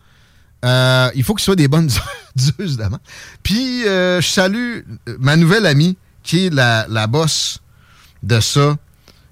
euh, 0.64 1.10
il 1.14 1.22
faut 1.22 1.34
qu'ils 1.34 1.44
soient 1.44 1.56
des 1.56 1.68
bonnes 1.68 1.86
dieuses, 2.36 2.54
évidemment. 2.58 2.98
Puis 3.42 3.86
euh, 3.86 4.20
je 4.20 4.26
salue 4.28 4.80
euh, 5.08 5.16
ma 5.20 5.36
nouvelle 5.36 5.66
amie, 5.66 5.96
qui 6.22 6.46
est 6.46 6.54
la, 6.54 6.86
la 6.88 7.06
boss 7.06 7.60
de 8.22 8.40
ça, 8.40 8.76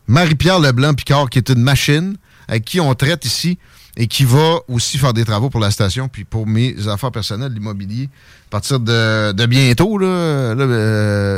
Marie-Pierre 0.07 0.61
Leblanc-Picard, 0.61 1.29
qui 1.31 1.39
est 1.39 1.49
une 1.49 1.63
machine 1.63 2.17
avec 2.49 2.65
qui 2.65 2.81
on 2.81 2.95
traite 2.95 3.25
ici 3.25 3.59
et 3.97 4.07
qui 4.09 4.25
va 4.25 4.59
aussi 4.69 4.99
faire 4.99 5.15
des 5.15 5.25
travaux 5.25 5.49
pour 5.49 5.59
la 5.59 5.71
station, 5.71 6.09
puis 6.09 6.25
pour 6.25 6.47
mes 6.47 6.87
affaires 6.87 7.11
personnelles, 7.11 7.53
l'immobilier. 7.53 8.11
À 8.49 8.51
partir 8.51 8.79
de, 8.79 9.47
bientôt, 9.47 9.97
là, 9.97 10.55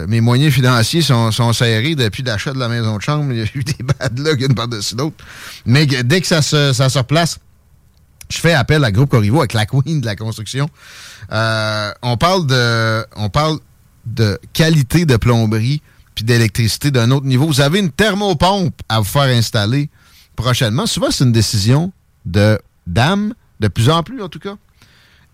mes 0.08 0.20
moyens 0.20 0.52
financiers 0.52 1.00
sont, 1.00 1.52
serrés 1.52 1.94
depuis 1.94 2.24
l'achat 2.24 2.52
de 2.52 2.58
la 2.58 2.68
maison 2.68 2.96
de 2.96 3.02
chambre. 3.02 3.32
Il 3.32 3.38
y 3.38 3.42
a 3.42 3.46
eu 3.54 3.62
des 3.62 3.76
bad 4.00 4.18
luck 4.18 4.40
une 4.40 4.54
par-dessus 4.54 4.96
l'autre. 4.96 5.24
Mais 5.66 5.86
que- 5.86 6.02
dès 6.02 6.20
que 6.20 6.26
ça 6.26 6.42
se, 6.42 6.72
ça 6.72 6.88
se 6.88 6.98
replace, 6.98 7.38
je 8.28 8.38
fais 8.38 8.52
appel 8.52 8.84
à 8.84 8.92
Groupe 8.92 9.10
Corrivo 9.10 9.38
avec 9.38 9.52
la 9.52 9.66
queen 9.66 10.00
de 10.00 10.06
la 10.06 10.16
construction. 10.16 10.68
Euh, 11.32 11.92
on 12.02 12.16
parle 12.16 12.46
de 12.46 13.04
on 13.16 13.28
parle 13.28 13.58
de 14.06 14.38
qualité 14.52 15.06
de 15.06 15.16
plomberie 15.16 15.82
puis 16.14 16.24
d'électricité 16.24 16.90
d'un 16.90 17.10
autre 17.10 17.26
niveau. 17.26 17.46
Vous 17.46 17.60
avez 17.60 17.78
une 17.78 17.90
thermopompe 17.90 18.80
à 18.88 18.98
vous 18.98 19.04
faire 19.04 19.36
installer 19.36 19.88
prochainement. 20.36 20.86
Souvent, 20.86 21.10
c'est 21.10 21.24
une 21.24 21.32
décision 21.32 21.92
de 22.24 22.58
dames, 22.86 23.34
de 23.60 23.68
plus 23.68 23.88
en 23.88 24.02
plus 24.02 24.22
en 24.22 24.28
tout 24.28 24.40
cas. 24.40 24.56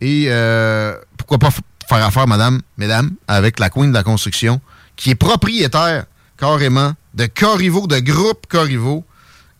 Et 0.01 0.27
euh, 0.29 0.97
pourquoi 1.17 1.39
pas 1.39 1.51
faire 1.89 2.05
affaire, 2.05 2.27
madame, 2.27 2.61
mesdames, 2.77 3.13
avec 3.29 3.59
la 3.59 3.71
queen 3.71 3.91
de 3.91 3.95
la 3.95 4.03
construction, 4.03 4.61
qui 4.97 5.11
est 5.11 5.15
propriétaire 5.15 6.05
carrément 6.37 6.93
de 7.15 7.27
Corrivo, 7.27 7.87
de 7.87 7.99
groupe 8.01 8.47
Corrivo, 8.49 9.05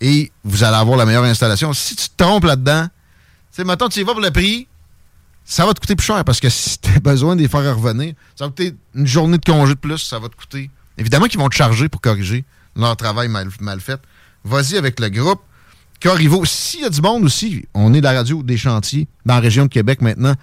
et 0.01 0.31
vous 0.43 0.65
allez 0.65 0.77
avoir 0.77 0.99
la 0.99 1.07
meilleure 1.07 1.25
installation. 1.25 1.73
Si 1.73 1.97
tu 1.97 2.09
te 2.09 2.23
trompes 2.23 2.45
là-dedans, 2.45 2.89
sais, 3.55 3.65
mettons, 3.65 3.89
tu 3.89 4.01
y 4.01 4.03
vas 4.03 4.13
pour 4.13 4.21
le 4.21 4.31
prix, 4.31 4.67
ça 5.45 5.67
va 5.67 5.75
te 5.75 5.81
coûter 5.81 5.95
plus 5.95 6.05
cher 6.05 6.25
parce 6.25 6.41
que 6.41 6.49
si 6.49 6.79
tu 6.79 6.91
as 6.91 7.01
besoin 7.01 7.37
de 7.37 7.43
les 7.43 7.49
faire 7.49 7.77
revenir, 7.77 8.15
ça 8.35 8.45
va 8.45 8.51
coûter 8.51 8.75
une 8.95 9.07
journée 9.07 9.39
de 9.39 9.45
congé 9.45 9.75
de 9.75 9.79
plus, 9.79 9.99
ça 9.99 10.19
va 10.19 10.29
te 10.29 10.37
coûter. 10.37 10.71
Évidemment 10.99 11.27
qu'ils 11.27 11.41
vont 11.41 11.49
te 11.49 11.55
charger 11.55 11.89
pour 11.89 12.01
corriger 12.01 12.45
leur 12.77 12.97
travail 12.97 13.29
mal, 13.29 13.51
fait. 13.81 14.01
Vas-y 14.45 14.77
avec 14.77 14.99
le 15.01 15.09
groupe. 15.09 15.41
Corrivo, 16.03 16.45
s'il 16.45 16.81
y 16.81 16.85
a 16.85 16.91
du 16.91 17.01
monde 17.01 17.25
aussi, 17.25 17.67
on 17.73 17.95
est 17.95 18.01
la 18.01 18.13
radio 18.13 18.43
des 18.43 18.57
chantiers 18.57 19.07
dans 19.25 19.35
la 19.35 19.41
région 19.41 19.65
de 19.65 19.69
Québec 19.69 20.03
maintenant, 20.03 20.35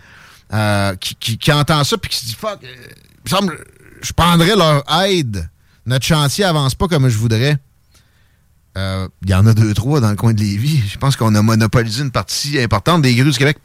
euh, 0.54 0.96
qui, 0.96 1.52
entend 1.52 1.84
ça 1.84 1.98
puis 1.98 2.10
qui 2.10 2.18
se 2.18 2.26
dit 2.26 2.34
fuck, 2.34 2.60
euh, 2.64 3.58
je 4.02 4.14
prendrais 4.14 4.56
leur 4.56 4.84
aide. 5.04 5.50
Notre 5.86 6.06
chantier 6.06 6.46
avance 6.46 6.74
pas 6.74 6.88
comme 6.88 7.10
je 7.10 7.18
voudrais. 7.18 7.58
Euh, 8.78 9.08
Il 9.24 9.30
y 9.30 9.34
en 9.34 9.46
a 9.46 9.54
deux, 9.54 9.74
trois 9.74 10.00
dans 10.00 10.10
le 10.10 10.16
coin 10.16 10.34
de 10.34 10.40
Lévis. 10.40 10.82
Je 10.88 10.98
pense 10.98 11.16
qu'on 11.16 11.36
a 11.36 11.42
monopolisé 11.42 12.04
une 12.04 12.12
partie 12.12 12.60
importante 12.60 13.02
des 13.02 13.14
grues 13.16 13.32
du 13.32 13.38
Québec. 13.38 13.58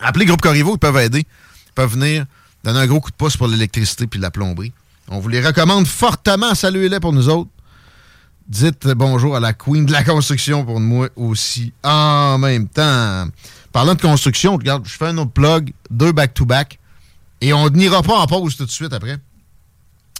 Appelez 0.00 0.26
Groupe 0.26 0.40
Corrivo, 0.40 0.74
ils 0.74 0.78
peuvent 0.78 0.96
aider. 0.98 1.20
Ils 1.20 1.72
peuvent 1.74 1.92
venir 1.92 2.26
donner 2.64 2.80
un 2.80 2.86
gros 2.86 3.00
coup 3.00 3.10
de 3.10 3.16
pouce 3.16 3.36
pour 3.36 3.48
l'électricité 3.48 4.06
puis 4.06 4.20
la 4.20 4.30
plomberie. 4.30 4.72
On 5.08 5.18
vous 5.18 5.28
les 5.28 5.44
recommande 5.44 5.86
fortement. 5.86 6.54
Saluez-les 6.54 7.00
pour 7.00 7.12
nous 7.12 7.28
autres. 7.28 7.50
Dites 8.48 8.88
bonjour 8.88 9.36
à 9.36 9.40
la 9.40 9.52
queen 9.52 9.86
de 9.86 9.92
la 9.92 10.04
construction 10.04 10.64
pour 10.64 10.80
moi 10.80 11.08
aussi. 11.16 11.72
En 11.82 12.38
même 12.38 12.68
temps, 12.68 13.26
parlant 13.72 13.94
de 13.94 14.00
construction, 14.00 14.56
regarde, 14.56 14.84
je 14.86 14.92
fais 14.92 15.06
un 15.06 15.18
autre 15.18 15.30
plug, 15.30 15.72
deux 15.90 16.12
back-to-back, 16.12 16.78
et 17.40 17.52
on 17.52 17.70
n'ira 17.70 18.02
pas 18.02 18.18
en 18.18 18.26
pause 18.26 18.56
tout 18.56 18.66
de 18.66 18.70
suite 18.70 18.92
après. 18.92 19.16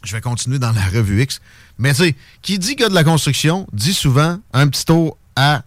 Je 0.05 0.14
vais 0.14 0.20
continuer 0.20 0.59
dans 0.59 0.72
la 0.72 0.84
revue 0.84 1.22
X. 1.22 1.40
Mais 1.78 1.94
tu 1.94 2.05
sais, 2.05 2.16
qui 2.42 2.59
dit 2.59 2.70
qu'il 2.70 2.80
y 2.80 2.84
a 2.84 2.88
de 2.88 2.94
la 2.94 3.05
construction, 3.05 3.66
dit 3.72 3.94
souvent 3.94 4.38
un 4.53 4.68
petit 4.68 4.84
tour 4.84 5.16
à 5.36 5.62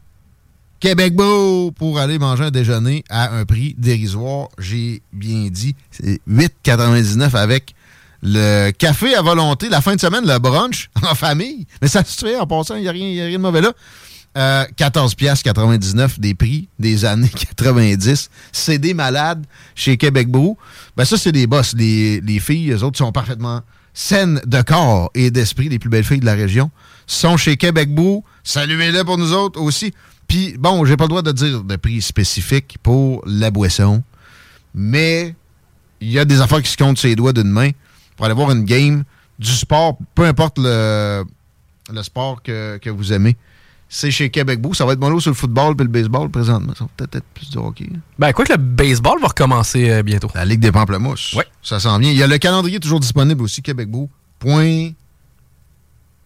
Québec 0.80 1.16
Beau 1.16 1.72
pour 1.72 2.00
aller 2.00 2.20
manger 2.20 2.46
un 2.46 2.52
déjeuner 2.52 3.04
à 3.10 3.34
un 3.36 3.46
prix 3.46 3.76
dérisoire. 3.78 4.50
J'ai 4.60 5.02
bien 5.14 5.48
dit, 5.50 5.76
c'est 5.90 6.22
8,99 6.30 7.36
avec 7.36 7.74
le 8.22 8.72
café 8.72 9.16
à 9.16 9.22
volonté, 9.22 9.70
la 9.70 9.82
fin 9.82 9.96
de 9.96 10.02
semaine, 10.02 10.26
le 10.26 10.38
brunch 10.40 10.90
en 11.04 11.16
famille. 11.16 11.66
Mais 11.82 11.88
ça 11.88 12.04
se 12.04 12.26
fait 12.26 12.38
en 12.38 12.48
passant, 12.48 12.76
il 12.76 12.82
n'y 12.82 12.88
a, 12.88 12.92
a 12.92 12.94
rien 12.94 13.38
de 13.38 13.38
mauvais 13.38 13.62
là. 13.62 13.72
Euh, 14.38 14.66
14 14.76 15.16
pièces 15.16 15.44
99 15.44 16.20
des 16.20 16.34
prix 16.34 16.68
des 16.78 17.06
années 17.06 17.30
90. 17.58 18.30
C'est 18.52 18.80
des 18.80 18.94
malades 18.94 19.46
chez 19.76 19.96
Québec 19.96 20.28
Brou. 20.28 20.58
Ben 20.98 21.06
ça, 21.06 21.18
c'est 21.18 21.32
des 21.32 21.48
boss. 21.48 21.74
Les, 21.74 22.20
les 22.20 22.40
filles, 22.40 22.72
eux 22.72 22.84
autres, 22.84 22.98
sont 22.98 23.14
parfaitement 23.14 23.62
saines 23.96 24.40
de 24.46 24.62
corps 24.62 25.10
et 25.16 25.32
d'esprit. 25.32 25.70
Les 25.70 25.80
plus 25.80 25.90
belles 25.90 26.04
filles 26.04 26.20
de 26.20 26.26
la 26.26 26.36
région 26.36 26.70
sont 27.08 27.38
chez 27.38 27.58
Québec 27.58 27.94
Brou. 27.94 28.24
Saluez-les 28.44 29.04
pour 29.04 29.18
nous 29.18 29.34
autres 29.34 29.60
aussi. 29.60 29.92
Puis, 30.28 30.56
bon, 30.60 30.86
j'ai 30.86 30.98
pas 30.98 31.06
le 31.06 31.10
droit 31.10 31.22
de 31.24 31.32
dire 31.32 31.64
de 31.64 31.76
prix 31.76 32.02
spécifique 32.02 32.78
pour 32.84 33.24
la 33.26 33.50
boisson, 33.50 34.04
mais 34.74 35.34
il 36.02 36.12
y 36.12 36.20
a 36.20 36.26
des 36.26 36.42
affaires 36.42 36.62
qui 36.62 36.70
se 36.70 36.78
comptent 36.78 36.98
sur 36.98 37.08
les 37.08 37.16
doigts 37.16 37.34
d'une 37.34 37.50
main 37.50 37.72
pour 38.16 38.26
aller 38.26 38.36
voir 38.36 38.52
une 38.52 38.66
game 38.66 39.04
du 39.40 39.52
sport, 39.52 39.98
peu 40.14 40.24
importe 40.24 40.58
le, 40.60 41.24
sport 42.04 42.42
que 42.44 42.90
vous 42.90 43.14
aimez. 43.14 43.36
C'est 43.88 44.12
chez 44.12 44.30
Québec 44.30 44.60
Beau. 44.62 44.74
Ça 44.74 44.86
va 44.86 44.94
être 44.94 45.00
bon 45.00 45.10
lot 45.10 45.20
sur 45.20 45.32
le 45.32 45.36
football 45.36 45.76
et 45.80 45.84
le 45.84 45.90
baseball 45.90 46.30
présentement. 46.30 46.74
Ça 46.78 46.86
va 46.86 46.90
peut-être 46.98 47.16
être 47.18 47.26
plus 47.34 47.50
du 47.50 47.58
hockey. 47.58 47.90
Ben, 48.18 48.34
quoi 48.34 48.46
que 48.46 48.54
le 48.54 48.58
baseball 48.58 49.22
va 49.22 49.28
recommencer 49.28 49.90
euh, 49.90 50.04
bientôt. 50.04 50.30
La 50.34 50.44
Ligue 50.44 50.60
des 50.60 50.72
Pamplemousses. 50.72 51.34
Ouais. 51.34 51.46
Ça 51.62 51.80
s'en 51.80 52.00
vient. 52.00 52.12
Il 52.12 52.18
y 52.18 52.24
a 52.24 52.28
le 52.28 52.38
calendrier 52.38 52.80
toujours 52.80 53.00
disponible 53.00 53.44
aussi, 53.44 53.62
québecbeau.ca. 53.62 54.94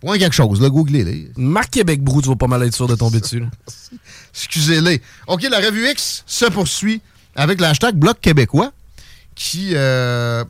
Point 0.02 0.18
quelque 0.18 0.34
chose, 0.34 0.62
là, 0.62 0.70
googlez-les. 0.70 1.32
Marc 1.36 1.72
Québec 1.72 2.02
Brou, 2.02 2.22
tu 2.22 2.30
vas 2.30 2.36
pas 2.38 2.48
mal 2.48 2.64
être 2.64 2.74
sûr 2.74 2.88
de 2.88 2.96
tomber 2.96 3.20
dessus. 3.20 3.44
Excusez-les. 4.34 5.02
OK, 5.28 5.44
la 5.50 5.58
revue 5.60 5.90
X 5.90 6.24
se 6.26 6.46
poursuit 6.46 7.02
avec 7.36 7.60
l'hashtag 7.60 7.96
Bloc 7.96 8.20
québécois 8.22 8.72
qui 9.36 9.72
euh, 9.74 10.46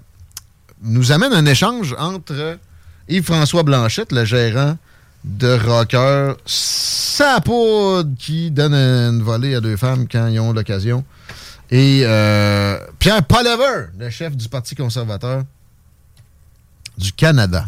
nous 0.83 1.11
amène 1.11 1.33
un 1.33 1.45
échange 1.47 1.95
entre 1.97 2.59
Yves-François 3.07 3.63
Blanchette, 3.63 4.11
le 4.11 4.23
gérant 4.23 4.77
de 5.23 5.59
Rocker 5.65 6.33
Sapoud, 6.45 8.15
qui 8.17 8.51
donne 8.51 8.73
une 8.73 9.21
volée 9.21 9.55
à 9.55 9.61
deux 9.61 9.77
femmes 9.77 10.07
quand 10.09 10.27
ils 10.27 10.39
ont 10.39 10.53
l'occasion, 10.53 11.03
et 11.71 12.01
euh, 12.03 12.79
Pierre 12.97 13.23
Poliver, 13.23 13.87
le 13.97 14.09
chef 14.09 14.35
du 14.35 14.49
Parti 14.49 14.75
conservateur 14.75 15.43
du 16.97 17.13
Canada. 17.13 17.67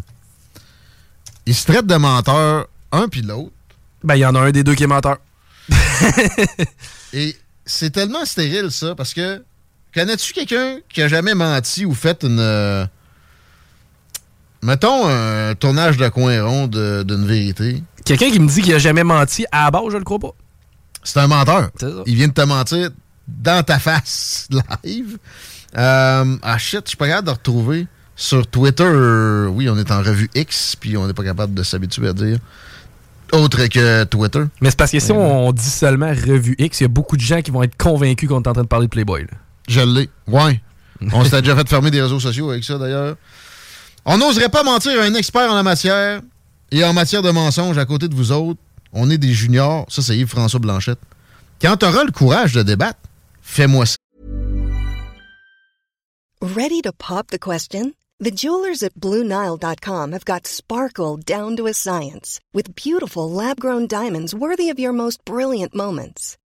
Ils 1.46 1.54
se 1.54 1.66
traitent 1.66 1.86
de 1.86 1.96
menteurs, 1.96 2.66
un 2.90 3.08
puis 3.08 3.22
l'autre. 3.22 3.52
Ben, 4.02 4.16
il 4.16 4.20
y 4.20 4.26
en 4.26 4.34
a 4.34 4.40
un 4.40 4.50
des 4.50 4.64
deux 4.64 4.74
qui 4.74 4.84
est 4.84 4.88
menteur. 4.88 5.18
Et 7.12 7.36
c'est 7.64 7.90
tellement 7.90 8.24
stérile, 8.24 8.70
ça, 8.70 8.94
parce 8.94 9.14
que 9.14 9.42
connais-tu 9.94 10.32
quelqu'un 10.32 10.78
qui 10.88 11.02
a 11.02 11.08
jamais 11.08 11.34
menti 11.34 11.84
ou 11.84 11.94
fait 11.94 12.24
une. 12.24 12.88
Mettons 14.62 15.06
un 15.08 15.54
tournage 15.54 15.96
de 15.96 16.08
coin 16.08 16.42
rond 16.44 16.66
d'une 16.66 17.26
vérité? 17.26 17.82
Quelqu'un 18.04 18.30
qui 18.30 18.38
me 18.40 18.48
dit 18.48 18.62
qu'il 18.62 18.74
a 18.74 18.78
jamais 18.78 19.04
menti, 19.04 19.44
à 19.52 19.64
la 19.64 19.70
base, 19.70 19.84
je 19.92 19.96
le 19.98 20.04
crois 20.04 20.18
pas. 20.18 20.32
C'est 21.04 21.20
un 21.20 21.26
menteur. 21.26 21.70
C'est 21.78 21.90
ça. 21.90 22.02
Il 22.06 22.14
vient 22.16 22.28
de 22.28 22.32
te 22.32 22.42
mentir 22.42 22.90
dans 23.28 23.62
ta 23.62 23.78
face 23.78 24.48
live. 24.84 25.18
Euh, 25.76 26.36
ah 26.42 26.58
shit, 26.58 26.82
je 26.84 26.88
suis 26.90 26.96
pas 26.96 27.08
capable 27.08 27.26
de 27.28 27.32
retrouver 27.32 27.86
sur 28.14 28.46
Twitter. 28.46 28.84
euh, 28.84 29.46
oui, 29.46 29.68
on 29.68 29.76
est 29.78 29.90
en 29.90 29.98
revue 30.02 30.28
X, 30.34 30.76
puis 30.76 30.96
on 30.96 31.06
n'est 31.06 31.14
pas 31.14 31.24
capable 31.24 31.54
de 31.54 31.62
s'habituer 31.62 32.08
à 32.08 32.12
dire 32.12 32.38
autre 33.32 33.66
que 33.68 34.04
Twitter. 34.04 34.42
Mais 34.60 34.68
c'est 34.70 34.76
parce 34.76 34.90
que 34.90 35.00
si 35.00 35.10
on 35.10 35.50
dit 35.52 35.64
seulement 35.64 36.10
revue 36.10 36.54
X, 36.58 36.80
il 36.80 36.84
y 36.84 36.86
a 36.86 36.88
beaucoup 36.88 37.16
de 37.16 37.22
gens 37.22 37.40
qui 37.40 37.50
vont 37.50 37.62
être 37.62 37.76
convaincus 37.78 38.28
qu'on 38.28 38.42
est 38.42 38.48
en 38.48 38.52
train 38.52 38.62
de 38.62 38.68
parler 38.68 38.86
de 38.86 38.90
Playboy. 38.90 39.22
là. 39.22 39.28
Je 39.68 39.80
l'ai. 39.80 40.10
Ouais. 40.26 40.60
On 41.12 41.24
s'était 41.24 41.40
déjà 41.40 41.56
fait 41.56 41.66
fermer 41.68 41.90
des 41.90 42.02
réseaux 42.02 42.20
sociaux 42.20 42.50
avec 42.50 42.62
ça, 42.62 42.76
d'ailleurs. 42.78 43.16
On 44.04 44.18
n'oserait 44.18 44.48
pas 44.48 44.64
mentir 44.64 45.00
à 45.00 45.04
un 45.04 45.14
expert 45.14 45.50
en 45.50 45.54
la 45.54 45.62
matière 45.62 46.22
et 46.72 46.84
en 46.84 46.92
matière 46.92 47.22
de 47.22 47.30
mensonges 47.30 47.78
à 47.78 47.84
côté 47.84 48.08
de 48.08 48.14
vous 48.14 48.32
autres. 48.32 48.60
On 48.92 49.10
est 49.10 49.18
des 49.18 49.32
juniors. 49.32 49.86
Ça, 49.88 50.02
c'est 50.02 50.16
Yves-François 50.16 50.60
Blanchette. 50.60 50.98
Quand 51.60 51.76
tu 51.76 51.86
auras 51.86 52.04
le 52.04 52.10
courage 52.10 52.52
de 52.52 52.62
débattre, 52.62 52.98
fais-moi 53.40 53.86
ça. 53.86 53.96
Ready 56.40 56.82
to 56.82 56.92
pop 56.92 57.28
the 57.28 57.38
question? 57.38 57.92
The 58.18 58.32
jewelers 58.32 58.82
at 58.82 58.94
BlueNile.com 58.94 60.12
have 60.12 60.24
got 60.24 60.46
sparkle 60.46 61.16
down 61.16 61.56
to 61.56 61.66
a 61.66 61.72
science 61.72 62.40
with 62.52 62.74
beautiful 62.74 63.30
lab 63.30 63.60
grown 63.60 63.86
diamonds 63.86 64.34
worthy 64.34 64.68
of 64.68 64.78
your 64.78 64.92
most 64.92 65.24
brilliant 65.24 65.74
moments. 65.74 66.36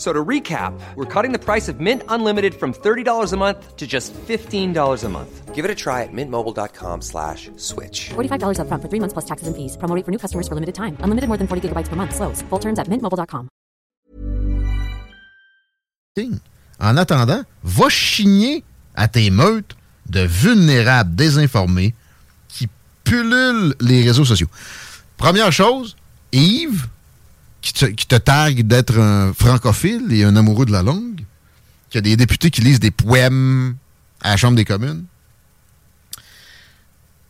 F- 0.00 0.06
So 0.06 0.14
to 0.14 0.24
recap, 0.24 0.72
we're 0.96 1.04
cutting 1.04 1.30
the 1.32 1.38
price 1.38 1.68
of 1.68 1.78
Mint 1.78 2.02
Unlimited 2.08 2.54
from 2.54 2.72
$30 2.72 3.32
a 3.34 3.36
month 3.36 3.76
to 3.76 3.86
just 3.86 4.14
$15 4.14 5.04
a 5.04 5.08
month. 5.10 5.54
Give 5.54 5.62
it 5.66 5.70
a 5.70 5.74
try 5.74 6.04
at 6.04 6.08
mintmobile.com 6.12 7.02
slash 7.02 7.50
switch. 7.58 8.08
$45 8.14 8.56
upfront 8.60 8.80
for 8.80 8.88
three 8.88 9.00
months 9.00 9.12
plus 9.12 9.26
taxes 9.26 9.46
and 9.46 9.54
fees. 9.54 9.76
Promo 9.76 9.94
rate 9.94 10.06
for 10.06 10.10
new 10.10 10.18
customers 10.18 10.48
for 10.48 10.54
limited 10.54 10.74
time. 10.74 10.96
Unlimited 11.04 11.28
more 11.28 11.36
than 11.36 11.46
40 11.46 11.68
gigabytes 11.68 11.88
per 11.90 11.96
month. 11.96 12.14
Slows. 12.14 12.40
Full 12.48 12.58
terms 12.60 12.78
at 12.78 12.88
mintmobile.com. 12.88 13.48
En 16.80 16.96
attendant, 16.96 17.44
va 17.62 17.88
chigner 17.90 18.64
à 18.94 19.06
tes 19.08 19.28
meutes 19.30 19.76
de 20.08 20.20
vulnérables 20.20 21.14
désinformés 21.14 21.94
qui 22.48 22.68
pullulent 23.04 23.74
les 23.80 24.02
réseaux 24.02 24.24
sociaux. 24.24 24.48
Première 25.18 25.52
chose, 25.52 25.94
Yves, 26.32 26.86
qui 27.60 27.72
te, 27.72 27.84
qui 27.86 28.06
te 28.06 28.16
targue 28.16 28.66
d'être 28.66 28.98
un 28.98 29.32
francophile 29.32 30.12
et 30.12 30.24
un 30.24 30.36
amoureux 30.36 30.66
de 30.66 30.72
la 30.72 30.82
langue, 30.82 31.20
qu'il 31.88 31.96
y 31.96 31.98
a 31.98 32.02
des 32.02 32.16
députés 32.16 32.50
qui 32.50 32.60
lisent 32.60 32.80
des 32.80 32.90
poèmes 32.90 33.76
à 34.22 34.30
la 34.30 34.36
Chambre 34.36 34.56
des 34.56 34.64
communes. 34.64 35.04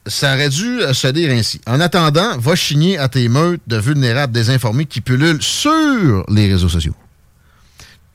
Ça 0.07 0.35
aurait 0.35 0.49
dû 0.49 0.81
euh, 0.81 0.95
se 0.95 1.09
dire 1.09 1.31
ainsi. 1.31 1.61
En 1.67 1.79
attendant, 1.81 2.39
va 2.39 2.55
chigner 2.55 2.99
à 2.99 3.09
tes 3.09 3.29
meutes 3.29 3.61
de 3.67 3.77
vulnérables 3.77 4.33
désinformés 4.33 4.87
qui 4.87 5.01
pullulent 5.01 5.43
sur 5.43 6.25
les 6.29 6.51
réseaux 6.51 6.69
sociaux. 6.69 6.95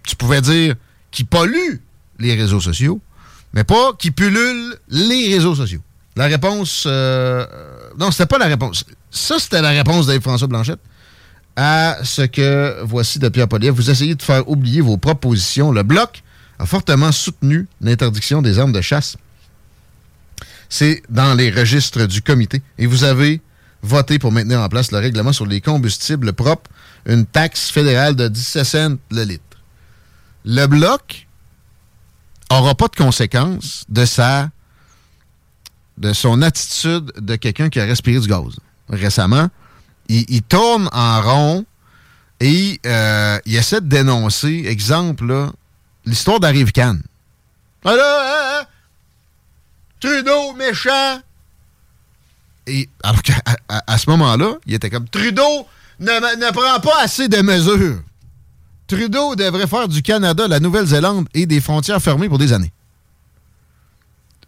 Tu 0.05 0.16
pouvais 0.16 0.41
dire 0.41 0.76
qui 1.11 1.24
polluent 1.24 1.82
les 2.20 2.36
réseaux 2.36 2.59
sociaux, 2.59 2.99
mais 3.53 3.63
pas 3.63 3.93
qui 3.97 4.11
pullulent 4.11 4.76
les 4.89 5.34
réseaux 5.34 5.55
sociaux. 5.55 5.82
La 6.16 6.26
réponse... 6.26 6.86
euh, 6.86 7.45
euh, 7.51 7.89
non, 7.99 8.11
c'était 8.11 8.26
pas 8.26 8.38
la 8.38 8.47
réponse. 8.47 8.86
Ça, 9.11 9.38
c'était 9.38 9.61
la 9.61 9.70
réponse 9.70 10.07
d'Yves-François 10.07 10.47
Blanchette 10.47 10.80
à 11.56 11.97
ce 12.03 12.22
que 12.24 12.82
voici 12.84 13.20
de 13.20 13.30
Pierre 13.30 13.47
Poliev. 13.47 13.74
Vous 13.74 13.89
essayez 13.89 14.16
de 14.16 14.22
faire 14.22 14.47
oublier 14.49 14.82
vos 14.82 14.97
propres 14.97 15.30
positions. 15.30 15.72
Le 15.72 15.84
Bloc 15.84 16.24
a 16.60 16.66
fortement 16.66 17.12
soutenu 17.12 17.68
l'interdiction 17.82 18.41
des 18.41 18.60
armes 18.60 18.74
de 18.74 18.82
chasse. 18.82 19.18
C'est 20.70 21.03
dans 21.10 21.34
les 21.34 21.51
registres 21.51 22.06
du 22.08 22.22
comité. 22.22 22.62
Et 22.78 22.86
vous 22.86 23.03
avez 23.03 23.41
voté 23.82 24.20
pour 24.20 24.32
maintenir 24.32 24.60
en 24.62 24.70
place 24.70 24.91
le 24.91 24.97
règlement 24.97 25.32
sur 25.32 25.45
les 25.45 25.62
combustibles 25.62 26.34
propres, 26.34 26.70
une 27.06 27.26
taxe 27.26 27.70
fédérale 27.70 28.16
de 28.16 28.28
17 28.28 28.64
cents 28.66 28.95
le 29.12 29.24
litre. 29.24 29.43
Le 30.43 30.66
Bloc 30.66 31.28
aura 32.49 32.76
pas 32.76 32.88
de 32.88 32.95
conséquences 32.95 33.86
de 33.89 34.06
sa 34.06 34.49
de 35.97 36.12
son 36.12 36.41
attitude 36.41 37.14
de 37.18 37.36
quelqu'un 37.38 37.70
qui 37.70 37.80
a 37.80 37.86
respiré 37.86 38.20
du 38.20 38.28
gaz. 38.28 38.60
Récemment, 38.89 39.49
il, 40.08 40.41
tourne 40.43 40.89
en 40.91 41.22
rond 41.22 41.66
et 42.39 42.80
euh, 42.86 43.39
il 43.45 43.56
essaie 43.56 43.82
de 43.82 43.88
dénoncer, 43.88 44.66
exemple, 44.68 45.49
l'histoire 46.06 46.39
d'Arrive 46.39 46.72
Cannes. 46.72 47.01
Ah 47.84 47.91
hein, 47.91 47.97
hein, 48.01 48.66
Trudeau, 49.99 50.53
méchant! 50.53 51.22
Et 52.68 52.89
alors 53.03 53.22
qu'à 53.22 53.36
à 53.68 53.97
ce 53.97 54.10
moment-là, 54.10 54.56
il 54.66 54.74
était 54.74 54.89
comme 54.89 55.08
Trudeau 55.08 55.68
ne, 55.99 56.12
ne 56.12 56.51
prend 56.51 56.80
pas 56.80 57.03
assez 57.03 57.28
de 57.28 57.41
mesures. 57.41 58.01
Trudeau 58.88 59.36
devrait 59.36 59.68
faire 59.68 59.88
du 59.88 60.01
Canada, 60.01 60.47
la 60.47 60.60
Nouvelle-Zélande 60.60 61.28
et 61.34 61.45
des 61.45 61.62
frontières 61.62 62.01
fermées 62.01 62.30
pour 62.30 62.38
des 62.38 62.53
années. 62.53 62.72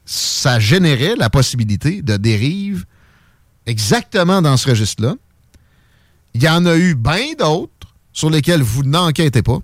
Ça 0.05 0.59
générait 0.59 1.15
la 1.15 1.29
possibilité 1.29 2.01
de 2.01 2.17
dérive 2.17 2.85
exactement 3.65 4.41
dans 4.41 4.55
ce 4.57 4.69
registre-là. 4.69 5.15
Il 6.37 6.43
y 6.43 6.49
en 6.49 6.67
a 6.67 6.77
eu 6.77 6.93
bien 6.93 7.33
d'autres 7.33 7.95
sur 8.13 8.29
lesquels 8.29 8.61
vous 8.61 8.83
n'enquêtez 8.83 9.41
pas. 9.41 9.57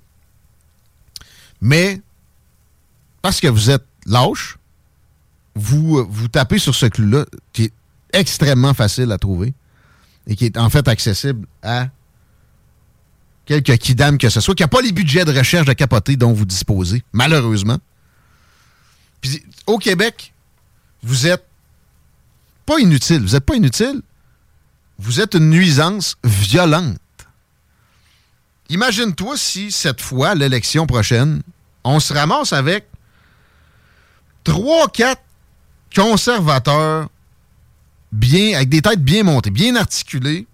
Mais 1.61 2.01
parce 3.21 3.39
que 3.39 3.47
vous 3.47 3.69
êtes 3.69 3.85
lâche, 4.07 4.57
vous, 5.53 6.03
vous 6.09 6.27
tapez 6.29 6.57
sur 6.57 6.73
ce 6.73 6.87
clou-là 6.87 7.27
qui 7.51 7.65
est 7.65 7.73
extrêmement 8.11 8.73
facile 8.73 9.11
à 9.11 9.19
trouver 9.19 9.53
et 10.25 10.35
qui 10.35 10.45
est 10.45 10.57
en 10.57 10.71
fait 10.71 10.87
accessible 10.87 11.45
à 11.61 11.89
quelques 13.45 13.77
kidam 13.77 14.17
que 14.17 14.29
ce 14.29 14.41
soit, 14.41 14.55
qui 14.55 14.63
n'a 14.63 14.67
pas 14.67 14.81
les 14.81 14.93
budgets 14.93 15.25
de 15.25 15.37
recherche 15.37 15.67
de 15.67 15.73
capoter 15.73 16.15
dont 16.15 16.33
vous 16.33 16.45
disposez, 16.45 17.03
malheureusement. 17.13 17.77
Puis 19.21 19.45
au 19.67 19.77
Québec, 19.77 20.33
vous 21.03 21.27
êtes 21.27 21.45
pas 22.65 22.79
inutile. 22.79 23.21
Vous 23.21 23.33
n'êtes 23.33 23.45
pas 23.45 23.55
inutile. 23.55 24.01
Vous 24.99 25.19
êtes 25.19 25.35
une 25.35 25.49
nuisance 25.49 26.15
violente. 26.23 26.97
Imagine-toi 28.69 29.37
si 29.37 29.71
cette 29.71 30.01
fois, 30.01 30.35
l'élection 30.35 30.87
prochaine, 30.87 31.41
on 31.83 31.99
se 31.99 32.13
ramasse 32.13 32.53
avec 32.53 32.87
trois, 34.43 34.87
quatre 34.87 35.21
conservateurs 35.93 37.09
bien, 38.11 38.55
avec 38.55 38.69
des 38.69 38.81
têtes 38.81 39.03
bien 39.03 39.23
montées, 39.23 39.49
bien 39.49 39.75
articulées, 39.75 40.47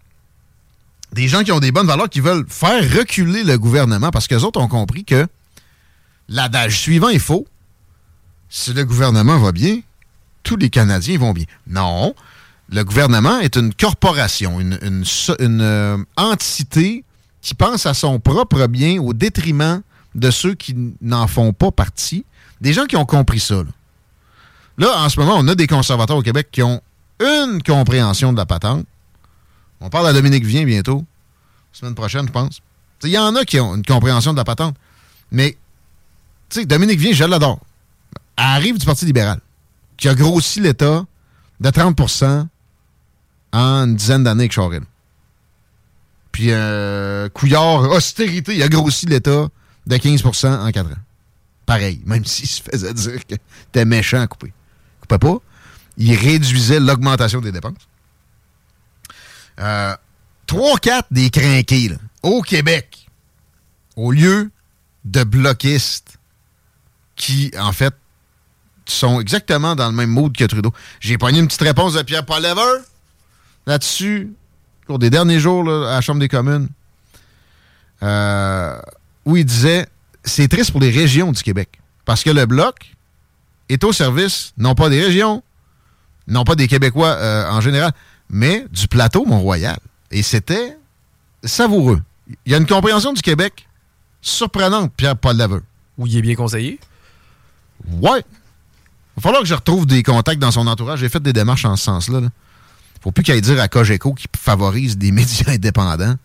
des 1.13 1.27
gens 1.27 1.43
qui 1.43 1.51
ont 1.51 1.59
des 1.59 1.71
bonnes 1.71 1.87
valeurs, 1.87 2.09
qui 2.09 2.19
veulent 2.19 2.45
faire 2.47 2.81
reculer 2.97 3.43
le 3.43 3.57
gouvernement 3.57 4.11
parce 4.11 4.27
qu'eux 4.27 4.43
autres 4.43 4.59
ont 4.59 4.67
compris 4.67 5.05
que 5.05 5.27
l'adage 6.27 6.79
suivant 6.79 7.09
est 7.09 7.19
faux. 7.19 7.47
si 8.49 8.73
le 8.73 8.85
gouvernement 8.85 9.37
va 9.39 9.51
bien, 9.51 9.79
tous 10.43 10.55
les 10.55 10.69
Canadiens 10.69 11.17
vont 11.17 11.33
bien. 11.33 11.45
Non. 11.67 12.15
Le 12.71 12.83
gouvernement 12.83 13.39
est 13.39 13.55
une 13.55 13.73
corporation, 13.73 14.59
une, 14.59 15.05
euh, 15.39 15.97
entité 16.17 17.03
qui 17.41 17.55
pense 17.55 17.85
à 17.85 17.93
son 17.93 18.19
propre 18.19 18.67
bien 18.67 19.01
au 19.01 19.13
détriment 19.13 19.81
de 20.13 20.29
ceux 20.29 20.53
qui 20.53 20.75
n'en 21.01 21.27
font 21.27 21.51
pas 21.51 21.71
partie. 21.71 22.25
Des 22.61 22.73
gens 22.73 22.85
qui 22.85 22.95
ont 22.95 23.05
compris 23.05 23.39
ça. 23.39 23.63
Là. 24.77 25.03
En 25.03 25.09
ce 25.09 25.19
moment, 25.19 25.35
on 25.37 25.47
a 25.47 25.55
des 25.55 25.65
conservateurs 25.65 26.17
au 26.17 26.21
Québec 26.21 26.49
qui 26.51 26.61
ont 26.61 26.81
une 27.19 27.61
compréhension 27.63 28.33
de 28.33 28.37
la 28.37 28.45
patente. 28.45 28.85
On 29.81 29.89
parle 29.89 30.07
à 30.07 30.13
Dominique 30.13 30.45
Vien 30.45 30.63
bientôt, 30.65 31.05
semaine 31.71 31.95
prochaine, 31.95 32.27
je 32.27 32.31
pense. 32.31 32.59
Il 33.03 33.09
y 33.09 33.17
en 33.17 33.35
a 33.35 33.45
qui 33.45 33.59
ont 33.59 33.75
une 33.75 33.85
compréhension 33.85 34.33
de 34.33 34.37
la 34.37 34.43
patente. 34.43 34.75
Mais, 35.31 35.57
tu 36.49 36.59
sais, 36.59 36.65
Dominique 36.65 36.99
Vien, 36.99 37.13
je 37.13 37.23
l'adore. 37.23 37.59
Arrive 38.35 38.77
du 38.77 38.85
Parti 38.85 39.05
libéral, 39.05 39.39
qui 39.97 40.07
a 40.07 40.15
grossi 40.15 40.59
l'État 40.59 41.05
de 41.59 41.69
30 41.69 41.95
en 43.51 43.85
une 43.85 43.95
dizaine 43.95 44.23
d'années 44.23 44.43
avec 44.43 44.51
Charest. 44.51 44.83
Puis, 46.31 46.51
euh, 46.51 47.27
Couillard, 47.29 47.89
austérité, 47.89 48.55
il 48.55 48.63
a 48.63 48.69
grossi 48.69 49.05
l'État 49.05 49.47
de 49.87 49.95
15% 49.95 50.47
en 50.47 50.71
4 50.71 50.91
ans. 50.91 50.93
Pareil, 51.65 52.01
même 52.05 52.25
s'il 52.25 52.47
se 52.47 52.61
faisait 52.61 52.93
dire 52.93 53.25
que 53.25 53.35
t'es 53.71 53.85
méchant 53.85 54.21
à 54.21 54.27
couper. 54.27 54.53
Coupait 55.01 55.17
pas. 55.17 55.37
Il 55.97 56.15
réduisait 56.15 56.79
l'augmentation 56.79 57.41
des 57.41 57.51
dépenses. 57.51 57.87
Euh, 59.59 59.95
3-4 60.47 61.03
des 61.11 61.29
crinqués, 61.29 61.89
là, 61.89 61.97
au 62.23 62.41
Québec, 62.41 63.07
au 63.95 64.11
lieu 64.11 64.49
de 65.05 65.23
bloquistes 65.23 66.17
qui, 67.15 67.51
en 67.59 67.73
fait, 67.73 67.93
sont 68.85 69.19
exactement 69.19 69.75
dans 69.75 69.87
le 69.87 69.93
même 69.93 70.09
mood 70.09 70.35
que 70.35 70.45
Trudeau. 70.45 70.73
J'ai 70.99 71.17
pogné 71.17 71.39
une 71.39 71.47
petite 71.47 71.61
réponse 71.61 71.93
de 71.93 72.01
Pierre 72.01 72.25
Paul 72.25 72.41
Lever 72.41 72.81
là-dessus, 73.69 74.33
au 74.83 74.85
cours 74.87 74.99
des 74.99 75.09
derniers 75.09 75.39
jours 75.39 75.63
là, 75.63 75.91
à 75.91 75.95
la 75.95 76.01
Chambre 76.01 76.19
des 76.19 76.27
communes, 76.27 76.67
euh, 78.01 78.79
où 79.25 79.37
il 79.37 79.45
disait 79.45 79.87
c'est 80.23 80.47
triste 80.47 80.71
pour 80.71 80.81
les 80.81 80.89
régions 80.89 81.31
du 81.31 81.41
Québec. 81.43 81.79
Parce 82.03 82.23
que 82.23 82.31
le 82.31 82.45
Bloc 82.45 82.95
est 83.69 83.83
au 83.83 83.93
service, 83.93 84.53
non 84.57 84.73
pas 84.73 84.89
des 84.89 85.01
régions, 85.01 85.43
non 86.27 86.43
pas 86.43 86.55
des 86.55 86.67
Québécois 86.67 87.09
euh, 87.09 87.49
en 87.49 87.61
général, 87.61 87.91
mais 88.29 88.65
du 88.71 88.87
plateau 88.87 89.25
Mont-Royal. 89.25 89.77
Et 90.11 90.23
c'était 90.23 90.75
savoureux. 91.43 92.01
Il 92.45 92.51
y 92.51 92.55
a 92.55 92.57
une 92.57 92.65
compréhension 92.65 93.13
du 93.13 93.21
Québec 93.21 93.67
surprenante, 94.21 94.91
Pierre-Paul 94.97 95.37
Laveux. 95.37 95.63
Où 95.97 96.07
il 96.07 96.17
est 96.17 96.21
bien 96.21 96.35
conseillé? 96.35 96.79
Ouais. 98.01 98.19
Il 98.19 99.17
va 99.17 99.21
falloir 99.21 99.41
que 99.41 99.47
je 99.47 99.53
retrouve 99.53 99.85
des 99.85 100.01
contacts 100.01 100.39
dans 100.39 100.51
son 100.51 100.65
entourage. 100.65 100.99
J'ai 100.99 101.09
fait 101.09 101.21
des 101.21 101.33
démarches 101.33 101.65
en 101.65 101.75
ce 101.75 101.83
sens-là. 101.83 102.21
Il 102.21 102.29
faut 103.01 103.11
plus 103.11 103.23
qu'il 103.23 103.33
aille 103.33 103.41
dire 103.41 103.59
à 103.61 103.67
Cogeco 103.67 104.13
qui 104.13 104.27
favorise 104.37 104.97
des 104.97 105.11
médias 105.13 105.51
indépendants. 105.53 106.15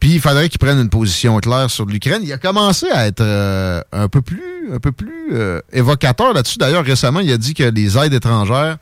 Puis 0.00 0.14
il 0.14 0.20
faudrait 0.20 0.48
qu'il 0.48 0.58
prenne 0.58 0.78
une 0.78 0.90
position 0.90 1.38
claire 1.38 1.70
sur 1.70 1.86
l'Ukraine. 1.86 2.20
Il 2.24 2.32
a 2.32 2.36
commencé 2.38 2.90
à 2.90 3.06
être 3.06 3.20
euh, 3.22 3.80
un 3.92 4.08
peu 4.08 4.20
plus, 4.20 4.42
un 4.72 4.78
peu 4.78 4.92
plus 4.92 5.28
euh, 5.32 5.60
évocateur 5.72 6.34
là-dessus. 6.34 6.58
D'ailleurs, 6.58 6.84
récemment, 6.84 7.20
il 7.20 7.32
a 7.32 7.38
dit 7.38 7.54
que 7.54 7.62
les 7.62 7.96
aides 7.96 8.12
étrangères 8.12 8.76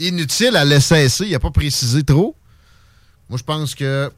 inutiles 0.00 0.56
à 0.56 0.64
laisser 0.64 1.08
Il 1.20 1.32
n'a 1.32 1.38
pas 1.38 1.50
précisé 1.50 2.02
trop. 2.02 2.34
Moi, 3.28 3.38
je 3.38 3.42
pense 3.44 3.74
que. 3.74 4.10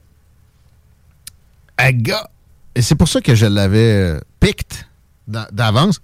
Aga. 1.78 2.28
Et 2.74 2.82
c'est 2.82 2.95
pour 2.95 3.09
ça 3.09 3.20
que 3.20 3.34
je 3.34 3.47
l'avais 3.47 3.93
euh, 3.93 4.20
picked 4.41 4.84
d'a- 5.26 5.49
d'avance. 5.51 6.01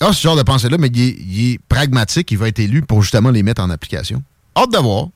Ah, 0.00 0.12
ce 0.12 0.20
genre 0.20 0.36
de 0.36 0.42
pensée-là, 0.42 0.76
mais 0.78 0.88
il 0.88 1.52
est 1.52 1.58
pragmatique. 1.68 2.30
Il 2.30 2.38
va 2.38 2.48
être 2.48 2.58
élu 2.58 2.82
pour 2.82 3.02
justement 3.02 3.30
les 3.30 3.42
mettre 3.42 3.62
en 3.62 3.70
application. 3.70 4.22
Hâte 4.56 4.72
de 4.72 4.78
voir. 4.78 5.08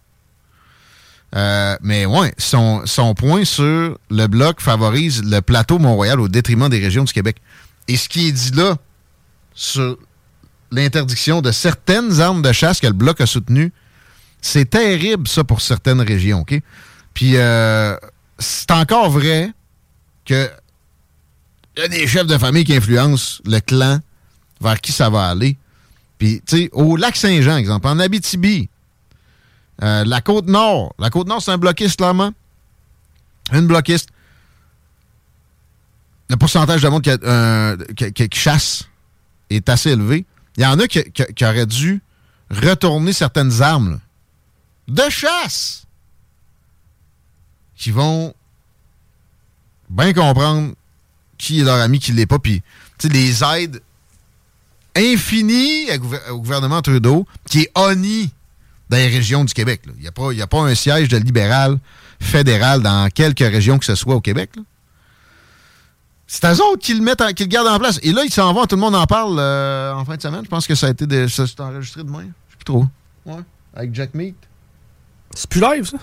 Euh, 1.36 1.76
mais 1.82 2.06
ouais, 2.06 2.32
son, 2.38 2.86
son 2.86 3.14
point 3.14 3.44
sur 3.44 3.98
le 4.10 4.26
bloc 4.26 4.60
favorise 4.60 5.22
le 5.22 5.40
plateau 5.40 5.78
Mont-Royal 5.78 6.20
au 6.20 6.28
détriment 6.28 6.68
des 6.68 6.78
régions 6.78 7.04
du 7.04 7.12
Québec. 7.12 7.36
Et 7.86 7.96
ce 7.96 8.08
qui 8.08 8.28
est 8.28 8.32
dit 8.32 8.52
là 8.52 8.76
sur 9.54 9.98
l'interdiction 10.70 11.42
de 11.42 11.52
certaines 11.52 12.20
armes 12.20 12.42
de 12.42 12.52
chasse 12.52 12.80
que 12.80 12.86
le 12.86 12.92
bloc 12.92 13.20
a 13.20 13.26
soutenues, 13.26 13.72
c'est 14.40 14.70
terrible 14.70 15.28
ça 15.28 15.44
pour 15.44 15.60
certaines 15.60 16.00
régions, 16.00 16.40
OK? 16.40 16.58
Puis 17.12 17.36
euh, 17.36 17.96
c'est 18.38 18.70
encore 18.70 19.10
vrai 19.10 19.50
que 20.24 20.48
y 21.76 21.80
a 21.82 21.88
des 21.88 22.06
chefs 22.06 22.26
de 22.26 22.38
famille 22.38 22.64
qui 22.64 22.74
influencent 22.74 23.40
le 23.44 23.60
clan 23.60 24.00
vers 24.60 24.80
qui 24.80 24.92
ça 24.92 25.10
va 25.10 25.28
aller. 25.28 25.56
Puis, 26.18 26.42
tu 26.46 26.56
sais, 26.56 26.70
au 26.72 26.96
lac 26.96 27.16
Saint-Jean, 27.16 27.56
exemple, 27.56 27.86
en 27.86 27.98
Abitibi, 28.00 28.68
euh, 29.82 30.04
la 30.04 30.20
Côte-Nord. 30.20 30.94
La 30.98 31.10
Côte-Nord, 31.10 31.42
c'est 31.42 31.52
un 31.52 31.58
bloquiste, 31.58 31.96
clairement. 31.96 32.32
Une 33.52 33.66
bloquiste. 33.66 34.10
Le 36.28 36.36
pourcentage 36.36 36.82
de 36.82 36.88
monde 36.88 37.06
euh, 37.08 37.76
qui- 37.94 38.28
chasse 38.32 38.84
est 39.50 39.68
assez 39.68 39.90
élevé. 39.90 40.26
Il 40.56 40.62
y 40.62 40.66
en 40.66 40.78
a 40.78 40.86
qui, 40.86 41.02
auraient 41.44 41.66
dû 41.66 42.02
retourner 42.50 43.12
certaines 43.12 43.62
armes 43.62 44.00
de 44.88 45.08
chasse 45.08 45.84
qui 47.76 47.90
vont 47.90 48.34
bien 49.88 50.12
comprendre 50.12 50.74
qui 51.38 51.60
est 51.60 51.64
leur 51.64 51.80
ami, 51.80 52.00
qui 52.00 52.12
ne 52.12 52.16
l'est 52.16 52.26
pas. 52.26 52.38
Puis, 52.40 52.62
les 53.04 53.44
aides 53.44 53.80
infinies 54.96 55.86
au 56.30 56.38
gouvernement 56.40 56.82
Trudeau, 56.82 57.26
qui 57.48 57.60
est 57.60 57.70
honni 57.74 58.32
dans 58.90 58.96
les 58.96 59.08
régions 59.08 59.44
du 59.44 59.52
Québec. 59.54 59.82
là. 59.86 59.92
Il 59.96 60.02
n'y 60.02 60.08
a, 60.08 60.12
pas- 60.12 60.32
il 60.32 60.38
y 60.38 60.42
a 60.42 60.46
pas 60.46 60.60
un 60.60 60.74
siège 60.74 61.08
de 61.08 61.16
libéral 61.18 61.78
fédéral 62.20 62.82
dans 62.82 63.08
quelques 63.10 63.38
régions 63.40 63.78
que 63.78 63.84
ce 63.84 63.94
soit 63.94 64.14
au 64.14 64.20
Québec. 64.20 64.50
là. 64.56 64.62
C'est 66.26 66.44
eux 66.46 66.62
autres 66.62 66.82
qui 66.82 66.92
le 66.94 67.00
mettent, 67.02 67.20
en- 67.22 67.32
qui 67.32 67.44
le 67.44 67.48
gardent 67.48 67.68
en 67.68 67.78
place. 67.78 67.98
Et 68.02 68.12
là, 68.12 68.22
ils 68.24 68.32
s'en 68.32 68.52
vont, 68.52 68.66
tout 68.66 68.76
le 68.76 68.80
monde 68.82 68.94
en 68.96 69.06
parle 69.06 69.36
euh, 69.38 69.92
en 69.94 70.04
fin 70.04 70.16
de 70.16 70.22
semaine. 70.22 70.42
Je 70.44 70.48
pense 70.50 70.66
que 70.66 70.74
ça 70.74 70.86
a 70.86 70.90
été 70.90 71.06
de- 71.06 71.26
ça 71.26 71.46
s'est 71.46 71.60
enregistré 71.60 72.02
demain. 72.04 72.20
Je 72.22 72.26
sais 72.52 72.56
plus 72.58 72.64
trop. 72.64 72.86
Ouais. 73.24 73.40
Avec 73.74 73.94
Jack 73.94 74.14
Meat. 74.14 74.36
C'est 75.34 75.48
plus 75.48 75.60
live, 75.60 75.84
ça? 75.86 75.96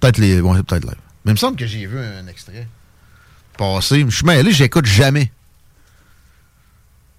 Peut-être 0.00 0.18
les. 0.18 0.40
Ouais, 0.40 0.62
peut-être 0.62 0.84
live. 0.84 0.96
Mais 1.24 1.30
il 1.32 1.34
me 1.34 1.38
semble 1.38 1.56
que 1.56 1.66
j'ai 1.66 1.86
vu 1.86 1.98
un 1.98 2.26
extrait 2.26 2.66
passer. 3.56 4.04
Je 4.08 4.14
suis 4.16 4.24
mêlé, 4.26 4.50
j'écoute 4.52 4.86
jamais. 4.86 5.30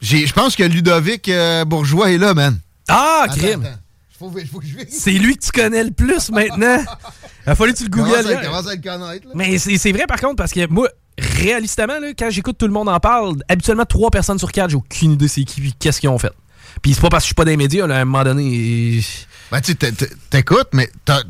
J'ai- 0.01 0.27
Je 0.27 0.33
pense 0.33 0.55
que 0.55 0.63
Ludovic 0.63 1.29
euh, 1.29 1.63
Bourgeois 1.65 2.11
est 2.11 2.17
là, 2.17 2.33
man. 2.33 2.59
Ah, 2.87 3.23
Attends, 3.25 3.35
crime! 3.35 3.65
attends. 3.65 3.79
Faut, 4.18 4.32
faut 4.51 4.59
que 4.59 4.66
je 4.66 4.76
vérifie. 4.76 4.95
C'est 4.95 5.11
lui 5.11 5.36
que 5.38 5.43
tu 5.45 5.51
connais 5.51 5.84
le 5.84 5.91
plus 5.91 6.30
maintenant. 6.32 6.84
Il 7.45 7.49
a 7.49 7.55
fallu 7.55 7.74
que 7.74 7.78
tu 7.80 7.84
le 7.84 7.89
googles. 7.89 8.16
à- 8.16 8.22
là. 8.22 8.45
commence 8.45 8.68
à 8.68 8.76
le 8.76 8.82
connaître. 8.82 9.28
là. 9.28 9.34
Mais 9.36 9.57
c'est 9.57 9.91
vrai 9.91 10.05
par 10.07 10.20
contre 10.22 10.38
parce 10.38 10.51
que 10.51 10.66
moi, 10.68 10.88
réalistement, 11.18 11.99
là, 11.99 12.07
quand 12.18 12.30
j'écoute 12.30 12.57
tout 12.57 12.66
le 12.68 12.74
monde 12.74 12.89
en 12.89 12.99
parle, 12.99 13.36
habituellement 13.49 13.86
trois 13.86 14.09
personnes 14.11 14.39
sur 14.39 14.51
quatre, 14.51 14.70
j'ai 14.70 14.76
aucune 14.78 15.11
idée 15.13 15.28
c'est 15.28 15.43
qui 15.43 15.74
qu'est-ce 15.80 15.99
qu'ils 15.99 16.09
ont 16.09 16.18
fait. 16.20 16.32
Puis 16.82 16.93
c'est 16.93 17.01
pas 17.01 17.09
parce 17.09 17.24
que 17.24 17.26
je 17.26 17.28
suis 17.28 17.36
pas 17.36 17.45
dans 17.45 17.51
les 17.51 17.57
médias, 17.57 17.88
là, 17.88 17.97
à 17.97 18.01
un 18.01 18.05
moment 18.05 18.24
donné. 18.24 19.01
Ben, 19.51 19.61
tu 19.61 19.76
t'écoutes, 19.76 20.70
mais 20.74 20.89
t'as 21.05 21.22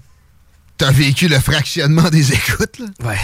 as 0.82 0.92
vécu 0.92 1.28
le 1.28 1.40
fractionnement 1.40 2.10
des 2.10 2.34
écoutes, 2.34 2.80
là. 2.80 2.86
Ouais. 3.04 3.18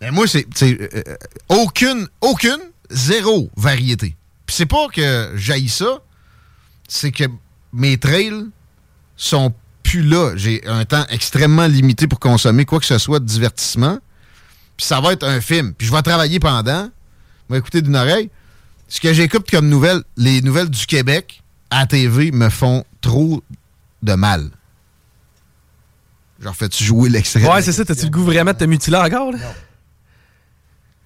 Ben, 0.00 0.12
moi, 0.12 0.26
c'est. 0.26 0.46
euh, 0.62 0.88
euh, 0.94 1.02
aucune, 1.48 2.08
aucune, 2.20 2.58
zéro 2.90 3.50
variété. 3.56 4.16
Puis 4.46 4.56
c'est 4.56 4.66
pas 4.66 4.88
que 4.92 5.32
j'haïs 5.36 5.68
ça, 5.68 6.02
c'est 6.88 7.12
que 7.12 7.24
mes 7.72 7.96
trails 7.98 8.46
sont 9.26 9.54
plus 9.82 10.02
là. 10.02 10.32
J'ai 10.36 10.66
un 10.66 10.84
temps 10.84 11.04
extrêmement 11.08 11.66
limité 11.66 12.06
pour 12.06 12.18
consommer 12.18 12.64
quoi 12.64 12.80
que 12.80 12.86
ce 12.86 12.98
soit 12.98 13.20
de 13.20 13.24
divertissement. 13.24 13.98
Puis 14.76 14.86
ça 14.86 15.00
va 15.00 15.12
être 15.12 15.26
un 15.26 15.40
film. 15.40 15.74
Puis 15.74 15.86
je 15.86 15.92
vais 15.92 16.02
travailler 16.02 16.40
pendant. 16.40 16.90
Je 17.48 17.54
vais 17.54 17.58
écouter 17.58 17.82
d'une 17.82 17.96
oreille. 17.96 18.30
Ce 18.88 19.00
que 19.00 19.12
j'écoute 19.12 19.50
comme 19.50 19.68
nouvelles, 19.68 20.02
les 20.16 20.42
nouvelles 20.42 20.70
du 20.70 20.86
Québec 20.86 21.42
à 21.70 21.86
TV 21.86 22.30
me 22.30 22.48
font 22.48 22.84
trop 23.00 23.42
de 24.02 24.14
mal. 24.14 24.50
Genre, 26.40 26.54
fais-tu 26.54 26.84
jouer 26.84 27.08
l'extrait? 27.08 27.48
Ouais, 27.48 27.62
c'est 27.62 27.72
ça, 27.72 27.84
t'as-tu 27.84 28.04
le 28.04 28.10
goût 28.10 28.24
vraiment 28.24 28.52
de 28.52 28.58
te 28.58 28.64
mutiler 28.64 28.96
encore? 28.96 29.32
Là? 29.32 29.38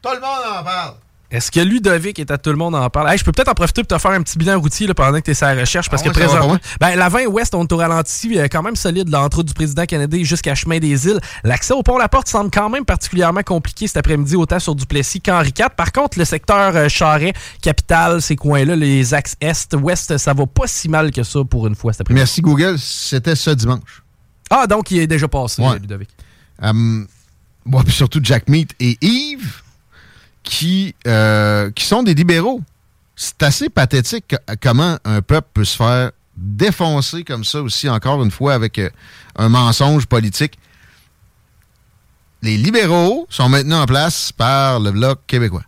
Tout 0.02 0.10
le 0.14 0.20
monde 0.20 0.58
en 0.58 0.64
parle. 0.64 0.94
Est-ce 1.36 1.50
que 1.50 1.60
Ludovic 1.60 2.18
est 2.18 2.30
à 2.30 2.38
tout 2.38 2.48
le 2.48 2.56
monde 2.56 2.74
en 2.74 2.88
parle? 2.88 3.10
Hey, 3.10 3.18
je 3.18 3.24
peux 3.24 3.30
peut-être 3.30 3.48
en 3.48 3.54
profiter 3.54 3.82
pour 3.84 3.94
te 3.94 4.00
faire 4.00 4.12
un 4.12 4.22
petit 4.22 4.38
bilan 4.38 4.58
routier 4.58 4.86
là, 4.86 4.94
pendant 4.94 5.18
que 5.18 5.24
tu 5.24 5.32
es 5.32 5.34
sur 5.34 5.46
la 5.46 5.54
recherche 5.54 5.90
parce 5.90 6.00
Ah 6.02 6.06
ouais, 6.08 6.12
que 6.14 6.18
présentement. 6.18 6.56
Ben, 6.80 6.96
la 6.96 7.10
20 7.10 7.26
Ouest, 7.26 7.54
on 7.54 7.62
est 7.64 7.72
au 7.72 7.76
ralenti, 7.76 8.38
euh, 8.38 8.48
quand 8.50 8.62
même 8.62 8.74
solide, 8.74 9.10
l'entrée 9.10 9.42
du 9.42 9.52
président 9.52 9.84
canadien 9.84 10.24
jusqu'à 10.24 10.54
Chemin 10.54 10.78
des 10.78 11.06
Îles. 11.08 11.20
L'accès 11.44 11.74
au 11.74 11.82
pont 11.82 11.98
La 11.98 12.08
Porte 12.08 12.28
semble 12.28 12.50
quand 12.50 12.70
même 12.70 12.86
particulièrement 12.86 13.42
compliqué 13.42 13.86
cet 13.86 13.98
après-midi, 13.98 14.34
autant 14.34 14.58
sur 14.58 14.74
Duplessis 14.74 15.20
qu'Henri 15.20 15.52
IV. 15.58 15.66
Par 15.76 15.92
contre, 15.92 16.18
le 16.18 16.24
secteur 16.24 16.74
euh, 16.74 16.88
Charret, 16.88 17.34
Capitale, 17.60 18.22
ces 18.22 18.36
coins-là, 18.36 18.74
les 18.74 19.12
axes 19.12 19.36
Est, 19.42 19.74
Ouest, 19.74 20.16
ça 20.16 20.32
va 20.32 20.46
pas 20.46 20.66
si 20.66 20.88
mal 20.88 21.10
que 21.10 21.22
ça 21.22 21.40
pour 21.44 21.66
une 21.66 21.74
fois 21.74 21.92
cet 21.92 22.00
après-midi. 22.00 22.20
Merci 22.22 22.40
Google, 22.40 22.78
c'était 22.78 23.36
ce 23.36 23.50
dimanche. 23.50 24.02
Ah, 24.48 24.66
donc 24.66 24.90
il 24.90 25.00
est 25.00 25.06
déjà 25.06 25.28
passé, 25.28 25.60
Ouais. 25.60 25.78
Ludovic. 25.78 26.08
Hum, 26.62 27.06
ouais, 27.70 27.82
puis 27.84 27.92
surtout 27.92 28.20
Jack 28.22 28.48
Meat 28.48 28.70
et 28.80 28.96
Yves, 29.02 29.60
qui, 30.46 30.94
euh, 31.08 31.70
qui 31.72 31.84
sont 31.84 32.02
des 32.04 32.14
libéraux 32.14 32.62
c'est 33.18 33.42
assez 33.42 33.68
pathétique 33.70 34.28
que- 34.28 34.54
comment 34.60 34.98
un 35.04 35.22
peuple 35.22 35.48
peut 35.54 35.64
se 35.64 35.74
faire 35.76 36.10
défoncer 36.36 37.24
comme 37.24 37.44
ça 37.44 37.62
aussi, 37.62 37.88
encore 37.88 38.22
une 38.22 38.30
fois, 38.30 38.52
avec 38.52 38.78
euh, 38.78 38.90
un 39.36 39.48
mensonge 39.48 40.04
politique. 40.06 40.58
Les 42.42 42.58
libéraux 42.58 43.26
sont 43.30 43.48
maintenant 43.48 43.80
en 43.80 43.86
place 43.86 44.32
par 44.32 44.80
le 44.80 44.90
Bloc 44.92 45.20
québécois. 45.26 45.64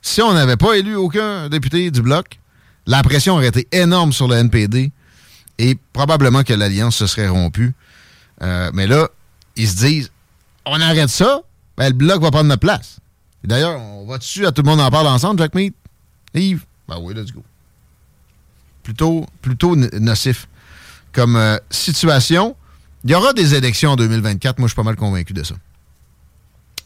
Si 0.00 0.22
on 0.22 0.32
n'avait 0.32 0.56
pas 0.56 0.74
élu 0.74 0.94
aucun 0.94 1.48
député 1.48 1.90
du 1.90 2.02
Bloc, 2.02 2.38
la 2.86 3.02
pression 3.02 3.34
aurait 3.34 3.48
été 3.48 3.66
énorme 3.72 4.12
sur 4.12 4.28
le 4.28 4.36
NPD 4.36 4.92
et 5.58 5.76
probablement 5.92 6.44
que 6.44 6.52
l'alliance 6.52 6.94
se 6.96 7.08
serait 7.08 7.28
rompue. 7.28 7.74
Euh, 8.42 8.70
mais 8.74 8.86
là, 8.86 9.08
ils 9.56 9.68
se 9.68 9.76
disent, 9.76 10.12
on 10.66 10.80
arrête 10.80 11.08
ça, 11.08 11.40
ben, 11.76 11.88
le 11.88 11.92
Bloc 11.94 12.22
va 12.22 12.30
prendre 12.30 12.48
notre 12.48 12.60
place. 12.60 12.98
D'ailleurs, 13.42 13.78
on 13.80 14.06
va 14.06 14.18
dessus 14.18 14.46
à 14.46 14.52
tout 14.52 14.62
le 14.62 14.70
monde 14.70 14.80
en 14.80 14.90
parle 14.90 15.06
ensemble, 15.06 15.38
Jack 15.38 15.54
Meat? 15.54 15.74
Yves? 16.34 16.64
Ben 16.88 16.98
oui, 17.00 17.14
let's 17.14 17.32
go. 17.32 17.42
Plutôt, 18.82 19.26
plutôt 19.42 19.76
nocif 19.76 20.48
comme 21.12 21.36
euh, 21.36 21.56
situation. 21.70 22.56
Il 23.04 23.10
y 23.10 23.14
aura 23.14 23.32
des 23.32 23.54
élections 23.54 23.90
en 23.92 23.96
2024. 23.96 24.58
Moi, 24.58 24.66
je 24.66 24.72
suis 24.72 24.76
pas 24.76 24.82
mal 24.82 24.96
convaincu 24.96 25.32
de 25.32 25.42
ça. 25.42 25.54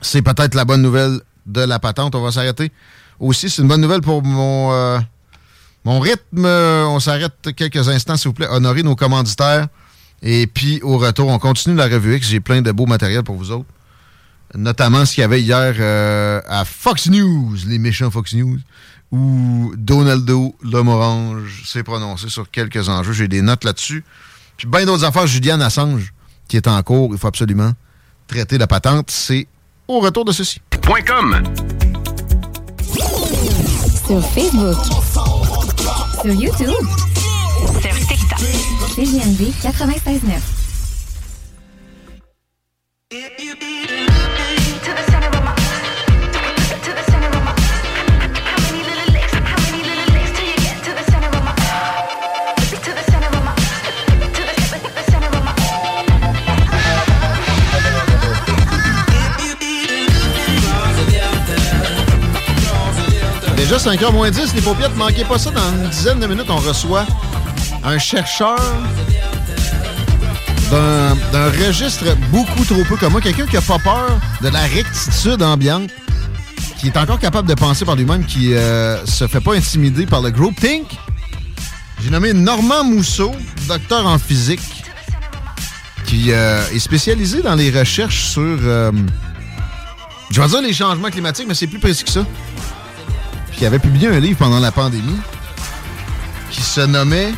C'est 0.00 0.22
peut-être 0.22 0.54
la 0.54 0.64
bonne 0.64 0.82
nouvelle 0.82 1.20
de 1.46 1.60
la 1.60 1.78
patente. 1.78 2.14
On 2.14 2.22
va 2.22 2.30
s'arrêter. 2.30 2.70
Aussi, 3.18 3.50
c'est 3.50 3.62
une 3.62 3.68
bonne 3.68 3.80
nouvelle 3.80 4.00
pour 4.00 4.22
mon, 4.22 4.72
euh, 4.72 4.98
mon 5.84 5.98
rythme. 5.98 6.44
Euh, 6.44 6.86
On 6.86 7.00
s'arrête 7.00 7.54
quelques 7.56 7.88
instants, 7.88 8.16
s'il 8.16 8.28
vous 8.28 8.34
plaît. 8.34 8.48
Honorer 8.48 8.82
nos 8.82 8.96
commanditaires. 8.96 9.68
Et 10.22 10.46
puis, 10.46 10.80
au 10.82 10.98
retour, 10.98 11.28
on 11.28 11.38
continue 11.38 11.76
la 11.76 11.86
revue 11.86 12.16
X. 12.16 12.28
J'ai 12.28 12.40
plein 12.40 12.62
de 12.62 12.72
beaux 12.72 12.86
matériels 12.86 13.22
pour 13.22 13.36
vous 13.36 13.50
autres. 13.50 13.66
Notamment 14.54 15.04
ce 15.04 15.14
qu'il 15.14 15.20
y 15.20 15.24
avait 15.24 15.42
hier 15.42 15.74
euh, 15.78 16.40
à 16.48 16.64
Fox 16.64 17.08
News, 17.08 17.54
les 17.66 17.78
méchants 17.78 18.10
Fox 18.10 18.32
News, 18.34 18.58
où 19.10 19.72
Donaldo 19.76 20.54
Lomorange 20.62 21.64
s'est 21.66 21.82
prononcé 21.82 22.28
sur 22.28 22.50
quelques 22.50 22.88
enjeux. 22.88 23.12
J'ai 23.12 23.28
des 23.28 23.42
notes 23.42 23.64
là-dessus. 23.64 24.04
Puis 24.56 24.66
bien 24.66 24.86
d'autres 24.86 25.04
affaires. 25.04 25.26
Julian 25.26 25.60
Assange, 25.60 26.12
qui 26.48 26.56
est 26.56 26.66
en 26.66 26.82
cours. 26.82 27.10
Il 27.12 27.18
faut 27.18 27.28
absolument 27.28 27.72
traiter 28.26 28.56
la 28.58 28.66
patente. 28.66 29.10
C'est 29.10 29.46
au 29.86 30.00
retour 30.00 30.24
de 30.24 30.32
ceci. 30.32 30.60
.com. 31.06 31.42
Sur 34.06 34.26
Facebook. 34.30 34.78
Sur 36.22 36.32
YouTube. 36.32 36.70
Sur 37.80 37.94
TikTok. 38.06 38.38
CGMD 38.94 39.52
96.9. 39.62 40.40
Déjà 63.68 63.90
5h 63.90 64.12
moins 64.14 64.30
10, 64.30 64.54
les 64.54 64.62
paupiètes, 64.62 64.96
manquez 64.96 65.26
pas 65.26 65.38
ça. 65.38 65.50
Dans 65.50 65.60
une 65.60 65.90
dizaine 65.90 66.18
de 66.18 66.26
minutes, 66.26 66.48
on 66.48 66.56
reçoit 66.56 67.04
un 67.84 67.98
chercheur 67.98 68.58
d'un 70.70 71.14
d'un 71.30 71.50
registre 71.50 72.16
beaucoup 72.30 72.64
trop 72.64 72.82
peu 72.84 72.96
commun. 72.96 73.20
Quelqu'un 73.20 73.44
qui 73.44 73.58
a 73.58 73.60
pas 73.60 73.78
peur 73.78 74.18
de 74.40 74.48
la 74.48 74.62
rectitude 74.62 75.42
ambiante, 75.42 75.90
qui 76.78 76.86
est 76.86 76.96
encore 76.96 77.18
capable 77.18 77.46
de 77.46 77.52
penser 77.52 77.84
par 77.84 77.94
lui-même, 77.94 78.24
qui 78.24 78.54
euh, 78.54 79.04
se 79.04 79.26
fait 79.26 79.42
pas 79.42 79.54
intimider 79.54 80.06
par 80.06 80.22
le 80.22 80.30
groupe 80.30 80.58
Think. 80.58 80.86
J'ai 82.02 82.08
nommé 82.08 82.32
Normand 82.32 82.84
Mousseau, 82.84 83.32
docteur 83.68 84.06
en 84.06 84.18
physique, 84.18 84.62
qui 86.06 86.32
euh, 86.32 86.62
est 86.72 86.78
spécialisé 86.78 87.42
dans 87.42 87.54
les 87.54 87.70
recherches 87.70 88.28
sur, 88.28 88.40
euh, 88.62 88.92
je 90.30 90.40
vais 90.40 90.48
dire 90.48 90.62
les 90.62 90.72
changements 90.72 91.10
climatiques, 91.10 91.46
mais 91.46 91.54
c'est 91.54 91.66
plus 91.66 91.80
précis 91.80 92.04
que 92.04 92.10
ça 92.10 92.24
qui 93.58 93.66
avait 93.66 93.80
publié 93.80 94.06
un 94.06 94.20
livre 94.20 94.38
pendant 94.38 94.60
la 94.60 94.70
pandémie 94.70 95.18
qui 96.48 96.62
se 96.62 96.80
nommait 96.80 97.32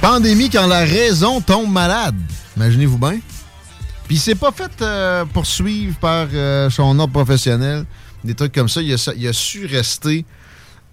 Pandémie 0.00 0.48
quand 0.48 0.66
la 0.66 0.80
raison 0.80 1.40
tombe 1.40 1.70
malade. 1.70 2.14
Imaginez-vous 2.56 2.96
bien. 2.96 3.18
Puis 4.06 4.16
il 4.16 4.18
s'est 4.18 4.36
pas 4.36 4.52
fait 4.52 4.70
euh, 4.80 5.24
poursuivre 5.26 5.96
par 5.98 6.28
euh, 6.32 6.70
son 6.70 6.98
ordre 6.98 7.12
professionnel, 7.12 7.84
des 8.24 8.34
trucs 8.34 8.54
comme 8.54 8.68
ça. 8.68 8.80
Il 8.80 8.94
a, 8.94 9.32
su 9.32 9.66
rester, 9.66 10.24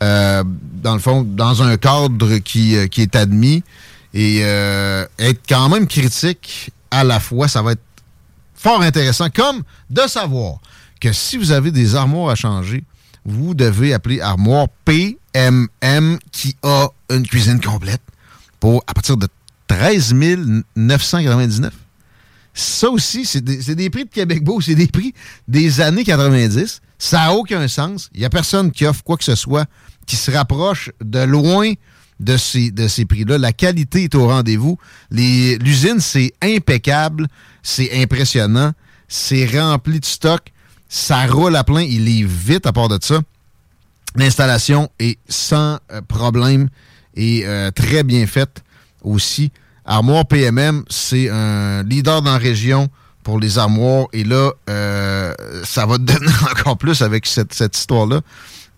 euh, 0.03 0.43
dans 0.84 0.93
le 0.95 0.99
fond, 0.99 1.22
dans 1.23 1.61
un 1.61 1.77
cadre 1.77 2.38
qui, 2.39 2.76
est 2.76 3.15
admis 3.15 3.64
et 4.14 4.39
être 4.39 5.41
quand 5.47 5.69
même 5.69 5.88
critique 5.88 6.72
à 6.89 7.03
la 7.03 7.19
fois. 7.19 7.47
Ça 7.47 7.61
va 7.61 7.73
être 7.73 7.84
fort 8.55 8.81
intéressant, 8.81 9.30
comme 9.30 9.61
de 9.89 10.01
savoir 10.07 10.57
que 10.99 11.14
si 11.14 11.38
vous 11.38 11.51
avez 11.51 11.72
des 11.72 11.95
armoires 11.95 12.31
à 12.31 12.35
changer, 12.35 12.84
vous 13.27 13.53
devez 13.53 13.93
appeler 13.93 14.21
Armoire 14.21 14.67
PMM 14.85 16.17
qui 16.31 16.55
a 16.63 16.87
une 17.11 17.27
cuisine 17.27 17.59
complète 17.59 18.01
pour 18.59 18.83
à 18.87 18.93
partir 18.93 19.17
de 19.17 19.27
13 19.67 20.15
999. 20.75 21.73
Ça 22.53 22.89
aussi, 22.89 23.25
c'est 23.25 23.43
des, 23.43 23.89
prix 23.91 24.05
de 24.05 24.09
Québec 24.09 24.43
Beau, 24.43 24.61
c'est 24.61 24.73
des 24.73 24.87
prix 24.87 25.13
des 25.47 25.79
années 25.79 26.03
90. 26.03 26.81
Ça 26.97 27.17
n'a 27.17 27.33
aucun 27.33 27.67
sens. 27.67 28.09
Il 28.15 28.21
n'y 28.21 28.25
a 28.25 28.31
personne 28.31 28.71
qui 28.71 28.85
offre 28.87 29.03
quoi 29.03 29.17
que 29.17 29.23
ce 29.23 29.35
soit 29.35 29.65
qui 30.07 30.15
se 30.15 30.31
rapproche 30.31 30.89
de 31.03 31.19
loin 31.19 31.73
de 32.19 32.37
ces, 32.37 32.71
de 32.71 32.87
ces 32.87 33.05
prix-là. 33.05 33.37
La 33.37 33.53
qualité 33.53 34.05
est 34.05 34.15
au 34.15 34.27
rendez-vous. 34.27 34.79
L'usine, 35.11 35.99
c'est 35.99 36.33
impeccable, 36.41 37.27
c'est 37.61 38.01
impressionnant, 38.01 38.71
c'est 39.07 39.45
rempli 39.45 39.99
de 39.99 40.05
stock, 40.05 40.41
ça 40.89 41.26
roule 41.26 41.55
à 41.55 41.64
plein, 41.64 41.81
il 41.81 42.07
est 42.07 42.26
vite 42.26 42.65
à 42.65 42.73
part 42.73 42.88
de 42.88 42.97
ça. 43.01 43.19
L'installation 44.15 44.89
est 44.99 45.19
sans 45.27 45.80
euh, 45.91 46.01
problème 46.07 46.69
et 47.15 47.43
euh, 47.45 47.72
très 47.72 48.03
bien 48.03 48.26
faite 48.27 48.64
aussi. 49.03 49.51
Armoire 49.85 50.26
PMM, 50.26 50.84
c'est 50.89 51.30
un 51.30 51.84
leader 51.84 52.22
dans 52.22 52.34
la 52.34 52.38
région 52.38 52.89
pour 53.23 53.39
les 53.39 53.57
armoires. 53.57 54.07
Et 54.14 54.23
là, 54.23 54.51
euh, 54.69 55.34
ça 55.65 55.85
va 55.85 55.97
te 55.97 56.01
donner 56.14 56.31
encore 56.49 56.77
plus 56.77 57.01
avec 57.01 57.26
cette, 57.26 57.53
cette 57.53 57.77
histoire-là. 57.77 58.22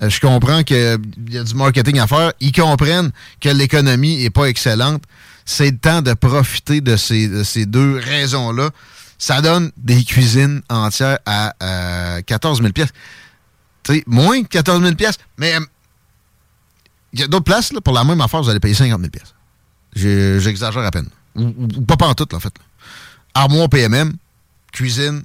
Euh, 0.01 0.09
je 0.09 0.19
comprends 0.19 0.63
qu'il 0.63 0.99
y 1.29 1.37
a 1.37 1.43
du 1.43 1.53
marketing 1.53 1.99
à 1.99 2.07
faire. 2.07 2.33
Ils 2.39 2.51
comprennent 2.51 3.11
que 3.41 3.49
l'économie 3.49 4.23
est 4.23 4.29
pas 4.29 4.45
excellente. 4.45 5.03
C'est 5.45 5.71
le 5.71 5.77
temps 5.77 6.01
de 6.01 6.13
profiter 6.13 6.81
de 6.81 6.95
ces, 6.95 7.27
de 7.27 7.43
ces 7.43 7.65
deux 7.65 7.97
raisons-là. 7.97 8.69
Ça 9.19 9.41
donne 9.41 9.71
des 9.77 10.03
cuisines 10.03 10.61
entières 10.69 11.19
à 11.25 11.53
euh, 11.61 12.21
14 12.21 12.61
000 12.61 12.73
pièces. 12.73 12.89
Tu 13.83 13.93
sais, 13.93 14.03
moins 14.07 14.41
que 14.41 14.47
14 14.47 14.81
000 14.81 14.95
pièces, 14.95 15.17
mais 15.37 15.55
euh, 15.55 15.59
il 17.13 17.19
y 17.19 17.23
a 17.23 17.27
d'autres 17.27 17.45
places, 17.45 17.71
pour 17.83 17.93
la 17.93 18.03
même 18.03 18.21
affaire, 18.21 18.41
vous 18.41 18.49
allez 18.49 18.59
payer 18.59 18.73
50 18.73 18.99
000 18.99 19.11
pièces. 19.11 19.35
J'exagère 20.41 20.83
à 20.83 20.91
peine. 20.91 21.09
Ou, 21.35 21.47
ou 21.47 21.81
pas 21.81 22.07
en 22.07 22.15
tout, 22.15 22.33
en 22.33 22.39
fait. 22.39 22.53
Armoire 23.33 23.69
PMM, 23.69 24.13
cuisine. 24.71 25.23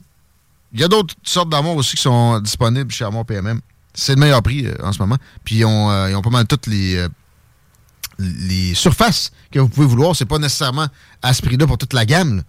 Il 0.72 0.80
y 0.80 0.84
a 0.84 0.88
d'autres 0.88 1.14
sortes 1.22 1.48
d'armoires 1.48 1.76
aussi 1.76 1.96
qui 1.96 2.02
sont 2.02 2.40
disponibles 2.40 2.90
chez 2.90 3.04
Armoire 3.04 3.24
PMM. 3.24 3.60
C'est 3.94 4.14
le 4.14 4.20
meilleur 4.20 4.42
prix 4.42 4.66
euh, 4.66 4.74
en 4.82 4.92
ce 4.92 4.98
moment. 4.98 5.16
Puis 5.44 5.56
ils 5.56 5.64
ont, 5.64 5.90
euh, 5.90 6.20
pas 6.20 6.30
mal 6.30 6.46
toutes 6.46 6.66
les, 6.66 6.96
euh, 6.96 8.74
surfaces 8.74 9.30
que 9.52 9.60
vous 9.60 9.68
pouvez 9.68 9.86
vouloir. 9.86 10.16
C'est 10.16 10.24
pas 10.24 10.38
nécessairement 10.38 10.88
à 11.22 11.32
ce 11.32 11.42
prix-là 11.42 11.66
pour 11.66 11.78
toute 11.78 11.92
la 11.92 12.04
gamme. 12.04 12.42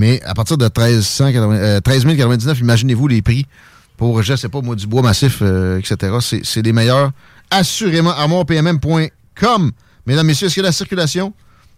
Mais 0.00 0.22
à 0.22 0.32
partir 0.32 0.56
de 0.56 0.66
13, 0.66 1.04
180, 1.06 1.54
euh, 1.56 1.80
13 1.80 2.06
099, 2.06 2.58
imaginez-vous 2.60 3.06
les 3.06 3.20
prix 3.20 3.44
pour, 3.98 4.22
je 4.22 4.34
sais 4.34 4.48
pas, 4.48 4.62
moi, 4.62 4.74
du 4.74 4.86
bois 4.86 5.02
massif, 5.02 5.40
euh, 5.42 5.78
etc. 5.78 6.16
C'est- 6.42 6.62
les 6.62 6.72
meilleurs. 6.72 7.10
Assurément, 7.50 8.08
armoirepmm.com. 8.10 9.72
Mesdames, 10.06 10.26
messieurs, 10.26 10.46
est-ce 10.46 10.56
que 10.56 10.62
la 10.62 10.72
circulation 10.72 11.34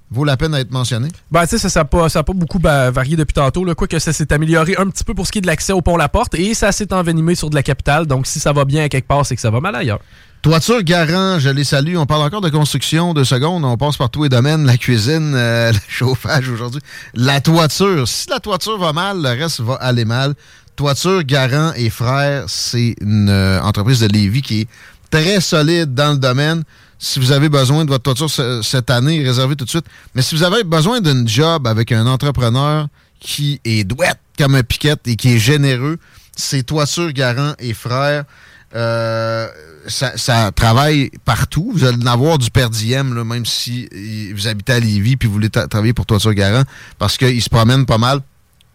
vaut 0.08 0.24
la 0.24 0.36
peine 0.36 0.52
d'être 0.52 0.70
mentionnée? 0.70 1.08
Ben, 1.32 1.44
tu 1.48 1.58
sais, 1.58 1.68
ça 1.68 1.80
n'a 1.80 1.84
pas 1.84 2.32
beaucoup 2.32 2.60
bah, 2.60 2.92
varié 2.92 3.16
depuis 3.16 3.34
tantôt. 3.34 3.64
Là. 3.64 3.74
Quoique 3.74 3.98
ça 3.98 4.12
s'est 4.12 4.32
amélioré 4.32 4.76
un 4.78 4.86
petit 4.88 5.02
peu 5.02 5.14
pour 5.14 5.26
ce 5.26 5.32
qui 5.32 5.38
est 5.38 5.42
de 5.42 5.48
l'accès 5.48 5.72
au 5.72 5.82
pont 5.82 5.96
La 5.96 6.08
Porte 6.08 6.36
et 6.36 6.54
ça 6.54 6.70
s'est 6.70 6.92
envenimé 6.92 7.34
sur 7.34 7.50
de 7.50 7.56
la 7.56 7.64
capitale. 7.64 8.06
Donc, 8.06 8.28
si 8.28 8.38
ça 8.38 8.52
va 8.52 8.64
bien 8.64 8.84
à 8.84 8.88
quelque 8.88 9.08
part, 9.08 9.26
c'est 9.26 9.34
que 9.34 9.40
ça 9.42 9.50
va 9.50 9.58
mal 9.58 9.74
ailleurs. 9.74 9.98
Toiture 10.42 10.82
Garant, 10.82 11.38
je 11.38 11.48
les 11.50 11.62
salue. 11.62 11.96
On 11.96 12.04
parle 12.06 12.22
encore 12.22 12.40
de 12.40 12.48
construction 12.48 13.14
de 13.14 13.22
secondes. 13.22 13.64
On 13.64 13.76
passe 13.76 13.96
par 13.96 14.10
tous 14.10 14.24
les 14.24 14.28
domaines, 14.28 14.66
la 14.66 14.76
cuisine, 14.76 15.34
euh, 15.36 15.70
le 15.72 15.78
chauffage 15.88 16.48
aujourd'hui. 16.48 16.80
La 17.14 17.40
toiture. 17.40 18.08
Si 18.08 18.28
la 18.28 18.40
toiture 18.40 18.76
va 18.78 18.92
mal, 18.92 19.22
le 19.22 19.28
reste 19.28 19.60
va 19.60 19.74
aller 19.74 20.04
mal. 20.04 20.34
Toiture 20.74 21.22
Garant 21.22 21.72
et 21.76 21.90
Frères, 21.90 22.44
c'est 22.48 22.96
une 23.00 23.28
euh, 23.28 23.60
entreprise 23.62 24.00
de 24.00 24.08
Lévis 24.08 24.42
qui 24.42 24.62
est 24.62 24.68
très 25.10 25.40
solide 25.40 25.94
dans 25.94 26.12
le 26.12 26.18
domaine. 26.18 26.64
Si 26.98 27.20
vous 27.20 27.30
avez 27.30 27.48
besoin 27.48 27.84
de 27.84 27.90
votre 27.90 28.02
toiture 28.02 28.28
ce- 28.30 28.62
cette 28.62 28.90
année, 28.90 29.22
réservez 29.22 29.54
tout 29.54 29.64
de 29.64 29.70
suite. 29.70 29.86
Mais 30.16 30.22
si 30.22 30.34
vous 30.34 30.42
avez 30.42 30.64
besoin 30.64 31.00
d'une 31.00 31.28
job 31.28 31.68
avec 31.68 31.92
un 31.92 32.06
entrepreneur 32.06 32.88
qui 33.20 33.60
est 33.64 33.84
douette 33.84 34.18
comme 34.36 34.56
un 34.56 34.62
piquette 34.64 35.06
et 35.06 35.14
qui 35.14 35.34
est 35.34 35.38
généreux, 35.38 35.98
c'est 36.36 36.64
Toiture 36.64 37.12
Garant 37.12 37.52
et 37.60 37.74
Frères. 37.74 38.24
Euh, 38.74 39.48
ça, 39.88 40.50
travaille 40.52 41.10
partout. 41.24 41.72
Vous 41.74 41.84
allez 41.84 42.02
en 42.02 42.06
avoir 42.06 42.38
du 42.38 42.50
per 42.50 42.68
diem, 42.70 43.14
là, 43.14 43.24
même 43.24 43.44
si 43.44 43.88
vous 44.34 44.46
habitez 44.46 44.74
à 44.74 44.80
Lévis 44.80 45.16
puis 45.16 45.26
vous 45.28 45.34
voulez 45.34 45.48
tra- 45.48 45.68
travailler 45.68 45.92
pour 45.92 46.06
Toiture 46.06 46.34
Garant, 46.34 46.62
parce 46.98 47.16
qu'ils 47.16 47.42
se 47.42 47.50
promènent 47.50 47.86
pas 47.86 47.98
mal. 47.98 48.20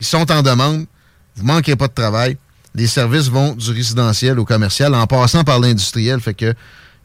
Ils 0.02 0.06
sont 0.06 0.30
en 0.32 0.42
demande. 0.42 0.86
Vous 1.36 1.46
manquerez 1.46 1.76
pas 1.76 1.88
de 1.88 1.94
travail. 1.94 2.38
Les 2.76 2.88
services 2.88 3.30
vont 3.30 3.54
du 3.54 3.72
résidentiel 3.72 4.38
au 4.38 4.46
commercial 4.46 4.94
en 4.94 5.08
passant 5.08 5.44
par 5.44 5.60
l'industriel. 5.60 6.20
Fait 6.20 6.34
que 6.34 6.54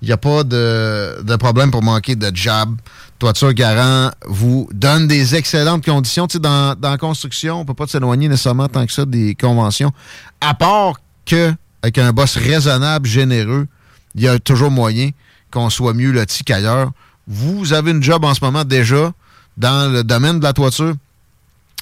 il 0.02 0.06
n'y 0.06 0.12
a 0.12 0.16
pas 0.16 0.43
de, 0.43 1.23
de 1.23 1.36
problème 1.36 1.70
pour 1.70 1.82
manquer 1.82 2.16
de 2.16 2.31
job. 2.35 2.74
Toiture 3.20 3.55
Garant 3.55 4.10
vous 4.27 4.69
donne 4.73 5.06
des 5.06 5.36
excellentes 5.36 5.85
conditions. 5.85 6.27
Tu 6.27 6.35
sais, 6.35 6.39
dans, 6.40 6.74
dans 6.74 6.90
la 6.90 6.98
construction, 6.98 7.60
on 7.60 7.64
peut 7.64 7.73
pas 7.73 7.86
s'éloigner 7.86 8.27
nécessairement 8.28 8.66
tant 8.66 8.85
que 8.85 8.93
ça 8.93 9.05
des 9.05 9.36
conventions. 9.36 9.93
À 10.40 10.55
part 10.55 10.94
que, 11.24 11.55
avec 11.83 11.99
un 11.99 12.13
boss 12.13 12.37
raisonnable, 12.37 13.07
généreux, 13.09 13.67
il 14.15 14.23
y 14.23 14.29
a 14.29 14.39
toujours 14.39 14.71
moyen 14.71 15.11
qu'on 15.51 15.69
soit 15.71 15.95
mieux 15.95 16.13
loti 16.13 16.45
qu'ailleurs. 16.45 16.93
Vous 17.27 17.73
avez 17.73 17.91
une 17.93 18.03
job 18.03 18.25
en 18.25 18.35
ce 18.35 18.45
moment 18.45 18.65
déjà 18.65 19.13
dans 19.57 19.93
le 19.93 20.03
domaine 20.05 20.39
de 20.39 20.45
la 20.45 20.53
toiture. 20.53 20.95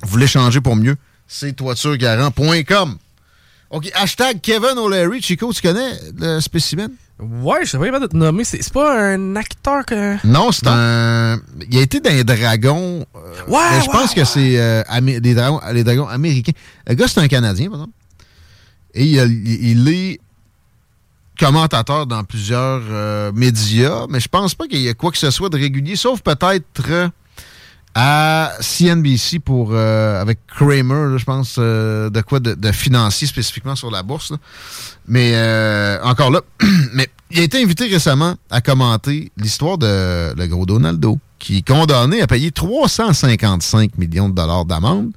Vous 0.03 0.09
voulez 0.09 0.27
changer 0.27 0.61
pour 0.61 0.77
mieux. 0.77 0.97
C'est 1.29 1.53
toituregarant.com. 1.55 2.97
OK, 3.71 3.91
hashtag 3.95 4.41
Kevin 4.41 4.79
O'Leary. 4.79 5.23
Chico, 5.23 5.53
tu 5.53 5.63
connais 5.63 5.93
le 6.19 6.41
spécimen? 6.41 6.91
Ouais, 7.21 7.61
je 7.65 7.71
savais 7.71 7.91
pas 7.91 8.01
de 8.01 8.07
te 8.07 8.17
nommer. 8.17 8.45
C'est 8.45 8.73
pas 8.73 8.99
un 9.13 9.37
acteur 9.37 9.85
que. 9.85 10.17
Non, 10.27 10.51
c'est 10.53 10.67
un. 10.67 11.39
Il 11.71 11.79
a 11.79 11.83
été 11.83 12.01
dans 12.01 12.11
les 12.11 12.25
dragons. 12.25 13.05
euh, 13.15 13.19
Ouais, 13.47 13.61
je 13.77 13.87
ouais, 13.87 13.93
pense 13.93 14.15
que 14.15 14.25
c'est 14.25 14.59
euh, 14.59 14.83
des 15.21 15.35
dragons, 15.35 15.61
les 15.73 15.85
dragons 15.85 16.09
américains. 16.09 16.53
Le 16.89 16.95
gars, 16.95 17.07
c'est 17.09 17.21
un 17.21 17.29
Canadien, 17.29 17.67
par 17.69 17.81
exemple. 17.81 17.93
Et 18.95 19.05
il, 19.05 19.89
est 19.89 20.21
commentateur 21.39 22.07
dans 22.07 22.25
plusieurs 22.25 22.83
euh, 22.91 23.33
médias, 23.33 24.07
mais 24.09 24.21
je 24.21 24.29
pense 24.29 24.55
pas 24.55 24.67
qu'il 24.67 24.81
y 24.81 24.89
ait 24.89 24.95
quoi 24.95 25.11
que 25.11 25.19
ce 25.19 25.31
soit 25.31 25.49
de 25.49 25.57
régulier, 25.57 25.97
sauf 25.97 26.21
peut-être 26.21 26.91
euh, 26.91 27.09
à 27.95 28.53
CNBC 28.61 29.39
pour 29.39 29.71
euh, 29.73 30.21
avec 30.21 30.39
Kramer, 30.47 31.19
je 31.19 31.25
pense, 31.25 31.59
de 31.59 32.21
quoi 32.21 32.41
de, 32.41 32.73
financier 32.73 33.27
spécifiquement 33.27 33.77
sur 33.77 33.91
la 33.91 34.03
bourse. 34.03 34.33
Mais 35.07 35.35
encore 36.03 36.31
là, 36.31 36.41
mais 36.93 37.09
il 37.31 37.41
a 37.41 37.43
été 37.43 37.63
invité 37.63 37.87
récemment 37.87 38.35
à 38.51 38.61
commenter 38.61 39.33
l'histoire 39.37 39.79
de 39.79 40.35
le 40.37 40.47
gros 40.47 40.67
Donaldo, 40.67 41.19
qui 41.39 41.59
est 41.59 41.67
condamné 41.67 42.21
à 42.21 42.27
payer 42.27 42.51
355 42.51 43.99
millions 43.99 44.29
de 44.29 44.35
dollars 44.35 44.65
d'amende 44.65 45.13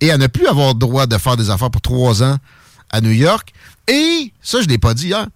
et 0.00 0.10
à 0.10 0.18
ne 0.18 0.26
plus 0.26 0.46
avoir 0.46 0.74
droit 0.74 1.06
de 1.06 1.16
faire 1.18 1.36
des 1.36 1.50
affaires 1.50 1.70
pour 1.70 1.80
trois 1.80 2.22
ans 2.22 2.36
à 2.94 3.00
New 3.00 3.10
York. 3.10 3.52
Et, 3.88 4.32
ça, 4.40 4.60
je 4.60 4.66
ne 4.66 4.70
l'ai 4.70 4.78
pas 4.78 4.94
dit 4.94 5.08
hier, 5.08 5.26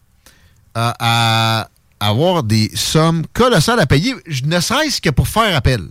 à, 0.75 0.95
à 0.99 1.69
avoir 2.01 2.45
des 2.45 2.71
sommes 2.75 3.27
colossales 3.33 3.81
à 3.81 3.87
payer, 3.87 4.15
ne 4.45 4.61
serait-ce 4.61 5.01
que 5.01 5.11
pour 5.11 5.27
faire 5.27 5.55
appel. 5.57 5.83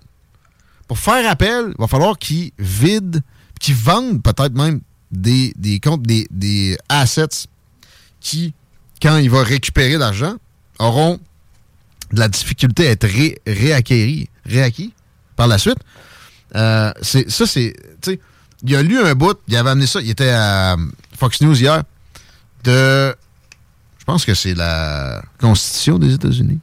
Pour 0.87 0.97
faire 0.97 1.29
appel, 1.29 1.65
il 1.69 1.75
va 1.77 1.87
falloir 1.87 2.17
qu'ils 2.17 2.51
vident, 2.57 3.19
qu'ils 3.59 3.75
vendent 3.75 4.23
peut-être 4.23 4.55
même 4.55 4.79
des, 5.11 5.53
des 5.57 5.79
comptes, 5.81 6.03
des, 6.03 6.25
des 6.31 6.77
assets 6.87 7.47
qui, 8.21 8.53
quand 9.01 9.17
il 9.17 9.29
va 9.29 9.43
récupérer 9.43 9.97
l'argent, 9.97 10.35
auront 10.79 11.19
de 12.13 12.19
la 12.19 12.29
difficulté 12.29 12.87
à 12.87 12.91
être 12.91 13.07
ré- 13.07 13.41
réacquéris, 13.45 14.29
réacquis 14.45 14.93
par 15.35 15.47
la 15.47 15.57
suite. 15.57 15.79
Euh, 16.55 16.93
ça, 17.01 17.45
c'est. 17.45 17.73
Il 18.63 18.75
a 18.75 18.81
lu 18.81 18.97
un 18.99 19.13
bout, 19.13 19.37
il 19.49 19.55
avait 19.57 19.69
amené 19.69 19.85
ça, 19.87 19.99
il 20.01 20.09
était 20.09 20.29
à 20.29 20.77
Fox 21.17 21.41
News 21.41 21.59
hier, 21.59 21.83
de. 22.63 23.15
Je 23.97 24.05
pense 24.05 24.23
que 24.23 24.33
c'est 24.33 24.53
la 24.53 25.21
Constitution 25.39 25.99
des 25.99 26.13
États-Unis. 26.13 26.59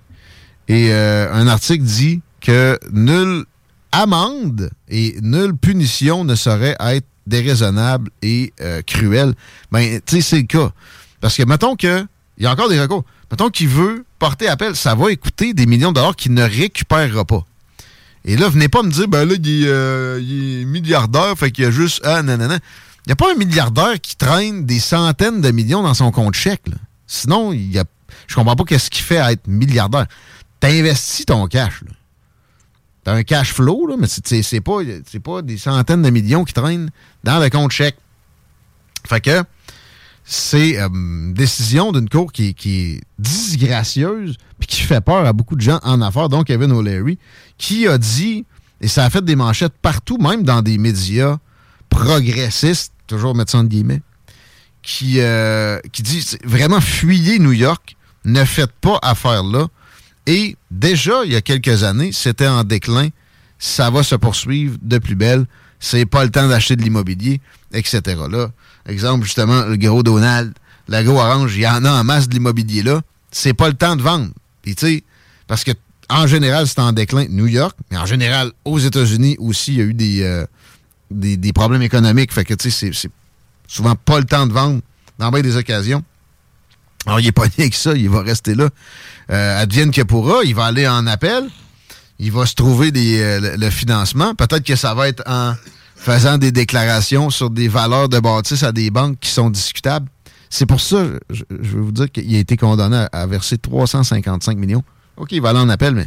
Et 0.68 0.92
euh, 0.92 1.30
un 1.30 1.46
article 1.46 1.84
dit 1.84 2.22
que 2.40 2.78
nulle 2.90 3.44
amende 3.92 4.70
et 4.88 5.16
nulle 5.20 5.54
punition 5.54 6.24
ne 6.24 6.34
saurait 6.34 6.76
être 6.80 7.06
déraisonnable 7.26 8.10
et 8.22 8.52
euh, 8.62 8.80
cruelle. 8.82 9.34
Ben, 9.70 10.00
tu 10.06 10.16
sais, 10.16 10.22
c'est 10.22 10.36
le 10.36 10.46
cas. 10.46 10.70
Parce 11.20 11.36
que, 11.36 11.42
mettons 11.42 11.76
que, 11.76 12.06
il 12.38 12.44
y 12.44 12.46
a 12.46 12.52
encore 12.52 12.68
des 12.68 12.80
recours. 12.80 13.04
Mettons 13.30 13.50
qu'il 13.50 13.68
veut 13.68 14.04
porter 14.18 14.48
appel, 14.48 14.74
ça 14.74 14.94
va 14.94 15.14
coûter 15.16 15.52
des 15.52 15.66
millions 15.66 15.90
de 15.90 15.96
dollars 15.96 16.16
qu'il 16.16 16.32
ne 16.32 16.42
récupérera 16.42 17.24
pas. 17.24 17.44
Et 18.24 18.36
là, 18.36 18.48
venez 18.48 18.68
pas 18.68 18.82
me 18.82 18.90
dire, 18.90 19.06
ben 19.06 19.28
là, 19.28 19.34
il 19.34 19.64
est, 19.64 19.66
euh, 19.66 20.64
milliardaire, 20.64 21.36
fait 21.36 21.50
qu'il 21.50 21.64
y 21.64 21.66
a 21.66 21.70
juste, 21.70 22.00
ah, 22.04 22.22
non. 22.22 22.38
Il 23.06 23.10
n'y 23.10 23.12
a 23.12 23.16
pas 23.16 23.32
un 23.32 23.36
milliardaire 23.36 24.00
qui 24.00 24.16
traîne 24.16 24.64
des 24.64 24.78
centaines 24.80 25.40
de 25.42 25.50
millions 25.50 25.82
dans 25.82 25.92
son 25.94 26.10
compte 26.10 26.34
chèque. 26.34 26.64
Sinon, 27.06 27.52
y 27.52 27.78
a, 27.78 27.84
je 28.26 28.34
comprends 28.34 28.56
pas 28.56 28.64
qu'est-ce 28.64 28.88
qui 28.90 29.02
fait 29.02 29.18
à 29.18 29.32
être 29.32 29.46
milliardaire. 29.46 30.06
T'investis 30.60 31.26
ton 31.26 31.46
cash. 31.46 31.84
T'as 33.04 33.12
un 33.14 33.22
cash 33.22 33.52
flow, 33.52 33.86
là, 33.86 33.96
mais 33.98 34.06
c'est- 34.08 34.60
pas, 34.62 34.78
pas 35.22 35.42
des 35.42 35.58
centaines 35.58 36.00
de 36.00 36.08
millions 36.08 36.44
qui 36.44 36.54
traînent 36.54 36.90
dans 37.22 37.38
le 37.38 37.50
compte 37.50 37.70
chèque. 37.72 37.98
Fait 39.06 39.20
que 39.20 39.42
c'est 40.24 40.80
euh, 40.80 40.88
une 40.88 41.34
décision 41.34 41.92
d'une 41.92 42.08
cour 42.08 42.32
qui, 42.32 42.54
qui 42.54 42.80
est 42.80 43.00
disgracieuse 43.18 44.38
puis 44.58 44.66
qui 44.66 44.80
fait 44.80 45.02
peur 45.02 45.26
à 45.26 45.34
beaucoup 45.34 45.56
de 45.56 45.60
gens 45.60 45.78
en 45.82 46.00
affaires, 46.00 46.30
dont 46.30 46.42
Kevin 46.44 46.72
O'Leary, 46.72 47.18
qui 47.58 47.86
a 47.86 47.98
dit, 47.98 48.46
et 48.80 48.88
ça 48.88 49.04
a 49.04 49.10
fait 49.10 49.22
des 49.22 49.36
manchettes 49.36 49.74
partout, 49.82 50.16
même 50.16 50.42
dans 50.42 50.62
des 50.62 50.78
médias 50.78 51.36
progressistes, 51.90 52.93
toujours 53.06 53.34
mettre 53.34 53.52
ça 53.52 53.58
entre 53.58 53.68
guillemets, 53.68 54.02
qui, 54.82 55.20
euh, 55.20 55.78
qui 55.92 56.02
dit 56.02 56.24
vraiment 56.44 56.80
fuyez 56.80 57.38
New 57.38 57.52
York, 57.52 57.96
ne 58.24 58.44
faites 58.44 58.72
pas 58.72 58.98
affaire 59.02 59.42
là. 59.42 59.68
Et 60.26 60.56
déjà, 60.70 61.22
il 61.24 61.32
y 61.32 61.36
a 61.36 61.42
quelques 61.42 61.82
années, 61.82 62.10
c'était 62.12 62.46
en 62.46 62.64
déclin. 62.64 63.08
Ça 63.58 63.90
va 63.90 64.02
se 64.02 64.14
poursuivre 64.14 64.78
de 64.80 64.98
plus 64.98 65.16
belle. 65.16 65.46
C'est 65.80 66.06
pas 66.06 66.24
le 66.24 66.30
temps 66.30 66.48
d'acheter 66.48 66.76
de 66.76 66.82
l'immobilier, 66.82 67.40
etc. 67.72 68.00
Là, 68.30 68.50
exemple, 68.86 69.24
justement, 69.24 69.64
le 69.64 69.76
gros 69.76 70.02
Donald, 70.02 70.54
la 70.88 71.02
gros 71.02 71.18
Orange, 71.18 71.54
il 71.56 71.62
y 71.62 71.68
en 71.68 71.84
a 71.84 71.90
en 71.90 72.04
masse 72.04 72.28
de 72.28 72.34
l'immobilier 72.34 72.82
là. 72.82 73.02
C'est 73.30 73.54
pas 73.54 73.68
le 73.68 73.74
temps 73.74 73.96
de 73.96 74.02
vendre. 74.02 74.30
Tu 74.64 75.04
parce 75.46 75.64
que 75.64 75.72
en 76.10 76.26
général, 76.26 76.66
c'est 76.66 76.78
en 76.80 76.92
déclin 76.92 77.26
New 77.28 77.46
York, 77.46 77.76
mais 77.90 77.96
en 77.96 78.06
général, 78.06 78.52
aux 78.64 78.78
États-Unis 78.78 79.36
aussi, 79.38 79.72
il 79.72 79.78
y 79.78 79.80
a 79.80 79.84
eu 79.84 79.94
des, 79.94 80.22
euh, 80.22 80.46
des, 81.14 81.52
problèmes 81.52 81.82
économiques. 81.82 82.32
Fait 82.32 82.44
que, 82.44 82.54
tu 82.54 82.70
sais, 82.70 82.90
c'est- 82.92 83.10
souvent 83.66 83.94
pas 83.94 84.18
le 84.18 84.24
temps 84.24 84.46
de 84.46 84.52
vendre 84.52 84.80
dans 85.18 85.30
bien 85.30 85.40
des 85.42 85.56
occasions. 85.56 86.02
Alors, 87.06 87.20
il 87.20 87.26
est 87.26 87.32
pas 87.32 87.46
né 87.58 87.70
que 87.70 87.76
ça, 87.76 87.94
il 87.94 88.08
va 88.08 88.22
rester 88.22 88.54
là. 88.54 88.68
Euh, 89.30 89.62
advienne 89.62 89.90
que 89.90 90.02
pourra, 90.02 90.42
il 90.44 90.54
va 90.54 90.66
aller 90.66 90.86
en 90.88 91.06
appel, 91.06 91.44
il 92.18 92.32
va 92.32 92.46
se 92.46 92.54
trouver 92.54 92.90
euh, 92.94 93.40
le, 93.40 93.56
le 93.56 93.70
financement. 93.70 94.34
Peut-être 94.34 94.64
que 94.64 94.76
ça 94.76 94.94
va 94.94 95.08
être 95.08 95.22
en 95.26 95.54
faisant 95.96 96.36
des 96.38 96.52
déclarations 96.52 97.30
sur 97.30 97.50
des 97.50 97.68
valeurs 97.68 98.08
de 98.08 98.18
bâtisse 98.18 98.62
à 98.62 98.72
des 98.72 98.90
banques 98.90 99.18
qui 99.20 99.30
sont 99.30 99.50
discutables. 99.50 100.08
C'est 100.50 100.66
pour 100.66 100.80
ça, 100.80 101.04
je, 101.30 101.42
je 101.50 101.70
veux 101.70 101.80
vous 101.80 101.92
dire 101.92 102.10
qu'il 102.12 102.34
a 102.36 102.38
été 102.38 102.56
condamné 102.56 102.96
à, 102.96 103.22
à 103.22 103.26
verser 103.26 103.58
355 103.58 104.56
millions. 104.58 104.84
OK, 105.16 105.32
il 105.32 105.40
va 105.40 105.50
aller 105.50 105.58
en 105.58 105.68
appel, 105.68 105.94
mais 105.94 106.06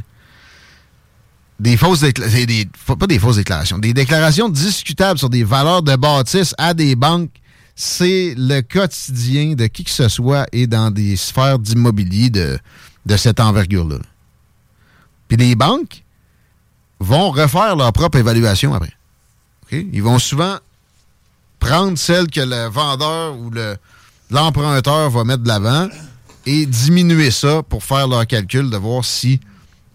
des 1.59 1.77
fausses 1.77 2.01
déclarations, 2.01 2.95
pas 2.99 3.07
des 3.07 3.19
fausses 3.19 3.37
déclarations, 3.37 3.77
des 3.77 3.93
déclarations 3.93 4.49
discutables 4.49 5.17
sur 5.17 5.29
des 5.29 5.43
valeurs 5.43 5.81
de 5.81 5.95
bâtisse 5.95 6.53
à 6.57 6.73
des 6.73 6.95
banques, 6.95 7.31
c'est 7.75 8.33
le 8.37 8.61
quotidien 8.61 9.53
de 9.53 9.67
qui 9.67 9.83
que 9.83 9.91
ce 9.91 10.07
soit 10.07 10.47
et 10.51 10.67
dans 10.67 10.91
des 10.91 11.15
sphères 11.15 11.59
d'immobilier 11.59 12.29
de, 12.29 12.59
de 13.05 13.17
cette 13.17 13.39
envergure-là. 13.39 13.97
Puis 15.27 15.37
les 15.37 15.55
banques 15.55 16.03
vont 16.99 17.31
refaire 17.31 17.75
leur 17.75 17.93
propre 17.93 18.17
évaluation 18.17 18.73
après. 18.73 18.93
Ils 19.71 20.01
vont 20.01 20.19
souvent 20.19 20.57
prendre 21.59 21.97
celle 21.97 22.27
que 22.27 22.39
le 22.39 22.69
vendeur 22.69 23.37
ou 23.37 23.49
le 23.49 23.77
l'emprunteur 24.29 25.09
va 25.09 25.23
mettre 25.23 25.43
de 25.43 25.47
l'avant 25.47 25.87
et 26.45 26.65
diminuer 26.65 27.31
ça 27.31 27.63
pour 27.63 27.83
faire 27.83 28.07
leur 28.07 28.25
calcul 28.27 28.69
de 28.69 28.77
voir 28.77 29.05
si 29.05 29.39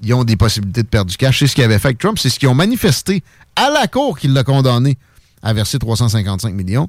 ils 0.02 0.12
ont 0.14 0.24
des 0.24 0.36
possibilités 0.36 0.82
de 0.82 0.88
perdre 0.88 1.10
du 1.10 1.16
cash. 1.16 1.38
C'est 1.38 1.46
ce 1.46 1.54
qu'ils 1.54 1.64
avaient 1.64 1.78
fait 1.78 1.88
avec 1.88 1.98
Trump. 1.98 2.18
C'est 2.18 2.28
ce 2.28 2.38
qu'ils 2.38 2.48
ont 2.48 2.54
manifesté 2.54 3.22
à 3.56 3.70
la 3.70 3.86
Cour 3.86 4.18
qu'il 4.18 4.32
l'a 4.32 4.44
condamné 4.44 4.98
à 5.42 5.52
verser 5.52 5.78
355 5.78 6.52
millions. 6.54 6.88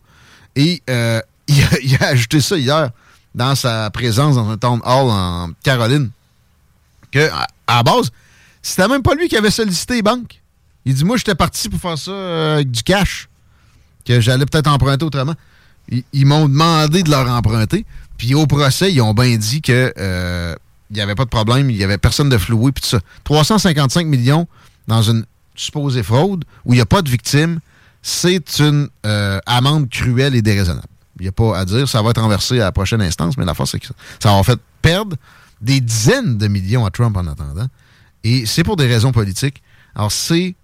Et 0.55 0.81
euh, 0.89 1.21
il, 1.47 1.97
a, 1.99 2.07
ajouté 2.07 2.41
ça 2.41 2.57
hier 2.57 2.89
dans 3.35 3.55
sa 3.55 3.89
présence 3.91 4.35
dans 4.35 4.49
un 4.49 4.57
town 4.57 4.79
hall 4.83 5.09
en 5.09 5.51
Caroline. 5.63 6.09
Que, 7.11 7.29
à, 7.67 7.83
base, 7.83 8.11
c'était 8.61 8.87
même 8.87 9.03
pas 9.03 9.13
lui 9.13 9.29
qui 9.29 9.37
avait 9.37 9.51
sollicité 9.51 9.95
les 9.95 10.01
banques. 10.01 10.41
Il 10.85 10.95
dit 10.95 11.05
Moi, 11.05 11.17
j'étais 11.17 11.35
parti 11.35 11.69
pour 11.69 11.79
faire 11.79 11.97
ça 11.97 12.11
euh, 12.11 12.55
avec 12.55 12.71
du 12.71 12.81
cash, 12.81 13.29
que 14.05 14.19
j'allais 14.19 14.45
peut-être 14.45 14.67
emprunter 14.67 15.05
autrement. 15.05 15.35
Ils, 15.89 16.03
ils 16.13 16.25
m'ont 16.25 16.47
demandé 16.47 17.03
de 17.03 17.11
leur 17.11 17.29
emprunter. 17.29 17.85
Puis 18.17 18.33
au 18.33 18.47
procès, 18.47 18.91
ils 18.91 19.01
ont 19.01 19.13
bien 19.13 19.35
dit 19.37 19.61
que 19.61 19.93
euh, 19.97 20.55
il 20.89 20.95
n'y 20.95 21.01
avait 21.01 21.15
pas 21.15 21.25
de 21.25 21.29
problème, 21.29 21.69
il 21.69 21.77
n'y 21.77 21.83
avait 21.83 21.97
personne 21.97 22.29
de 22.29 22.37
floué, 22.37 22.71
puis 22.71 22.83
tout 22.83 22.89
ça. 22.89 22.99
355 23.23 24.05
millions 24.07 24.47
dans 24.87 25.01
une 25.01 25.25
supposée 25.55 26.03
fraude 26.03 26.45
où 26.65 26.73
il 26.73 26.77
n'y 26.77 26.81
a 26.81 26.85
pas 26.85 27.01
de 27.01 27.09
victime, 27.09 27.59
c'est 28.01 28.59
une 28.59 28.89
euh, 29.05 29.39
amende 29.45 29.89
cruelle 29.89 30.35
et 30.35 30.41
déraisonnable. 30.41 30.87
Il 31.19 31.23
n'y 31.23 31.29
a 31.29 31.31
pas 31.31 31.57
à 31.57 31.65
dire. 31.65 31.87
Ça 31.87 32.01
va 32.01 32.09
être 32.09 32.21
renversé 32.21 32.59
à 32.59 32.65
la 32.65 32.71
prochaine 32.71 33.01
instance, 33.01 33.37
mais 33.37 33.45
la 33.45 33.53
force, 33.53 33.71
c'est 33.71 33.79
que 33.79 33.87
ça, 33.87 33.93
ça 34.19 34.35
va 34.35 34.43
fait 34.43 34.59
perdre 34.81 35.15
des 35.61 35.79
dizaines 35.79 36.37
de 36.37 36.47
millions 36.47 36.85
à 36.85 36.91
Trump 36.91 37.15
en 37.15 37.25
attendant. 37.27 37.67
Et 38.23 38.45
c'est 38.45 38.63
pour 38.63 38.75
des 38.75 38.87
raisons 38.87 39.11
politiques. 39.11 39.61
Alors, 39.95 40.11
c'est 40.11 40.55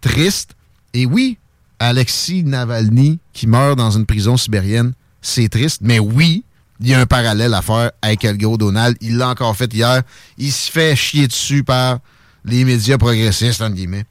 triste. 0.00 0.54
Et 0.94 1.06
oui, 1.06 1.38
Alexis 1.78 2.42
Navalny 2.42 3.20
qui 3.32 3.46
meurt 3.46 3.76
dans 3.76 3.90
une 3.90 4.06
prison 4.06 4.36
sibérienne, 4.36 4.92
c'est 5.22 5.48
triste. 5.48 5.80
Mais 5.82 5.98
oui, 5.98 6.44
il 6.80 6.88
y 6.88 6.94
a 6.94 7.00
un 7.00 7.06
parallèle 7.06 7.54
à 7.54 7.62
faire 7.62 7.90
avec 8.02 8.24
Gros 8.38 8.56
Donald. 8.56 8.96
Il 9.00 9.16
l'a 9.18 9.30
encore 9.30 9.56
fait 9.56 9.72
hier. 9.72 10.02
Il 10.36 10.52
se 10.52 10.70
fait 10.70 10.94
chier 10.94 11.26
dessus 11.26 11.64
par 11.64 11.98
les 12.44 12.64
médias 12.64 12.98
progressistes, 12.98 13.60
entre 13.60 13.74
guillemets. 13.74 14.04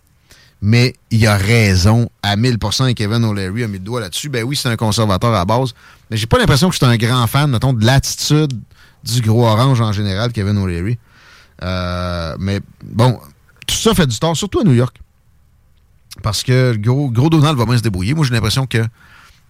Mais 0.62 0.94
il 1.12 1.26
a 1.28 1.38
raison 1.38 2.10
à 2.24 2.36
1000% 2.36 2.90
et 2.90 2.94
Kevin 2.94 3.24
O'Leary 3.24 3.64
a 3.64 3.68
mis 3.68 3.78
le 3.78 3.84
doigt 3.84 4.02
là-dessus. 4.02 4.30
Ben 4.30 4.44
oui, 4.44 4.56
c'est 4.56 4.70
un 4.70 4.76
conservateur 4.76 5.34
à 5.34 5.46
base. 5.46 5.74
Mais 6.10 6.18
j'ai 6.18 6.26
pas 6.26 6.40
l'impression 6.40 6.70
que 6.70 6.76
c'est 6.76 6.86
un 6.86 6.98
grand 6.98 7.28
fan, 7.28 7.52
mettons, 7.52 7.74
de 7.74 7.86
l'attitude 7.86 8.54
du 9.04 9.22
gros 9.22 9.46
orange 9.46 9.80
en 9.80 9.92
général, 9.92 10.32
Kevin 10.32 10.58
O'Leary. 10.58 10.98
Euh, 11.64 12.36
mais 12.40 12.60
bon, 12.84 13.20
tout 13.66 13.76
ça 13.76 13.94
fait 13.94 14.08
du 14.08 14.18
tort, 14.18 14.36
surtout 14.36 14.60
à 14.60 14.64
New 14.64 14.74
York. 14.74 15.00
Parce 16.24 16.44
que 16.44 16.72
le 16.72 16.78
gros, 16.78 17.12
gros 17.12 17.30
Donald 17.30 17.58
va 17.58 17.66
bien 17.66 17.78
se 17.78 17.84
débrouiller. 17.84 18.16
Moi, 18.16 18.26
j'ai 18.26 18.34
l'impression 18.34 18.66
que 18.66 18.84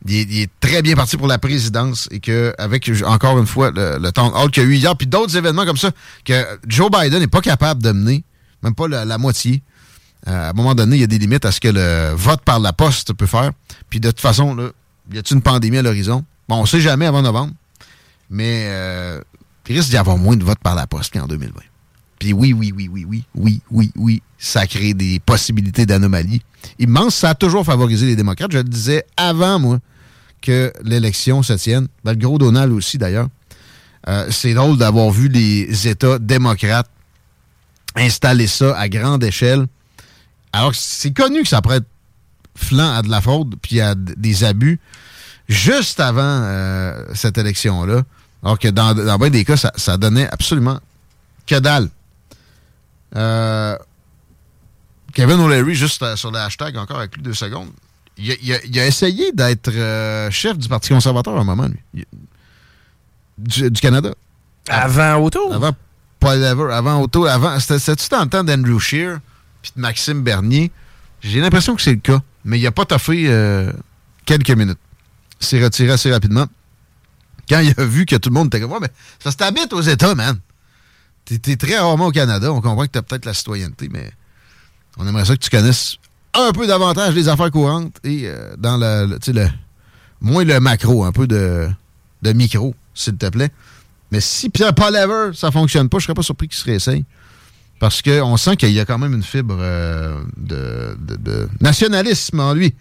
il 0.06 0.42
est, 0.42 0.50
très 0.60 0.82
bien 0.82 0.96
parti 0.96 1.18
pour 1.18 1.28
la 1.28 1.38
présidence 1.38 2.08
et 2.12 2.20
que 2.20 2.54
avec 2.58 2.90
encore 3.06 3.40
une 3.40 3.48
fois 3.48 3.72
le, 3.72 3.98
le 4.00 4.12
temps 4.12 4.34
hall 4.36 4.52
qu'il 4.52 4.64
y 4.64 4.66
a 4.66 4.70
eu 4.70 4.76
hier, 4.76 4.96
puis 4.96 5.08
d'autres 5.08 5.36
événements 5.36 5.66
comme 5.66 5.78
ça, 5.78 5.92
que 6.24 6.46
Joe 6.68 6.90
Biden 6.92 7.20
n'est 7.20 7.28
pas 7.28 7.42
capable 7.42 7.82
de 7.82 7.92
mener, 7.92 8.24
même 8.64 8.76
pas 8.76 8.88
la, 8.88 9.18
moitié. 9.18 9.62
Euh, 10.28 10.48
à 10.48 10.50
un 10.50 10.54
moment 10.54 10.76
donné, 10.76 10.98
il 10.98 11.00
y 11.00 11.04
a 11.04 11.08
des 11.08 11.20
limites 11.20 11.46
à 11.46 11.52
ce 11.52 11.60
que 11.60 11.68
le 11.68 12.14
vote 12.16 12.42
par 12.42 12.60
la 12.60 12.74
poste 12.74 13.14
peut 13.14 13.26
faire. 13.26 13.52
Puis 13.90 14.00
de 14.00 14.10
toute 14.10 14.20
façon, 14.20 14.56
là, 14.56 14.70
y 15.12 15.18
a-t-il 15.18 15.36
une 15.36 15.42
pandémie 15.42 15.78
à 15.78 15.82
l'horizon? 15.82 16.26
Bon, 16.48 16.58
on 16.58 16.66
sait 16.66 16.82
jamais 16.82 17.06
avant 17.06 17.22
novembre, 17.22 17.54
mais 18.30 18.66
euh, 18.68 19.22
il 19.68 19.76
risque 19.76 19.90
d'y 19.90 19.98
avoir 19.98 20.18
moins 20.18 20.36
de 20.36 20.44
votes 20.44 20.60
par 20.60 20.76
la 20.76 20.88
poste 20.88 21.14
qu'en 21.14 21.28
2020. 21.28 21.62
Puis 22.20 22.34
oui, 22.34 22.54
oui, 22.54 22.74
oui, 22.76 22.90
oui, 22.92 23.06
oui, 23.08 23.24
oui, 23.36 23.62
oui, 23.70 23.92
oui, 23.96 24.22
ça 24.38 24.66
crée 24.66 24.94
des 24.94 25.20
possibilités 25.20 25.86
d'anomalie 25.86 26.42
immenses. 26.80 27.16
Ça 27.16 27.30
a 27.30 27.36
toujours 27.36 27.66
favorisé 27.66 28.06
les 28.06 28.16
démocrates. 28.16 28.52
Je 28.52 28.58
le 28.58 28.64
disais 28.64 29.06
avant, 29.16 29.60
moi, 29.60 29.80
que 30.42 30.74
l'élection 30.84 31.44
se 31.44 31.54
tienne. 31.54 31.88
Ben, 32.04 32.12
le 32.12 32.18
gros 32.18 32.38
Donald 32.38 32.72
aussi, 32.72 32.98
d'ailleurs. 32.98 33.28
Euh, 34.08 34.28
c'est 34.32 34.54
drôle 34.54 34.78
d'avoir 34.78 35.12
vu 35.12 35.28
les 35.28 35.88
États 35.88 36.18
démocrates 36.18 36.90
installer 37.96 38.48
ça 38.48 38.78
à 38.78 38.88
grande 38.90 39.24
échelle. 39.24 39.66
Alors 40.54 40.72
que 40.72 40.78
c'est 40.80 41.12
connu 41.12 41.44
que 41.44 41.48
ça 41.50 41.62
être 41.72 41.86
flanc 42.56 42.94
à 42.94 43.02
de 43.02 43.10
la 43.10 43.22
fraude 43.22 43.56
puis 43.62 43.82
à 43.82 43.96
des 43.96 44.44
abus 44.44 44.80
juste 45.48 46.00
avant 46.00 46.22
euh, 46.22 47.04
cette 47.14 47.38
élection-là. 47.38 48.04
Alors 48.44 48.60
que 48.60 48.68
dans, 48.68 48.94
dans 48.94 49.18
bien 49.18 49.30
des 49.30 49.44
cas, 49.46 49.58
ça, 49.58 49.72
ça 49.76 49.98
donnait 49.98 50.28
absolument 50.30 50.80
que 51.46 51.56
dalle. 51.60 51.90
Euh, 53.16 53.78
Kevin 55.14 55.40
O'Leary, 55.40 55.74
juste 55.76 56.02
euh, 56.04 56.16
sur 56.16 56.32
le 56.32 56.40
hashtag, 56.40 56.78
encore 56.78 56.98
avec 57.00 57.16
lui 57.16 57.24
deux 57.24 57.34
secondes, 57.34 57.70
il 58.18 58.32
a, 58.32 58.36
il 58.42 58.54
a- 58.54 58.66
il 58.66 58.80
a 58.80 58.86
essayé 58.88 59.32
d'être 59.32 59.72
euh, 59.74 60.30
chef 60.32 60.58
du 60.58 60.68
Parti 60.68 60.90
conservateur 60.90 61.36
à 61.38 61.42
un 61.42 61.44
moment, 61.44 61.68
lui. 61.68 61.80
Il- 61.94 62.06
du, 63.38 63.70
du 63.72 63.80
Canada. 63.82 64.12
Avant 64.68 65.16
Auto? 65.18 65.52
Avant 65.54 65.72
Paul 66.20 66.40
Lever, 66.40 66.74
avant 66.74 67.00
Auto, 67.02 67.26
avant. 67.26 67.60
C'était- 67.60 67.80
C'était-tu 67.80 68.10
dans 68.10 68.24
le 68.24 68.30
temps 68.30 68.44
d'Andrew 68.44 68.80
Shear 68.80 69.20
puis 69.62 69.72
de 69.76 69.82
Maxime 69.82 70.22
Bernier? 70.24 70.72
J'ai 71.22 71.40
l'impression 71.40 71.76
que 71.76 71.82
c'est 71.82 71.94
le 71.94 72.00
cas, 72.00 72.20
mais 72.46 72.60
il 72.60 72.64
n'a 72.64 72.72
pas 72.72 72.86
toffé 72.86 73.26
euh, 73.28 73.72
quelques 74.26 74.52
minutes. 74.52 74.80
Il 75.40 75.46
s'est 75.46 75.64
retiré 75.64 75.92
assez 75.92 76.12
rapidement. 76.12 76.48
Quand 77.50 77.60
il 77.60 77.74
a 77.78 77.86
vu 77.86 78.06
que 78.06 78.16
tout 78.18 78.30
le 78.30 78.34
monde 78.34 78.48
était 78.48 78.60
comme, 78.60 78.72
ouais, 78.74 78.80
mais 78.82 78.92
ça 79.20 79.32
se 79.32 79.38
t'habite 79.38 79.72
aux 79.74 79.82
États, 79.82 80.14
man. 80.16 80.38
T'es 81.36 81.58
très 81.58 81.78
rarement 81.78 82.08
au 82.08 82.12
Canada. 82.12 82.54
On 82.54 82.62
comprend 82.62 82.84
que 82.86 82.92
t'as 82.92 83.02
peut-être 83.02 83.26
la 83.26 83.34
citoyenneté, 83.34 83.90
mais 83.92 84.12
on 84.98 85.06
aimerait 85.06 85.26
ça 85.26 85.36
que 85.36 85.42
tu 85.42 85.50
connaisses 85.50 85.98
un 86.34 86.52
peu 86.54 86.68
davantage 86.68 87.14
les 87.16 87.28
affaires 87.28 87.52
courantes 87.52 87.98
et 88.04 88.24
euh, 88.26 88.56
dans 88.58 88.78
le, 88.78 89.18
moins 90.22 90.46
le 90.46 90.60
macro, 90.60 91.04
un 91.04 91.12
peu 91.12 91.28
de, 91.28 91.70
micro, 92.34 92.76
s'il 92.94 93.18
te 93.18 93.28
plaît. 93.28 93.50
Mais 94.12 94.22
si 94.22 94.50
Pierre 94.50 94.74
Paul 94.74 95.36
ça 95.36 95.52
fonctionne 95.52 95.90
pas, 95.90 96.00
je 96.00 96.06
serais 96.06 96.14
pas 96.14 96.24
surpris 96.24 96.48
qu'il 96.48 96.58
se 96.58 96.64
réessaye. 96.64 97.04
Parce 97.80 98.02
qu'on 98.02 98.38
sent 98.38 98.56
qu'il 98.56 98.72
y 98.72 98.80
a 98.80 98.86
quand 98.86 98.98
même 98.98 99.14
une 99.14 99.22
fibre 99.24 99.58
euh, 99.60 100.24
de- 100.38 100.98
de 101.18 101.48
nationalisme 101.62 102.40
en 102.40 102.54
lui. 102.54 102.74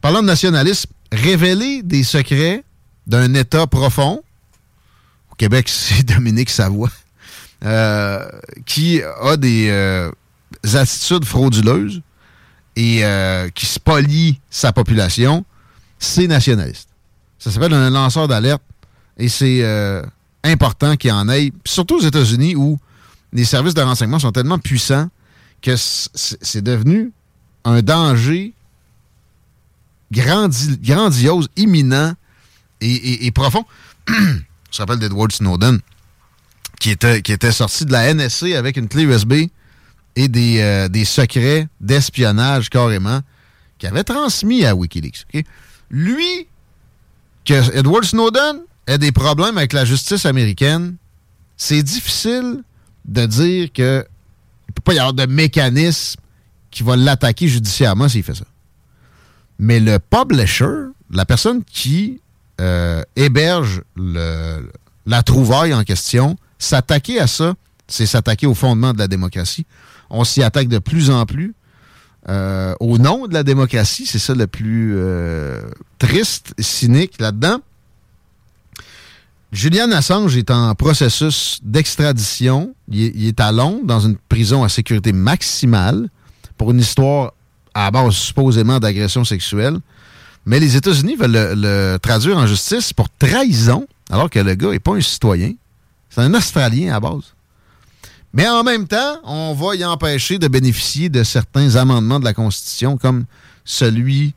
Parlant 0.00 0.20
de 0.20 0.26
nationalisme, 0.26 0.90
révéler 1.10 1.82
des 1.82 2.04
secrets 2.04 2.64
d'un 3.06 3.34
État 3.34 3.66
profond, 3.66 4.22
au 5.30 5.34
Québec, 5.36 5.68
c'est 5.70 6.04
Dominique 6.04 6.50
Savoie, 6.50 6.90
euh, 7.64 8.28
qui 8.66 9.00
a 9.02 9.36
des 9.36 9.68
euh, 9.70 10.10
attitudes 10.74 11.24
frauduleuses 11.24 12.02
et 12.76 13.04
euh, 13.04 13.48
qui 13.50 13.66
spolie 13.66 14.40
sa 14.50 14.72
population, 14.72 15.44
c'est 15.98 16.26
nationaliste. 16.26 16.88
Ça 17.38 17.50
s'appelle 17.50 17.74
un 17.74 17.90
lanceur 17.90 18.28
d'alerte 18.28 18.62
et 19.18 19.28
c'est 19.28 19.62
important 20.44 20.96
qu'il 20.96 21.12
en 21.12 21.28
ait, 21.28 21.52
surtout 21.64 21.96
aux 21.96 22.02
États-Unis 22.02 22.56
où 22.56 22.78
les 23.32 23.44
services 23.44 23.74
de 23.74 23.82
renseignement 23.82 24.18
sont 24.18 24.32
tellement 24.32 24.58
puissants 24.58 25.08
que 25.60 25.74
c'est 25.76 26.62
devenu 26.62 27.12
un 27.64 27.82
danger 27.82 28.52
grandi- 30.12 30.78
grandiose, 30.82 31.48
imminent 31.56 32.14
et, 32.80 33.30
profond. 33.30 33.64
Je 34.08 34.12
me 34.12 34.78
rappelle 34.78 34.98
d'Edward 34.98 35.32
Snowden, 35.32 35.80
qui 36.82 36.90
était, 36.90 37.22
qui 37.22 37.30
était 37.30 37.52
sorti 37.52 37.86
de 37.86 37.92
la 37.92 38.12
NSC 38.12 38.54
avec 38.56 38.76
une 38.76 38.88
clé 38.88 39.04
USB 39.04 39.34
et 40.16 40.26
des, 40.26 40.60
euh, 40.60 40.88
des 40.88 41.04
secrets 41.04 41.68
d'espionnage 41.80 42.70
carrément, 42.70 43.20
qu'il 43.78 43.88
avait 43.88 44.02
transmis 44.02 44.64
à 44.64 44.74
Wikileaks. 44.74 45.24
Lui, 45.90 46.48
que 47.44 47.78
Edward 47.78 48.02
Snowden 48.02 48.62
ait 48.88 48.98
des 48.98 49.12
problèmes 49.12 49.58
avec 49.58 49.72
la 49.72 49.84
justice 49.84 50.26
américaine, 50.26 50.96
c'est 51.56 51.84
difficile 51.84 52.64
de 53.04 53.26
dire 53.26 53.72
que 53.72 54.04
il 54.68 54.74
peut 54.74 54.82
pas 54.82 54.94
y 54.94 54.98
avoir 54.98 55.14
de 55.14 55.26
mécanisme 55.26 56.20
qui 56.72 56.82
va 56.82 56.96
l'attaquer 56.96 57.46
judiciairement 57.46 58.08
s'il 58.08 58.24
fait 58.24 58.34
ça. 58.34 58.44
Mais 59.60 59.78
le 59.78 60.00
publisher, 60.00 60.88
la 61.12 61.26
personne 61.26 61.62
qui 61.62 62.20
euh, 62.60 63.04
héberge 63.14 63.82
la 63.94 65.22
trouvaille 65.22 65.74
en 65.74 65.84
question, 65.84 66.36
s'attaquer 66.62 67.20
à 67.20 67.26
ça, 67.26 67.54
c'est 67.88 68.06
s'attaquer 68.06 68.46
au 68.46 68.54
fondement 68.54 68.92
de 68.92 68.98
la 68.98 69.08
démocratie. 69.08 69.66
On 70.10 70.24
s'y 70.24 70.42
attaque 70.42 70.68
de 70.68 70.78
plus 70.78 71.10
en 71.10 71.26
plus. 71.26 71.54
euh, 72.28 72.74
au 72.78 72.98
nom 72.98 73.26
de 73.26 73.34
la 73.34 73.42
démocratie, 73.42 74.06
c'est 74.06 74.20
ça 74.20 74.34
le 74.34 74.46
plus 74.46 74.94
euh, 74.96 75.60
triste, 75.98 76.54
cynique 76.58 77.20
là-dedans. 77.20 77.58
Julian 79.52 79.90
Assange 79.92 80.36
est 80.36 80.50
en 80.50 80.74
processus 80.74 81.58
d'extradition. 81.62 82.74
Il, 82.88 83.26
est- 83.26 83.40
à 83.40 83.52
Londres, 83.52 83.80
dans 83.84 84.00
une 84.00 84.16
prison 84.16 84.62
à 84.64 84.68
sécurité 84.68 85.12
maximale, 85.12 86.08
pour 86.56 86.70
une 86.70 86.78
histoire 86.80 87.32
à 87.74 87.90
base 87.90 88.14
supposément 88.14 88.78
d'agression 88.78 89.24
sexuelle. 89.24 89.78
Mais 90.46 90.58
les 90.60 90.76
États-Unis 90.76 91.16
veulent 91.16 91.32
le, 91.32 91.54
le 91.56 91.98
traduire 92.00 92.36
en 92.38 92.46
justice 92.46 92.92
pour 92.92 93.08
trahison, 93.10 93.86
alors 94.10 94.30
que 94.30 94.38
le 94.38 94.54
gars 94.54 94.70
n'est 94.70 94.78
pas 94.78 94.92
un 94.94 95.00
citoyen. 95.00 95.52
C'est 96.14 96.20
un 96.20 96.34
Australien 96.34 96.94
à 96.94 97.00
base. 97.00 97.34
Mais 98.34 98.48
en 98.48 98.62
même 98.62 98.86
temps, 98.86 99.18
on 99.24 99.54
va 99.54 99.74
y 99.76 99.84
empêcher 99.84 100.38
de 100.38 100.48
bénéficier 100.48 101.08
de 101.08 101.22
certains 101.22 101.76
amendements 101.76 102.18
de 102.20 102.24
la 102.24 102.34
Constitution, 102.34 102.96
comme 102.96 103.24
celui 103.64 104.34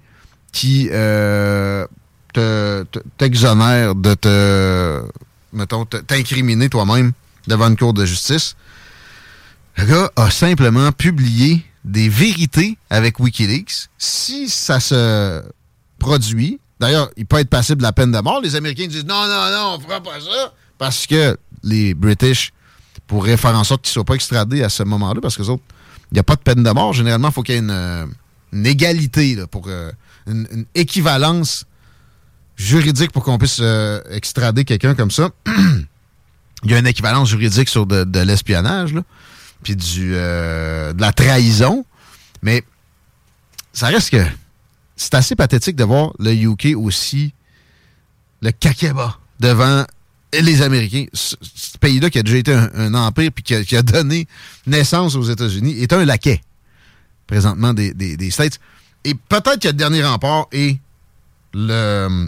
qui 0.51 0.89
euh, 0.91 1.85
te- 2.33 2.83
te- 2.91 2.99
t'exonère 3.17 3.95
de 3.95 4.13
te, 4.13 5.01
mettons, 5.53 5.85
t'incriminer 5.85 6.69
toi-même 6.69 7.11
devant 7.47 7.67
une 7.69 7.77
cour 7.77 7.93
de 7.93 8.05
justice. 8.05 8.55
Le 9.77 9.85
gars 9.85 10.11
a 10.15 10.29
simplement 10.31 10.91
publié 10.93 11.65
des 11.83 12.07
vérités 12.09 12.77
avec 12.89 13.19
Wikileaks. 13.19 13.87
Si 13.97 14.47
ça 14.49 14.79
se 14.79 15.43
produit, 15.99 16.59
d'ailleurs, 16.79 17.09
il 17.17 17.25
peut 17.25 17.39
être 17.39 17.49
passible 17.49 17.77
de 17.79 17.83
la 17.83 17.91
peine 17.93 18.11
de 18.11 18.19
mort. 18.19 18.39
Les 18.41 18.55
Américains 18.55 18.87
disent 18.87 19.05
non, 19.05 19.27
non, 19.27 19.51
non, 19.51 19.75
on 19.77 19.79
fera 19.81 20.01
pas 20.01 20.19
ça. 20.19 20.53
Parce 20.77 21.07
que 21.07 21.37
les 21.65 21.93
British 21.93 22.53
pourraient 23.07 23.37
faire 23.37 23.55
en 23.55 23.63
sorte 23.63 23.81
qu'ils 23.81 23.89
ne 23.89 23.93
soient 23.93 24.05
pas 24.05 24.13
extradés 24.15 24.63
à 24.63 24.69
ce 24.69 24.83
moment-là, 24.83 25.19
parce 25.21 25.35
que 25.35 25.43
autres, 25.43 25.63
il 26.11 26.15
n'y 26.15 26.19
a 26.19 26.23
pas 26.23 26.35
de 26.35 26.41
peine 26.41 26.63
de 26.63 26.69
mort. 26.69 26.93
Généralement, 26.93 27.29
il 27.29 27.33
faut 27.33 27.43
qu'il 27.43 27.55
y 27.55 27.57
ait 27.57 27.61
une, 27.61 27.69
euh, 27.71 28.05
égalité, 28.63 29.37
pour 29.51 29.65
euh, 29.67 29.91
une, 30.27 30.65
équivalence 30.75 31.65
juridique 32.55 33.11
pour 33.11 33.23
qu'on 33.23 33.37
puisse 33.37 33.59
euh, 33.59 33.99
extrader 34.09 34.63
quelqu'un 34.63 34.95
comme 34.95 35.11
ça. 35.11 35.31
il 36.63 36.71
y 36.71 36.73
a 36.73 36.79
une 36.79 36.87
équivalence 36.87 37.29
juridique 37.29 37.67
sur 37.67 37.85
de, 37.85 38.19
l'espionnage, 38.19 38.95
puis 39.63 39.75
du, 39.75 40.11
de 40.11 41.01
la 41.01 41.11
trahison. 41.11 41.85
Mais 42.41 42.63
ça 43.73 43.87
reste 43.87 44.11
que 44.11 44.25
c'est 44.95 45.15
assez 45.15 45.35
pathétique 45.35 45.75
de 45.75 45.83
voir 45.83 46.13
le 46.19 46.31
UK 46.33 46.75
aussi 46.77 47.33
le 48.41 48.51
kakeba 48.51 49.17
devant 49.39 49.85
les 50.33 50.61
Américains. 50.61 51.05
Ce, 51.13 51.35
pays-là 51.79 52.09
qui 52.09 52.19
a 52.19 52.23
déjà 52.23 52.37
été 52.37 52.53
un, 52.53 52.93
empire 52.93 53.31
puis 53.33 53.43
qui 53.43 53.75
a, 53.75 53.81
donné 53.81 54.27
naissance 54.65 55.15
aux 55.15 55.23
États-Unis 55.23 55.79
est 55.81 55.93
un 55.93 56.03
laquais 56.05 56.41
présentement 57.27 57.73
des, 57.73 57.93
des- 57.93 58.31
States. 58.31 58.59
Et 59.03 59.13
peut-être 59.13 59.59
que 59.59 59.67
le 59.67 59.73
dernier 59.73 60.03
rempart 60.03 60.47
est 60.51 60.79
le, 61.53 62.27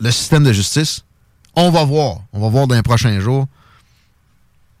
le 0.00 0.10
système 0.10 0.44
de 0.44 0.52
justice. 0.52 1.04
On 1.54 1.70
va 1.70 1.84
voir. 1.84 2.20
On 2.32 2.40
va 2.40 2.48
voir 2.48 2.66
dans 2.66 2.74
les 2.74 2.82
prochains 2.82 3.18
jours. 3.20 3.46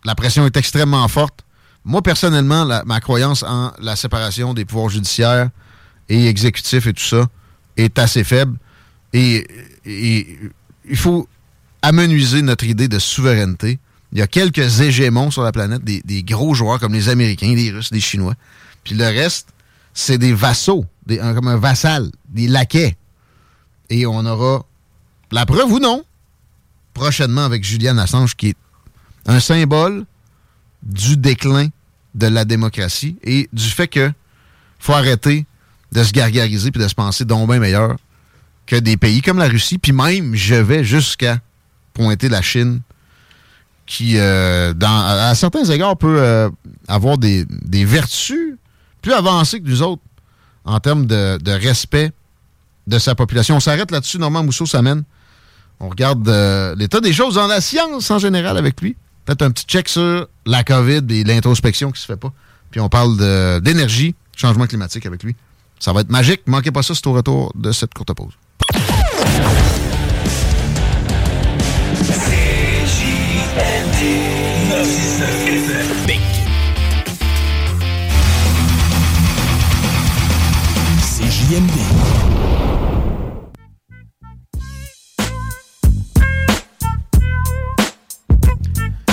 La 0.04 0.14
pression 0.14 0.46
est 0.46 0.56
extrêmement 0.56 1.06
forte. 1.08 1.44
Moi, 1.84 2.02
personnellement, 2.02 2.64
ma 2.86 3.00
croyance 3.00 3.42
en 3.42 3.72
la 3.80 3.96
séparation 3.96 4.54
des 4.54 4.64
pouvoirs 4.64 4.88
judiciaires 4.88 5.50
et 6.08 6.28
exécutifs 6.28 6.86
et 6.86 6.92
tout 6.92 7.02
ça 7.02 7.26
est 7.76 7.98
assez 7.98 8.24
faible. 8.24 8.56
Et 9.12 9.46
il 9.84 10.96
faut 10.96 11.28
amenuiser 11.82 12.42
notre 12.42 12.64
idée 12.64 12.88
de 12.88 12.98
souveraineté. 12.98 13.78
Il 14.12 14.18
y 14.18 14.22
a 14.22 14.26
quelques 14.26 14.80
hégémons 14.80 15.30
sur 15.30 15.42
la 15.42 15.52
planète, 15.52 15.82
des, 15.84 16.22
gros 16.22 16.54
joueurs 16.54 16.78
comme 16.78 16.92
les 16.92 17.08
Américains, 17.08 17.54
les 17.54 17.70
Russes, 17.70 17.90
les 17.92 18.00
Chinois. 18.00 18.34
Puis 18.84 18.94
le 18.94 19.04
reste, 19.04 19.48
c'est 19.94 20.18
des 20.18 20.32
vassaux, 20.32 20.86
comme 21.08 21.48
un 21.48 21.56
vassal, 21.56 22.10
des 22.28 22.46
laquais. 22.46 22.96
Et 23.90 24.06
on 24.06 24.24
aura 24.24 24.64
la 25.30 25.46
preuve 25.46 25.72
ou 25.72 25.78
non, 25.78 26.04
prochainement 26.94 27.44
avec 27.44 27.64
Julian 27.64 27.98
Assange, 27.98 28.36
qui 28.36 28.48
est 28.48 28.56
un 29.26 29.40
symbole 29.40 30.04
du 30.82 31.16
déclin 31.16 31.68
de 32.14 32.26
la 32.26 32.44
démocratie 32.44 33.16
et 33.22 33.48
du 33.52 33.64
fait 33.64 33.88
que 33.88 34.12
faut 34.78 34.92
arrêter 34.92 35.46
de 35.92 36.02
se 36.02 36.12
gargariser 36.12 36.70
puis 36.70 36.82
de 36.82 36.88
se 36.88 36.94
penser 36.94 37.24
donc 37.24 37.48
bien 37.48 37.58
meilleur 37.60 37.96
que 38.66 38.76
des 38.76 38.96
pays 38.96 39.22
comme 39.22 39.38
la 39.38 39.48
Russie. 39.48 39.78
Puis 39.78 39.92
même, 39.92 40.34
je 40.34 40.54
vais 40.54 40.84
jusqu'à 40.84 41.38
pointer 41.92 42.28
la 42.28 42.42
Chine 42.42 42.80
qui, 43.86 44.14
euh, 44.16 44.72
à, 44.82 45.34
certains 45.34 45.64
égards, 45.64 45.96
peut 45.96 46.16
euh, 46.18 46.48
avoir 46.88 47.18
des, 47.18 47.44
des 47.46 47.84
vertus 47.84 48.56
plus 49.02 49.12
avancées 49.12 49.60
que 49.60 49.68
nous 49.68 49.82
autres 49.82 50.02
en 50.64 50.80
termes 50.80 51.06
de, 51.06 51.38
de 51.38 51.52
respect 51.52 52.12
de 52.86 52.98
sa 52.98 53.14
population. 53.14 53.56
On 53.56 53.60
s'arrête 53.60 53.90
là-dessus. 53.90 54.18
Normand 54.18 54.44
Mousseau 54.44 54.66
s'amène. 54.66 55.02
On 55.80 55.88
regarde 55.88 56.26
euh, 56.28 56.74
l'état 56.76 57.00
des 57.00 57.12
choses 57.12 57.34
dans 57.34 57.46
la 57.46 57.60
science 57.60 58.10
en 58.10 58.18
général 58.18 58.56
avec 58.56 58.80
lui. 58.80 58.96
Peut-être 59.24 59.42
un 59.42 59.50
petit 59.50 59.66
check 59.66 59.88
sur 59.88 60.26
la 60.46 60.64
COVID 60.64 61.02
et 61.10 61.24
l'introspection 61.24 61.90
qui 61.90 62.00
se 62.00 62.06
fait 62.06 62.16
pas. 62.16 62.32
Puis 62.70 62.80
on 62.80 62.88
parle 62.88 63.16
d'énergie, 63.60 64.14
changement 64.36 64.66
climatique 64.66 65.04
avec 65.06 65.22
lui. 65.22 65.36
Ça 65.78 65.92
va 65.92 66.00
être 66.00 66.10
magique. 66.10 66.42
Manquez 66.46 66.70
pas 66.70 66.82
ça, 66.82 66.94
c'est 66.94 67.06
au 67.06 67.12
retour 67.12 67.52
de 67.54 67.72
cette 67.72 67.92
courte 67.92 68.14
pause. 68.14 68.32
CJMD. 81.02 81.70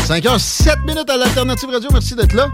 5 0.06 0.24
h 0.24 0.40
7 0.40 0.80
minutes 0.88 1.10
à 1.10 1.18
l'Alternative 1.18 1.70
Radio. 1.70 1.90
Merci 1.92 2.16
d'être 2.16 2.34
là. 2.34 2.48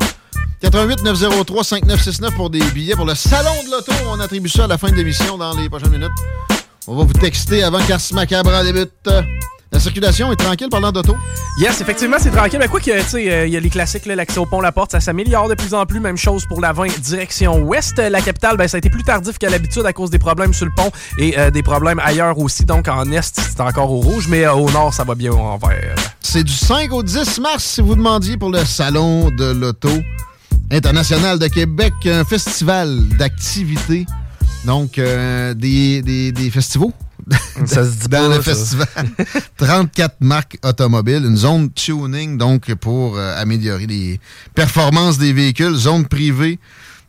88 0.62 1.04
903 1.04 1.64
5969 1.64 2.36
pour 2.36 2.50
des 2.50 2.60
billets 2.72 2.96
pour 2.96 3.06
le 3.06 3.14
Salon 3.14 3.52
de 3.66 3.72
l'Auto. 3.72 3.92
On 4.10 4.20
attribue 4.20 4.50
ça 4.50 4.64
à 4.64 4.68
la 4.68 4.80
fin 4.80 4.90
de 4.90 4.96
l'émission 4.96 5.38
dans 5.38 5.56
les 5.56 5.70
prochaines 5.70 5.92
minutes. 5.92 6.10
On 6.88 6.96
va 6.96 7.04
vous 7.04 7.14
texter 7.14 7.64
avant 7.64 7.80
qu'Ars 7.86 8.02
Macabre 8.14 8.64
débute. 8.64 9.10
La 9.72 9.80
circulation 9.80 10.32
est 10.32 10.38
tranquille 10.38 10.70
parlant 10.70 10.92
d'auto. 10.92 11.18
Yes, 11.60 11.82
effectivement, 11.82 12.18
c'est 12.20 12.32
tranquille. 12.32 12.60
Mais 12.60 12.68
quoi 12.68 12.80
que, 12.80 13.02
tu 13.02 13.10
sais, 13.10 13.32
euh, 13.32 13.48
il 13.48 13.54
y 13.54 13.58
a 13.58 13.60
les 13.60 13.70
classiques, 13.70 14.06
l'accès 14.06 14.38
au 14.38 14.46
pont 14.46 14.62
La 14.62 14.72
Porte, 14.72 14.92
ça 14.92 15.00
s'améliore 15.00 15.50
de 15.50 15.56
plus 15.56 15.74
en 15.74 15.86
plus. 15.86 16.00
Même 16.00 16.18
chose 16.18 16.46
pour 16.46 16.62
la 16.62 16.72
20 16.72 17.00
direction 17.02 17.58
ouest. 17.64 17.98
La 17.98 18.22
capitale, 18.22 18.58
ben, 18.58 18.68
ça 18.68 18.78
a 18.78 18.80
été 18.80 18.90
plus 18.90 19.04
tardif 19.04 19.38
qu'à 19.38 19.50
l'habitude 19.50 19.86
à 19.86 19.92
cause 19.92 20.10
des 20.12 20.20
problèmes 20.20 20.54
sur 20.54 20.66
le 20.66 20.72
pont 20.76 20.92
et 21.18 21.38
euh, 21.38 21.52
des 21.52 21.64
problèmes 21.64 22.00
ailleurs 22.00 22.38
aussi. 22.40 22.64
Donc, 22.64 22.88
en 22.88 23.12
est, 23.12 23.34
c'est 23.36 23.60
encore 23.60 23.92
au 23.92 24.00
rouge, 24.00 24.28
mais 24.30 24.46
euh, 24.46 24.54
au 24.54 24.70
nord, 24.72 24.94
ça 24.94 25.04
va 25.04 25.16
bien 25.16 25.32
en 25.34 25.58
vert. 25.58 25.96
C'est 26.22 26.44
du 26.44 26.54
5 26.54 26.94
au 26.94 27.04
10 27.04 27.40
mars, 27.40 27.64
si 27.64 27.82
vous 27.82 27.96
demandiez, 27.96 28.38
pour 28.38 28.52
le 28.52 28.64
Salon 28.64 29.30
de 29.32 29.52
l'Auto 29.52 29.90
international 30.72 31.38
de 31.38 31.48
Québec, 31.48 31.94
un 32.06 32.24
festival 32.24 33.08
d'activités. 33.18 34.06
Donc, 34.66 34.98
euh, 34.98 35.54
des, 35.54 36.02
des, 36.02 36.32
des 36.32 36.50
festivals. 36.50 36.92
Ça 37.66 37.84
se 37.86 37.92
dit 37.92 38.08
Dans 38.10 38.30
pas, 38.30 38.38
le 38.38 38.44
ça. 38.44 38.54
festival. 38.54 38.88
34 39.58 40.16
marques 40.20 40.58
automobiles, 40.64 41.26
une 41.26 41.38
zone 41.38 41.72
tuning, 41.72 42.38
donc, 42.38 42.74
pour 42.76 43.18
euh, 43.18 43.42
améliorer 43.42 43.88
les 43.88 44.20
performances 44.54 45.18
des 45.18 45.34
véhicules, 45.34 45.74
zone 45.76 46.06
privée 46.06 46.60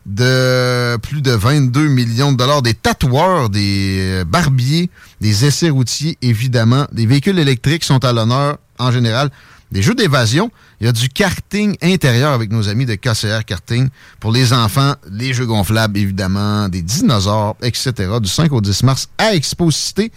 de 0.06 0.97
plus 0.98 1.20
de 1.20 1.32
22 1.32 1.88
millions 1.88 2.30
de 2.32 2.36
dollars, 2.36 2.62
des 2.62 2.74
tatoueurs, 2.74 3.51
des 3.51 3.98
euh, 4.20 4.24
barbiers, 4.24 4.88
des 5.20 5.44
essais 5.44 5.68
routiers, 5.68 6.16
évidemment. 6.22 6.86
Des 6.93 7.06
véhicules 7.06 7.38
électriques 7.38 7.84
sont 7.84 8.05
à 8.05 8.12
l'honneur 8.12 8.59
en 8.78 8.93
général. 8.93 9.30
Des 9.72 9.82
jeux 9.82 9.94
d'évasion. 9.97 10.51
Il 10.81 10.86
y 10.86 10.89
a 10.89 10.93
du 10.93 11.09
karting 11.09 11.74
intérieur 11.82 12.32
avec 12.32 12.51
nos 12.51 12.69
amis 12.69 12.85
de 12.85 12.94
KCR 12.94 13.44
Karting. 13.47 13.89
Pour 14.20 14.31
les 14.31 14.53
enfants, 14.53 14.94
les 15.11 15.32
jeux 15.32 15.47
gonflables, 15.47 15.98
évidemment, 15.98 16.69
des 16.69 16.82
dinosaures, 16.82 17.57
etc. 17.62 17.93
Du 18.20 18.28
5 18.28 18.53
au 18.53 18.61
10 18.61 18.82
mars 18.82 19.09
à 19.16 19.35
Expo 19.35 19.70
Cité. 19.70 20.12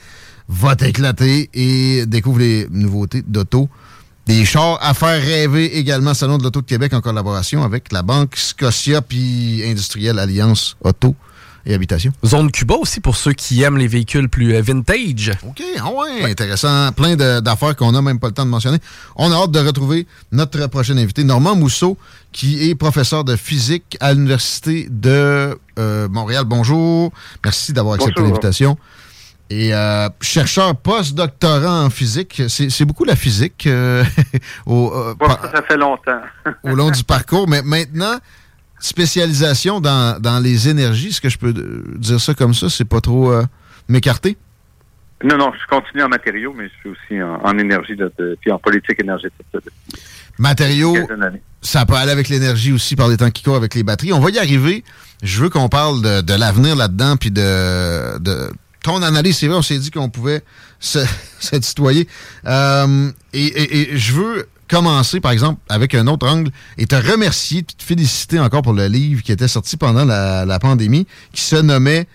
Va 0.49 0.76
t'éclater 0.76 1.49
et 1.53 2.06
découvre 2.06 2.40
les 2.40 2.68
nouveautés 2.72 3.22
d'auto. 3.22 3.69
Des 4.26 4.44
chars 4.45 4.77
à 4.81 4.94
faire 4.94 5.22
rêver 5.22 5.77
également. 5.77 6.14
Salon 6.14 6.38
de 6.38 6.44
l'Auto 6.44 6.61
de 6.61 6.65
Québec 6.65 6.94
en 6.94 7.02
collaboration 7.02 7.64
avec 7.64 7.91
la 7.91 8.03
Banque 8.03 8.36
Scotia 8.36 9.02
puis 9.02 9.64
Industrielle 9.65 10.19
Alliance 10.19 10.76
Auto 10.84 11.15
et 11.69 11.73
Habitation. 11.75 12.11
Zone 12.25 12.51
Cuba 12.51 12.75
aussi 12.75 12.99
pour 12.99 13.15
ceux 13.15 13.33
qui 13.33 13.61
aiment 13.61 13.77
les 13.77 13.87
véhicules 13.87 14.27
plus 14.27 14.55
euh, 14.55 14.61
vintage. 14.61 15.31
OK, 15.47 15.61
ah 15.79 15.89
ouais, 15.91 16.31
intéressant. 16.31 16.91
Plein 16.93 17.15
de- 17.15 17.39
d'affaires 17.39 17.75
qu'on 17.75 17.91
n'a 17.91 18.01
même 18.01 18.19
pas 18.19 18.27
le 18.27 18.33
temps 18.33 18.45
de 18.45 18.49
mentionner. 18.49 18.79
On 19.15 19.31
a 19.31 19.35
hâte 19.35 19.51
de 19.51 19.59
retrouver 19.59 20.07
notre 20.31 20.65
prochain 20.67 20.97
invité, 20.97 21.23
Normand 21.23 21.55
Mousseau, 21.55 21.97
qui 22.31 22.69
est 22.69 22.75
professeur 22.75 23.23
de 23.23 23.35
physique 23.35 23.97
à 23.99 24.13
l'Université 24.13 24.87
de 24.89 25.57
euh, 25.77 26.09
Montréal. 26.09 26.43
Bonjour. 26.45 27.11
Merci 27.45 27.71
d'avoir 27.71 27.95
accepté 27.95 28.21
l'invitation. 28.21 28.77
Et 29.51 29.73
euh, 29.73 30.09
chercheur 30.21 30.75
post-doctorant 30.75 31.85
en 31.85 31.89
physique. 31.89 32.41
C'est 32.49 32.69
c'est 32.69 32.85
beaucoup 32.85 33.03
la 33.05 33.15
physique 33.15 33.65
euh, 33.67 34.03
au, 34.67 34.91
euh, 34.93 35.15
Bon, 35.19 35.25
par- 35.27 35.41
ça, 35.41 35.51
ça 35.51 35.61
fait 35.63 35.77
longtemps. 35.77 36.21
au 36.63 36.69
long 36.75 36.91
du 36.91 37.03
parcours. 37.15 37.47
Mais 37.47 37.61
maintenant, 37.63 38.17
spécialisation 38.80 39.80
dans, 39.81 40.19
dans 40.19 40.39
les 40.39 40.69
énergies, 40.69 41.10
est-ce 41.10 41.22
que 41.22 41.30
je 41.30 41.38
peux 41.38 41.53
dire 41.97 42.19
ça 42.19 42.34
comme 42.34 42.53
ça? 42.53 42.69
C'est 42.69 42.85
pas 42.85 43.01
trop 43.01 43.31
euh, 43.31 43.43
m'écarter? 43.88 44.38
non, 45.22 45.38
non, 45.38 45.51
je 45.53 45.68
continue 45.76 46.01
en 46.03 46.07
matériaux, 46.07 46.53
mais 46.57 46.69
je 46.69 46.73
suis 46.80 46.89
aussi 46.89 47.22
en, 47.22 47.41
en 47.43 47.57
énergie, 47.57 47.95
de, 47.97 48.10
de- 48.18 48.38
puis 48.39 48.51
en 48.53 48.57
politique 48.57 49.01
énergétique. 49.01 49.45
Matériaux, 50.38 50.95
ça 51.61 51.85
peut 51.85 51.95
aller 51.95 52.11
avec 52.14 52.30
l'énergie 52.30 52.72
aussi 52.72 52.95
par 52.95 53.10
les 53.10 53.18
temps 53.18 53.30
qui 53.30 53.43
courent 53.43 53.57
avec 53.57 53.76
les 53.76 53.84
batteries. 53.84 54.14
On 54.14 54.22
va 54.22 54.30
y 54.30 54.39
arriver. 54.39 54.85
Je 55.22 55.41
veux 55.41 55.49
qu'on 55.49 55.68
parle 55.68 56.01
de, 56.23 56.34
l'avenir 56.34 56.77
là-dedans, 56.77 57.18
puis 57.18 57.31
de, 57.31 58.18
de 58.19 58.49
ton 58.81 59.01
analyse. 59.03 59.38
C'est 59.38 59.47
vrai, 59.47 59.57
on 59.57 59.61
s'est 59.61 59.77
dit 59.77 59.91
qu'on 59.91 60.10
pouvait 60.10 60.41
se, 60.80 60.99
se 61.41 61.57
tutoyer. 61.57 62.07
Euh, 62.45 63.11
et, 63.34 63.45
et- 63.45 63.93
et 63.93 63.97
je 63.97 64.14
veux 64.14 64.47
commencer, 64.69 65.19
par 65.19 65.31
exemple, 65.31 65.59
avec 65.67 65.95
un 65.95 66.07
autre 66.07 66.27
angle 66.27 66.51
et 66.77 66.85
te 66.85 66.95
remercier, 66.95 67.63
te 67.63 67.83
féliciter 67.83 68.39
encore 68.39 68.61
pour 68.61 68.73
le 68.73 68.87
livre 68.87 69.21
qui 69.23 69.31
était 69.31 69.47
sorti 69.47 69.75
pendant 69.75 70.05
la, 70.05 70.59
pandémie, 70.59 71.07
qui 71.33 71.41
se 71.41 71.55
nommait 71.55 72.07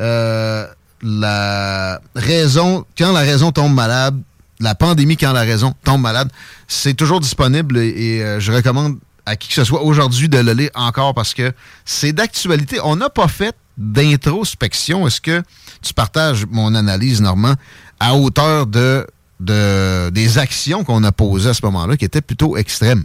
euh, 0.00 0.66
La 1.02 2.00
raison, 2.14 2.84
quand 2.98 3.12
la 3.12 3.20
raison 3.20 3.52
tombe 3.52 3.74
malade, 3.74 4.20
la 4.58 4.74
pandémie 4.74 5.16
quand 5.16 5.32
la 5.32 5.42
raison 5.42 5.74
tombe 5.84 6.02
malade. 6.02 6.30
C'est 6.68 6.94
toujours 6.94 7.20
disponible 7.20 7.78
et, 7.78 7.88
et, 7.88 8.22
euh, 8.22 8.40
je 8.40 8.52
recommande 8.52 8.98
à 9.24 9.36
qui 9.36 9.48
que 9.48 9.54
ce 9.54 9.64
soit 9.64 9.82
aujourd'hui 9.82 10.28
de 10.28 10.38
le 10.38 10.52
lire 10.52 10.70
encore 10.74 11.14
parce 11.14 11.32
que 11.32 11.52
c'est 11.84 12.12
d'actualité. 12.12 12.78
On 12.82 12.96
n'a 12.96 13.08
pas 13.08 13.28
fait 13.28 13.54
d'introspection. 13.78 15.06
Est-ce 15.06 15.20
que 15.20 15.42
tu 15.80 15.94
partages 15.94 16.44
mon 16.50 16.74
analyse, 16.74 17.22
Normand, 17.22 17.54
à 17.98 18.14
hauteur 18.14 18.66
de, 18.66 19.06
de 19.40 20.10
des 20.10 20.38
actions 20.38 20.84
qu'on 20.84 21.02
a 21.02 21.12
posées 21.12 21.50
à 21.50 21.54
ce 21.54 21.64
moment-là 21.66 21.96
qui 21.96 22.04
étaient 22.04 22.20
plutôt 22.20 22.56
extrêmes? 22.56 23.04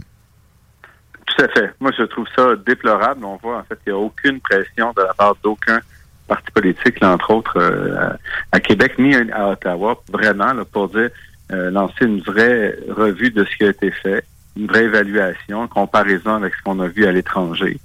Tout 1.26 1.44
à 1.44 1.48
fait. 1.48 1.74
Moi, 1.80 1.90
je 1.98 2.04
trouve 2.04 2.26
ça 2.36 2.54
déplorable. 2.64 3.24
On 3.24 3.36
voit, 3.36 3.58
en 3.58 3.62
fait, 3.64 3.78
qu'il 3.82 3.92
n'y 3.92 3.98
a 3.98 4.00
aucune 4.00 4.40
pression 4.40 4.92
de 4.96 5.02
la 5.02 5.12
part 5.14 5.36
d'aucun 5.42 5.80
parti 6.28 6.50
politique, 6.52 7.00
là, 7.00 7.12
entre 7.12 7.30
autres, 7.30 7.58
euh, 7.58 7.96
à, 7.98 8.16
à 8.52 8.60
Québec 8.60 8.94
ni 8.98 9.14
à 9.14 9.50
Ottawa, 9.50 10.02
vraiment, 10.10 10.52
là, 10.52 10.64
pour 10.64 10.88
dire, 10.88 11.10
euh, 11.52 11.70
lancer 11.70 12.04
une 12.04 12.20
vraie 12.20 12.76
revue 12.88 13.30
de 13.30 13.44
ce 13.44 13.56
qui 13.56 13.64
a 13.64 13.68
été 13.68 13.90
fait, 13.90 14.24
une 14.56 14.66
vraie 14.66 14.84
évaluation, 14.84 15.62
en 15.62 15.68
comparaison 15.68 16.34
avec 16.34 16.54
ce 16.54 16.62
qu'on 16.62 16.80
a 16.80 16.88
vu 16.88 17.06
à 17.06 17.12
l'étranger, 17.12 17.78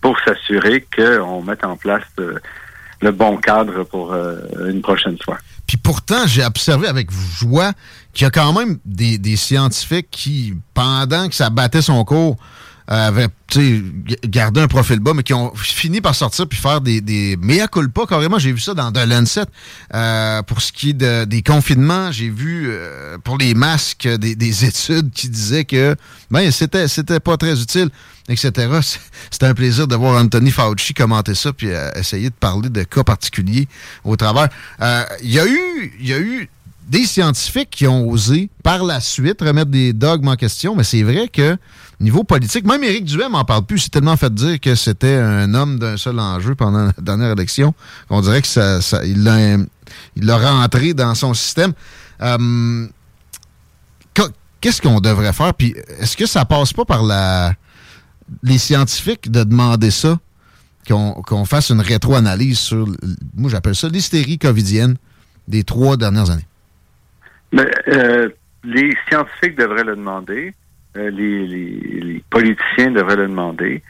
pour 0.00 0.18
s'assurer 0.20 0.86
qu'on 0.96 1.42
mette 1.42 1.64
en 1.64 1.76
place 1.76 2.02
euh, 2.18 2.38
le 3.00 3.12
bon 3.12 3.36
cadre 3.36 3.84
pour 3.84 4.14
une 4.14 4.80
prochaine 4.80 5.18
fois. 5.22 5.38
Puis 5.74 5.80
pourtant, 5.82 6.24
j'ai 6.28 6.44
observé 6.44 6.86
avec 6.86 7.10
joie 7.10 7.72
qu'il 8.12 8.24
y 8.24 8.28
a 8.28 8.30
quand 8.30 8.52
même 8.52 8.78
des, 8.84 9.18
des 9.18 9.34
scientifiques 9.34 10.06
qui, 10.08 10.54
pendant 10.72 11.28
que 11.28 11.34
ça 11.34 11.50
battait 11.50 11.82
son 11.82 12.04
cours, 12.04 12.36
avaient 12.86 13.28
sais, 13.50 13.82
g- 14.06 14.18
gardé 14.24 14.60
un 14.60 14.68
profil 14.68 14.98
bas, 15.00 15.12
mais 15.14 15.22
qui 15.22 15.32
ont 15.34 15.54
fini 15.54 16.00
par 16.00 16.14
sortir 16.14 16.46
puis 16.48 16.58
faire 16.58 16.80
des, 16.80 17.00
des 17.00 17.36
mea 17.40 17.66
culpa 17.68 18.02
carrément. 18.08 18.38
J'ai 18.38 18.52
vu 18.52 18.60
ça 18.60 18.74
dans 18.74 18.92
The 18.92 19.06
Lancet. 19.06 19.44
Euh, 19.94 20.42
pour 20.42 20.60
ce 20.60 20.72
qui 20.72 20.90
est 20.90 20.94
de- 20.94 21.24
des 21.24 21.42
confinements, 21.42 22.12
j'ai 22.12 22.28
vu 22.30 22.66
euh, 22.68 23.16
pour 23.24 23.38
les 23.38 23.54
masques 23.54 24.06
des, 24.08 24.34
des 24.36 24.64
études 24.64 25.10
qui 25.12 25.28
disaient 25.28 25.64
que 25.64 25.96
ben 26.30 26.50
c'était 26.50 26.88
c'était 26.88 27.20
pas 27.20 27.36
très 27.36 27.60
utile, 27.60 27.88
etc. 28.28 28.50
C'était 29.30 29.46
un 29.46 29.54
plaisir 29.54 29.86
de 29.86 29.94
voir 29.96 30.20
Anthony 30.22 30.50
Fauci 30.50 30.92
commenter 30.94 31.34
ça 31.34 31.52
puis 31.52 31.68
euh, 31.70 31.90
essayer 31.96 32.28
de 32.30 32.34
parler 32.34 32.68
de 32.68 32.82
cas 32.82 33.04
particuliers 33.04 33.68
au 34.04 34.16
travers. 34.16 34.48
Euh, 34.82 35.04
Il 35.22 35.30
y 35.30 35.38
a 35.38 35.46
eu 35.46 35.94
il 36.00 36.06
y 36.08 36.12
a 36.12 36.18
eu 36.18 36.48
des 36.88 37.04
scientifiques 37.06 37.70
qui 37.70 37.86
ont 37.86 38.08
osé 38.08 38.50
par 38.62 38.84
la 38.84 39.00
suite 39.00 39.40
remettre 39.40 39.70
des 39.70 39.92
dogmes 39.92 40.28
en 40.28 40.36
question, 40.36 40.74
mais 40.76 40.84
c'est 40.84 41.02
vrai 41.02 41.28
que 41.28 41.56
niveau 42.00 42.24
politique, 42.24 42.66
même 42.66 42.82
Éric 42.84 43.04
Duhem 43.04 43.32
m'en 43.32 43.44
parle 43.44 43.64
plus. 43.64 43.78
C'est 43.80 43.88
tellement 43.90 44.16
fait 44.16 44.32
dire 44.34 44.60
que 44.60 44.74
c'était 44.74 45.16
un 45.16 45.54
homme 45.54 45.78
d'un 45.78 45.96
seul 45.96 46.18
enjeu 46.20 46.54
pendant 46.54 46.86
la 46.86 46.92
dernière 47.00 47.30
élection 47.32 47.74
qu'on 48.08 48.20
dirait 48.20 48.42
que 48.42 48.48
ça, 48.48 48.82
ça- 48.82 49.04
il 49.04 49.22
l'a 49.24 50.36
rentré 50.36 50.92
dans 50.94 51.14
son 51.14 51.32
système. 51.34 51.72
Euh, 52.20 52.86
Qu'est-ce 54.60 54.80
qu'on 54.80 55.00
devrait 55.00 55.34
faire? 55.34 55.52
Puis 55.52 55.74
est-ce 55.98 56.16
que 56.16 56.24
ça 56.24 56.46
passe 56.46 56.72
pas 56.72 56.86
par 56.86 57.02
la 57.02 57.52
les 58.42 58.56
scientifiques 58.56 59.30
de 59.30 59.44
demander 59.44 59.90
ça? 59.90 60.18
Qu'on 60.88 61.44
fasse 61.44 61.68
une 61.70 61.82
rétro-analyse 61.82 62.58
sur, 62.58 62.86
moi 63.36 63.50
j'appelle 63.50 63.74
ça 63.74 63.88
l'hystérie 63.88 64.38
covidienne 64.38 64.96
des 65.48 65.64
trois 65.64 65.98
dernières 65.98 66.30
années? 66.30 66.46
Mais, 67.54 67.70
euh, 67.88 68.28
les 68.64 68.90
scientifiques 69.08 69.56
devraient 69.56 69.84
le 69.84 69.94
demander, 69.96 70.54
euh, 70.96 71.10
les, 71.10 71.46
les- 71.46 72.00
les 72.10 72.24
politiciens 72.30 72.90
devraient 72.90 73.16
le 73.16 73.28
demander, 73.28 73.82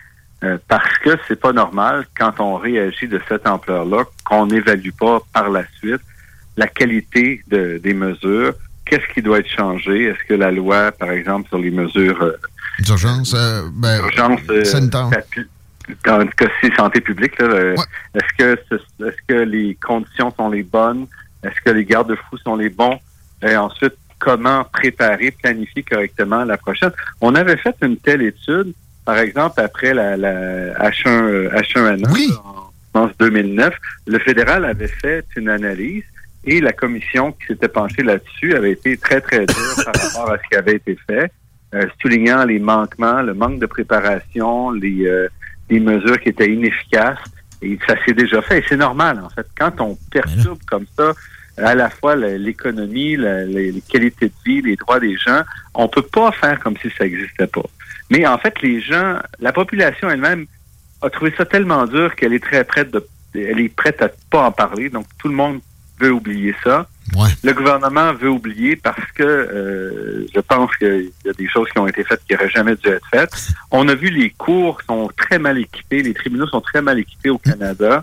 euh, 0.43 0.59
parce 0.69 0.99
que 0.99 1.11
c'est 1.27 1.41
pas 1.41 1.53
normal 1.53 2.07
quand 2.19 2.41
on 2.41 2.57
réagit 2.57 3.09
de 3.09 3.21
cette 3.29 3.47
ampleur-là 3.47 4.05
qu'on 4.25 4.47
n'évalue 4.47 4.91
pas 4.99 5.21
par 5.33 5.49
la 5.51 5.65
suite 5.79 6.03
la 6.57 6.67
qualité 6.67 7.43
de- 7.49 7.79
des 7.83 7.95
mesures. 7.95 8.53
Qu'est-ce 8.85 9.07
qui 9.15 9.23
doit 9.23 9.39
être 9.39 9.49
changé? 9.51 10.05
Est-ce 10.05 10.23
que 10.29 10.35
la 10.35 10.51
loi, 10.51 10.93
par 10.93 11.11
exemple, 11.11 11.49
sur 11.49 11.59
les 11.59 11.71
mesures 11.71 12.23
euh, 12.23 12.37
D'urgence, 12.81 13.35
euh, 13.35 13.63
ben, 13.73 14.01
euh, 14.51 14.65
sanitaire. 14.65 15.09
dans 16.05 16.19
le 16.19 16.27
cas 16.27 16.47
ci 16.61 16.71
santé 16.77 17.01
publique, 17.01 17.39
là, 17.41 17.75
est-ce 18.15 18.33
que 18.39 18.59
ce- 18.69 19.05
est-ce 19.07 19.17
que 19.27 19.41
les 19.43 19.77
conditions 19.83 20.33
sont 20.37 20.51
les 20.51 20.63
bonnes? 20.63 21.07
Est-ce 21.43 21.61
que 21.65 21.71
les 21.71 21.85
garde-fous 21.85 22.39
sont 22.39 22.57
les 22.57 22.69
bons? 22.69 22.99
Et 23.45 23.57
ensuite, 23.57 23.95
comment 24.19 24.65
préparer, 24.65 25.31
planifier 25.31 25.83
correctement 25.83 26.45
la 26.45 26.57
prochaine? 26.57 26.93
On 27.21 27.35
avait 27.35 27.57
fait 27.57 27.75
une 27.83 27.97
telle 27.97 28.23
étude, 28.23 28.73
par 29.05 29.19
exemple, 29.19 29.61
après 29.61 29.93
la, 29.93 30.17
la 30.17 30.73
H1, 30.91 31.09
euh, 31.09 31.51
H1N1, 31.51 32.29
là, 32.29 32.37
en 32.45 32.71
pense 32.93 33.11
2009, 33.19 33.75
le 34.07 34.19
fédéral 34.21 34.65
avait 34.65 34.89
fait 34.89 35.27
une 35.37 35.49
analyse 35.49 36.05
et 36.47 36.61
la 36.61 36.73
commission 36.73 37.33
qui 37.33 37.47
s'était 37.49 37.69
penchée 37.69 38.03
là-dessus 38.03 38.55
avait 38.55 38.73
été 38.73 38.97
très, 38.97 39.21
très 39.21 39.47
dure 39.47 39.85
par 39.85 39.95
rapport 39.95 40.33
à 40.33 40.39
ce 40.39 40.49
qui 40.49 40.57
avait 40.57 40.77
été 40.77 40.97
fait, 41.07 41.31
euh, 41.75 41.87
soulignant 42.01 42.45
les 42.45 42.59
manquements, 42.59 43.23
le 43.23 43.35
manque 43.35 43.59
de 43.59 43.67
préparation, 43.67 44.71
les, 44.71 45.07
euh, 45.07 45.29
les 45.69 45.81
mesures 45.81 46.21
qui 46.21 46.31
étaient 46.31 46.53
inefficaces. 46.53 47.19
Et 47.63 47.79
ça 47.87 47.95
s'est 48.05 48.13
déjà 48.13 48.43
fait. 48.43 48.59
Et 48.59 48.65
c'est 48.69 48.77
normal, 48.77 49.21
en 49.25 49.31
fait. 49.31 49.47
Quand 49.59 49.81
on 49.81 49.97
perturbe 50.11 50.59
comme 50.67 50.85
ça 50.97 51.13
à 51.57 51.75
la 51.75 51.91
fois 51.91 52.17
l'économie, 52.17 53.17
la- 53.17 53.45
les, 53.45 53.73
les 53.73 53.81
qualités 53.81 54.27
de 54.27 54.33
vie, 54.45 54.63
les 54.63 54.77
droits 54.77 55.01
des 55.01 55.17
gens, 55.17 55.43
on 55.75 55.89
peut 55.89 56.03
pas 56.03 56.33
faire 56.33 56.59
comme 56.61 56.77
si 56.79 56.89
ça 56.97 57.05
n'existait 57.05 57.47
pas. 57.47 57.65
Mais 58.11 58.27
en 58.27 58.39
fait, 58.39 58.61
les 58.63 58.81
gens, 58.81 59.19
la 59.41 59.53
population 59.53 60.11
elle-même 60.11 60.47
a 61.03 61.11
trouvé 61.11 61.33
ça 61.37 61.45
tellement 61.45 61.87
dur 61.87 62.15
qu'elle 62.15 62.33
est 62.35 62.43
très 62.43 62.65
prête 62.65 62.91
de, 62.91 63.05
elle 63.35 63.61
est 63.61 63.69
prête 63.75 64.01
à 64.03 64.09
pas 64.31 64.43
en 64.47 64.53
parler. 64.53 64.89
Donc 64.91 65.07
tout 65.19 65.29
le 65.29 65.35
monde 65.35 65.61
veut 66.01 66.13
oublier 66.13 66.55
ça. 66.65 66.87
Le 67.45 67.53
gouvernement 67.53 68.13
veut 68.15 68.31
oublier 68.31 68.77
parce 68.77 69.11
que 69.15 69.23
euh, 69.23 70.27
je 70.35 70.41
pense 70.41 70.75
qu'il 70.77 71.11
y 71.25 71.29
a 71.29 71.33
des 71.35 71.49
choses 71.49 71.69
qui 71.71 71.79
ont 71.79 71.87
été 71.87 72.03
faites 72.03 72.21
qui 72.27 72.33
n'auraient 72.33 72.49
jamais 72.51 72.75
dû 72.77 72.89
être 72.89 73.07
faites. 73.11 73.49
On 73.71 73.87
a 73.89 73.95
vu 73.95 74.09
les 74.09 74.31
cours 74.31 74.81
sont 74.83 75.11
très 75.17 75.39
mal 75.39 75.59
équipés, 75.59 76.03
les 76.03 76.15
tribunaux 76.15 76.47
sont 76.49 76.63
très 76.63 76.81
mal 76.83 76.99
équipés 76.99 77.31
au 77.31 77.39
Canada 77.39 78.03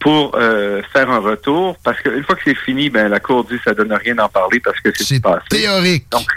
pour 0.00 0.32
euh, 0.34 0.82
faire 0.92 1.10
un 1.10 1.18
retour 1.18 1.76
parce 1.84 2.00
qu'une 2.00 2.24
fois 2.24 2.34
que 2.34 2.42
c'est 2.44 2.56
fini, 2.56 2.88
ben 2.90 3.08
la 3.08 3.20
cour 3.20 3.44
dit 3.44 3.58
ça 3.64 3.74
donne 3.74 3.92
rien 3.92 4.14
d'en 4.14 4.28
parler 4.28 4.58
parce 4.58 4.80
que 4.80 4.90
c'est 4.94 5.20
passé. 5.20 5.46
Théorique. 5.50 6.06
Donc, 6.10 6.28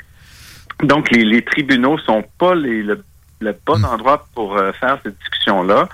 donc 0.83 1.11
les, 1.11 1.23
les 1.23 1.41
tribunaux 1.43 1.97
sont 1.99 2.23
pas 2.37 2.53
les, 2.55 2.83
le, 2.83 3.01
le 3.39 3.55
bon 3.65 3.79
Hmm. 3.79 3.85
endroit 3.85 4.27
pour 4.35 4.57
euh, 4.57 4.71
faire 4.73 4.99
cette 5.03 5.17
discussion-là. 5.17 5.87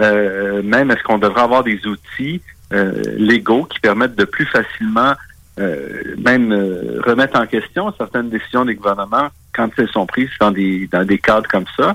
Euh, 0.00 0.60
même 0.62 0.90
est-ce 0.90 1.04
qu'on 1.04 1.18
devrait 1.18 1.42
avoir 1.42 1.62
des 1.62 1.86
outils 1.86 2.42
euh, 2.72 3.00
légaux 3.16 3.64
qui 3.64 3.78
permettent 3.78 4.16
de 4.16 4.24
plus 4.24 4.46
facilement 4.46 5.14
euh, 5.60 6.16
même 6.18 6.50
euh, 6.52 7.00
remettre 7.06 7.38
en 7.38 7.46
question 7.46 7.94
certaines 7.96 8.28
décisions 8.28 8.64
des 8.64 8.74
gouvernements 8.74 9.28
quand 9.54 9.70
elles 9.78 9.88
sont 9.90 10.04
prises 10.04 10.30
dans 10.40 10.50
des 10.50 10.88
dans 10.90 11.04
des 11.04 11.18
cadres 11.18 11.48
comme 11.48 11.66
ça? 11.76 11.94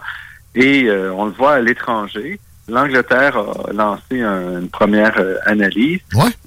Et 0.55 0.85
euh, 0.85 1.11
on 1.13 1.25
le 1.25 1.31
voit 1.31 1.53
à 1.55 1.59
l'étranger. 1.59 2.39
L'Angleterre 2.69 3.37
a 3.37 3.73
lancé 3.73 4.21
un- 4.21 4.59
une 4.61 4.69
première 4.69 5.13
euh, 5.17 5.35
analyse, 5.45 5.99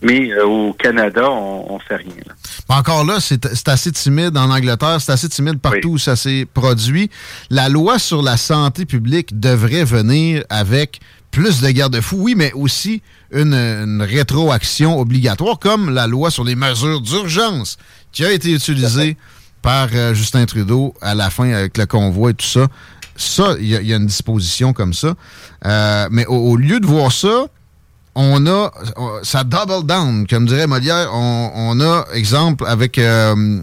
mais 0.03 0.31
euh, 0.33 0.47
au 0.47 0.73
Canada, 0.73 1.31
on, 1.31 1.75
on 1.75 1.79
fait 1.79 1.97
rien. 1.97 2.15
là. 2.27 2.35
Encore 2.69 3.05
là, 3.05 3.19
c'est 3.21 3.69
assez 3.69 3.93
timide 3.93 4.37
en 4.39 4.51
Angleterre, 4.51 4.99
c'est 5.01 5.13
assez 5.13 5.29
timide 5.29 5.59
partout 5.61 5.91
où 5.91 5.99
ça 5.99 6.17
s'est 6.17 6.47
produit. 6.53 7.11
La 7.51 7.69
loi 7.69 7.99
sur 7.99 8.23
la 8.23 8.37
santé 8.37 8.87
publique 8.87 9.39
devrait 9.39 9.85
venir 9.85 10.43
avec 10.49 11.01
plus 11.31 11.61
de 11.61 11.71
garde-fous, 11.71 12.19
oui, 12.21 12.35
mais 12.37 12.53
aussi 12.53 13.03
une, 13.33 13.55
une 13.55 14.03
rétroaction 14.03 14.99
obligatoire, 14.99 15.59
comme 15.59 15.91
la 15.93 16.07
loi 16.07 16.31
sur 16.31 16.45
les 16.45 16.55
mesures 16.57 17.01
d'urgence 17.01 17.79
qui 18.13 18.25
a 18.25 18.33
été 18.33 18.53
utilisée 18.53 19.17
par 19.63 19.89
euh, 19.95 20.13
Justin 20.13 20.45
Trudeau 20.45 20.93
à 21.01 21.15
la 21.15 21.31
fin 21.31 21.51
avec 21.53 21.79
le 21.79 21.87
convoi 21.87 22.31
et 22.31 22.35
tout 22.35 22.47
ça. 22.47 22.67
Ça, 23.17 23.55
il 23.61 23.67
y, 23.67 23.93
a- 23.93 23.97
une 23.97 24.07
disposition 24.07 24.73
comme 24.73 24.93
ça. 24.95 25.15
Euh, 25.67 26.09
mais 26.11 26.27
au, 26.27 26.57
lieu 26.57 26.81
de 26.81 26.87
voir 26.87 27.13
ça, 27.13 27.47
on 28.15 28.47
a 28.47 28.71
on- 28.97 29.23
ça 29.23 29.45
double 29.45 29.87
down, 29.87 30.27
comme 30.27 30.47
dirait 30.47 30.67
Molière. 30.67 31.11
On, 31.13 31.79
a, 31.81 32.05
exemple, 32.15 32.65
avec 32.67 32.99
euh, 32.99 33.61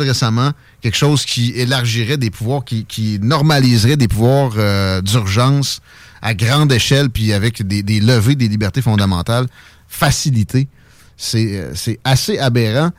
récemment, 0.00 0.52
quelque 0.80 0.96
chose 0.96 1.24
qui 1.24 1.50
élargirait 1.52 2.16
des 2.16 2.30
pouvoirs, 2.30 2.64
qui, 2.64 3.18
normaliserait 3.22 3.96
des 3.96 4.08
pouvoirs 4.08 4.52
euh, 4.56 5.00
d'urgence 5.02 5.80
à 6.22 6.34
grande 6.34 6.70
échelle, 6.72 7.10
puis 7.10 7.32
avec 7.32 7.62
des, 7.66 7.82
levées 8.00 8.34
des 8.34 8.48
libertés 8.48 8.82
fondamentales 8.82 9.46
facilitées. 9.88 10.68
C'est 11.16 11.56
euh, 11.58 11.94
assez 12.04 12.38
aberrant. 12.38 12.90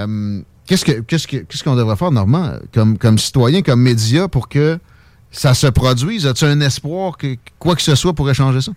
Euh, 0.00 0.40
Qu'est-ce 0.64 0.84
que 0.84 1.00
qu'est-ce 1.00 1.26
que 1.26 1.38
qu'est-ce 1.38 1.64
qu'on 1.64 1.74
devrait 1.74 1.96
faire, 1.96 2.12
Normand, 2.12 2.52
comme, 2.72 2.96
comme 2.96 3.18
citoyen, 3.18 3.62
comme 3.62 3.82
média, 3.82 4.28
pour 4.28 4.48
que 4.48 4.78
ça 5.32 5.54
se 5.54 5.66
produise? 5.66 6.26
As-tu 6.26 6.44
un 6.44 6.60
espoir 6.60 7.16
que 7.16 7.36
quoi 7.58 7.74
que 7.74 7.82
ce 7.82 7.94
soit 7.94 8.12
pourrait 8.12 8.34
changer 8.34 8.60
ça? 8.60 8.72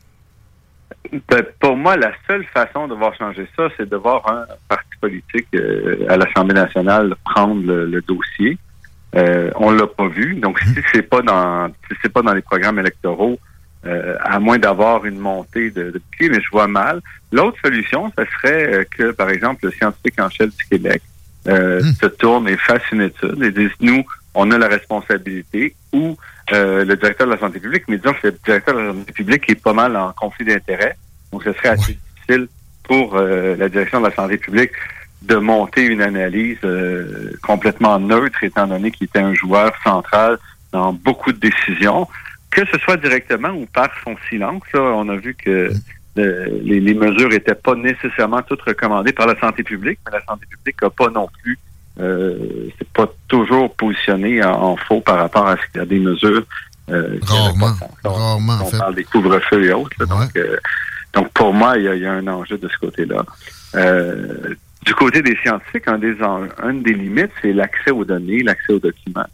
Ben, 1.30 1.45
pour 1.60 1.77
moi, 1.77 1.95
la 1.98 2.11
seule 2.27 2.45
façon 2.45 2.88
de 2.88 2.95
voir 2.95 3.15
changer 3.15 3.48
ça, 3.56 3.68
c'est 3.77 3.88
de 3.88 3.95
voir 3.95 4.27
un 4.32 4.45
parti 4.68 4.90
politique 4.99 5.48
euh, 5.53 6.06
à 6.10 6.18
l'Assemblée 6.18 6.56
nationale 6.56 7.15
prendre 7.23 7.61
le, 7.64 7.86
le 7.86 8.02
dossier. 8.02 8.57
Euh, 9.15 9.52
on 9.56 9.72
l'a 9.72 9.88
pas 9.88 10.07
vu. 10.07 10.36
Donc, 10.36 10.60
si 10.60 10.82
c'est 10.91 11.03
pas 11.03 11.22
dans 11.22 11.68
si 11.88 11.98
c'est 12.02 12.11
pas 12.11 12.22
dans 12.22 12.34
les 12.34 12.41
programmes 12.41 12.80
électoraux, 12.80 13.40
euh, 13.86 14.18
à 14.23 14.40
moins 14.40 14.57
d'avoir 14.57 15.06
une 15.06 15.19
montée 15.19 15.69
de, 15.69 15.91
de 15.91 16.02
pied, 16.18 16.30
mais 16.30 16.41
je 16.41 16.49
vois 16.52 16.68
mal. 16.68 17.02
L'autre 17.32 17.57
solution, 17.64 18.11
ce 18.18 18.26
serait 18.26 18.73
euh, 18.73 18.84
que, 18.90 19.11
par 19.11 19.30
exemple, 19.30 19.65
le 19.65 19.72
scientifique 19.72 20.19
en 20.19 20.30
chef 20.30 20.49
du 20.57 20.65
Québec 20.65 21.03
euh, 21.48 21.82
se 22.02 22.07
tourne 22.07 22.48
et 22.49 22.57
fasse 22.57 22.82
une 22.91 23.02
étude 23.02 23.41
et 23.44 23.52
dise 23.52 23.69
nous, 23.80 24.03
on 24.34 24.49
a 24.52 24.57
la 24.57 24.68
responsabilité 24.68 25.76
ou 25.94 26.18
euh, 26.54 26.86
le 26.86 26.96
directeur 26.96 27.26
de 27.28 27.34
la 27.34 27.40
santé 27.40 27.60
publique, 27.60 27.86
mais 27.88 27.98
disons 27.98 28.14
que 28.14 28.28
le 28.28 28.36
directeur 28.46 28.76
de 28.76 28.82
la 28.82 28.94
santé 28.94 29.12
publique 29.12 29.50
est 29.50 29.62
pas 29.62 29.74
mal 29.74 29.98
en 29.98 30.12
conflit 30.14 30.46
d'intérêts. 30.46 30.96
Donc, 31.32 31.44
ce 31.44 31.52
serait 31.54 31.70
assez 31.70 31.94
difficile 31.94 32.48
pour 32.84 33.16
euh, 33.16 33.56
la 33.56 33.68
direction 33.68 34.00
de 34.00 34.08
la 34.08 34.16
santé 34.16 34.38
publique 34.38 34.72
de 35.24 35.38
monter 35.38 35.86
une 35.86 36.04
analyse 36.04 36.60
euh, 36.64 37.32
complètement 37.42 37.98
neutre, 38.00 38.44
étant 38.44 38.68
donné 38.68 38.92
qu'il 38.92 39.06
était 39.06 39.20
un 39.20 39.34
joueur 39.34 39.72
central 39.84 40.38
dans 40.72 40.94
beaucoup 40.94 41.32
de 41.32 41.40
décisions, 41.40 42.08
que 42.52 42.62
ce 42.72 42.78
soit 42.78 42.98
directement 42.98 43.50
ou 43.50 43.66
par 43.66 43.90
son 44.04 44.16
silence. 44.30 44.62
Là, 44.72 44.82
on 44.82 45.10
a 45.10 45.16
vu 45.16 45.34
que 45.34 45.72
les, 46.16 46.80
les 46.80 46.94
mesures 46.94 47.30
n'étaient 47.30 47.56
pas 47.56 47.74
nécessairement 47.74 48.44
toutes 48.44 48.62
recommandées 48.62 49.14
par 49.14 49.26
la 49.26 49.38
santé 49.40 49.64
publique, 49.64 50.00
mais 50.06 50.12
la 50.20 50.26
santé 50.26 50.46
publique 50.46 50.80
n'a 50.82 50.92
pas 50.92 51.10
non 51.10 51.28
plus 51.42 51.58
euh, 52.00 52.38
c'est 52.78 52.88
pas 52.90 53.08
toujours 53.28 53.74
positionné 53.76 54.44
en, 54.44 54.52
en 54.52 54.76
faux 54.76 55.02
par 55.02 55.18
rapport 55.18 55.48
à, 55.48 55.56
ce- 55.58 55.80
à 55.80 55.86
des 55.86 56.00
mesures. 56.00 56.44
Euh. 56.90 57.18
Rarement, 58.04 58.58
on 58.60 58.64
en 58.64 58.66
fait. 58.66 58.78
parle 58.78 58.96
des 58.96 59.04
couvre-feux 59.06 59.64
et 59.64 59.74
autres. 59.74 59.96
là, 60.00 60.06
donc, 60.06 60.36
euh, 60.38 60.58
Donc, 61.14 61.30
pour 61.32 61.54
moi, 61.54 61.78
il 61.78 61.84
y 61.84 62.00
y 62.00 62.06
a 62.06 62.12
un 62.14 62.28
enjeu 62.28 62.58
de 62.58 62.68
ce 62.68 62.78
côté-là. 62.78 63.24
Euh, 63.76 64.54
du 64.86 64.94
côté 64.94 65.22
des 65.22 65.36
scientifiques, 65.38 65.88
un 65.88 65.98
des, 65.98 66.22
en- 66.22 66.48
une 66.70 66.84
des 66.84 66.94
limites, 66.94 67.32
c'est 67.42 67.54
l'accès 67.54 67.92
aux 67.92 68.06
données, 68.06 68.44
l'accès 68.44 68.74
aux 68.74 68.80
documents 68.80 69.26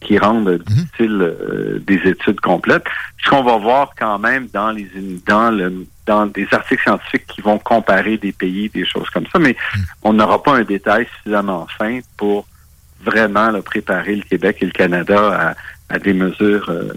qui 0.00 0.18
rendent 0.18 0.58
difficile 0.66 1.18
euh, 1.22 1.78
des 1.86 2.00
études 2.04 2.40
complètes. 2.40 2.84
Ce 3.24 3.30
qu'on 3.30 3.44
va 3.44 3.56
voir 3.56 3.92
quand 3.98 4.18
même 4.18 4.48
dans 4.52 4.72
les 4.72 4.88
dans 5.26 5.50
le 5.50 5.86
dans 6.06 6.26
des 6.26 6.46
articles 6.52 6.82
scientifiques 6.82 7.26
qui 7.26 7.40
vont 7.40 7.58
comparer 7.58 8.16
des 8.16 8.32
pays, 8.32 8.68
des 8.68 8.84
choses 8.84 9.08
comme 9.10 9.26
ça, 9.32 9.38
mais 9.38 9.56
on 10.02 10.12
n'aura 10.12 10.42
pas 10.42 10.56
un 10.56 10.62
détail 10.64 11.06
suffisamment 11.16 11.66
fin 11.78 12.00
pour 12.16 12.46
vraiment 13.04 13.50
là, 13.50 13.62
préparer 13.62 14.16
le 14.16 14.22
Québec 14.22 14.58
et 14.60 14.66
le 14.66 14.72
Canada 14.72 15.54
à, 15.90 15.94
à 15.94 15.98
des 15.98 16.12
mesures, 16.12 16.68
euh, 16.70 16.88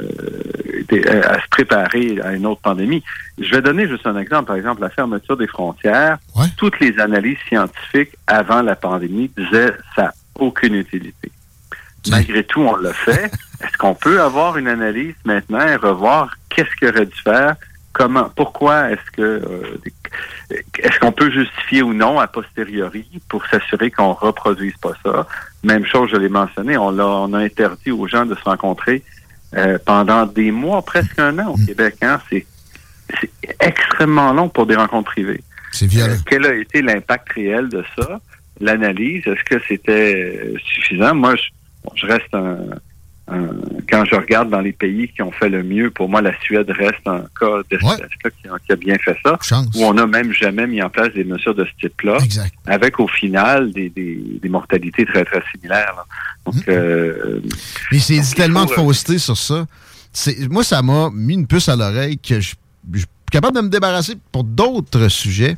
des- 0.87 1.05
à 1.07 1.33
à 1.33 1.41
se 1.41 1.47
préparer 1.49 2.19
à 2.23 2.33
une 2.33 2.45
autre 2.45 2.61
pandémie. 2.61 3.03
Je 3.39 3.49
vais 3.55 3.61
donner 3.61 3.87
juste 3.87 4.05
un 4.07 4.17
exemple. 4.17 4.45
Par 4.45 4.55
exemple, 4.55 4.81
la 4.81 4.89
fermeture 4.89 5.35
des 5.37 5.47
frontières. 5.47 6.17
Toutes 6.57 6.79
les 6.79 6.99
analyses 6.99 7.37
scientifiques 7.47 8.15
avant 8.27 8.61
la 8.61 8.75
pandémie 8.75 9.29
disaient 9.37 9.73
ça 9.95 10.03
n'a 10.03 10.13
aucune 10.39 10.75
utilité. 10.75 11.31
Malgré 12.11 12.43
tout, 12.43 12.61
on 12.61 12.75
l'a 12.75 12.93
fait. 12.93 13.31
Est-ce 13.63 13.77
qu'on 13.77 13.95
peut 13.95 14.21
avoir 14.21 14.57
une 14.57 14.67
analyse 14.67 15.15
maintenant 15.25 15.65
et 15.65 15.75
revoir 15.75 16.35
qu'est-ce 16.49 16.73
qu'il 16.77 16.87
aurait 16.89 17.05
dû 17.07 17.19
faire? 17.23 17.55
Comment, 17.97 18.29
pourquoi 18.35 18.91
est-ce 18.91 19.11
que, 19.11 19.21
euh, 19.21 19.79
est-ce 20.79 20.99
qu'on 20.99 21.13
peut 21.13 21.31
justifier 21.31 21.81
ou 21.81 21.93
non 21.93 22.19
a 22.19 22.27
posteriori 22.27 23.07
pour 23.29 23.45
s'assurer 23.47 23.89
qu'on 23.89 24.11
reproduise 24.11 24.75
pas 24.81 24.91
ça? 25.01 25.25
Même 25.63 25.85
chose, 25.85 26.09
je 26.11 26.17
l'ai 26.17 26.27
mentionné, 26.27 26.77
on 26.77 26.91
l'a, 26.91 27.07
on 27.07 27.31
a 27.31 27.39
interdit 27.39 27.91
aux 27.91 28.05
gens 28.05 28.25
de 28.25 28.35
se 28.35 28.43
rencontrer 28.43 29.01
euh, 29.55 29.77
pendant 29.85 30.25
des 30.25 30.51
mois, 30.51 30.81
presque 30.81 31.17
un 31.19 31.39
an 31.39 31.53
au 31.53 31.65
Québec. 31.65 31.95
Hein? 32.01 32.19
C'est, 32.29 32.45
extrêmement 33.61 34.33
long 34.33 34.49
pour 34.49 34.65
des 34.65 34.75
rencontres 34.75 35.11
privées. 35.11 35.41
C'est 35.71 35.87
violent. 35.87 36.11
Euh, 36.11 36.17
quel 36.25 36.45
a 36.45 36.53
été 36.53 36.81
l'impact 36.81 37.31
réel 37.31 37.69
de 37.69 37.81
ça? 37.97 38.19
L'analyse, 38.59 39.23
est-ce 39.25 39.43
que 39.45 39.61
c'était 39.69 40.15
euh, 40.15 40.57
suffisant? 40.59 41.15
Moi, 41.15 41.37
je, 41.37 41.43
bon, 41.85 41.91
je 41.95 42.05
reste 42.07 42.33
un, 42.33 42.57
un- 43.27 43.49
Quand 43.89 44.03
je 44.05 44.15
regarde 44.15 44.49
dans 44.49 44.61
les 44.61 44.71
pays 44.73 45.07
qui 45.09 45.21
ont 45.21 45.31
fait 45.31 45.49
le 45.49 45.63
mieux, 45.63 45.89
pour 45.91 46.09
moi, 46.09 46.21
la 46.21 46.37
Suède 46.41 46.69
reste 46.69 47.05
un 47.07 47.23
cas 47.39 47.61
d'espèce 47.69 48.33
qui, 48.41 48.47
a, 48.47 48.57
qui 48.65 48.71
a 48.71 48.75
bien 48.75 48.97
fait 48.97 49.15
ça. 49.23 49.37
Où 49.75 49.83
on 49.85 49.93
n'a 49.93 50.05
même 50.07 50.31
jamais 50.33 50.67
mis 50.67 50.81
en 50.81 50.89
place 50.89 51.13
des 51.13 51.23
mesures 51.23 51.55
de 51.55 51.65
ce 51.65 51.71
type-là. 51.87 52.17
Avec, 52.67 52.99
au 52.99 53.07
final, 53.07 53.71
des, 53.71 53.89
des, 53.89 54.19
des 54.41 54.49
mortalités 54.49 55.05
très, 55.05 55.23
très 55.25 55.41
similaires. 55.53 55.93
là. 55.95 56.05
Donc, 56.45 56.67
euh, 56.67 57.39
Mais 57.91 57.99
c'est 57.99 58.19
dit 58.19 58.33
tellement 58.35 58.65
de 58.65 58.71
euh, 58.71 58.75
fausseté 58.75 59.17
sur 59.17 59.37
ça. 59.37 59.65
Moi, 60.49 60.63
ça 60.63 60.81
m'a 60.81 61.09
mis 61.13 61.33
une 61.33 61.47
puce 61.47 61.67
à 61.69 61.75
l'oreille 61.75 62.17
que 62.19 62.39
je 62.39 62.53
je 62.93 62.99
suis 62.99 63.07
capable 63.31 63.55
de 63.57 63.61
me 63.61 63.69
débarrasser 63.69 64.13
pour 64.31 64.43
d'autres 64.43 65.07
sujets. 65.07 65.57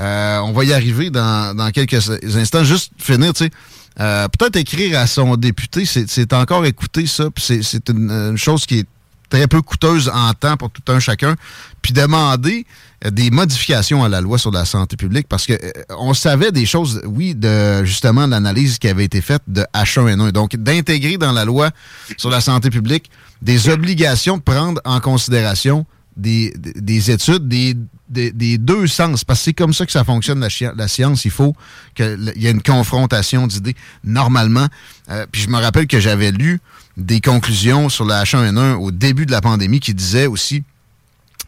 Euh, 0.00 0.38
on 0.38 0.52
va 0.52 0.64
y 0.64 0.72
arriver 0.72 1.10
dans, 1.10 1.54
dans 1.54 1.70
quelques 1.70 2.10
instants. 2.36 2.64
Juste 2.64 2.92
finir, 2.98 3.34
tu 3.34 3.44
sais. 3.44 3.50
Euh, 4.00 4.28
Peut-être 4.38 4.56
écrire 4.56 4.98
à 4.98 5.06
son 5.06 5.36
député, 5.36 5.84
c'est 5.86 6.32
encore 6.32 6.64
écouter 6.66 7.06
ça. 7.06 7.30
puis 7.30 7.60
C'est 7.62 7.88
une, 7.90 8.10
une 8.10 8.36
chose 8.38 8.66
qui 8.66 8.80
est 8.80 8.86
très 9.30 9.46
peu 9.48 9.62
coûteuse 9.62 10.08
en 10.12 10.32
temps 10.34 10.56
pour 10.56 10.70
tout 10.70 10.82
un 10.92 11.00
chacun. 11.00 11.34
Puis 11.82 11.92
demander 11.92 12.66
euh, 13.04 13.10
des 13.10 13.30
modifications 13.30 14.04
à 14.04 14.08
la 14.08 14.20
loi 14.20 14.38
sur 14.38 14.50
la 14.52 14.64
santé 14.64 14.96
publique 14.96 15.26
parce 15.28 15.46
que 15.46 15.52
euh, 15.54 15.70
on 15.98 16.14
savait 16.14 16.52
des 16.52 16.66
choses, 16.66 17.00
oui, 17.04 17.34
de 17.34 17.84
justement 17.84 18.26
l'analyse 18.26 18.78
qui 18.78 18.88
avait 18.88 19.04
été 19.04 19.20
faite 19.20 19.42
de 19.48 19.64
H1N1. 19.74 20.30
Donc, 20.32 20.56
d'intégrer 20.56 21.16
dans 21.16 21.32
la 21.32 21.44
loi 21.44 21.70
sur 22.16 22.30
la 22.30 22.40
santé 22.40 22.70
publique 22.70 23.10
des 23.42 23.68
obligations 23.68 24.36
de 24.38 24.42
prendre 24.42 24.80
en 24.84 25.00
considération 25.00 25.84
des- 26.16 26.54
des 26.56 27.10
études 27.10 27.48
des, 27.48 27.74
des, 28.14 28.30
des 28.32 28.56
deux 28.56 28.86
sens. 28.86 29.24
Parce 29.24 29.40
que 29.40 29.44
c'est 29.44 29.52
comme 29.52 29.74
ça 29.74 29.84
que 29.84 29.92
ça 29.92 30.04
fonctionne, 30.04 30.40
la, 30.40 30.48
la 30.74 30.88
science. 30.88 31.24
Il 31.26 31.30
faut 31.30 31.54
qu'il 31.94 32.32
y 32.36 32.46
ait 32.46 32.50
une 32.50 32.62
confrontation 32.62 33.46
d'idées 33.46 33.74
normalement. 34.04 34.68
Euh, 35.10 35.26
puis 35.30 35.42
je 35.42 35.48
me 35.50 35.58
rappelle 35.58 35.86
que 35.86 36.00
j'avais 36.00 36.30
lu 36.32 36.60
des 36.96 37.20
conclusions 37.20 37.88
sur 37.88 38.04
la 38.06 38.22
H1N1 38.22 38.74
au 38.76 38.90
début 38.90 39.26
de 39.26 39.32
la 39.32 39.40
pandémie 39.40 39.80
qui 39.80 39.92
disaient 39.94 40.26
aussi 40.26 40.62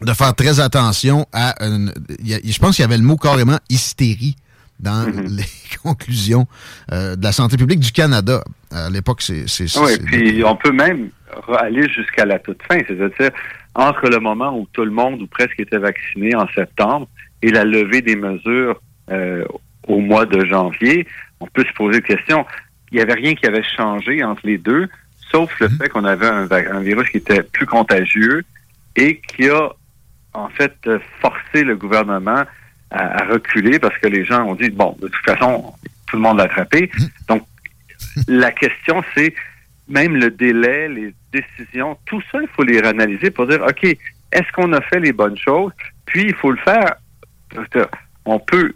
de 0.01 0.13
faire 0.13 0.35
très 0.35 0.59
attention 0.59 1.25
à... 1.33 1.55
une- 1.65 1.91
je 2.23 2.59
pense 2.59 2.75
qu'il 2.75 2.83
y 2.83 2.85
avait 2.85 2.97
le 2.97 3.03
mot 3.03 3.17
carrément 3.17 3.57
hystérie 3.69 4.35
dans 4.79 5.05
les 5.27 5.45
conclusions 5.81 6.45
euh, 6.91 7.15
de 7.15 7.23
la 7.23 7.31
santé 7.31 7.57
publique 7.57 7.79
du 7.79 7.91
Canada. 7.91 8.43
À 8.71 8.89
l'époque, 8.91 9.21
c'est... 9.23 9.45
Oui, 9.79 9.97
puis 10.05 10.43
on 10.43 10.55
peut 10.55 10.71
même 10.73 11.09
aller 11.59 11.87
jusqu'à 11.89 12.25
la 12.25 12.37
toute 12.39 12.59
fin, 12.69 12.77
c'est-à-dire 12.87 13.31
entre 13.77 14.09
le 14.09 14.19
moment 14.19 14.57
où 14.57 14.67
tout 14.73 14.83
le 14.83 14.91
monde 14.91 15.21
ou 15.21 15.27
presque 15.27 15.59
était 15.59 15.77
vacciné 15.77 16.35
en 16.35 16.47
septembre 16.49 17.07
et 17.43 17.49
la 17.49 17.63
levée 17.63 18.01
des 18.01 18.15
mesures 18.15 18.81
euh, 19.11 19.45
au 19.87 19.99
mois 19.99 20.25
de 20.25 20.43
janvier, 20.45 21.07
on 21.39 21.45
peut 21.45 21.63
se 21.63 21.73
poser 21.73 21.99
la 21.99 22.07
question. 22.07 22.45
Il 22.91 22.95
n'y 22.95 23.01
avait 23.01 23.13
rien 23.13 23.35
qui 23.35 23.45
avait 23.45 23.63
changé 23.63 24.23
entre 24.23 24.41
les 24.45 24.57
deux, 24.57 24.89
sauf 25.31 25.57
le 25.59 25.69
fait 25.69 25.89
qu'on 25.89 26.05
avait 26.05 26.27
un, 26.27 26.79
virus 26.79 27.07
qui 27.09 27.17
était 27.17 27.43
plus 27.43 27.67
contagieux 27.67 28.43
et 28.95 29.21
qui 29.21 29.47
a 29.47 29.69
en 30.33 30.49
fait 30.49 30.73
forcé 31.21 31.63
le 31.63 31.75
gouvernement 31.75 32.43
à, 32.89 33.23
à 33.23 33.25
reculer 33.27 33.77
parce 33.77 33.97
que 33.99 34.07
les 34.07 34.25
gens 34.25 34.43
ont 34.47 34.55
dit 34.55 34.69
bon, 34.69 34.97
de 34.99 35.07
toute 35.07 35.25
façon, 35.25 35.73
tout 36.07 36.15
le 36.15 36.23
monde 36.23 36.37
l'a 36.37 36.45
attrapé. 36.45 36.89
Donc 37.27 37.43
la 38.27 38.51
question, 38.51 39.03
c'est 39.15 39.35
même 39.87 40.15
le 40.15 40.31
délai, 40.31 40.89
les 40.89 41.13
décisions, 41.31 41.97
tout 42.05 42.21
ça, 42.31 42.39
il 42.41 42.47
faut 42.49 42.63
les 42.63 42.81
réanalyser 42.81 43.31
pour 43.31 43.47
dire, 43.47 43.61
OK, 43.61 43.83
est-ce 43.83 44.51
qu'on 44.53 44.73
a 44.73 44.81
fait 44.81 44.99
les 44.99 45.13
bonnes 45.13 45.37
choses? 45.37 45.71
Puis, 46.05 46.23
il 46.23 46.35
faut 46.35 46.51
le 46.51 46.57
faire. 46.57 46.95
On 48.25 48.39
peut 48.39 48.73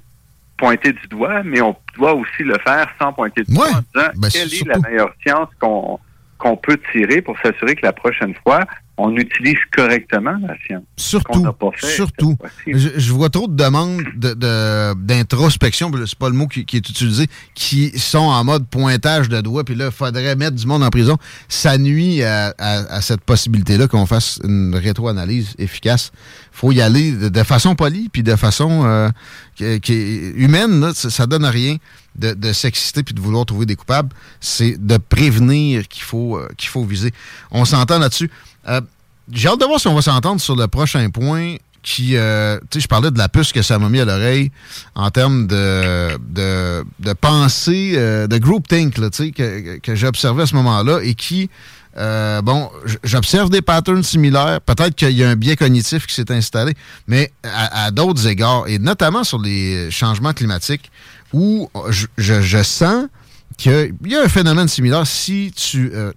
pointer 0.58 0.94
du 0.94 1.08
doigt, 1.08 1.44
mais 1.44 1.62
on 1.62 1.76
doit 1.98 2.14
aussi 2.14 2.44
le 2.44 2.58
faire 2.60 2.88
sans 3.00 3.12
pointer 3.12 3.44
du 3.44 3.54
doigt 3.54 3.68
en 3.68 3.82
disant 3.94 4.12
ben, 4.16 4.30
quelle 4.32 4.54
est 4.54 4.68
la 4.68 4.80
meilleure 4.80 5.14
science 5.24 5.50
qu'on 5.60 6.00
qu'on 6.38 6.58
peut 6.58 6.80
tirer 6.92 7.22
pour 7.22 7.38
s'assurer 7.40 7.76
que 7.76 7.86
la 7.86 7.94
prochaine 7.94 8.34
fois, 8.44 8.62
on 9.03 9.15
utilise 9.18 9.57
correctement 9.76 10.36
la 10.48 10.53
science. 10.65 10.84
Surtout, 10.98 11.41
pas 11.53 11.69
fait 11.76 11.88
surtout. 11.95 12.38
Je, 12.68 12.90
je 12.98 13.11
vois 13.14 13.30
trop 13.30 13.48
de 13.48 13.56
demandes 13.56 14.03
de- 14.15 14.34
de- 14.34 14.94
d'introspection, 14.94 15.90
de, 15.90 16.06
c'est 16.06 16.18
pas 16.18 16.30
le 16.30 16.36
mot 16.36 16.48
qui, 16.48 16.65
qui 16.65 16.78
est 16.78 16.90
utilisé, 16.90 17.28
qui 17.56 17.98
sont 17.99 18.19
en 18.19 18.44
mode 18.44 18.68
pointage 18.68 19.30
de 19.30 19.41
doigts, 19.41 19.64
puis 19.64 19.76
là, 19.76 19.86
il 19.88 19.91
faudrait 19.91 20.36
mettre 20.36 20.56
du 20.56 20.65
monde 20.68 20.84
en 20.84 20.90
prison. 20.90 21.18
Ça 21.49 21.78
nuit 21.78 22.22
à, 22.23 22.53
à- 22.57 22.95
à 22.98 23.02
cette 23.02 23.22
possibilité-là 23.22 23.88
qu'on 23.88 24.06
fasse 24.06 24.40
une 24.44 24.76
rétro-analyse 24.76 25.56
efficace. 25.57 26.11
faut 26.52 26.72
y 26.72 26.82
aller 26.82 27.11
de, 27.14 27.30
de 27.30 27.44
façon 27.44 27.76
polie, 27.76 28.10
puis 28.10 28.23
de 28.23 28.36
façon 28.36 28.84
euh, 28.86 29.10
qui, 29.56 29.80
qui 29.82 29.94
est 29.94 30.32
humaine. 30.36 30.80
là. 30.80 30.91
ça, 30.94 31.10
ça 31.10 31.26
donne 31.26 31.45
rien 31.45 31.78
de, 32.15 32.34
de 32.34 32.52
s'exciter 32.52 33.03
puis 33.03 33.14
de 33.15 33.22
vouloir 33.22 33.45
trouver 33.45 33.65
des 33.65 33.76
coupables. 33.76 34.10
C'est 34.41 34.76
de 34.86 34.98
prévenir 34.98 35.88
qu'il 35.88 36.03
faut, 36.03 36.38
euh, 36.38 36.48
qu'il 36.57 36.69
faut 36.69 36.84
viser. 36.84 37.11
On 37.52 37.64
s'entend 37.65 37.99
là-dessus. 37.99 38.30
Euh, 38.68 38.82
J'ai 39.32 39.48
hâte 39.50 39.60
de 39.60 39.66
voir 39.66 39.80
si 39.80 39.88
on 39.88 39.96
va 39.96 40.02
s'entendre 40.02 40.42
sur 40.42 40.56
le 40.56 40.68
prochain 40.68 41.10
point 41.10 41.56
qui, 41.84 42.16
euh, 42.16 42.60
tu 42.70 42.78
sais, 42.78 42.80
je 42.82 42.88
parlais 42.88 43.10
de 43.10 43.18
la 43.18 43.28
puce 43.28 43.52
que 43.52 43.64
ça 43.64 43.80
m'a 43.80 43.90
mis 43.90 44.00
à 44.00 44.06
l'oreille 44.06 44.52
en 44.94 45.10
termes 45.10 45.48
de, 45.48 46.16
de, 46.30 46.84
de 47.00 47.14
pensée, 47.14 47.94
euh, 47.96 48.28
de 48.28 48.38
groupthink, 48.38 48.94
tu 48.94 49.02
sais, 49.12 49.32
que, 49.32 49.80
que 49.80 49.96
j'ai 49.96 50.06
observé 50.06 50.44
à 50.44 50.46
ce 50.46 50.54
moment-là 50.58 51.00
et 51.02 51.16
qui, 51.16 51.50
euh, 51.98 52.42
bon, 52.44 52.70
j'observe 53.04 53.50
des 53.50 53.64
patterns 53.64 54.04
similaires. 54.04 54.62
Peut-être 54.62 54.94
qu'il 54.96 55.18
y 55.18 55.24
a 55.24 55.30
un 55.30 55.36
biais 55.36 55.56
cognitif 55.56 56.06
qui 56.06 56.14
s'est 56.14 56.32
installé, 56.32 56.76
mais 57.08 57.32
à, 57.44 57.86
à 57.86 57.92
d'autres 57.92 58.28
égards, 58.28 58.68
et 58.68 58.78
notamment 58.78 59.24
sur 59.24 59.40
les 59.40 59.90
changements 59.90 60.34
climatiques, 60.34 60.92
où 61.34 61.68
je 62.18 62.64
sens 62.64 63.06
qu'il 63.57 63.94
y 64.06 64.15
a 64.15 64.23
un 64.23 64.28
phénomène 64.30 64.68
similaire. 64.68 65.06
Si 65.07 65.52
tu, 65.56 65.91
euh, 65.94 66.11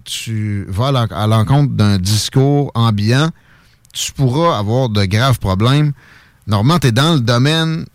vas 0.68 0.88
à 0.88 0.92
l'en- 0.92 1.06
à 1.06 1.26
l'encontre 1.26 1.72
d'un 1.72 1.98
discours 1.98 2.70
ambiant, 2.74 3.30
tu 3.92 4.12
pourras 4.12 4.58
avoir 4.58 4.88
de 4.88 5.04
graves 5.04 5.38
problèmes. 5.38 5.92
Normalement, 6.46 6.78
tu 6.78 6.88
es 6.88 6.92
dans 6.92 7.14
le 7.14 7.20
domaine 7.20 7.86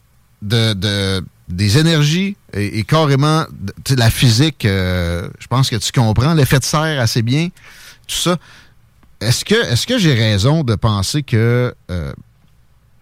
de, 0.41 0.73
de- 0.73 1.23
des 1.49 1.77
énergies 1.77 2.37
et, 2.53 2.83
carrément 2.83 3.45
de- 3.51 3.95
la 3.95 4.09
physique. 4.09 4.65
euh, 4.65 5.27
je 5.39 5.47
pense 5.47 5.69
que 5.69 5.75
tu 5.75 5.91
comprends 5.91 6.33
l'effet 6.33 6.59
de 6.59 6.63
serre 6.63 7.01
assez 7.01 7.21
bien. 7.21 7.49
Tout 8.07 8.15
ça. 8.15 8.37
Est-ce 9.19 9.43
que, 9.43 9.55
est 9.55 9.85
que 9.85 9.97
j'ai 9.97 10.13
raison 10.13 10.63
de 10.63 10.75
penser 10.75 11.23
que, 11.23 11.73
euh, 11.91 12.13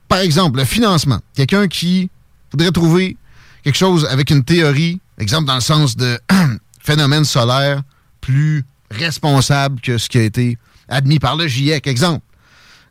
par 0.08 0.20
exemple, 0.20 0.58
le 0.60 0.66
financement, 0.66 1.20
quelqu'un 1.36 1.68
qui 1.68 2.10
voudrait 2.52 2.72
trouver 2.72 3.18
quelque 3.64 3.76
chose 3.78 4.06
avec 4.06 4.30
une 4.30 4.44
théorie, 4.44 5.00
exemple 5.20 5.46
dans 5.46 5.56
le 5.56 5.62
sens 5.62 5.96
de 5.98 6.18
phénomène 6.82 7.26
solaire 7.26 7.82
plus 8.22 8.64
responsable 8.92 9.80
que 9.82 9.98
ce 9.98 10.08
qui 10.10 10.18
a 10.18 10.24
été 10.24 10.58
admis 10.88 11.20
par 11.20 11.36
le 11.36 11.48
GIEC, 11.48 11.88
exemple, 11.88 12.24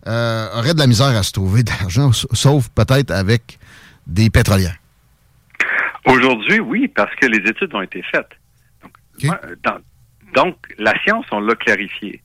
euh, 0.07 0.49
aurait 0.59 0.75
de 0.75 0.79
la 0.79 0.87
misère 0.87 1.07
à 1.17 1.23
se 1.23 1.33
trouver 1.33 1.63
sa- 1.89 2.13
sauf 2.33 2.69
peut-être 2.71 3.11
avec 3.11 3.59
des 4.07 4.31
pétrolières. 4.31 4.77
Aujourd'hui, 6.05 6.61
oui, 6.61 6.89
parce 6.89 7.15
que 7.17 7.27
les 7.27 7.39
études 7.49 7.75
ont 7.75 7.83
été 7.83 8.03
faites. 8.13 8.29
Donc, 8.83 8.93
moi, 9.25 9.41
dans- 9.65 9.79
donc, 10.35 10.57
la 10.79 10.93
science, 11.03 11.25
on 11.33 11.41
l'a 11.41 11.55
clarifié. 11.57 12.23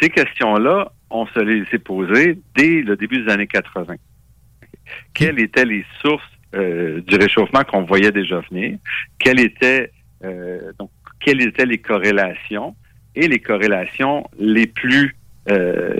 Ces 0.00 0.10
questions-là, 0.10 0.92
on 1.10 1.26
se 1.26 1.40
les 1.40 1.64
est 1.72 1.78
posées 1.78 2.38
dès 2.56 2.82
le 2.82 2.96
début 2.96 3.24
des 3.24 3.32
années 3.32 3.46
80. 3.46 3.94
quelles 5.14 5.38
étaient 5.40 5.64
les 5.64 5.84
sources 6.02 6.22
euh, 6.54 7.00
du 7.02 7.16
réchauffement 7.16 7.62
qu'on 7.64 7.82
voyait 7.82 8.12
déjà 8.12 8.40
venir, 8.50 8.78
quelles 9.18 9.40
étaient 9.40 9.92
euh, 10.24 10.72
donc 10.78 10.90
quelles 11.20 11.42
étaient 11.42 11.66
les 11.66 11.78
corrélations 11.78 12.74
et 13.14 13.28
les 13.28 13.38
corrélations 13.38 14.26
les 14.38 14.66
plus 14.66 15.14
euh, 15.48 15.94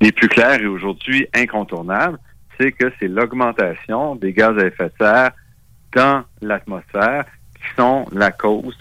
les, 0.00 0.12
plus 0.12 0.28
claires 0.28 0.60
et 0.60 0.66
aujourd'hui 0.66 1.26
incontournables, 1.34 2.18
c'est 2.58 2.72
que 2.72 2.92
c'est 2.98 3.08
l'augmentation 3.08 4.16
des 4.16 4.32
gaz 4.32 4.58
à 4.58 4.66
effet 4.66 4.84
de 4.84 4.92
serre 4.98 5.30
dans 5.94 6.24
l'atmosphère 6.42 7.24
qui 7.54 7.74
sont 7.76 8.06
la 8.12 8.30
cause 8.30 8.76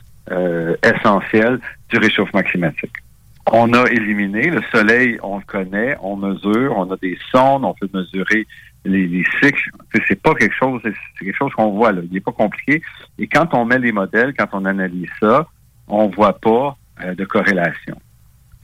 essentielle 0.84 1.60
du 1.90 1.98
réchauffement 1.98 2.42
climatique. 2.42 3.05
On 3.52 3.74
a 3.74 3.86
éliminé 3.92 4.50
le 4.50 4.62
soleil, 4.74 5.20
on 5.22 5.38
le 5.38 5.44
connaît, 5.46 5.96
on 6.02 6.16
mesure, 6.16 6.74
on 6.78 6.92
a 6.92 6.98
des 6.98 7.18
sondes, 7.32 7.64
on 7.64 7.74
peut 7.76 7.90
mesurer 7.94 8.48
les, 8.86 9.08
les 9.08 9.24
cycles. 9.42 9.70
C'est- 10.08 10.20
pas 10.22 10.34
quelque 10.34 10.56
chose, 10.56 10.82
c'est 10.84 11.26
quelque 11.26 11.38
chose 11.38 11.52
qu'on 11.54 11.72
voit 11.72 11.92
là. 11.92 12.02
Il 12.04 12.12
n'est 12.12 12.20
pas 12.22 12.32
compliqué. 12.32 12.82
Et 13.20 13.28
quand 13.28 13.54
on 13.54 13.66
met 13.66 13.78
les 13.80 13.92
modèles, 13.92 14.34
quand 14.38 14.48
on 14.54 14.66
analyse 14.66 15.10
ça, 15.20 15.46
on 15.88 16.08
voit 16.08 16.40
pas 16.40 16.76
euh, 17.04 17.14
de 17.14 17.24
corrélation. 17.26 17.96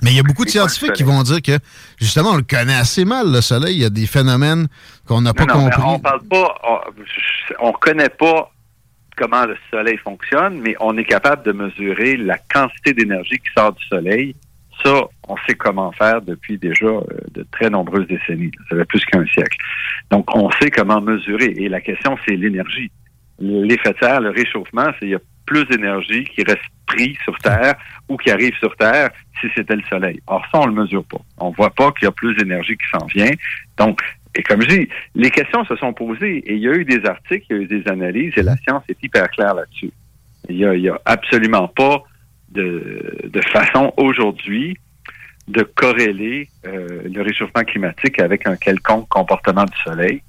Mais 0.03 0.09
il 0.09 0.17
y 0.17 0.19
a 0.19 0.23
beaucoup 0.23 0.45
de 0.45 0.49
scientifiques 0.49 0.93
qui 0.93 1.03
vont 1.03 1.21
dire 1.21 1.43
que, 1.43 1.59
justement, 1.99 2.31
on 2.31 2.37
le 2.37 2.41
connaît 2.41 2.73
assez 2.75 3.05
mal, 3.05 3.31
le 3.31 3.39
soleil. 3.41 3.75
Il 3.75 3.81
y 3.83 3.85
a 3.85 3.91
des 3.91 4.07
phénomènes 4.07 4.67
qu'on 5.07 5.21
n'a 5.21 5.31
pas 5.35 5.45
Non, 5.45 5.65
compris. 5.65 5.81
on 5.85 5.99
parle 5.99 6.23
pas, 6.23 6.55
on, 6.67 7.67
on 7.67 7.71
connaît 7.73 8.09
pas 8.09 8.51
comment 9.15 9.45
le 9.45 9.55
soleil 9.69 9.97
fonctionne, 9.97 10.59
mais 10.61 10.75
on 10.79 10.97
est 10.97 11.03
capable 11.05 11.43
de 11.43 11.51
mesurer 11.51 12.17
la 12.17 12.39
quantité 12.51 12.93
d'énergie 12.95 13.37
qui 13.37 13.51
sort 13.55 13.73
du 13.73 13.85
soleil. 13.85 14.35
Ça, 14.83 15.03
on 15.27 15.35
sait 15.47 15.55
comment 15.55 15.91
faire 15.91 16.21
depuis 16.21 16.57
déjà 16.57 16.85
euh, 16.85 17.03
de 17.31 17.45
très 17.51 17.69
nombreuses 17.69 18.07
décennies. 18.07 18.51
Ça 18.69 18.75
fait 18.75 18.85
plus 18.85 19.03
qu'un 19.05 19.25
siècle. 19.27 19.57
Donc, 20.09 20.35
on 20.35 20.49
sait 20.51 20.71
comment 20.71 21.01
mesurer. 21.01 21.53
Et 21.57 21.69
la 21.69 21.81
question, 21.81 22.17
c'est 22.25 22.35
l'énergie. 22.35 22.91
L'effet 23.39 23.93
de 23.93 23.97
serre, 23.99 24.21
le 24.21 24.29
réchauffement, 24.29 24.87
c'est 24.99 25.05
il 25.05 25.11
y 25.11 25.15
a 25.15 25.19
plus 25.45 25.65
d'énergie 25.65 26.23
qui 26.25 26.43
reste 26.43 26.61
pris 26.85 27.17
sur 27.23 27.37
Terre 27.39 27.75
ou 28.07 28.17
qui 28.17 28.31
arrive 28.31 28.55
sur 28.57 28.75
Terre 28.75 29.09
si 29.39 29.47
c'était 29.55 29.75
le 29.75 29.83
soleil. 29.89 30.21
Or, 30.27 30.43
ça, 30.51 30.59
on 30.61 30.67
le 30.67 30.73
mesure 30.73 31.03
pas. 31.05 31.21
On 31.39 31.49
voit 31.51 31.71
pas 31.71 31.91
qu'il 31.91 32.05
y 32.05 32.07
a 32.07 32.11
plus 32.11 32.35
d'énergie 32.35 32.77
qui 32.77 32.87
s'en 32.97 33.05
vient. 33.07 33.31
Donc, 33.77 34.01
et 34.35 34.43
comme 34.43 34.61
je 34.61 34.67
dis, 34.67 34.89
les 35.15 35.29
questions 35.29 35.65
se 35.65 35.75
sont 35.75 35.93
posées 35.93 36.37
et 36.37 36.53
il 36.53 36.59
y 36.59 36.69
a 36.69 36.73
eu 36.73 36.85
des 36.85 37.05
articles, 37.05 37.45
il 37.49 37.55
y 37.55 37.59
a 37.59 37.63
eu 37.63 37.67
des 37.67 37.87
analyses 37.89 38.33
et 38.37 38.43
la 38.43 38.55
science 38.57 38.83
est 38.87 39.03
hyper 39.03 39.29
claire 39.31 39.55
là-dessus. 39.55 39.91
Il 40.49 40.57
y 40.57 40.65
a, 40.65 40.93
a 40.93 41.01
absolument 41.05 41.67
pas 41.67 42.03
de, 42.51 43.17
de 43.23 43.41
façon 43.41 43.93
aujourd'hui 43.97 44.77
de 45.47 45.63
corréler 45.63 46.49
euh, 46.65 47.01
le 47.05 47.21
réchauffement 47.21 47.63
climatique 47.63 48.19
avec 48.19 48.47
un 48.47 48.55
quelconque 48.55 49.07
comportement 49.09 49.65
du 49.65 49.77
soleil. 49.83 50.21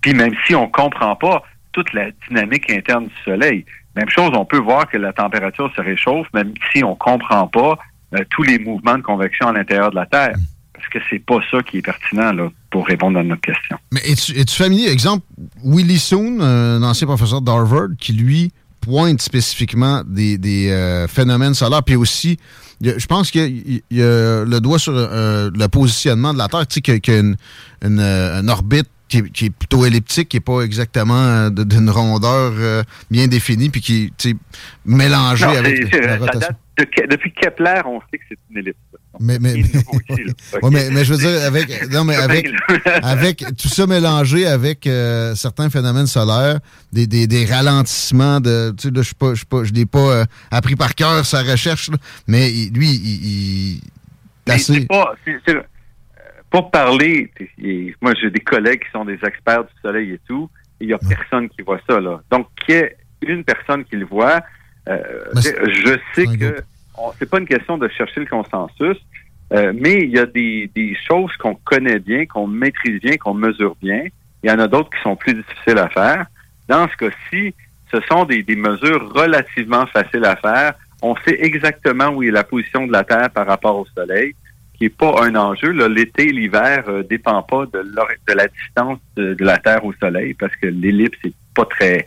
Puis 0.00 0.14
même 0.14 0.34
si 0.46 0.54
on 0.54 0.68
comprend 0.68 1.16
pas 1.16 1.42
toute 1.72 1.92
la 1.92 2.10
dynamique 2.28 2.70
interne 2.70 3.06
du 3.06 3.14
soleil, 3.24 3.64
même 3.94 4.08
chose, 4.10 4.30
on 4.34 4.44
peut 4.44 4.58
voir 4.58 4.88
que 4.88 4.98
la 4.98 5.12
température 5.12 5.72
se 5.74 5.80
réchauffe, 5.80 6.26
même 6.34 6.52
si 6.72 6.84
on 6.84 6.94
comprend 6.94 7.48
pas 7.48 7.78
euh, 8.14 8.24
tous 8.30 8.42
les 8.42 8.58
mouvements 8.58 8.98
de 8.98 9.02
convection 9.02 9.48
à 9.48 9.52
l'intérieur 9.52 9.90
de 9.90 9.96
la 9.96 10.06
Terre. 10.06 10.34
Parce 10.74 10.88
que 10.88 10.98
c'est 11.08 11.24
pas 11.24 11.38
ça 11.50 11.62
qui 11.62 11.78
est 11.78 11.82
pertinent 11.82 12.32
là, 12.32 12.50
pour 12.70 12.86
répondre 12.86 13.18
à 13.18 13.22
notre 13.22 13.40
question. 13.40 13.78
Mais 13.92 14.00
es-tu 14.04 14.38
es-tu 14.38 14.54
familier, 14.54 14.88
exemple, 14.88 15.24
Willie 15.64 15.98
Soon, 15.98 16.40
un 16.40 16.82
ancien 16.82 17.06
professeur 17.06 17.40
d'Harvard, 17.40 17.88
qui 17.98 18.12
lui 18.12 18.52
pointe 18.86 19.20
spécifiquement 19.20 20.02
des, 20.06 20.38
des, 20.38 20.70
euh, 20.70 21.08
phénomènes 21.08 21.54
solaires, 21.54 21.82
puis 21.82 21.96
aussi, 21.96 22.38
je 22.80 23.06
pense 23.06 23.30
qu'il 23.32 23.40
y 23.40 23.44
a- 23.44 23.82
il 23.90 23.96
y 23.98 24.02
a 24.02 24.44
le 24.44 24.58
doigt 24.60 24.78
sur 24.78 24.92
euh, 24.94 25.50
le 25.52 25.66
positionnement 25.68 26.32
de 26.32 26.38
la 26.38 26.46
Terre, 26.48 26.66
tu 26.68 26.74
sais, 26.74 26.80
qu'il 26.80 26.94
y 26.94 27.16
a- 27.16 27.18
une, 27.20 27.36
une, 27.84 27.98
euh, 28.00 28.40
une 28.40 28.48
orbite 28.48 28.86
qui 29.08 29.18
est, 29.18 29.30
qui 29.30 29.44
est 29.46 29.50
plutôt 29.50 29.84
elliptique, 29.84 30.28
qui 30.28 30.36
n'est 30.36 30.40
pas 30.40 30.60
exactement 30.62 31.50
d'une 31.50 31.90
rondeur 31.90 32.52
euh, 32.56 32.82
bien 33.10 33.26
définie, 33.26 33.70
puis 33.70 33.80
qui 33.80 34.12
est 34.24 34.36
mélangée 34.84 35.46
Non, 35.46 35.56
avec 35.56 35.92
la 35.92 36.08
ça 36.08 36.16
rotation. 36.18 36.40
date 36.40 36.56
de 36.76 37.06
depuis 37.08 37.32
Kepler, 37.32 37.80
on 37.86 38.00
sait 38.10 38.18
que 38.18 38.24
c'est 38.28 38.38
une 38.50 38.58
ellipse. 38.58 38.78
Mais, 39.18 39.38
mais, 39.40 39.54
Ouais, 40.62 40.90
mais, 40.90 41.04
je 41.04 41.12
veux 41.14 41.18
dire, 41.18 41.42
avec, 41.44 41.90
non, 41.90 42.04
mais 42.04 42.16
avec, 42.28 42.50
avec 43.02 43.44
tout 43.56 43.68
ça 43.68 43.86
mélangé 43.86 44.46
avec 44.46 44.86
euh, 44.86 45.34
certains 45.34 45.70
phénomènes 45.70 46.06
solaires, 46.06 46.58
des, 46.92 47.06
des, 47.06 47.26
des 47.26 47.46
ralentissements 47.46 48.40
de. 48.40 48.72
Tu 48.76 48.88
sais, 48.88 48.94
là, 48.94 49.02
je 49.02 49.14
pas, 49.14 49.32
pas, 49.48 49.64
je 49.64 49.72
l'ai 49.72 49.86
pas 49.86 49.98
euh, 49.98 50.24
appris 50.50 50.76
par 50.76 50.94
cœur 50.94 51.24
sa 51.24 51.42
recherche, 51.42 51.90
là, 51.90 51.96
mais 52.26 52.50
lui, 52.74 52.88
il, 52.88 53.80
assez. 54.48 54.86
pas, 54.86 55.14
euh, 55.28 55.62
pour 56.50 56.70
parler, 56.70 57.30
et 57.62 57.94
moi 58.00 58.12
j'ai 58.20 58.30
des 58.30 58.40
collègues 58.40 58.84
qui 58.84 58.90
sont 58.92 59.04
des 59.04 59.18
experts 59.26 59.64
du 59.64 59.72
soleil 59.82 60.12
et 60.12 60.20
tout, 60.26 60.48
il 60.80 60.88
y 60.88 60.92
a 60.92 60.98
personne 60.98 61.48
qui 61.48 61.62
voit 61.62 61.80
ça 61.88 62.00
là. 62.00 62.20
Donc 62.30 62.48
qu'il 62.64 62.74
y 62.74 62.78
ait 62.78 62.96
une 63.22 63.44
personne 63.44 63.84
qui 63.84 63.96
le 63.96 64.06
voit, 64.06 64.40
euh, 64.88 65.00
je 65.34 65.98
sais 66.14 66.26
que 66.26 66.56
c'est 67.18 67.28
pas 67.28 67.38
une 67.38 67.46
question 67.46 67.76
de 67.78 67.88
chercher 67.88 68.20
le 68.20 68.26
consensus, 68.26 68.96
euh, 69.52 69.72
mais 69.74 70.00
il 70.00 70.10
y 70.10 70.18
a 70.18 70.26
des, 70.26 70.70
des 70.74 70.96
choses 71.06 71.32
qu'on 71.36 71.54
connaît 71.54 71.98
bien, 71.98 72.26
qu'on 72.26 72.46
maîtrise 72.46 73.00
bien, 73.00 73.16
qu'on 73.16 73.34
mesure 73.34 73.76
bien. 73.82 74.04
Il 74.42 74.50
y 74.50 74.52
en 74.52 74.58
a 74.58 74.66
d'autres 74.66 74.90
qui 74.90 75.02
sont 75.02 75.16
plus 75.16 75.34
difficiles 75.34 75.78
à 75.78 75.88
faire. 75.88 76.26
Dans 76.68 76.88
ce 76.88 76.96
cas-ci, 76.96 77.54
ce 77.92 77.98
sont 78.10 78.24
des, 78.24 78.42
des 78.42 78.56
mesures 78.56 79.12
relativement 79.12 79.86
faciles 79.86 80.24
à 80.24 80.36
faire. 80.36 80.74
On 81.02 81.14
sait 81.16 81.36
exactement 81.40 82.08
où 82.08 82.22
est 82.22 82.30
la 82.30 82.44
position 82.44 82.86
de 82.86 82.92
la 82.92 83.04
Terre 83.04 83.30
par 83.30 83.46
rapport 83.46 83.78
au 83.78 83.86
Soleil, 83.94 84.34
qui 84.74 84.84
n'est 84.84 84.90
pas 84.90 85.22
un 85.22 85.34
enjeu. 85.36 85.70
L'été, 85.88 86.32
l'hiver 86.32 86.84
euh, 86.88 87.02
dépend 87.02 87.42
pas 87.42 87.66
de 87.66 88.34
la 88.34 88.48
distance 88.48 88.98
de, 89.16 89.34
de 89.34 89.44
la 89.44 89.58
Terre 89.58 89.84
au 89.84 89.92
Soleil, 89.94 90.34
parce 90.34 90.54
que 90.56 90.66
l'ellipse 90.66 91.18
n'est 91.24 91.32
pas 91.54 91.66
très 91.66 92.06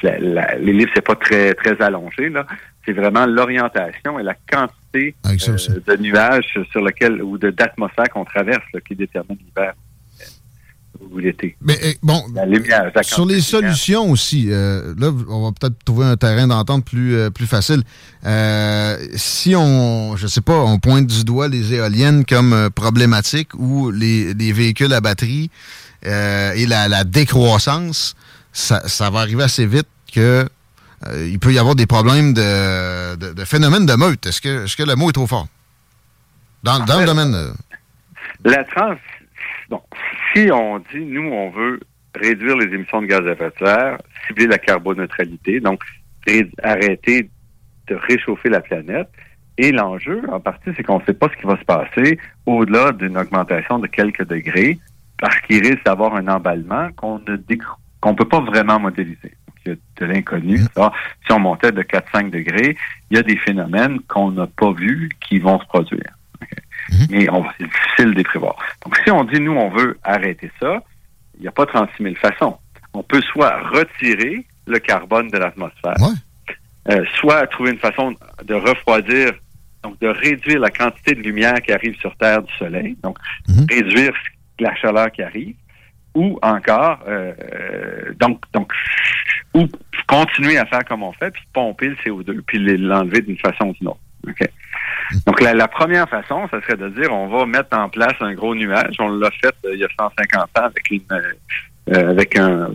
c'est- 0.00 0.02
la- 0.02 0.18
la- 0.18 0.54
l'ellipse 0.58 0.92
n'est 0.96 1.02
pas 1.02 1.16
très 1.16 1.54
très 1.54 1.80
allongée 1.82 2.28
là. 2.28 2.46
C'est 2.86 2.92
vraiment 2.92 3.26
l'orientation 3.26 4.18
et 4.18 4.22
la 4.22 4.34
quantité 4.50 5.14
euh, 5.26 5.80
de 5.86 6.02
nuages 6.02 6.58
sur 6.72 6.80
lequel 6.82 7.22
ou 7.22 7.36
de 7.38 7.50
d'atmosphère 7.50 8.08
qu'on 8.12 8.24
traverse 8.24 8.64
là, 8.72 8.80
qui 8.80 8.94
détermine 8.96 9.36
l'hiver 9.38 9.74
euh, 10.20 11.04
ou 11.10 11.18
l'été. 11.18 11.56
Mais 11.60 11.78
euh, 11.84 11.92
bon, 12.02 12.22
La 12.34 12.46
lumière, 12.46 12.90
la 12.94 13.02
sur 13.02 13.26
les 13.26 13.40
solutions 13.42 14.10
aussi, 14.10 14.46
euh, 14.50 14.94
là, 14.98 15.10
on 15.28 15.44
va 15.44 15.52
peut-être 15.52 15.78
trouver 15.84 16.06
un 16.06 16.16
terrain 16.16 16.46
d'entente 16.46 16.84
plus, 16.86 17.14
euh, 17.16 17.30
plus 17.30 17.46
facile. 17.46 17.82
Euh, 18.26 18.96
si 19.14 19.54
on, 19.54 20.16
je 20.16 20.26
sais 20.26 20.40
pas, 20.40 20.58
on 20.58 20.78
pointe 20.78 21.06
du 21.06 21.24
doigt 21.24 21.48
les 21.48 21.74
éoliennes 21.74 22.24
comme 22.24 22.70
problématiques 22.74 23.54
ou 23.54 23.90
les, 23.90 24.32
les 24.34 24.52
véhicules 24.52 24.92
à 24.94 25.00
batterie 25.02 25.50
et 26.02 26.64
la, 26.66 26.88
la 26.88 27.04
décroissance, 27.04 28.16
ça, 28.52 28.86
ça 28.88 29.10
va 29.10 29.20
arriver 29.20 29.42
assez 29.42 29.66
vite 29.66 29.88
que 30.12 30.48
euh, 31.06 31.28
il 31.28 31.38
peut 31.38 31.52
y 31.52 31.58
avoir 31.58 31.74
des 31.74 31.86
problèmes 31.86 32.34
de, 32.34 33.16
de, 33.16 33.32
de 33.32 33.44
phénomène 33.44 33.86
de 33.86 33.94
meute. 33.94 34.26
Est-ce 34.26 34.40
que, 34.40 34.82
le 34.82 34.94
mot 34.96 35.08
est 35.10 35.12
trop 35.12 35.26
fort? 35.26 35.46
Dans, 36.62 36.84
dans 36.84 37.00
le 37.00 37.06
domaine. 37.06 37.34
euh, 37.34 37.52
La 38.44 38.64
trans, 38.64 38.96
bon, 39.70 39.80
si 40.34 40.50
on 40.52 40.78
dit, 40.78 41.00
nous, 41.00 41.30
on 41.30 41.50
veut 41.50 41.80
réduire 42.14 42.56
les 42.56 42.74
émissions 42.74 43.00
de 43.00 43.06
gaz 43.06 43.20
à 43.26 43.32
effet 43.32 43.50
de 43.58 43.64
serre, 43.66 43.98
cibler 44.26 44.46
la 44.46 44.58
carboneutralité, 44.58 45.60
donc 45.60 45.80
arrêter 46.62 47.30
de 47.88 47.94
réchauffer 47.94 48.50
la 48.50 48.60
planète. 48.60 49.08
Et 49.58 49.72
l'enjeu, 49.72 50.22
en 50.30 50.40
partie, 50.40 50.70
c'est 50.76 50.82
qu'on 50.82 51.00
ne 51.00 51.04
sait 51.04 51.14
pas 51.14 51.28
ce 51.28 51.40
qui 51.40 51.46
va 51.46 51.58
se 51.58 51.64
passer 51.64 52.18
au-delà 52.46 52.92
d'une 52.92 53.16
augmentation 53.16 53.78
de 53.78 53.86
quelques 53.86 54.26
degrés, 54.26 54.78
parce 55.18 55.38
qu'il 55.42 55.62
risque 55.66 55.84
d'avoir 55.84 56.14
un 56.14 56.28
emballement 56.28 56.90
qu'on 56.96 57.18
ne 57.20 57.36
décro- 57.36 57.76
qu'on 58.00 58.14
peut 58.14 58.28
pas 58.28 58.40
vraiment 58.40 58.78
modéliser. 58.80 59.34
Donc, 59.46 59.56
il 59.66 59.72
y 59.72 59.72
a 59.72 60.06
de 60.06 60.12
l'inconnu. 60.12 60.58
Ça, 60.74 60.92
Si 61.26 61.32
on 61.32 61.38
montait 61.40 61.72
de 61.72 61.82
4-5 61.82 62.30
degrés, 62.30 62.76
il 63.10 63.16
y 63.16 63.20
a 63.20 63.22
des 63.22 63.36
phénomènes 63.36 64.00
qu'on 64.08 64.30
n'a 64.30 64.46
pas 64.46 64.72
vus 64.72 65.10
qui 65.26 65.38
vont 65.38 65.58
se 65.60 65.66
produire 65.66 66.16
mais 67.10 67.30
on- 67.30 67.44
c'est 67.58 67.64
difficile 67.66 68.10
de 68.12 68.16
les 68.16 68.24
prévoir. 68.24 68.56
Donc, 68.84 68.96
si 69.04 69.10
on 69.10 69.22
dit, 69.24 69.38
nous, 69.40 69.52
on 69.52 69.68
veut 69.70 69.98
arrêter 70.02 70.50
ça, 70.58 70.82
il 71.36 71.42
n'y 71.42 71.48
a 71.48 71.52
pas 71.52 71.66
36 71.66 72.02
000 72.02 72.14
façons. 72.16 72.58
On 72.94 73.02
peut 73.02 73.20
soit 73.22 73.58
retirer 73.68 74.44
le 74.66 74.78
carbone 74.78 75.28
de 75.28 75.38
l'atmosphère, 75.38 75.94
euh, 76.90 77.04
soit 77.16 77.46
trouver 77.48 77.70
une 77.72 77.78
façon 77.78 78.16
de 78.44 78.54
refroidir, 78.54 79.32
donc 79.84 79.98
de 80.00 80.08
réduire 80.08 80.58
la 80.58 80.70
quantité 80.70 81.14
de 81.14 81.20
lumière 81.20 81.54
qui 81.62 81.72
arrive 81.72 81.96
sur 82.00 82.16
Terre 82.16 82.42
du 82.42 82.52
Soleil, 82.54 82.96
donc 83.04 83.16
réduire 83.70 84.12
la 84.58 84.74
chaleur 84.74 85.12
qui 85.12 85.22
arrive, 85.22 85.54
ou 86.14 86.38
encore, 86.42 87.00
euh, 87.06 87.32
euh, 87.52 88.12
donc, 88.18 88.40
donc, 88.52 88.72
ou 89.54 89.66
continuer 90.06 90.58
à 90.58 90.66
faire 90.66 90.84
comme 90.84 91.02
on 91.02 91.12
fait, 91.12 91.30
puis 91.30 91.42
pomper 91.52 91.88
le 91.88 91.96
CO2, 91.96 92.40
puis 92.46 92.58
l'enlever 92.78 93.20
d'une 93.20 93.38
façon 93.38 93.66
ou 93.68 93.72
d'une 93.74 93.88
autre. 93.88 94.00
Donc, 95.26 95.40
la, 95.40 95.54
la 95.54 95.68
première 95.68 96.08
façon, 96.08 96.48
ça 96.50 96.60
serait 96.62 96.76
de 96.76 96.88
dire 96.90 97.12
on 97.12 97.28
va 97.28 97.46
mettre 97.46 97.76
en 97.76 97.88
place 97.88 98.14
un 98.20 98.34
gros 98.34 98.54
nuage. 98.54 98.94
On 98.98 99.08
l'a 99.08 99.30
fait 99.30 99.54
euh, 99.64 99.74
il 99.74 99.80
y 99.80 99.84
a 99.84 99.88
150 99.98 100.42
ans 100.42 100.46
avec 100.64 100.90
une, 100.90 101.00
euh, 101.10 101.20
euh, 101.94 102.10
avec 102.10 102.38
un, 102.38 102.70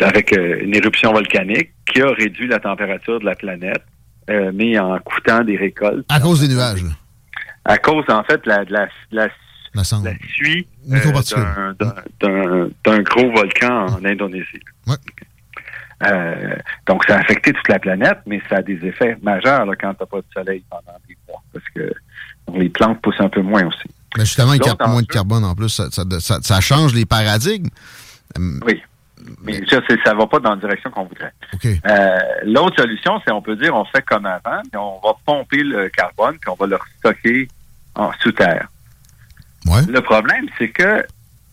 avec 0.00 0.36
une 0.36 0.74
éruption 0.76 1.12
volcanique 1.12 1.70
qui 1.86 2.02
a 2.02 2.08
réduit 2.08 2.46
la 2.46 2.60
température 2.60 3.18
de 3.20 3.24
la 3.24 3.34
planète, 3.34 3.82
euh, 4.30 4.52
mais 4.54 4.78
en 4.78 4.98
coûtant 4.98 5.42
des 5.42 5.56
récoltes. 5.56 6.06
à 6.08 6.20
cause 6.20 6.40
des 6.46 6.54
nuages. 6.54 6.84
À 7.64 7.78
cause, 7.78 8.04
en 8.08 8.22
fait, 8.24 8.44
la, 8.46 8.64
de 8.64 8.72
la, 8.72 8.86
de 8.86 9.16
la 9.16 9.28
La 10.04 10.14
suie 10.34 10.66
euh, 11.42 11.72
d'un- 12.84 13.02
gros 13.02 13.30
volcan 13.32 13.86
en 13.86 14.04
Indonésie. 14.04 14.60
Euh, 16.04 16.56
donc, 16.88 17.04
ça 17.06 17.16
a 17.16 17.20
affecté 17.20 17.52
toute 17.52 17.68
la 17.68 17.78
planète, 17.78 18.18
mais 18.26 18.42
ça 18.48 18.56
a 18.56 18.62
des 18.62 18.84
effets 18.84 19.16
majeurs 19.22 19.64
là, 19.66 19.74
quand 19.80 19.94
tu 19.94 20.02
n'as 20.02 20.06
pas 20.06 20.18
de 20.18 20.24
soleil 20.34 20.64
pendant 20.68 20.98
des 21.08 21.16
mois, 21.28 21.40
parce 21.52 21.64
que 21.74 21.92
les 22.58 22.68
plantes 22.68 23.00
poussent 23.00 23.20
un 23.20 23.28
peu 23.28 23.40
moins 23.42 23.64
aussi. 23.66 23.88
Mais 24.18 24.24
justement, 24.24 24.52
il 24.54 24.58
L'autre 24.58 24.76
capte 24.76 24.90
moins 24.90 25.02
de 25.02 25.06
carbone 25.06 25.44
en 25.44 25.54
plus. 25.54 25.68
Ça, 25.68 25.90
ça- 25.90 26.02
ça- 26.18 26.40
ça 26.42 26.60
change 26.60 26.92
les 26.92 27.06
paradigmes. 27.06 27.68
Hum, 28.36 28.60
Oui. 28.66 28.82
Mais 29.44 29.60
ça, 29.70 29.78
ça 30.04 30.14
va 30.14 30.26
pas 30.26 30.40
dans 30.40 30.50
la 30.50 30.56
direction 30.56 30.90
qu'on 30.90 31.04
voudrait. 31.04 31.32
Euh, 31.88 32.18
L'autre 32.44 32.82
solution, 32.82 33.20
c'est 33.24 33.30
on 33.32 33.40
peut 33.40 33.54
dire 33.54 33.72
on 33.72 33.84
fait 33.84 34.02
comme 34.02 34.26
avant, 34.26 34.60
puis 34.62 34.76
on 34.76 34.98
va 34.98 35.12
pomper 35.24 35.62
le 35.62 35.88
carbone, 35.90 36.36
puis 36.40 36.50
on 36.50 36.56
va 36.56 36.66
le 36.66 36.76
stocker 36.98 37.46
en 37.94 38.10
sous 38.20 38.32
terre. 38.32 38.66
Le 39.66 40.00
problème, 40.00 40.46
c'est 40.58 40.70
que, 40.70 41.04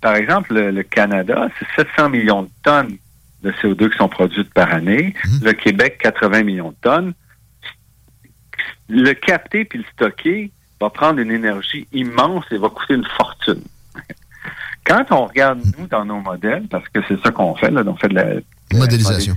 par 0.01 0.15
exemple, 0.15 0.53
le, 0.53 0.71
le 0.71 0.83
Canada, 0.83 1.49
c'est 1.59 1.83
700 1.87 2.09
millions 2.09 2.43
de 2.43 2.49
tonnes 2.63 2.97
de 3.43 3.51
CO2 3.51 3.91
qui 3.91 3.97
sont 3.97 4.09
produites 4.09 4.53
par 4.53 4.73
année. 4.73 5.13
Le 5.41 5.53
Québec, 5.53 5.99
80 6.01 6.43
millions 6.43 6.71
de 6.71 6.75
tonnes. 6.81 7.13
Le 8.89 9.13
capter 9.13 9.65
puis 9.65 9.79
le 9.79 9.85
stocker 9.93 10.51
va 10.81 10.89
prendre 10.89 11.19
une 11.19 11.31
énergie 11.31 11.87
immense 11.93 12.45
et 12.51 12.57
va 12.57 12.69
coûter 12.69 12.95
une 12.95 13.05
fortune. 13.17 13.61
Quand 14.85 15.05
on 15.11 15.25
regarde, 15.25 15.61
nous, 15.77 15.87
dans 15.87 16.05
nos 16.05 16.19
modèles, 16.19 16.67
parce 16.69 16.87
que 16.89 16.99
c'est 17.07 17.21
ça 17.21 17.31
qu'on 17.31 17.55
fait, 17.55 17.69
là, 17.69 17.83
on 17.85 17.95
fait 17.95 18.07
de 18.07 18.15
la, 18.15 18.35
de 18.35 18.43
la 18.71 18.79
Modélisation. 18.79 19.35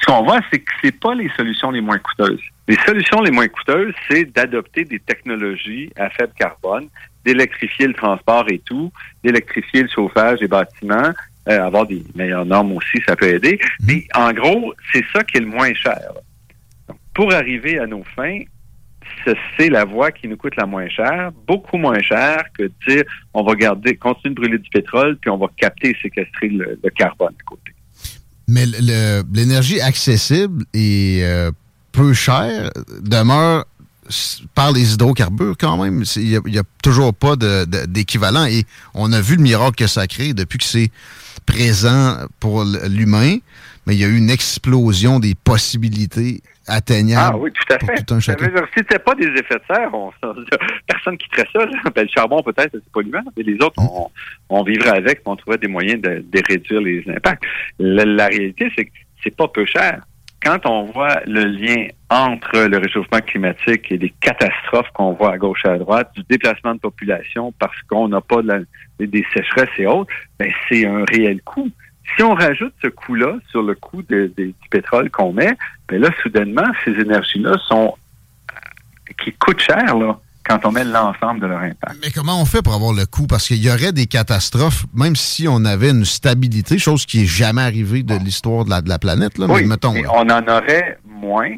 ce 0.00 0.06
qu'on 0.06 0.24
voit, 0.24 0.40
c'est 0.50 0.60
que 0.60 0.72
c'est 0.82 0.98
pas 0.98 1.14
les 1.14 1.30
solutions 1.36 1.70
les 1.70 1.80
moins 1.80 1.98
coûteuses. 1.98 2.40
Les 2.66 2.78
solutions 2.86 3.20
les 3.20 3.30
moins 3.30 3.48
coûteuses, 3.48 3.94
c'est 4.08 4.24
d'adopter 4.24 4.84
des 4.84 5.00
technologies 5.00 5.90
à 5.96 6.08
faible 6.10 6.32
carbone, 6.38 6.88
d'électrifier 7.28 7.86
le 7.86 7.94
transport 7.94 8.46
et 8.48 8.60
tout, 8.64 8.90
d'électrifier 9.22 9.82
le 9.82 9.88
chauffage 9.94 10.38
des 10.38 10.48
bâtiments, 10.48 11.12
euh, 11.48 11.62
avoir 11.70 11.86
des 11.86 12.02
meilleures 12.14 12.46
normes 12.46 12.72
aussi, 12.72 12.98
ça 13.06 13.14
peut 13.16 13.28
aider. 13.36 13.58
Mais 13.86 14.06
en 14.14 14.32
gros, 14.32 14.72
c'est 14.92 15.04
ça 15.12 15.22
qui 15.24 15.36
est 15.36 15.40
le 15.40 15.46
moins 15.58 15.72
cher. 15.74 16.08
Donc, 16.88 16.98
pour 17.14 17.32
arriver 17.34 17.78
à 17.78 17.86
nos 17.86 18.02
fins, 18.16 18.40
ce- 19.24 19.36
c'est 19.56 19.68
la 19.68 19.84
voie 19.84 20.10
qui 20.10 20.26
nous 20.28 20.36
coûte 20.36 20.56
la 20.56 20.66
moins 20.66 20.88
chère, 20.88 21.30
beaucoup 21.46 21.76
moins 21.76 22.00
cher 22.00 22.44
que 22.56 22.62
de 22.64 22.72
dire 22.88 23.04
on 23.34 23.42
va 23.42 23.54
garder, 23.54 23.94
continuer 23.96 24.34
de 24.34 24.40
brûler 24.40 24.58
du 24.58 24.70
pétrole, 24.70 25.16
puis 25.20 25.30
on 25.30 25.36
va 25.38 25.48
capter 25.56 25.90
et 25.90 25.96
séquestrer 26.02 26.48
le, 26.48 26.78
le 26.82 26.90
carbone 26.90 27.34
à 27.38 27.44
côté. 27.44 27.72
Mais 28.50 28.64
l'énergie 29.34 29.80
accessible 29.80 30.64
et 30.72 31.20
euh, 31.22 31.50
peu 31.92 32.14
chère 32.14 32.70
demeure 33.02 33.66
par 34.54 34.72
les 34.72 34.94
hydrocarbures 34.94 35.56
quand 35.58 35.82
même. 35.82 36.04
Il 36.16 36.40
n'y 36.46 36.58
a, 36.58 36.62
toujours 36.82 37.14
pas 37.14 37.36
d'équivalent. 37.36 38.46
Et 38.46 38.64
on 38.94 39.12
a 39.12 39.20
vu 39.20 39.36
le 39.36 39.42
miracle 39.42 39.76
que 39.76 39.86
ça 39.86 40.06
crée 40.06 40.34
depuis 40.34 40.58
que 40.58 40.64
c'est 40.64 40.90
présent 41.46 42.16
pour 42.40 42.64
l'humain. 42.64 43.36
Mais 43.86 43.94
il 43.94 44.00
y 44.00 44.04
a 44.04 44.08
eu 44.08 44.18
une 44.18 44.30
explosion 44.30 45.18
des 45.18 45.34
possibilités 45.34 46.42
atteignables. 46.66 47.36
Ah 47.36 47.38
oui, 47.38 47.50
tout 47.52 47.74
à 47.74 47.78
fait. 47.78 48.04
tout 48.04 48.14
un 48.14 48.20
Ça 48.20 48.36
chacun. 48.38 48.50
c'était 48.76 48.98
pas 48.98 49.14
des 49.14 49.26
effets 49.28 49.54
de 49.54 49.74
serre, 49.74 49.90
on, 49.94 50.12
personne 50.86 51.16
quitterait 51.16 51.48
ça. 51.52 51.64
là. 51.64 51.90
Ben, 51.94 52.02
le 52.02 52.08
charbon, 52.14 52.42
peut-être, 52.42 52.70
c'est 52.72 52.92
polluant, 52.92 53.22
mais 53.36 53.42
les 53.42 53.54
autres, 53.54 53.78
on, 53.78 54.10
on 54.50 54.62
vivrait 54.62 54.90
avec, 54.90 55.22
on 55.24 55.36
trouverait 55.36 55.58
des 55.58 55.68
moyens 55.68 56.02
de, 56.02 56.22
de 56.30 56.42
réduire 56.46 56.80
les 56.82 57.02
impacts. 57.08 57.42
La, 57.78 58.04
la 58.04 58.26
réalité, 58.26 58.70
c'est 58.76 58.84
que 58.84 58.90
c'est 59.24 59.34
pas 59.34 59.48
peu 59.48 59.64
cher. 59.64 60.02
Quand 60.42 60.66
on 60.66 60.84
voit 60.84 61.20
le 61.26 61.44
lien 61.44 61.88
entre 62.10 62.66
le 62.68 62.78
réchauffement 62.78 63.20
climatique 63.20 63.90
et 63.90 63.98
des 63.98 64.10
catastrophes 64.20 64.90
qu'on 64.94 65.12
voit 65.12 65.32
à 65.32 65.38
gauche 65.38 65.64
et 65.64 65.68
à 65.68 65.78
droite, 65.78 66.12
du 66.14 66.22
déplacement 66.28 66.74
de 66.74 66.80
population 66.80 67.52
parce 67.58 67.80
qu'on 67.82 68.08
n'a 68.08 68.20
pas 68.20 68.40
des 69.00 69.26
sécheresses 69.34 69.78
et 69.78 69.86
autres, 69.86 70.12
ben 70.38 70.50
c'est 70.68 70.86
un 70.86 71.04
réel 71.04 71.42
coût. 71.42 71.70
Si 72.16 72.22
on 72.22 72.34
rajoute 72.34 72.72
ce 72.82 72.88
coût-là 72.88 73.36
sur 73.50 73.62
le 73.62 73.74
coût 73.74 74.02
du 74.02 74.54
pétrole 74.70 75.10
qu'on 75.10 75.32
met, 75.32 75.52
ben 75.88 76.00
là, 76.00 76.08
soudainement, 76.22 76.66
ces 76.84 76.92
énergies-là 76.92 77.56
sont 77.66 77.96
qui 79.22 79.32
coûtent 79.32 79.60
cher 79.60 79.96
là, 79.96 80.18
quand 80.48 80.64
on 80.64 80.72
met 80.72 80.84
l'ensemble 80.84 81.40
de 81.40 81.46
leur 81.46 81.60
impact. 81.60 81.98
Mais 82.02 82.10
comment 82.10 82.40
on 82.40 82.44
fait 82.44 82.62
pour 82.62 82.74
avoir 82.74 82.92
le 82.92 83.06
coût? 83.06 83.26
Parce 83.26 83.46
qu'il 83.46 83.62
y 83.62 83.70
aurait 83.70 83.92
des 83.92 84.06
catastrophes, 84.06 84.86
même 84.94 85.14
si 85.16 85.46
on 85.46 85.64
avait 85.64 85.90
une 85.90 86.04
stabilité, 86.04 86.78
chose 86.78 87.04
qui 87.06 87.22
est 87.22 87.26
jamais 87.26 87.62
arrivée 87.62 88.02
de 88.02 88.14
l'histoire 88.14 88.64
de 88.64 88.70
la, 88.70 88.80
de 88.80 88.88
la 88.88 88.98
planète. 88.98 89.38
Là, 89.38 89.46
Oui, 89.48 89.62
mais 89.62 89.68
mettons, 89.68 89.94
on 90.12 90.30
en 90.30 90.48
aurait 90.48 90.98
moins, 91.04 91.50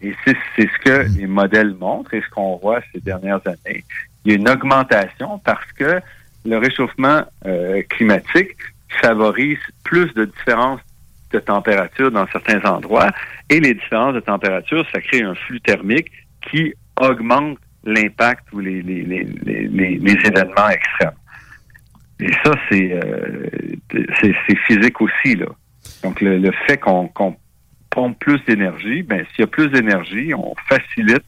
et 0.00 0.14
c'est 0.24 0.36
ce 0.56 0.84
que 0.84 1.18
les 1.18 1.26
modèles 1.26 1.74
montrent 1.78 2.14
et 2.14 2.22
ce 2.22 2.34
qu'on 2.34 2.56
voit 2.56 2.80
ces 2.92 3.00
dernières 3.00 3.40
années. 3.46 3.84
Il 4.24 4.32
y 4.32 4.34
a 4.34 4.38
une 4.38 4.48
augmentation 4.48 5.38
parce 5.44 5.70
que 5.76 6.00
le 6.44 6.58
réchauffement 6.58 7.22
euh, 7.46 7.82
climatique 7.90 8.56
favorise 9.02 9.58
plus 9.84 10.12
de 10.14 10.24
différences 10.24 10.80
de 11.32 11.38
température 11.38 12.10
dans 12.10 12.26
certains 12.28 12.62
endroits, 12.64 13.10
et 13.50 13.60
les 13.60 13.74
différences 13.74 14.14
de 14.14 14.20
température, 14.20 14.86
ça 14.92 15.00
crée 15.02 15.22
un 15.22 15.34
flux 15.34 15.60
thermique 15.60 16.10
qui 16.50 16.72
augmente 16.98 17.58
l'impact 17.84 18.52
ou 18.52 18.60
les, 18.60 18.82
les, 18.82 19.02
les, 19.04 19.24
les, 19.68 20.12
événements 20.26 20.68
extrêmes. 20.70 21.12
Et 22.20 22.32
ça, 22.44 22.52
c'est 22.70 22.92
euh, 22.92 23.46
physique 24.66 25.00
aussi, 25.00 25.36
là. 25.36 25.46
Donc, 26.02 26.20
le, 26.20 26.38
le 26.38 26.50
fait 26.66 26.76
qu'on 26.78 27.08
pompe 27.90 28.18
plus 28.18 28.40
d'énergie, 28.46 29.02
ben 29.02 29.24
s'il 29.30 29.40
y 29.40 29.44
a 29.44 29.46
plus 29.46 29.68
d'énergie, 29.68 30.34
on 30.34 30.54
facilite 30.68 31.22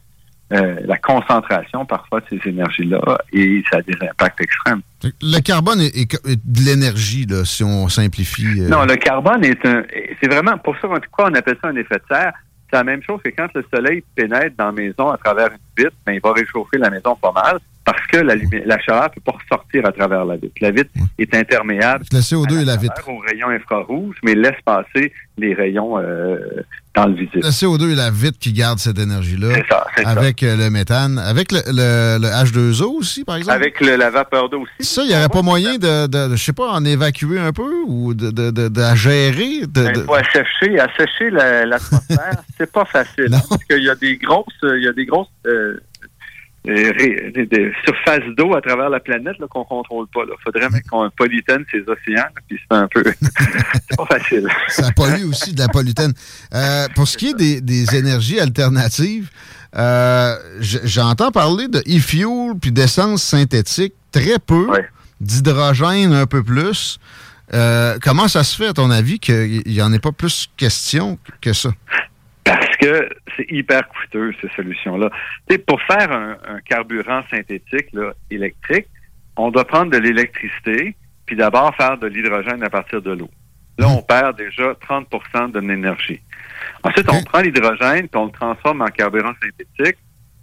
euh, 0.53 0.75
la 0.85 0.97
concentration 0.97 1.85
parfois 1.85 2.19
de 2.21 2.25
ces 2.37 2.49
énergies-là 2.49 3.01
et 3.31 3.63
ça 3.71 3.77
a 3.77 3.81
des 3.81 3.95
impacts 4.07 4.41
extrêmes. 4.41 4.81
Le 5.21 5.39
carbone 5.39 5.79
est, 5.79 5.95
est- 5.97 6.13
est 6.29 6.35
de 6.45 6.65
l'énergie, 6.65 7.25
là, 7.25 7.45
si 7.45 7.63
on 7.63 7.87
simplifie. 7.87 8.59
euh. 8.59 8.67
Non, 8.67 8.83
le 8.85 8.95
carbone 8.97 9.43
est 9.45 9.65
un. 9.65 9.83
C'est 10.21 10.27
vraiment 10.31 10.57
pour 10.57 10.75
ça 10.75 10.87
pourquoi 10.89 11.29
on 11.31 11.33
appelle 11.35 11.57
ça 11.61 11.69
un 11.69 11.75
effet 11.77 11.95
de 11.95 12.03
serre? 12.15 12.33
C'est 12.71 12.77
la 12.77 12.83
même 12.85 13.03
chose 13.03 13.19
que 13.21 13.29
quand 13.29 13.53
le 13.53 13.65
soleil 13.73 14.01
pénètre 14.15 14.55
dans 14.55 14.67
la 14.67 14.71
maison 14.71 15.09
à 15.09 15.17
travers 15.17 15.49
une 15.51 15.83
vitre, 15.83 15.95
ben, 16.05 16.13
il 16.13 16.21
va 16.21 16.31
réchauffer 16.31 16.77
la 16.77 16.89
maison 16.89 17.15
pas 17.15 17.33
mal 17.33 17.59
parce 17.83 18.05
que 18.07 18.17
la, 18.17 18.35
chaleur 18.79 19.03
ne 19.05 19.09
peut 19.09 19.21
pas 19.25 19.31
ressortir 19.43 19.85
à 19.85 19.91
travers 19.91 20.23
la 20.25 20.35
vitre. 20.35 20.53
La 20.61 20.71
vitre 20.71 20.91
est 21.17 21.33
imperméable 21.35 22.05
Le 22.11 22.19
CO2 22.19 22.61
et 22.61 22.65
la 22.65 22.75
vitre. 22.77 23.07
aux 23.09 23.17
rayons 23.19 23.49
infrarouges, 23.49 24.17
mais 24.23 24.35
laisse 24.35 24.55
passer 24.63 25.11
les 25.37 25.53
rayons 25.55 25.97
euh, 25.97 26.37
dans 26.93 27.05
le 27.07 27.15
visible. 27.15 27.39
Le 27.41 27.49
CO2 27.49 27.91
et 27.91 27.95
la 27.95 28.11
vitre 28.11 28.37
qui 28.39 28.53
gardent 28.53 28.77
cette 28.77 28.99
énergie-là. 28.99 29.47
C'est 29.55 29.67
ça, 29.67 29.87
c'est 29.95 30.03
ça. 30.03 30.09
Avec 30.09 30.43
euh, 30.43 30.55
le 30.55 30.69
méthane. 30.69 31.17
Avec 31.17 31.51
le, 31.51 31.59
le- 31.67 32.19
le 32.21 32.27
H2O 32.27 32.83
aussi, 32.99 33.23
par 33.23 33.37
exemple? 33.37 33.55
Avec 33.55 33.79
le- 33.81 33.95
la 33.95 34.11
vapeur 34.11 34.49
d'eau 34.49 34.61
aussi. 34.61 34.87
Ça, 34.87 35.01
il 35.03 35.07
n'y 35.09 35.15
aurait 35.15 35.29
pas 35.29 35.41
moyen 35.41 35.77
de, 35.77 36.05
de, 36.07 36.35
je 36.35 36.43
sais 36.43 36.53
pas, 36.53 36.69
en 36.71 36.85
évacuer 36.85 37.39
un 37.39 37.51
peu 37.53 37.63
ou 37.87 38.13
de, 38.13 38.29
de, 38.29 38.51
de, 38.51 38.67
de 38.67 38.79
la 38.79 38.93
gérer? 38.95 39.61
Il 39.75 40.03
faut 40.05 40.13
assécher, 40.13 40.79
assécher 40.79 41.29
la- 41.31 41.65
l'atmosphère, 41.65 42.43
c'est 42.57 42.71
pas 42.71 42.85
facile. 42.85 43.33
hein, 43.33 43.41
parce 43.49 43.63
qu'il 43.63 43.83
y 43.83 43.89
a 43.89 43.95
des 43.95 44.17
grosses, 44.17 44.45
il 44.61 44.83
y 44.83 44.87
a 44.87 44.93
des 44.93 45.05
grosses 45.07 45.27
euh, 45.47 45.79
euh, 46.69 47.31
des- 47.33 47.45
des 47.47 47.71
surfaces 47.85 48.23
d'eau 48.37 48.53
à 48.55 48.61
travers 48.61 48.89
la 48.89 48.99
planète 48.99 49.37
là, 49.39 49.47
qu'on 49.49 49.63
contrôle 49.63 50.07
pas. 50.13 50.21
Il 50.27 50.33
faudrait 50.43 50.69
mettre 50.69 50.89
qu'on 50.89 51.09
pollutène 51.17 51.63
ces 51.71 51.79
océans, 51.81 52.21
là, 52.35 52.41
puis 52.47 52.59
c'est 52.59 52.77
un 52.77 52.87
peu, 52.87 53.03
c'est 53.21 53.97
pas 53.97 54.05
facile. 54.05 54.47
Ça 54.67 54.91
pollue 54.95 55.25
aussi 55.27 55.53
de 55.53 55.59
la 55.59 55.67
pollutène. 55.69 56.13
Euh, 56.53 56.87
pour 56.95 57.07
ce 57.07 57.17
qui 57.17 57.29
est 57.29 57.33
des, 57.33 57.61
des 57.61 57.95
énergies 57.95 58.39
alternatives, 58.39 59.29
euh, 59.75 60.35
j'entends 60.59 61.31
parler 61.31 61.67
de 61.67 61.79
e-fuel 61.79 62.53
puis 62.61 62.71
d'essence 62.71 63.23
synthétique 63.23 63.93
très 64.11 64.37
peu, 64.39 64.67
d'hydrogène 65.19 66.13
un 66.13 66.25
peu 66.25 66.43
plus. 66.43 66.99
Euh, 67.53 67.97
comment 68.01 68.27
ça 68.27 68.43
se 68.43 68.55
fait, 68.55 68.67
à 68.67 68.73
ton 68.73 68.91
avis, 68.91 69.19
qu'il 69.19 69.63
n'y 69.65 69.81
en 69.81 69.91
ait 69.93 69.99
pas 69.99 70.11
plus 70.11 70.49
question 70.57 71.17
que 71.41 71.53
ça? 71.53 71.69
Parce 72.43 72.75
que 72.77 73.09
c'est 73.35 73.49
hyper 73.51 73.87
coûteux, 73.87 74.33
ces 74.41 74.49
solutions-là. 74.55 75.09
Tu 75.47 75.55
sais, 75.55 75.57
pour 75.59 75.81
faire 75.83 76.11
un, 76.11 76.37
un 76.47 76.59
carburant 76.61 77.23
synthétique 77.29 77.87
là, 77.93 78.13
électrique, 78.29 78.87
on 79.37 79.51
doit 79.51 79.65
prendre 79.65 79.91
de 79.91 79.97
l'électricité, 79.97 80.95
puis 81.25 81.35
d'abord 81.35 81.75
faire 81.75 81.97
de 81.97 82.07
l'hydrogène 82.07 82.63
à 82.63 82.69
partir 82.69 83.01
de 83.01 83.11
l'eau. 83.11 83.29
Là, 83.77 83.87
on 83.87 84.01
perd 84.01 84.37
déjà 84.37 84.73
30% 84.73 85.51
de 85.51 85.59
l'énergie. 85.59 86.21
Ensuite, 86.83 87.07
on 87.09 87.23
prend 87.23 87.41
l'hydrogène, 87.41 88.07
puis 88.07 88.19
on 88.19 88.25
le 88.25 88.31
transforme 88.31 88.81
en 88.81 88.87
carburant 88.87 89.33
synthétique. 89.41 89.97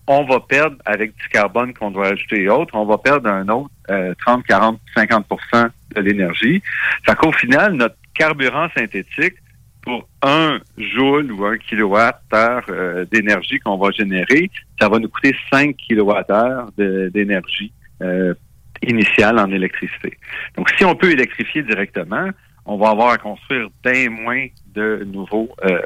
On 0.07 0.25
va 0.25 0.41
perdre, 0.41 0.77
avec 0.87 1.15
du 1.16 1.29
carbone 1.29 1.75
qu'on 1.75 1.91
doit 1.91 2.09
ajouter 2.09 2.43
et 2.43 2.49
autres, 2.49 2.75
on 2.75 2.87
va 2.87 2.97
perdre 2.97 3.29
un 3.29 3.47
autre 3.49 3.70
euh, 3.91 4.15
30, 4.25 4.45
40, 4.47 4.81
50% 4.97 5.70
de 5.95 6.01
l'énergie. 6.01 6.62
Fait 7.05 7.15
qu'au 7.15 7.31
final, 7.33 7.75
notre 7.75 7.97
carburant 8.15 8.69
synthétique, 8.77 9.35
pour 9.83 10.09
un 10.23 10.59
joule 10.77 11.33
ou 11.33 11.45
un 11.47 11.57
kilowattheure 11.57 12.65
euh, 12.69 13.05
d'énergie 13.11 13.59
qu'on 13.61 13.79
va 13.79 13.91
générer, 13.91 14.51
ça 14.81 14.89
va 14.89 14.99
nous 14.99 15.09
coûter 15.09 15.35
5 15.53 15.77
kilowattheures 15.77 16.71
d'énergie 16.77 17.73
euh, 18.03 18.35
initiale 18.83 19.39
en 19.39 19.51
électricité. 19.51 20.19
Donc, 20.57 20.71
si 20.77 20.85
on 20.85 20.95
peut 20.95 21.11
électrifier 21.11 21.63
directement, 21.63 22.29
on 22.67 22.77
va 22.77 22.91
avoir 22.91 23.11
à 23.13 23.19
construire 23.19 23.69
bien 23.83 24.11
moins 24.11 24.47
de 24.75 25.03
nouveaux, 25.11 25.49
euh, 25.65 25.81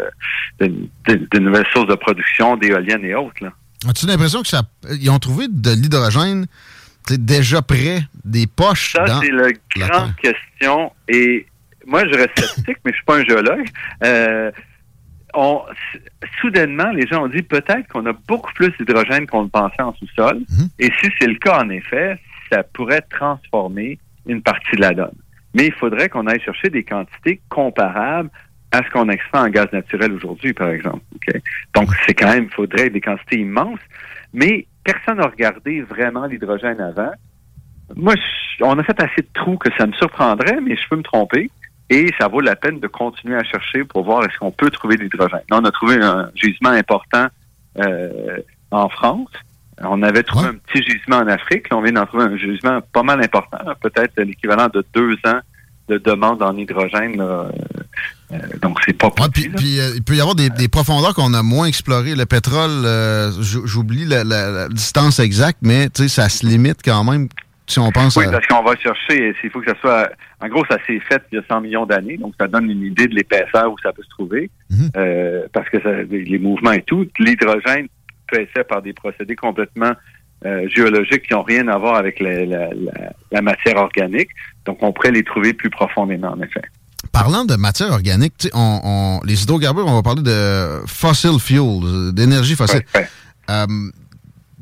de, 0.59 0.66
de- 1.09 1.28
de 1.31 1.39
nouvelles 1.39 1.66
sources 1.73 1.86
de 1.89 1.94
production, 1.94 2.56
d'éoliennes 2.56 3.05
et 3.05 3.14
autres. 3.14 3.44
As-tu 3.89 4.06
l'impression 4.06 4.43
que 4.43 4.48
ça. 4.48 4.62
Ils 5.01 5.10
ont 5.10 5.19
trouvé 5.19 5.47
de 5.48 5.70
l'hydrogène 5.70 6.47
déjà 7.10 7.62
prêts, 7.62 8.01
des 8.24 8.47
poches 8.47 8.93
Ça, 8.93 9.20
c'est 9.23 9.31
la 9.32 9.51
grande 9.89 10.14
question. 10.16 10.93
Et 11.09 11.47
moi, 11.86 12.02
je 12.10 12.14
reste 12.16 12.38
sceptique, 12.38 12.78
mais 12.84 12.92
je 12.92 12.96
suis 12.96 13.04
pas 13.04 13.18
un 13.18 13.24
géologue. 13.24 13.66
Euh, 14.04 14.50
on, 15.34 15.62
soudainement, 16.40 16.90
les 16.90 17.06
gens 17.06 17.24
ont 17.24 17.28
dit 17.28 17.42
peut-être 17.42 17.88
qu'on 17.88 18.04
a 18.06 18.12
beaucoup 18.28 18.52
plus 18.54 18.70
d'hydrogène 18.78 19.26
qu'on 19.26 19.42
le 19.42 19.48
pensait 19.48 19.80
en 19.82 19.94
sous-sol. 19.94 20.38
Mhm. 20.48 20.68
Et 20.78 20.90
si 21.00 21.10
c'est 21.18 21.26
le 21.26 21.36
cas, 21.36 21.60
en 21.62 21.70
effet, 21.70 22.18
ça 22.50 22.62
pourrait 22.62 23.00
transformer 23.10 23.98
une 24.26 24.42
partie 24.42 24.76
de 24.76 24.82
la 24.82 24.92
donne. 24.92 25.14
Mais 25.54 25.66
il 25.66 25.72
faudrait 25.72 26.09
qu'on 26.09 26.26
aille 26.26 26.40
chercher 26.40 26.68
des 26.70 26.84
quantités 26.84 27.40
comparables 27.48 28.30
à 28.70 28.82
ce 28.82 28.90
qu'on 28.90 29.09
extrait 29.10 29.38
en 29.38 29.48
gaz 29.48 29.66
naturel 29.72 30.12
aujourd'hui, 30.12 30.52
par 30.54 30.68
exemple. 30.70 31.00
Donc, 31.74 31.88
c'est 32.06 32.14
quand 32.14 32.32
même, 32.32 32.44
il 32.44 32.54
faudrait 32.54 32.88
des 32.90 33.00
quantités 33.00 33.38
immenses. 33.40 33.80
Mais 34.32 34.66
personne 34.84 35.18
n'a 35.18 35.26
regardé 35.28 35.82
vraiment 35.82 36.24
l'hydrogène 36.26 36.80
avant. 36.80 37.12
Moi, 37.96 38.14
je- 38.16 38.64
on 38.64 38.78
a 38.78 38.82
fait 38.82 38.98
assez 39.02 39.20
de 39.22 39.28
trous 39.34 39.59
que 39.59 39.68
ça 39.76 39.86
me 39.86 39.92
surprendrait, 39.92 40.59
mais 40.62 40.76
je 40.76 40.88
peux 40.88 40.96
me 40.96 41.02
tromper. 41.02 41.50
Et 41.94 42.10
ça 42.19 42.27
vaut 42.28 42.40
la 42.40 42.56
peine 42.56 42.81
de 42.81 42.86
continuer 42.86 43.36
à 43.36 43.44
chercher 43.44 43.85
pour 43.85 44.05
voir 44.05 44.24
est-ce 44.24 44.39
qu'on 44.39 44.51
peut 44.51 44.70
trouver 44.70 44.97
de 44.97 45.02
l'hydrogène. 45.02 45.40
Là, 45.51 45.59
on 45.60 45.64
a 45.64 45.70
trouvé 45.70 45.97
un 46.02 46.31
gisement 46.35 46.70
important 46.70 47.27
euh, 47.81 48.39
en 48.70 48.89
France. 48.89 49.28
On 49.85 50.02
avait 50.02 50.23
trouvé 50.23 50.48
un 50.48 50.55
petit 50.55 50.82
gisement 50.82 51.16
en 51.19 51.27
Afrique. 51.27 51.69
Là, 51.70 51.77
on 51.77 51.82
vient 51.82 51.93
d'en 51.93 52.06
trouver 52.06 52.24
un 52.24 52.36
gisement 52.36 52.81
pas 52.93 53.02
mal 53.02 53.20
important, 53.23 53.59
peut-être 53.81 54.12
l'équivalent 54.20 54.69
de 54.73 54.85
deux 54.94 55.14
ans 55.27 55.40
de 55.89 55.98
demande 55.98 56.40
en 56.43 56.56
hydrogène. 56.56 57.16
là. 57.19 57.51
Euh, 58.32 58.39
donc, 58.62 58.78
c'est 58.86 58.93
pas 58.97 59.09
Ouais, 59.09 59.28
puis, 59.35 59.48
puis, 59.51 59.78
euh, 59.81 59.90
il 59.97 60.02
peut 60.02 60.14
y 60.14 60.20
avoir 60.20 60.35
des, 60.36 60.48
des 60.48 60.69
profondeurs 60.69 61.14
qu'on 61.14 61.35
a 61.35 61.43
moins 61.43 61.66
explorées. 61.66 62.14
Le 62.14 62.24
pétrole, 62.24 62.86
j'oublie 63.40 64.05
la, 64.06 64.24
la- 64.24 64.51
la 64.51 64.69
distance 64.69 65.19
exacte, 65.19 65.59
mais 65.60 65.89
ça 66.09 66.28
se 66.31 66.47
limite 66.47 66.78
quand 66.85 67.05
même 67.05 67.28
si 67.73 67.78
on 67.81 67.90
pense 67.90 68.16
Oui, 68.16 68.27
à... 68.27 68.31
parce 68.31 68.47
qu'on 68.47 68.62
va 68.62 68.77
chercher, 68.77 69.35
il 69.43 69.51
faut 69.51 69.61
que 69.61 69.70
ça 69.70 69.78
soit... 69.81 70.11
En 70.40 70.49
gros, 70.49 70.65
ça 70.70 70.77
s'est 70.86 71.01
fait 71.09 71.23
il 71.32 71.36
y 71.36 71.39
a 71.39 71.44
100 71.49 71.61
millions 71.62 71.86
d'années, 71.86 72.16
donc 72.19 72.35
ça 72.40 72.47
donne 72.49 72.70
une 72.70 72.82
idée 72.82 73.07
de 73.07 73.15
l'épaisseur 73.15 73.73
où 73.73 73.77
ça 73.82 73.93
peut 73.93 74.03
se 74.03 74.09
trouver, 74.11 74.51
euh, 74.97 75.47
parce 75.53 75.69
que 75.70 75.81
ça- 75.82 76.03
les 76.11 76.39
mouvements 76.39 76.73
et 76.73 76.82
tout. 76.82 77.07
L'hydrogène 77.19 77.86
fait 78.32 78.65
par 78.65 78.81
des 78.82 78.93
procédés 78.93 79.36
complètement 79.36 79.93
euh, 80.47 80.66
géologiques 80.69 81.23
qui 81.28 81.35
n'ont 81.35 81.43
rien 81.43 81.69
à 81.69 81.78
voir 81.78 81.94
avec 81.97 82.19
la, 82.19 82.44
la- 82.44 82.70
la- 82.70 83.12
la 83.31 83.43
matière 83.43 83.77
organique, 83.77 84.31
donc 84.65 84.78
on 84.82 84.93
pourrait 84.93 85.11
les 85.12 85.23
trouver 85.23 85.53
plus 85.53 85.70
profondément, 85.70 86.31
en 86.32 86.40
effet. 86.40 86.62
Parlant 87.12 87.44
de 87.44 87.55
matière 87.57 87.90
organique, 87.93 88.49
on, 88.55 88.81
on- 88.82 89.20
les 89.27 89.43
hydrocarbures, 89.44 89.86
on 89.86 89.94
va 89.94 90.03
parler 90.03 90.23
de 90.23 90.81
fossil 90.86 91.39
fuels, 91.39 92.12
d'énergie 92.15 92.57
fossile. 92.57 92.82
Euh, 93.51 93.66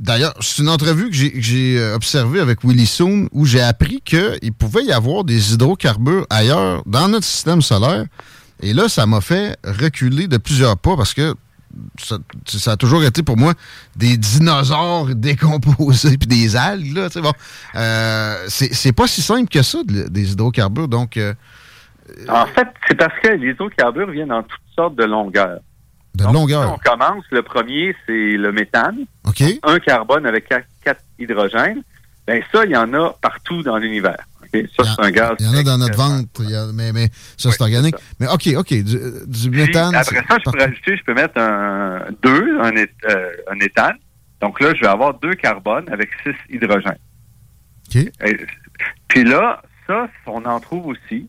D'ailleurs, 0.00 0.32
c'est 0.40 0.62
une 0.62 0.70
entrevue 0.70 1.10
que 1.10 1.14
j'ai- 1.14 1.78
euh, 1.78 1.94
observée 1.94 2.40
avec 2.40 2.64
Willy 2.64 2.86
Soon 2.86 3.28
où 3.32 3.44
j'ai 3.44 3.60
appris 3.60 4.00
qu'il 4.02 4.52
pouvait 4.58 4.84
y 4.84 4.92
avoir 4.92 5.24
des 5.24 5.52
hydrocarbures 5.52 6.26
ailleurs 6.30 6.82
dans 6.86 7.06
notre 7.08 7.26
système 7.26 7.60
solaire. 7.60 8.06
Et 8.62 8.72
là, 8.72 8.88
ça 8.88 9.04
m'a 9.04 9.20
fait 9.20 9.58
reculer 9.62 10.26
de 10.26 10.38
plusieurs 10.38 10.78
pas 10.78 10.96
parce 10.96 11.12
que 11.12 11.34
ça, 11.98 12.72
a 12.72 12.76
toujours 12.76 13.04
été 13.04 13.22
pour 13.22 13.36
moi 13.36 13.52
des 13.94 14.16
dinosaures 14.16 15.06
décomposés 15.14 16.16
puis 16.16 16.26
des 16.26 16.56
algues. 16.56 16.96
Là, 16.96 17.08
bon. 17.22 17.32
Euh, 17.74 18.36
c'est 18.48 18.92
pas 18.92 19.06
si 19.06 19.20
simple 19.22 19.48
que 19.50 19.62
ça, 19.62 19.78
de- 19.84 20.08
des 20.08 20.32
hydrocarbures. 20.32 20.88
Donc, 20.88 21.18
euh, 21.18 21.34
En 22.28 22.46
fait, 22.46 22.66
c'est 22.88 22.96
parce 22.96 23.12
que 23.22 23.28
les 23.28 23.50
hydrocarbures 23.50 24.10
viennent 24.10 24.32
en 24.32 24.42
toutes 24.42 24.60
sortes 24.74 24.96
de 24.96 25.04
longueurs. 25.04 25.60
De 26.14 26.24
Donc, 26.24 26.34
longueur. 26.34 26.64
si 26.64 26.70
on 26.86 26.90
commence, 26.90 27.24
le 27.30 27.42
premier, 27.42 27.94
c'est 28.06 28.36
le 28.36 28.52
méthane. 28.52 28.98
OK. 29.26 29.42
Un 29.62 29.78
carbone 29.78 30.26
avec 30.26 30.48
quatre, 30.48 30.66
quatre 30.84 31.02
hydrogènes. 31.18 31.82
Ben 32.26 32.42
ça, 32.52 32.64
il 32.64 32.70
y 32.72 32.76
en 32.76 32.92
a 32.94 33.12
partout 33.20 33.62
dans 33.62 33.76
l'univers. 33.78 34.18
Ça, 34.52 34.82
c'est 34.84 35.04
un 35.04 35.10
gaz. 35.12 35.36
Il 35.38 35.46
y 35.46 35.48
en 35.48 35.54
a 35.56 35.62
dans 35.62 35.78
notre 35.78 35.96
ventre, 35.96 36.28
il 36.40 36.50
y 36.50 36.56
a- 36.56 36.66
mais, 36.74 36.92
mais 36.92 37.08
ça, 37.36 37.50
c'est 37.52 37.62
organique. 37.62 37.94
Mais 38.18 38.26
OK, 38.28 38.48
OK, 38.56 38.68
du, 38.72 38.82
du 38.82 39.50
Puis, 39.50 39.60
méthane. 39.60 39.94
après 39.94 40.16
ça, 40.28 40.36
je 40.44 40.50
peux 40.50 40.58
rajouter, 40.58 40.96
je 40.96 41.04
peux 41.04 41.14
mettre 41.14 41.38
un 41.40 42.00
2, 42.22 42.60
un, 42.60 42.72
euh, 42.76 43.32
un 43.48 43.60
éthane. 43.60 43.96
Donc 44.40 44.60
là, 44.60 44.72
je 44.74 44.80
vais 44.80 44.88
avoir 44.88 45.14
deux 45.20 45.34
carbones 45.34 45.88
avec 45.92 46.10
six 46.24 46.34
hydrogènes. 46.54 46.98
OK. 47.88 47.96
Et- 47.96 48.46
puis 49.08 49.24
là, 49.24 49.62
ça, 49.86 50.08
on 50.26 50.44
en 50.44 50.58
trouve 50.60 50.86
aussi. 50.88 51.28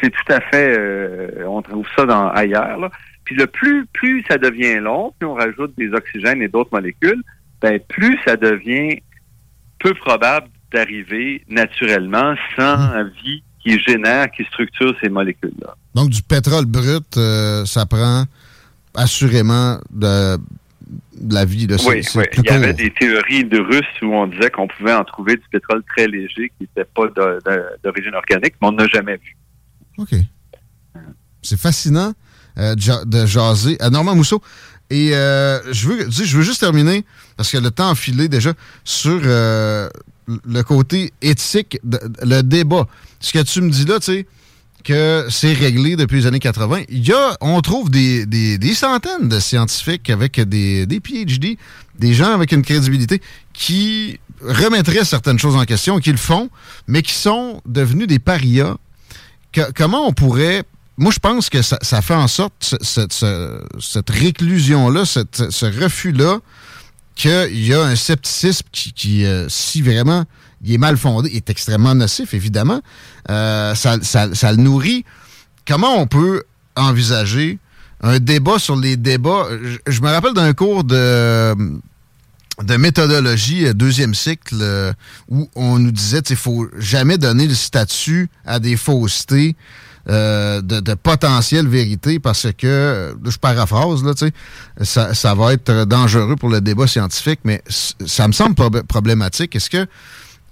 C'est 0.00 0.10
tout 0.10 0.32
à 0.32 0.40
fait, 0.40 0.76
euh, 0.78 1.44
on 1.46 1.60
trouve 1.62 1.86
ça 1.94 2.06
dans 2.06 2.28
ailleurs. 2.30 2.78
Là. 2.78 2.90
Puis 3.24 3.34
le 3.36 3.46
plus, 3.46 3.86
plus 3.92 4.24
ça 4.28 4.38
devient 4.38 4.76
long, 4.80 5.12
plus 5.18 5.26
on 5.28 5.34
rajoute 5.34 5.72
des 5.78 5.90
oxygènes 5.92 6.42
et 6.42 6.48
d'autres 6.48 6.70
molécules, 6.72 7.22
ben 7.60 7.78
plus 7.88 8.18
ça 8.26 8.36
devient 8.36 9.00
peu 9.78 9.94
probable 9.94 10.48
d'arriver 10.72 11.44
naturellement 11.48 12.34
sans 12.56 13.04
vie 13.22 13.42
qui 13.62 13.78
génère, 13.78 14.30
qui 14.32 14.42
structure 14.44 14.94
ces 15.00 15.08
molécules-là. 15.08 15.76
Donc, 15.94 16.08
du 16.10 16.22
pétrole 16.22 16.64
brut, 16.64 17.16
euh, 17.16 17.64
ça 17.64 17.86
prend 17.86 18.24
assurément 18.94 19.78
de, 19.90 20.36
de 21.20 21.34
la 21.34 21.44
vie. 21.44 21.66
C'est 21.78 21.88
Oui, 21.88 22.02
oui. 22.16 22.24
Il 22.38 22.44
y 22.44 22.48
avait 22.48 22.72
des 22.74 22.90
théories 22.90 23.44
de 23.44 23.60
Russes 23.60 24.02
où 24.02 24.06
on 24.14 24.26
disait 24.26 24.50
qu'on 24.50 24.66
pouvait 24.66 24.94
en 24.94 25.04
trouver 25.04 25.36
du 25.36 25.42
pétrole 25.50 25.82
très 25.96 26.08
léger 26.08 26.48
qui 26.58 26.62
n'était 26.62 26.84
pas 26.92 27.06
de- 27.06 27.40
de- 27.46 27.64
d'origine 27.84 28.14
organique, 28.14 28.54
mais 28.60 28.68
on 28.68 28.72
n'a 28.72 28.86
jamais 28.88 29.16
vu. 29.16 29.36
OK. 29.98 30.14
C'est 31.42 31.58
fascinant 31.58 32.12
euh, 32.58 32.74
de 32.74 32.80
ja- 32.80 33.04
de 33.04 33.26
jaser. 33.26 33.76
à 33.80 33.90
Normand 33.90 34.14
Mousseau. 34.14 34.42
Et 34.90 35.14
euh, 35.14 35.58
je, 35.72 35.88
veux, 35.88 36.10
je 36.10 36.36
veux 36.36 36.42
juste 36.42 36.60
terminer, 36.60 37.04
parce 37.36 37.50
que 37.50 37.56
le 37.58 37.70
temps 37.70 37.90
a 37.90 37.94
filé 37.94 38.28
déjà, 38.28 38.52
sur 38.84 39.20
euh, 39.24 39.88
le 40.26 40.62
côté 40.62 41.12
éthique, 41.22 41.78
de- 41.82 42.00
le 42.22 42.42
débat. 42.42 42.86
Ce 43.20 43.32
que 43.32 43.38
tu 43.38 43.60
me 43.62 43.70
dis 43.70 43.84
là, 43.86 44.00
tu 44.00 44.06
sais, 44.12 44.26
que 44.84 45.26
c'est 45.30 45.52
réglé 45.52 45.96
depuis 45.96 46.16
les 46.16 46.26
années 46.26 46.40
80. 46.40 46.82
Il 46.88 47.06
y 47.06 47.12
a, 47.12 47.36
on 47.40 47.60
trouve 47.60 47.88
des, 47.88 48.26
des- 48.26 48.74
centaines 48.74 49.28
de 49.28 49.38
scientifiques 49.40 50.10
avec 50.10 50.40
des, 50.40 50.86
des 50.86 50.98
PhD, 51.00 51.56
des 51.98 52.14
gens 52.14 52.34
avec 52.34 52.52
une 52.52 52.62
crédibilité 52.62 53.22
qui 53.52 54.18
remettraient 54.42 55.04
certaines 55.04 55.38
choses 55.38 55.54
en 55.54 55.64
question, 55.64 56.00
qui 56.00 56.10
le 56.10 56.18
font, 56.18 56.50
mais 56.88 57.00
qui 57.02 57.14
sont 57.14 57.62
devenus 57.64 58.08
des 58.08 58.18
parias 58.18 58.74
comment 59.76 60.06
on 60.08 60.12
pourrait. 60.12 60.64
Moi, 60.98 61.10
je 61.12 61.18
pense 61.18 61.48
que 61.48 61.62
ça, 61.62 61.78
fait 62.02 62.14
en 62.14 62.28
sorte, 62.28 62.52
ce- 62.60 62.76
ce- 62.82 63.06
ce- 63.10 63.62
cette 63.80 64.10
réclusion-là, 64.10 65.04
ce 65.06 65.82
refus-là, 65.82 66.38
qu'il 67.14 67.66
y 67.66 67.74
a 67.74 67.82
un 67.82 67.96
scepticisme 67.96 68.66
qui, 68.72 69.24
euh, 69.24 69.48
si 69.48 69.82
vraiment 69.82 70.24
il 70.64 70.72
est 70.72 70.78
mal 70.78 70.96
fondé, 70.96 71.30
est 71.34 71.50
extrêmement 71.50 71.94
nocif, 71.94 72.34
évidemment. 72.34 72.80
Euh, 73.30 73.74
ça, 73.74 73.96
le 73.96 74.56
nourrit. 74.56 75.04
Comment 75.66 75.96
on 76.00 76.06
peut 76.06 76.42
envisager 76.76 77.58
un 78.02 78.18
débat 78.18 78.58
sur 78.58 78.76
les 78.76 78.96
débats? 78.96 79.46
Je, 79.86 80.00
me 80.00 80.08
rappelle 80.08 80.34
d'un 80.34 80.52
cours 80.52 80.84
de 80.84 81.54
de 82.62 82.76
méthodologie 82.76 83.66
euh, 83.66 83.72
deuxième 83.72 84.14
cycle 84.14 84.54
où 85.28 85.48
on 85.54 85.78
nous 85.78 85.90
disait 85.90 86.20
qu'il 86.22 86.36
faut 86.36 86.68
jamais 86.78 87.16
donner 87.18 87.46
le 87.48 87.54
statut 87.54 88.28
à 88.44 88.58
des 88.60 88.76
faussetés 88.76 89.56
euh, 90.08 90.60
de, 90.60 90.94
potentielle 90.94 91.68
vérité 91.68 92.18
parce 92.18 92.48
que, 92.56 93.14
je 93.24 93.38
paraphrase, 93.38 94.02
là, 94.04 94.12
ça, 94.80 95.14
ça 95.14 95.34
va 95.34 95.52
être 95.52 95.84
dangereux 95.84 96.36
pour 96.36 96.48
le 96.48 96.60
débat 96.60 96.86
scientifique, 96.86 97.40
mais 97.44 97.62
ça 97.68 98.26
me 98.26 98.32
semble 98.32 98.54
prob- 98.54 98.82
problématique. 98.82 99.54
Est-ce 99.54 99.70
que 99.70 99.86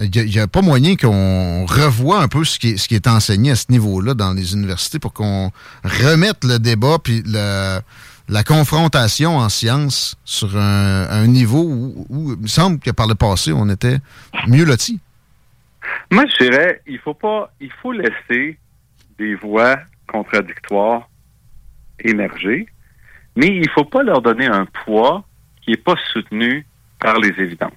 il 0.00 0.24
n'y 0.24 0.38
a, 0.38 0.46
pas 0.46 0.62
moyen 0.62 0.96
qu'on 0.96 1.66
revoie 1.66 2.22
un 2.22 2.28
peu 2.28 2.42
ce 2.44 2.58
qui 2.58 2.94
est, 2.94 3.06
enseigné 3.06 3.50
à 3.50 3.56
ce 3.56 3.66
niveau-là 3.68 4.14
dans 4.14 4.32
les 4.32 4.54
universités 4.54 4.98
pour 4.98 5.12
qu'on 5.12 5.50
remette 5.84 6.42
le 6.44 6.58
débat 6.58 6.96
puis 7.02 7.22
la 7.26 8.44
confrontation 8.44 9.36
en 9.36 9.50
sciences 9.50 10.16
sur 10.24 10.56
un, 10.56 11.26
niveau 11.26 11.64
où, 11.64 12.06
où 12.08 12.32
il 12.32 12.38
me 12.38 12.46
semble 12.46 12.78
que 12.78 12.90
par 12.90 13.08
le 13.08 13.14
passé, 13.14 13.52
on 13.52 13.68
était 13.68 13.98
mieux 14.46 14.64
lotis? 14.64 15.00
Moi, 16.10 16.24
je 16.26 16.44
dirais, 16.44 16.80
il 16.86 16.98
faut 16.98 17.14
pas, 17.14 17.52
il 17.60 17.70
faut 17.82 17.92
laisser 17.92 18.58
des 19.20 19.34
voix 19.34 19.76
contradictoires 20.08 21.08
émerger, 22.02 22.66
mais 23.36 23.48
il 23.48 23.68
faut 23.70 23.84
pas 23.84 24.02
leur 24.02 24.20
donner 24.22 24.46
un 24.46 24.66
poids 24.84 25.24
qui 25.62 25.72
est 25.72 25.84
pas 25.84 25.94
soutenu 26.12 26.66
par 26.98 27.18
les 27.18 27.28
évidences. 27.44 27.72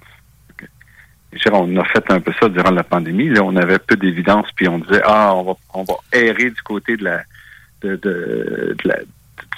On 1.52 1.76
a 1.76 1.84
fait 1.86 2.04
un 2.10 2.20
peu 2.20 2.32
ça 2.40 2.48
durant 2.48 2.70
la 2.70 2.84
pandémie. 2.84 3.28
Là, 3.28 3.42
on 3.42 3.56
avait 3.56 3.78
peu 3.78 3.96
d'évidences, 3.96 4.46
puis 4.54 4.68
on 4.68 4.78
disait 4.78 5.02
ah, 5.04 5.34
on 5.34 5.42
va, 5.42 5.52
on 5.74 5.82
va 5.82 5.94
errer 6.12 6.50
du 6.50 6.62
côté 6.62 6.96
de 6.96 7.04
la, 7.04 7.22
de, 7.82 7.96
de, 7.96 8.76
de 8.82 8.88
la 8.88 8.96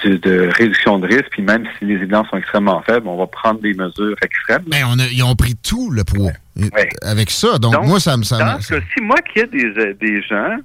de, 0.05 0.17
de 0.17 0.51
réduction 0.59 0.99
de 0.99 1.07
risque, 1.07 1.29
puis 1.31 1.43
même 1.43 1.65
si 1.79 1.85
les 1.85 1.95
évidences 1.95 2.29
sont 2.29 2.37
extrêmement 2.39 2.81
faibles, 2.83 3.07
on 3.09 3.17
va 3.19 3.27
prendre 3.27 3.61
des 3.61 3.75
mesures 3.75 4.17
extrêmes. 4.23 4.65
Mais 4.71 4.83
on 4.85 4.99
a- 4.99 5.07
ils 5.13 5.23
ont 5.23 5.37
pris 5.37 5.55
tout 5.55 5.91
le 5.91 6.03
poids 6.05 6.33
avec 7.03 7.31
ça. 7.31 7.59
Donc, 7.59 7.75
moi, 7.87 8.01
ça 8.01 8.17
me. 8.17 8.23
Ça 8.25 8.39
dans 8.39 8.61
ce 8.61 8.75
cas-ci, 8.75 9.01
moi, 9.03 9.17
qu'il 9.23 9.43
y 9.43 9.45
ait 9.45 9.49
des, 9.49 9.95
des 9.95 10.23
gens 10.23 10.57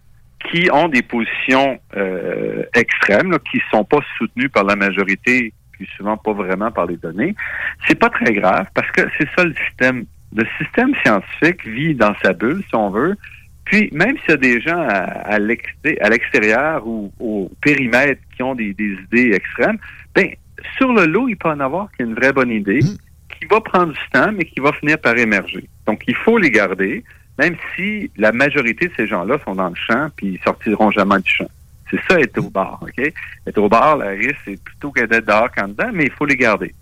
qui 0.50 0.70
ont 0.72 0.88
des 0.88 1.02
positions 1.02 1.80
euh, 1.96 2.64
extrêmes, 2.74 3.32
là, 3.32 3.40
qui 3.52 3.62
sont 3.72 3.84
pas 3.84 4.00
soutenues 4.18 4.50
par 4.50 4.64
la 4.64 4.76
majorité, 4.76 5.54
puis 5.72 5.88
souvent 5.98 6.18
pas 6.18 6.34
vraiment 6.34 6.72
par 6.72 6.86
les 6.86 6.98
données, 6.98 7.36
c'est 7.88 8.00
pas 8.00 8.10
très 8.10 8.34
grave 8.34 8.66
parce 8.74 8.90
que 8.92 9.02
c'est 9.18 9.28
ça 9.36 9.44
le 9.44 9.54
système 9.68 10.06
le 10.34 10.46
système 10.58 10.94
scientifique 11.04 11.66
vit 11.68 11.94
dans 11.94 12.16
sa 12.24 12.32
bulle, 12.34 12.64
si 12.70 12.76
on 12.76 12.90
veut. 12.90 13.16
Puis, 13.66 13.90
même 13.92 14.18
s'il 14.20 14.30
y 14.30 14.34
a 14.34 14.38
des 14.38 14.62
gens 14.62 14.80
à, 14.80 15.04
à 15.36 15.40
l'exté- 15.40 16.02
à 16.02 16.10
l'extérieur 16.10 16.88
ou 16.88 17.12
au 17.20 17.52
périmètre 17.62 18.22
qui 18.36 18.44
ont 18.44 18.56
des, 18.56 18.74
des 18.74 18.98
idées 19.06 19.34
extrêmes, 19.34 19.78
ben, 20.16 20.30
sur 20.78 20.94
le 20.94 21.06
lot, 21.06 21.28
il 21.28 21.36
peut 21.36 21.50
en 21.50 21.60
avoir 21.60 21.92
qui 21.92 22.04
a 22.04 22.06
une 22.06 22.16
vraie 22.16 22.34
bonne 22.34 22.52
idée, 22.52 22.80
qui 22.80 23.46
va 23.50 23.60
prendre 23.62 23.94
du 23.94 24.00
temps, 24.14 24.32
mais 24.32 24.46
qui 24.46 24.60
va 24.60 24.72
finir 24.74 24.98
par 25.00 25.18
émerger. 25.18 25.68
Donc, 25.86 26.02
il 26.08 26.16
faut 26.16 26.38
les 26.38 26.52
garder, 26.52 27.04
même 27.38 27.56
si 27.76 28.12
la 28.18 28.32
majorité 28.32 28.88
de 28.88 28.94
ces 28.96 29.08
gens-là 29.08 29.38
sont 29.46 29.56
dans 29.56 29.70
le 29.70 29.76
champ, 29.76 30.10
puis 30.16 30.34
ils 30.34 30.44
sortiront 30.44 30.92
jamais 30.92 31.20
du 31.20 31.30
champ. 31.30 31.50
C'est 31.90 32.00
ça, 32.08 32.20
être 32.20 32.38
au 32.38 32.50
bar, 32.50 32.80
OK? 32.82 33.14
Être 33.48 33.58
au 33.58 33.68
bar, 33.68 33.98
la 33.98 34.10
risque, 34.10 34.38
c'est 34.46 34.62
plutôt 34.62 34.92
que 34.92 35.04
d'être 35.06 35.26
dehors 35.26 35.52
qu'en 35.52 35.68
dedans, 35.68 35.90
mais 35.94 36.06
il 36.06 36.12
faut 36.12 36.26
les 36.26 36.38
garder. 36.38 36.74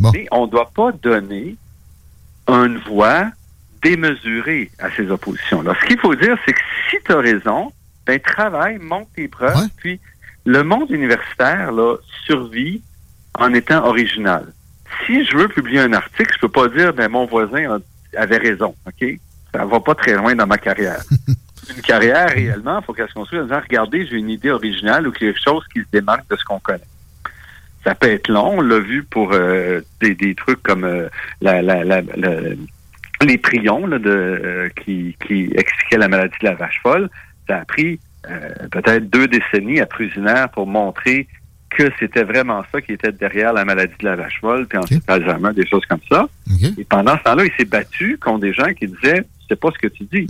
Mais 0.00 0.26
on 0.30 0.46
ne 0.46 0.50
doit 0.50 0.70
pas 0.74 0.92
donner 0.92 1.56
une 2.46 2.78
voix 2.78 3.30
démesurée 3.82 4.70
à 4.78 4.90
ces 4.90 5.10
oppositions-là. 5.10 5.74
Ce 5.80 5.86
qu'il 5.86 5.98
faut 5.98 6.14
dire, 6.14 6.36
c'est 6.46 6.52
que 6.52 6.60
si 6.90 6.96
tu 7.04 7.12
as 7.12 7.18
raison, 7.18 7.72
ben 8.06 8.18
travaille, 8.20 8.78
monte 8.78 9.08
tes 9.14 9.28
preuves, 9.28 9.68
puis 9.76 10.00
le 10.44 10.62
monde 10.62 10.90
universitaire 10.90 11.72
là, 11.72 11.96
survit 12.24 12.82
en 13.34 13.52
étant 13.52 13.84
original. 13.84 14.46
Si 15.06 15.24
je 15.26 15.36
veux 15.36 15.48
publier 15.48 15.80
un 15.80 15.92
article, 15.92 16.32
je 16.34 16.40
peux 16.40 16.48
pas 16.48 16.68
dire 16.68 16.94
ben 16.94 17.08
mon 17.08 17.26
voisin 17.26 17.80
avait 18.16 18.38
raison, 18.38 18.74
OK? 18.86 19.18
Ça 19.54 19.64
va 19.64 19.80
pas 19.80 19.94
très 19.94 20.14
loin 20.14 20.34
dans 20.34 20.46
ma 20.46 20.58
carrière. 20.58 21.00
une 21.76 21.82
carrière, 21.82 22.28
réellement, 22.30 22.80
il 22.80 22.84
faut 22.84 22.92
qu'elle 22.92 23.08
se 23.08 23.14
construise 23.14 23.42
en 23.42 23.44
disant 23.44 23.60
regardez, 23.62 24.06
j'ai 24.06 24.16
une 24.16 24.30
idée 24.30 24.50
originale 24.50 25.06
ou 25.08 25.12
quelque 25.12 25.38
chose 25.42 25.64
qui 25.72 25.80
se 25.80 25.86
démarque 25.92 26.28
de 26.30 26.36
ce 26.36 26.44
qu'on 26.44 26.58
connaît. 26.60 26.80
Ça 27.84 27.94
peut 27.94 28.08
être 28.10 28.28
long, 28.28 28.58
on 28.58 28.60
l'a 28.60 28.78
vu 28.80 29.04
pour 29.04 29.32
euh, 29.32 29.80
des, 30.00 30.14
des 30.14 30.34
trucs 30.34 30.62
comme 30.62 30.84
euh, 30.84 31.08
la, 31.40 31.62
la, 31.62 31.84
la- 31.84 32.02
la- 32.16 32.40
les 33.22 33.38
prions 33.38 33.86
là, 33.86 33.98
de, 33.98 34.10
euh, 34.10 34.68
qui, 34.84 35.16
qui 35.26 35.50
expliquaient 35.54 35.98
la 35.98 36.08
maladie 36.08 36.34
de 36.40 36.46
la 36.48 36.54
vache 36.54 36.80
folle. 36.82 37.08
Ça 37.48 37.58
a 37.58 37.64
pris 37.64 37.98
peut-être 38.70 39.08
deux 39.08 39.26
décennies 39.26 39.80
à 39.80 39.86
Prusiner 39.86 40.44
pour 40.52 40.66
montrer 40.66 41.26
que 41.70 41.84
c'était 41.98 42.24
vraiment 42.24 42.62
ça 42.72 42.80
qui 42.80 42.92
était 42.92 43.12
derrière 43.12 43.52
la 43.52 43.64
maladie 43.64 43.94
de 44.00 44.04
la 44.04 44.16
vache 44.16 44.38
folle, 44.40 44.66
puis 44.66 44.78
ensuite 44.78 45.02
Alzheimer, 45.08 45.52
des 45.54 45.66
choses 45.66 45.84
comme 45.86 46.00
ça. 46.10 46.28
Et 46.78 46.84
pendant 46.84 47.16
ce 47.18 47.22
temps-là, 47.24 47.44
il 47.44 47.52
s'est 47.58 47.64
battu 47.64 48.18
contre 48.18 48.40
des 48.40 48.52
gens 48.52 48.72
qui 48.74 48.86
disaient 48.86 49.24
c'est 49.48 49.58
pas 49.60 49.70
ce 49.72 49.78
que 49.78 49.88
tu 49.88 50.04
dis. 50.12 50.26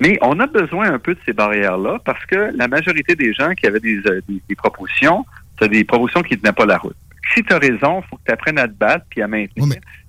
Mais 0.00 0.18
on 0.20 0.38
a 0.40 0.46
besoin 0.46 0.92
un 0.92 0.98
peu 0.98 1.14
de 1.14 1.20
ces 1.24 1.32
barrières-là 1.32 1.98
parce 2.04 2.24
que 2.26 2.50
la 2.54 2.68
majorité 2.68 3.14
des 3.14 3.32
gens 3.32 3.52
qui 3.54 3.66
avaient 3.66 3.80
des, 3.80 3.96
euh, 4.06 4.20
des, 4.28 4.42
des 4.48 4.54
propositions, 4.54 5.24
c'est 5.60 5.70
des 5.70 5.84
propositions 5.84 6.22
qui 6.22 6.34
ne 6.34 6.40
tenaient 6.40 6.52
pas 6.52 6.66
la 6.66 6.76
route. 6.78 6.96
Si 7.34 7.42
tu 7.42 7.52
as 7.54 7.58
raison, 7.58 8.02
il 8.04 8.08
faut 8.10 8.16
que 8.16 8.22
tu 8.26 8.32
apprennes 8.32 8.58
à 8.58 8.68
te 8.68 8.74
battre 8.74 9.04
puis 9.08 9.22
à 9.22 9.26
maintenir. 9.28 9.66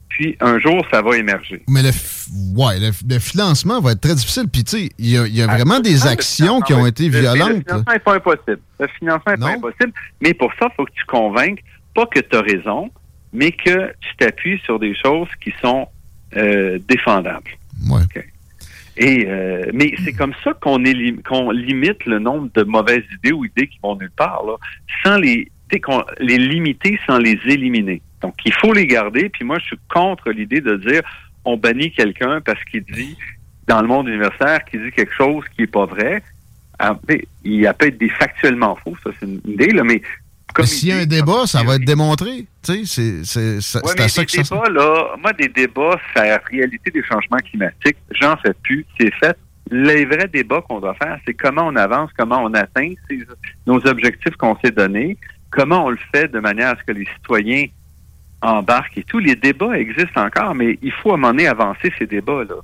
Puis 0.10 0.36
un 0.42 0.60
jour, 0.60 0.86
ça 0.92 1.02
va 1.02 1.16
émerger. 1.18 1.64
Mais 1.70 1.84
le, 1.84 1.90
f- 1.90 2.28
ouais, 2.56 2.80
le, 2.80 2.92
le 3.14 3.20
financement 3.20 3.80
va 3.82 3.92
être 3.92 4.02
très 4.02 4.16
difficile. 4.16 4.48
Puis, 4.52 4.64
tu 4.64 4.78
sais, 4.78 4.90
il 4.98 5.10
y 5.10 5.18
a, 5.18 5.28
il 5.28 5.36
y 5.36 5.42
a 5.42 5.48
vraiment 5.48 5.80
des 5.80 6.08
actions 6.08 6.60
qui 6.62 6.74
ont 6.74 6.86
été 6.86 7.04
oui. 7.04 7.10
Le- 7.12 7.20
violentes. 7.20 7.64
financement 7.68 7.94
n'est 7.94 8.00
pas 8.00 8.16
impossible. 8.16 8.60
Le 8.80 8.88
financement 9.00 9.32
n'est 9.34 9.38
pas 9.38 9.50
impossible. 9.52 9.94
Mais 10.22 10.34
pour 10.34 10.52
ça, 10.60 10.68
il 10.72 10.76
faut 10.76 10.86
que 10.86 10.92
tu 10.94 11.06
convainques, 11.06 11.60
pas 11.94 12.06
que 12.08 12.20
tu 12.20 12.36
as 12.36 12.42
raison, 12.42 12.90
mais 13.34 13.52
que 13.52 13.94
tu 14.02 14.16
t'appuies 14.18 14.60
sur 14.66 14.80
des 14.80 14.96
choses 14.96 15.28
qui 15.44 15.54
sont 15.62 15.88
euh, 16.36 16.80
défendables. 16.88 17.52
Et 18.98 19.26
euh, 19.28 19.70
mais 19.74 19.94
c'est 20.04 20.14
comme 20.14 20.34
ça 20.44 20.54
qu'on 20.54 20.78
limite 20.80 22.06
le 22.06 22.20
nombre 22.20 22.50
de 22.56 22.64
mauvaises 22.64 23.04
idées 23.14 23.32
ou 23.32 23.46
idées 23.46 23.68
qui 23.68 23.80
vont 23.84 23.96
nulle 23.96 24.12
part, 24.12 24.44
sans 25.04 25.18
les 25.18 25.52
les 26.20 26.38
limiter 26.38 27.00
sans 27.06 27.18
les 27.18 27.38
éliminer. 27.46 28.02
Donc 28.22 28.36
il 28.46 28.54
faut 28.54 28.74
les 28.74 28.88
garder. 28.88 29.30
Puis 29.30 29.44
moi, 29.44 29.60
je 29.60 29.66
suis 29.66 29.80
contre 29.94 30.32
l'idée 30.32 30.62
de 30.62 30.78
dire 30.78 31.02
on 31.46 31.58
bannit 31.58 31.92
quelqu'un 31.92 32.42
parce 32.42 32.64
qu'il 32.66 32.84
dit 32.84 33.16
dans 33.68 33.82
le 33.82 33.88
monde 33.88 34.08
universitaire 34.08 34.64
qu'il 34.66 34.84
dit 34.84 34.92
quelque 34.92 35.14
chose 35.14 35.44
qui 35.56 35.64
est 35.64 35.68
pas 35.68 35.86
vrai. 35.86 36.24
Ah, 36.80 36.98
il 37.44 37.56
y 37.56 37.66
a 37.66 37.74
peut-être 37.74 37.98
des 37.98 38.10
factuellement 38.10 38.76
faux, 38.76 38.96
ça 39.04 39.10
c'est 39.20 39.26
une 39.26 39.42
idée, 39.46 39.72
là, 39.72 39.84
Mais 39.84 40.02
S'il 40.66 40.90
y 40.90 40.92
a 40.92 40.98
un 40.98 41.06
débat, 41.06 41.46
ça 41.46 41.64
va 41.64 41.76
être 41.76 41.86
démontré. 41.86 42.46
Tu 42.64 42.86
sais, 42.86 42.86
c'est- 42.86 43.24
c'est 43.26 43.62
c'est- 43.62 43.78
Ouais, 43.86 43.92
c'est 43.96 44.04
à 44.04 44.08
ça 44.10 44.26
que 44.26 44.32
ça 44.32 44.42
débats, 44.44 44.70
là, 44.70 45.16
moi, 45.22 45.34
des 45.34 45.48
débats 45.50 45.98
sur 46.14 46.24
la 46.24 46.38
réalité 46.50 46.92
des 46.92 47.04
changements 47.04 47.38
climatiques, 47.38 47.98
j'en 48.20 48.36
fais 48.38 48.54
plus. 48.64 48.86
C'est 49.00 49.14
fait. 49.16 49.38
Les 49.70 50.06
vrais 50.06 50.28
débats 50.28 50.62
qu'on 50.62 50.80
doit 50.80 50.94
faire, 50.96 51.20
c'est 51.26 51.34
comment 51.34 51.64
on 51.68 51.76
avance, 51.76 52.10
comment 52.18 52.42
on 52.44 52.54
atteint 52.54 52.94
ces- 53.10 53.26
nos 53.66 53.86
objectifs 53.86 54.36
qu'on 54.38 54.58
s'est 54.64 54.72
donnés, 54.72 55.18
comment 55.52 55.86
on 55.86 55.90
le 55.90 56.00
fait 56.14 56.32
de 56.32 56.40
manière 56.40 56.70
à 56.70 56.76
ce 56.78 56.84
que 56.84 56.94
les 56.98 57.06
citoyens 57.16 57.66
embarquent 58.42 58.98
et 58.98 59.04
tout. 59.04 59.20
Les 59.20 59.36
débats 59.36 59.78
existent 59.78 60.24
encore, 60.26 60.56
mais 60.56 60.78
il 60.82 60.92
faut 60.92 61.12
à 61.12 61.14
un 61.16 61.18
moment 61.18 61.30
donné 61.34 61.48
avancer 61.48 61.92
ces 61.98 62.06
débats-là. 62.06 62.56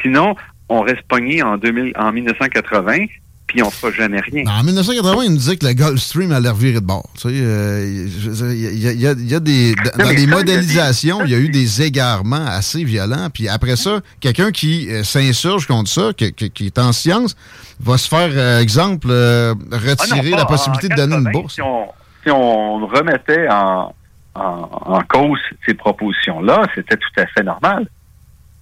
Sinon, 0.00 0.34
on 0.68 0.80
reste 0.80 1.02
pogné 1.02 1.42
en, 1.42 1.56
2000, 1.58 1.92
en 1.96 2.12
1980, 2.12 3.06
puis 3.52 3.62
on 3.62 3.70
fera 3.70 3.92
jamais 3.92 4.20
rien. 4.20 4.44
En 4.46 4.62
1980, 4.64 5.22
il 5.24 5.30
nous 5.30 5.36
disait 5.36 5.56
que 5.56 5.66
le 5.66 5.74
Gulf 5.74 6.00
Stream 6.00 6.32
allait 6.32 6.48
revirer 6.48 6.80
de 6.80 6.86
bord. 6.86 7.08
Tu 7.14 7.20
sais, 7.22 7.28
euh, 7.32 8.06
il 8.52 8.78
y, 8.78 8.88
a- 8.88 8.92
il 8.92 9.00
y 9.00 9.06
a- 9.06 9.12
il 9.12 9.30
y 9.30 9.34
a 9.34 9.40
des. 9.40 9.74
Dans 9.98 10.08
les 10.10 10.26
modélisations, 10.26 11.24
il 11.24 11.30
y 11.30 11.34
a 11.34 11.38
eu 11.38 11.48
des 11.50 11.82
égarements 11.82 12.46
assez 12.46 12.82
violents. 12.84 13.28
Puis 13.32 13.48
après 13.48 13.76
ça, 13.76 14.00
quelqu'un 14.20 14.50
qui 14.52 14.88
euh, 14.90 15.04
s'insurge 15.04 15.66
contre 15.66 15.90
ça, 15.90 16.12
qui, 16.16 16.32
qui- 16.32 16.50
qui 16.50 16.66
est 16.66 16.78
en 16.78 16.92
science, 16.92 17.36
va 17.80 17.98
se 17.98 18.08
faire, 18.08 18.30
euh, 18.32 18.60
exemple, 18.60 19.08
Ah 19.10 19.54
non, 19.54 19.78
retirer 19.88 20.30
pas 20.30 20.36
la 20.38 20.44
possibilité 20.46 20.88
de 20.88 20.94
donner 20.94 21.16
une 21.16 21.24
80, 21.24 21.30
bourse. 21.40 21.54
Si 21.54 21.62
on, 21.62 21.86
si 22.24 22.30
on 22.30 22.86
remettait 22.86 23.48
en, 23.50 23.94
en, 24.34 24.68
en 24.86 25.00
cause 25.08 25.40
ces 25.66 25.74
propositions-là, 25.74 26.62
c'était 26.74 26.96
tout 26.96 27.20
à 27.20 27.26
fait 27.26 27.42
normal. 27.42 27.86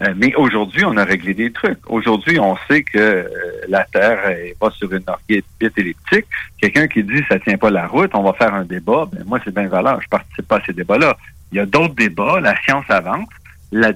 Euh, 0.02 0.14
mais 0.16 0.35
aujourd'hui, 0.35 0.85
on 0.85 0.97
a 0.97 1.05
réglé 1.05 1.35
des 1.35 1.52
trucs. 1.52 1.78
Aujourd'hui, 1.89 2.39
on 2.39 2.56
sait 2.68 2.82
que 2.82 2.98
euh, 2.98 3.24
la 3.68 3.85
Terre 3.85 4.31
est 4.31 4.59
pas 4.59 4.70
sur 4.70 4.90
une 4.93 5.05
orbite 5.06 5.44
elliptique. 5.60 6.24
Quelqu'un 6.59 6.89
qui 6.89 7.02
dit 7.02 7.22
ça 7.28 7.39
tient 7.39 7.59
pas 7.59 7.70
la 7.70 7.86
route, 7.86 8.10
on 8.14 8.22
va 8.22 8.32
faire 8.32 8.55
un 8.55 8.64
débat. 8.64 9.06
Ben 9.12 9.24
moi, 9.27 9.39
c'est 9.44 9.55
bien 9.55 9.68
valeur. 9.68 10.01
Je 10.01 10.09
participe 10.09 10.48
pas 10.48 10.56
à 10.56 10.64
ces 10.64 10.72
débats-là. 10.72 11.16
Il 11.52 11.59
y 11.59 11.60
a 11.60 11.66
d'autres 11.66 11.94
débats. 11.94 12.40
La 12.40 12.56
science 12.62 12.86
avance. 12.89 13.28
La, 13.72 13.93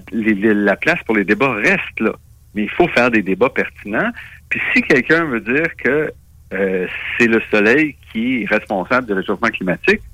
place 0.76 1.00
pour 1.06 1.16
les 1.16 1.24
débats 1.24 1.52
reste 1.54 2.00
là. 2.00 2.12
Mais 2.54 2.64
il 2.64 2.70
faut 2.70 2.86
faire 2.88 3.10
des 3.10 3.22
débats 3.22 3.48
pertinents. 3.48 4.10
Puis 4.50 4.60
si 4.72 4.82
quelqu'un 4.82 5.24
veut 5.24 5.40
dire 5.40 5.74
que 5.82 6.12
euh, 6.52 6.86
c'est 7.18 7.26
le 7.26 7.42
Soleil 7.50 7.96
qui 8.12 8.42
est 8.42 8.46
responsable 8.46 9.06
du 9.06 9.14
réchauffement 9.14 9.48
climatique, 9.48 10.00
euh, 10.00 10.13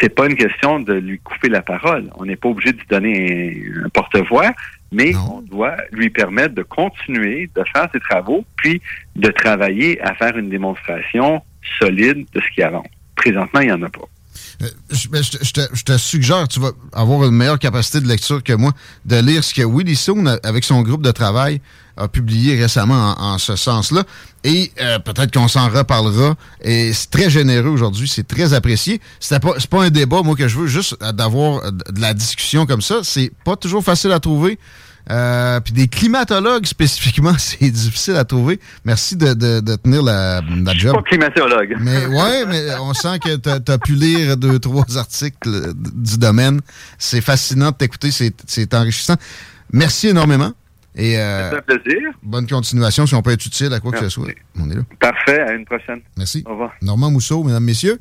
c'est 0.00 0.14
pas 0.14 0.26
une 0.26 0.36
question 0.36 0.80
de 0.80 0.94
lui 0.94 1.18
couper 1.18 1.48
la 1.48 1.62
parole. 1.62 2.10
On 2.16 2.24
n'est 2.24 2.36
pas 2.36 2.48
obligé 2.48 2.72
de 2.72 2.78
lui 2.78 2.86
donner 2.88 3.62
un, 3.76 3.86
un 3.86 3.88
porte-voix, 3.88 4.52
mais 4.92 5.14
on 5.16 5.40
doit 5.42 5.76
lui 5.90 6.10
permettre 6.10 6.54
de 6.54 6.62
continuer 6.62 7.50
de 7.54 7.64
faire 7.72 7.88
ses 7.92 8.00
travaux, 8.00 8.44
puis 8.56 8.80
de 9.16 9.30
travailler 9.30 10.00
à 10.02 10.14
faire 10.14 10.36
une 10.36 10.50
démonstration 10.50 11.42
solide 11.78 12.26
de 12.32 12.40
ce 12.40 12.54
qui 12.54 12.62
avance. 12.62 12.86
Présentement, 13.16 13.60
il 13.60 13.66
n'y 13.66 13.72
en 13.72 13.82
a 13.82 13.88
pas. 13.88 14.08
Euh, 14.62 14.68
je, 14.90 15.08
ben, 15.08 15.22
je 15.22 15.82
te- 15.82 15.98
suggère, 15.98 16.48
tu 16.48 16.60
vas 16.60 16.70
avoir 16.92 17.24
une 17.24 17.34
meilleure 17.34 17.58
capacité 17.58 18.00
de 18.00 18.08
lecture 18.08 18.42
que 18.42 18.52
moi, 18.52 18.72
de 19.04 19.16
lire 19.16 19.42
ce 19.44 19.54
que 19.54 19.62
Willy 19.62 19.96
Soon, 19.96 20.26
euh, 20.26 20.36
avec 20.42 20.64
son 20.64 20.82
groupe 20.82 21.02
de 21.02 21.10
travail, 21.10 21.60
a 21.96 22.08
publié 22.08 22.60
récemment 22.60 23.14
en, 23.18 23.38
ce 23.38 23.54
sens-là. 23.56 24.04
Et 24.44 24.72
euh, 24.80 24.98
peut-être 24.98 25.32
qu'on 25.32 25.48
s'en 25.48 25.68
reparlera. 25.68 26.34
Et 26.62 26.92
c'est 26.92 27.10
très 27.10 27.28
généreux 27.28 27.68
aujourd'hui, 27.68 28.08
c'est 28.08 28.26
très 28.26 28.54
apprécié. 28.54 29.00
C'était 29.20 29.40
pas, 29.40 29.52
c'est 29.58 29.68
pas 29.68 29.82
un 29.84 29.90
débat, 29.90 30.22
moi, 30.22 30.34
que 30.34 30.48
je 30.48 30.58
veux, 30.58 30.66
juste 30.66 30.96
d'avoir 31.12 31.70
de 31.70 32.00
la 32.00 32.14
discussion 32.14 32.64
comme 32.66 32.82
ça. 32.82 33.00
C'est 33.02 33.30
pas 33.44 33.56
toujours 33.56 33.84
facile 33.84 34.12
à 34.12 34.20
trouver. 34.20 34.58
Euh, 35.10 35.60
puis 35.60 35.72
des 35.72 35.88
climatologues 35.88 36.66
spécifiquement, 36.66 37.32
c'est 37.38 37.70
difficile 37.70 38.16
à 38.16 38.24
trouver. 38.24 38.60
Merci 38.84 39.16
de, 39.16 39.34
de, 39.34 39.60
de 39.60 39.76
tenir 39.76 40.02
la, 40.02 40.40
la 40.64 40.74
job. 40.74 40.94
Pas 40.94 41.02
climatologue. 41.02 41.76
Mais 41.80 42.06
ouais, 42.06 42.46
mais 42.46 42.74
on 42.80 42.94
sent 42.94 43.18
que 43.18 43.36
tu 43.36 43.72
as, 43.72 43.78
pu 43.78 43.94
lire 43.94 44.36
deux, 44.36 44.58
trois 44.58 44.96
articles 44.96 45.36
euh, 45.48 45.72
du 45.74 46.18
domaine. 46.18 46.60
C'est 46.98 47.20
fascinant 47.20 47.70
de 47.70 47.76
t'écouter, 47.76 48.10
c'est 48.10 48.74
enrichissant. 48.74 49.16
Merci 49.72 50.08
énormément. 50.08 50.52
Et 50.94 51.18
euh, 51.18 51.50
C'est 51.50 51.56
un 51.56 51.78
plaisir. 51.78 52.02
bonne 52.22 52.46
continuation 52.46 53.06
si 53.06 53.14
on 53.14 53.22
peut 53.22 53.30
être 53.30 53.46
utile 53.46 53.72
à 53.72 53.80
quoi 53.80 53.92
que 53.92 53.98
ce 54.00 54.10
soit. 54.10 54.28
On 54.60 54.70
est 54.70 54.74
là. 54.74 54.82
Parfait. 55.00 55.40
À 55.40 55.52
une 55.52 55.64
prochaine. 55.64 56.00
Merci. 56.18 56.44
Au 56.46 56.50
revoir. 56.50 56.72
Normand 56.82 57.10
Mousseau, 57.10 57.42
mesdames, 57.42 57.64
messieurs. 57.64 57.98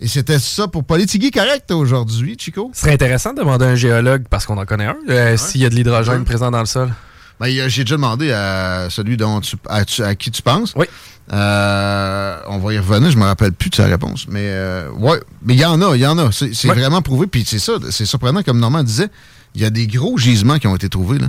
Et 0.00 0.08
c'était 0.08 0.38
ça 0.38 0.68
pour 0.68 0.84
Politigui 0.84 1.30
Correct 1.30 1.70
aujourd'hui, 1.70 2.36
Chico? 2.38 2.70
Ce 2.74 2.80
serait 2.82 2.92
intéressant 2.94 3.32
de 3.32 3.38
demander 3.40 3.64
à 3.64 3.68
un 3.68 3.74
géologue, 3.76 4.24
parce 4.28 4.44
qu'on 4.46 4.58
en 4.58 4.64
connaît 4.66 4.86
un, 4.86 4.96
euh, 5.08 5.36
s'il 5.36 5.60
y 5.60 5.64
a 5.64 5.70
de 5.70 5.74
l'hydrogène 5.74 6.24
présent 6.24 6.50
dans 6.50 6.60
le 6.60 6.66
sol. 6.66 6.92
Ben, 7.40 7.46
J'ai 7.68 7.84
déjà 7.84 7.96
demandé 7.96 8.30
à 8.32 8.88
celui 8.90 9.16
dont 9.16 9.40
tu, 9.40 9.56
à, 9.68 9.84
qui 10.14 10.30
tu 10.30 10.42
penses. 10.42 10.72
Oui. 10.76 10.86
Euh, 11.32 12.38
on 12.48 12.58
va 12.58 12.74
y 12.74 12.78
revenir, 12.78 13.10
je 13.10 13.16
me 13.16 13.24
rappelle 13.24 13.52
plus 13.52 13.70
de 13.70 13.74
sa 13.76 13.86
réponse. 13.86 14.26
Mais 14.28 14.44
euh, 14.44 14.90
ouais, 14.90 15.20
mais 15.42 15.54
il 15.54 15.60
y 15.60 15.64
en 15.64 15.80
a, 15.80 15.94
il 15.96 16.00
y 16.02 16.06
en 16.06 16.18
a. 16.18 16.30
C'est 16.32 16.68
Ouais. 16.68 16.74
vraiment 16.74 17.00
prouvé. 17.02 17.26
Puis 17.26 17.44
c'est 17.46 17.58
ça, 17.58 17.72
c'est 17.90 18.04
surprenant, 18.04 18.42
comme 18.42 18.58
Normand 18.60 18.82
disait, 18.82 19.08
il 19.54 19.62
y 19.62 19.64
a 19.64 19.70
des 19.70 19.86
gros 19.86 20.18
gisements 20.18 20.58
qui 20.58 20.66
ont 20.66 20.76
été 20.76 20.88
trouvés. 20.88 21.18
Là. 21.18 21.28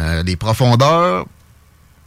Euh, 0.00 0.22
des 0.24 0.36
profondeurs, 0.36 1.26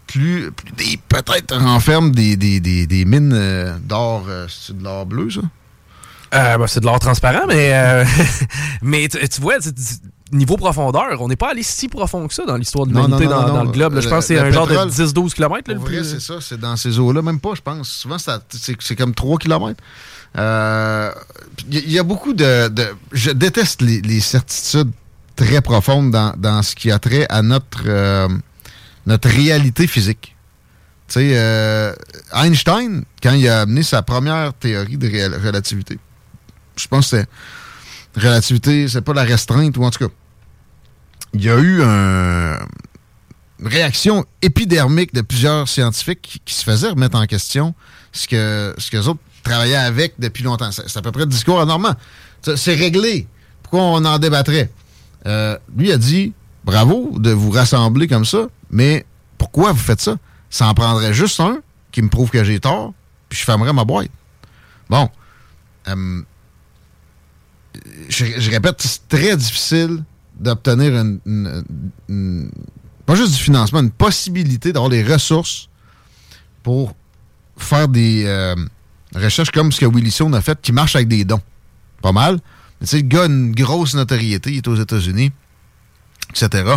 plus, 0.08 0.52
plus 0.52 0.72
des 0.74 1.00
peut-être 1.08 1.56
renferment 1.56 2.10
des, 2.10 2.36
des, 2.36 2.60
des, 2.60 2.86
des 2.88 3.06
mines 3.06 3.80
d'or, 3.88 4.26
c'est 4.50 4.78
de 4.78 4.84
l'or 4.84 5.06
bleu, 5.06 5.30
ça? 5.30 5.42
Euh, 6.34 6.58
ben, 6.58 6.68
c'est 6.68 6.80
de 6.82 6.86
l'or 6.86 7.00
transparent, 7.00 7.46
mais, 7.48 7.72
euh, 7.74 8.04
mais 8.82 9.08
tu, 9.08 9.18
tu 9.30 9.42
vois, 9.42 9.56
niveau 10.34 10.58
profondeur, 10.58 11.22
on 11.22 11.28
n'est 11.30 11.38
pas 11.38 11.52
allé 11.52 11.64
si 11.64 11.88
profond 11.88 12.28
que 12.28 12.34
ça 12.34 12.44
dans 12.46 12.58
l'histoire 12.58 12.86
de 12.86 12.92
l'humanité 12.94 13.26
dans, 13.28 13.48
dans 13.48 13.64
le 13.64 13.70
globe. 13.72 13.94
là. 13.94 14.02
Je 14.02 14.06
Le- 14.08 14.12
pense 14.12 14.26
que 14.28 14.28
c'est 14.28 14.34
le 14.42 14.42
un 14.48 14.52
genre 14.52 14.68
de 14.68 14.72
pétrole, 14.74 14.90
10-12 14.90 15.34
km. 15.34 15.74
Pour 15.76 15.84
vrai, 15.86 16.04
c'est 16.04 16.20
ça, 16.20 16.36
c'est 16.42 16.60
dans 16.60 16.76
ces 16.76 17.00
eaux-là, 17.00 17.22
même 17.22 17.40
pas, 17.40 17.52
je 17.56 17.62
pense. 17.62 17.88
Souvent, 17.90 18.18
ça- 18.18 18.42
c'est 18.50 18.96
comme 18.98 19.14
3 19.16 19.38
km. 19.38 19.82
Il 21.70 21.92
y, 21.92 21.98
a 22.00 22.04
beaucoup 22.04 22.34
de, 22.34 22.68
de- 22.68 22.96
Je 23.14 23.32
déteste 23.32 23.82
les, 23.82 24.02
les 24.02 24.20
certitudes 24.20 24.92
très 25.36 25.62
profondes 25.62 26.12
dans, 26.12 26.34
dans 26.38 26.62
ce 26.62 26.76
qui 26.76 26.92
a 26.92 27.00
trait 27.00 27.26
à 27.30 27.42
notre, 27.42 27.84
euh, 27.86 28.28
notre 29.06 29.30
réalité 29.30 29.88
physique. 29.88 30.36
Tu 31.08 31.14
sais, 31.14 31.32
euh, 31.36 31.94
Einstein, 32.34 33.04
quand 33.24 33.32
il 33.32 33.48
a 33.48 33.62
amené 33.62 33.82
sa 33.84 34.02
première 34.02 34.54
théorie 34.54 34.98
de 34.98 35.08
relativité, 35.46 35.98
je 36.78 36.88
pense 36.88 37.12
que 37.12 37.18
c'est 37.18 38.22
relativité, 38.22 38.88
c'est 38.88 39.02
pas 39.02 39.14
la 39.14 39.24
restreinte, 39.24 39.78
ou 39.78 39.84
en 39.84 39.92
tout 39.92 40.08
cas, 40.08 40.14
il 41.34 41.44
y 41.44 41.50
a 41.50 41.58
eu 41.58 41.82
un, 41.84 42.58
une 43.60 43.68
réaction 43.68 44.26
épidermique 44.42 45.14
de 45.14 45.22
plusieurs 45.22 45.68
scientifiques 45.68 46.42
qui, 46.46 46.54
se 46.54 46.64
faisaient 46.64 46.90
remettre 46.90 47.18
en 47.18 47.26
question 47.26 47.74
ce 48.12 48.28
que, 48.28 48.74
ce 48.78 48.96
les 48.96 49.08
autres 49.08 49.20
travaillaient 49.44 49.76
avec 49.76 50.16
depuis 50.20 50.44
longtemps. 50.44 50.72
C'est 50.72 50.98
à 50.98 51.02
peu 51.02 51.12
près 51.12 51.22
le 51.22 51.28
discours 51.28 51.64
Normand. 51.66 51.96
C'est 52.42 52.58
c'est 52.58 52.76
réglé. 52.76 53.28
Pourquoi 53.64 53.82
on 53.82 54.06
en 54.06 54.20
débattrait? 54.20 54.72
Euh, 55.26 55.58
lui 55.76 55.92
a 55.92 55.98
dit 55.98 56.34
bravo 56.64 57.12
de 57.18 57.32
vous 57.32 57.50
rassembler 57.50 58.08
comme 58.08 58.26
ça, 58.26 58.48
mais 58.70 59.06
pourquoi 59.38 59.72
vous 59.72 59.80
faites 59.80 60.02
ça? 60.02 60.18
Ça 60.50 60.68
en 60.68 60.74
prendrait 60.74 61.14
juste 61.14 61.40
un 61.40 61.60
qui 61.92 62.02
me 62.02 62.10
prouve 62.10 62.30
que 62.30 62.44
j'ai 62.44 62.60
tort, 62.60 62.94
puis 63.30 63.40
je 63.40 63.44
fermerais 63.44 63.74
ma 63.74 63.84
boîte. 63.84 64.10
Bon. 64.90 65.10
Euh, 65.88 66.22
je, 68.10 68.52
répète, 68.52 68.76
c'est 68.80 69.08
très 69.08 69.36
difficile 69.38 70.04
d'obtenir 70.40 70.94
une, 70.96 72.52
pas 73.06 73.16
juste 73.16 73.34
du 73.34 73.40
financement, 73.40 73.80
une 73.80 73.92
possibilité 73.92 74.74
d'avoir 74.74 74.92
les 74.92 75.04
ressources 75.04 75.70
pour 76.64 76.96
faire 77.58 77.88
des 77.88 78.24
euh, 78.26 78.56
recherches 79.16 79.52
comme 79.52 79.72
ce 79.72 79.80
que 79.80 79.86
Wilson 79.86 80.34
a 80.34 80.42
fait, 80.42 80.60
qui 80.62 80.72
marche 80.72 80.96
avec 80.96 81.08
des 81.08 81.26
dons. 81.26 81.42
Pas 82.02 82.12
mal. 82.12 82.40
Mais 82.80 82.86
tu 82.88 82.92
sais, 82.92 82.98
le 82.98 83.08
gars 83.08 83.24
a 83.24 83.26
une 83.26 83.54
grosse 83.54 83.96
notoriété, 83.96 84.52
il 84.52 84.58
est 84.58 84.68
aux 84.68 84.76
États-Unis, 84.76 85.32
etc. 86.30 86.76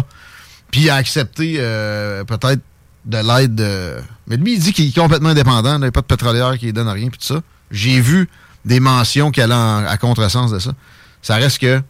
Puis 0.70 0.82
il 0.82 0.90
a 0.90 0.94
accepté 0.94 1.56
euh, 1.58 2.24
peut-être 2.24 2.62
de 3.04 3.18
l'aide 3.18 3.54
de... 3.54 3.96
Mais 4.26 4.36
lui, 4.36 4.54
il 4.54 4.60
dit 4.60 4.72
qu'il 4.72 4.88
est 4.88 4.94
complètement 4.98 5.30
indépendant, 5.30 5.74
il 5.76 5.80
n'y 5.80 5.86
a 5.86 5.92
pas 5.92 6.00
de 6.02 6.06
pétrolière 6.06 6.56
qui 6.58 6.66
lui 6.66 6.72
donne 6.72 6.88
rien, 6.88 7.08
puis 7.08 7.18
tout 7.18 7.34
ça. 7.34 7.42
J'ai 7.70 8.00
vu 8.00 8.28
des 8.64 8.78
mentions 8.80 9.30
qui 9.30 9.40
allaient 9.40 9.54
en- 9.54 9.84
à 9.86 9.96
contresens 9.96 10.52
de 10.52 10.58
ça. 10.58 10.72
Ça 11.22 11.36
reste 11.36 11.58
que 11.58 11.80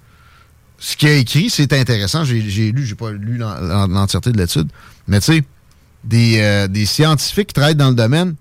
ce 0.78 0.97
qu'il 0.97 1.09
a 1.09 1.15
écrit, 1.15 1.51
c'est 1.51 1.73
intéressant. 1.73 2.24
J'ai 2.24 2.40
lu, 2.73 2.85
j'ai 2.86 2.94
pas 2.94 3.11
lu 3.11 3.36
l'en- 3.39 3.61
l'en- 3.61 3.86
l'entièreté 3.86 4.32
de 4.32 4.39
l'étude. 4.39 4.69
Mais 5.07 5.20
tu 5.20 5.27
sais, 5.35 5.44
des, 6.05 6.40
euh, 6.40 6.69
des 6.69 6.86
scientifiques 6.86 7.48
qui 7.48 7.55
travaillent 7.55 7.74
dans 7.74 7.90
le 7.90 7.94
domaine 7.94 8.35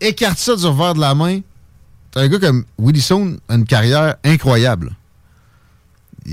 écartent 0.00 0.38
ça 0.38 0.56
du 0.56 0.66
revers 0.66 0.94
de 0.94 1.00
la 1.00 1.14
main. 1.14 1.40
T'as 2.10 2.22
un 2.22 2.28
gars 2.28 2.38
comme 2.38 2.64
Willison 2.78 3.36
a 3.48 3.54
une 3.54 3.66
carrière 3.66 4.16
incroyable. 4.24 4.94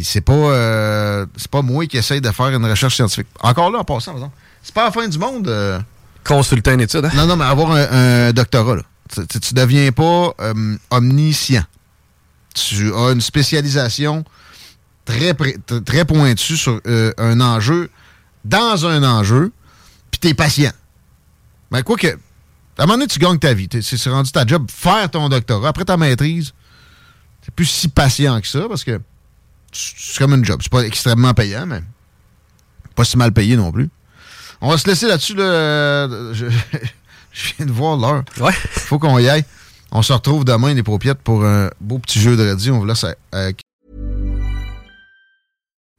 C'est 0.02 0.22
pas, 0.22 0.34
euh, 0.34 1.26
c'est 1.38 1.52
pas 1.52 1.62
moi 1.62 1.86
qui 1.86 1.98
essaye 1.98 2.20
de 2.22 2.32
faire 2.32 2.48
une 2.48 2.66
recherche 2.66 2.96
scientifique. 2.96 3.28
Encore 3.42 3.70
là, 3.70 3.80
en 3.80 3.84
passant, 3.84 4.12
par 4.12 4.16
exemple, 4.16 4.36
c'est 4.64 4.74
pas 4.74 4.86
la 4.86 4.92
fin 4.92 5.08
du 5.08 5.20
monde. 5.20 5.48
euh, 5.48 5.80
Consulter 6.24 6.72
une 6.74 6.82
étude. 6.82 7.06
hein? 7.06 7.12
non, 7.16 7.28
non, 7.28 7.36
mais 7.36 7.46
avoir 7.46 7.72
un, 7.72 8.28
un 8.28 8.32
doctorat, 8.32 8.78
là. 8.78 8.82
Tu, 9.14 9.28
tu- 9.28 9.40
tu 9.40 9.54
deviens 9.54 9.92
pas 9.92 10.34
omniscient. 10.90 11.64
Tu 12.54 12.94
as 12.94 13.12
une 13.12 13.22
spécialisation 13.22 14.24
très, 15.06 15.34
pointue 16.06 16.58
sur 16.58 16.80
euh, 16.88 17.12
un 17.18 17.42
enjeu, 17.42 17.90
dans 18.46 18.86
un 18.86 19.04
enjeu, 19.04 19.52
puis 20.12 20.20
t'es 20.20 20.34
patient. 20.34 20.72
Mais 21.72 21.82
quoi 21.84 21.98
que, 21.98 22.08
à 22.08 22.14
un 22.78 22.86
moment 22.86 22.94
donné, 22.96 23.08
tu 23.08 23.20
gagnes 23.20 23.40
ta 23.40 23.54
vie. 23.54 23.68
C'est 23.82 24.10
rendu 24.10 24.32
ta 24.32 24.46
job, 24.46 24.68
faire 24.70 25.10
ton 25.10 25.30
doctorat. 25.30 25.70
Après 25.70 25.86
ta 25.86 25.98
maîtrise, 25.98 26.54
t'es 27.44 27.52
plus 27.52 27.66
si 27.66 27.88
patient 27.88 28.40
que 28.40 28.48
ça, 28.48 28.62
parce 28.70 28.84
que 28.84 28.98
tu- 29.72 29.94
c'est 29.98 30.20
comme 30.20 30.34
un 30.34 30.44
job. 30.44 30.60
C'est 30.62 30.72
pas 30.72 30.82
extrêmement 30.82 31.34
payant, 31.34 31.66
mais 31.66 31.82
pas 32.96 33.04
si 33.04 33.18
mal 33.18 33.32
payé 33.34 33.56
non 33.56 33.72
plus. 33.72 33.90
On 34.62 34.70
va 34.70 34.78
se 34.78 34.88
laisser 34.88 35.08
là-dessus. 35.08 35.34
Là. 35.36 35.44
Euh, 35.44 36.34
Je, 36.34 36.46
je 37.34 37.54
viens 37.58 37.66
de 37.66 37.72
voir 37.72 37.98
l'heure. 37.98 38.24
Ouais. 38.40 38.54
Faut 38.54 39.00
qu'on 39.00 39.18
y 39.20 39.28
aille. 39.28 39.44
On 39.96 40.02
se 40.02 40.12
retrouve 40.12 40.44
demain, 40.44 40.74
les 40.74 40.82
paupiètes, 40.82 41.20
pour 41.20 41.46
un 41.46 41.70
beau 41.80 42.00
petit 42.00 42.20
jeu 42.20 42.36
de 42.36 42.50
radio. 42.50 42.74
On 42.74 42.80
vous 42.80 42.86
laisse 42.86 43.06
avec 43.32 43.62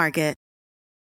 Market. 0.00 0.39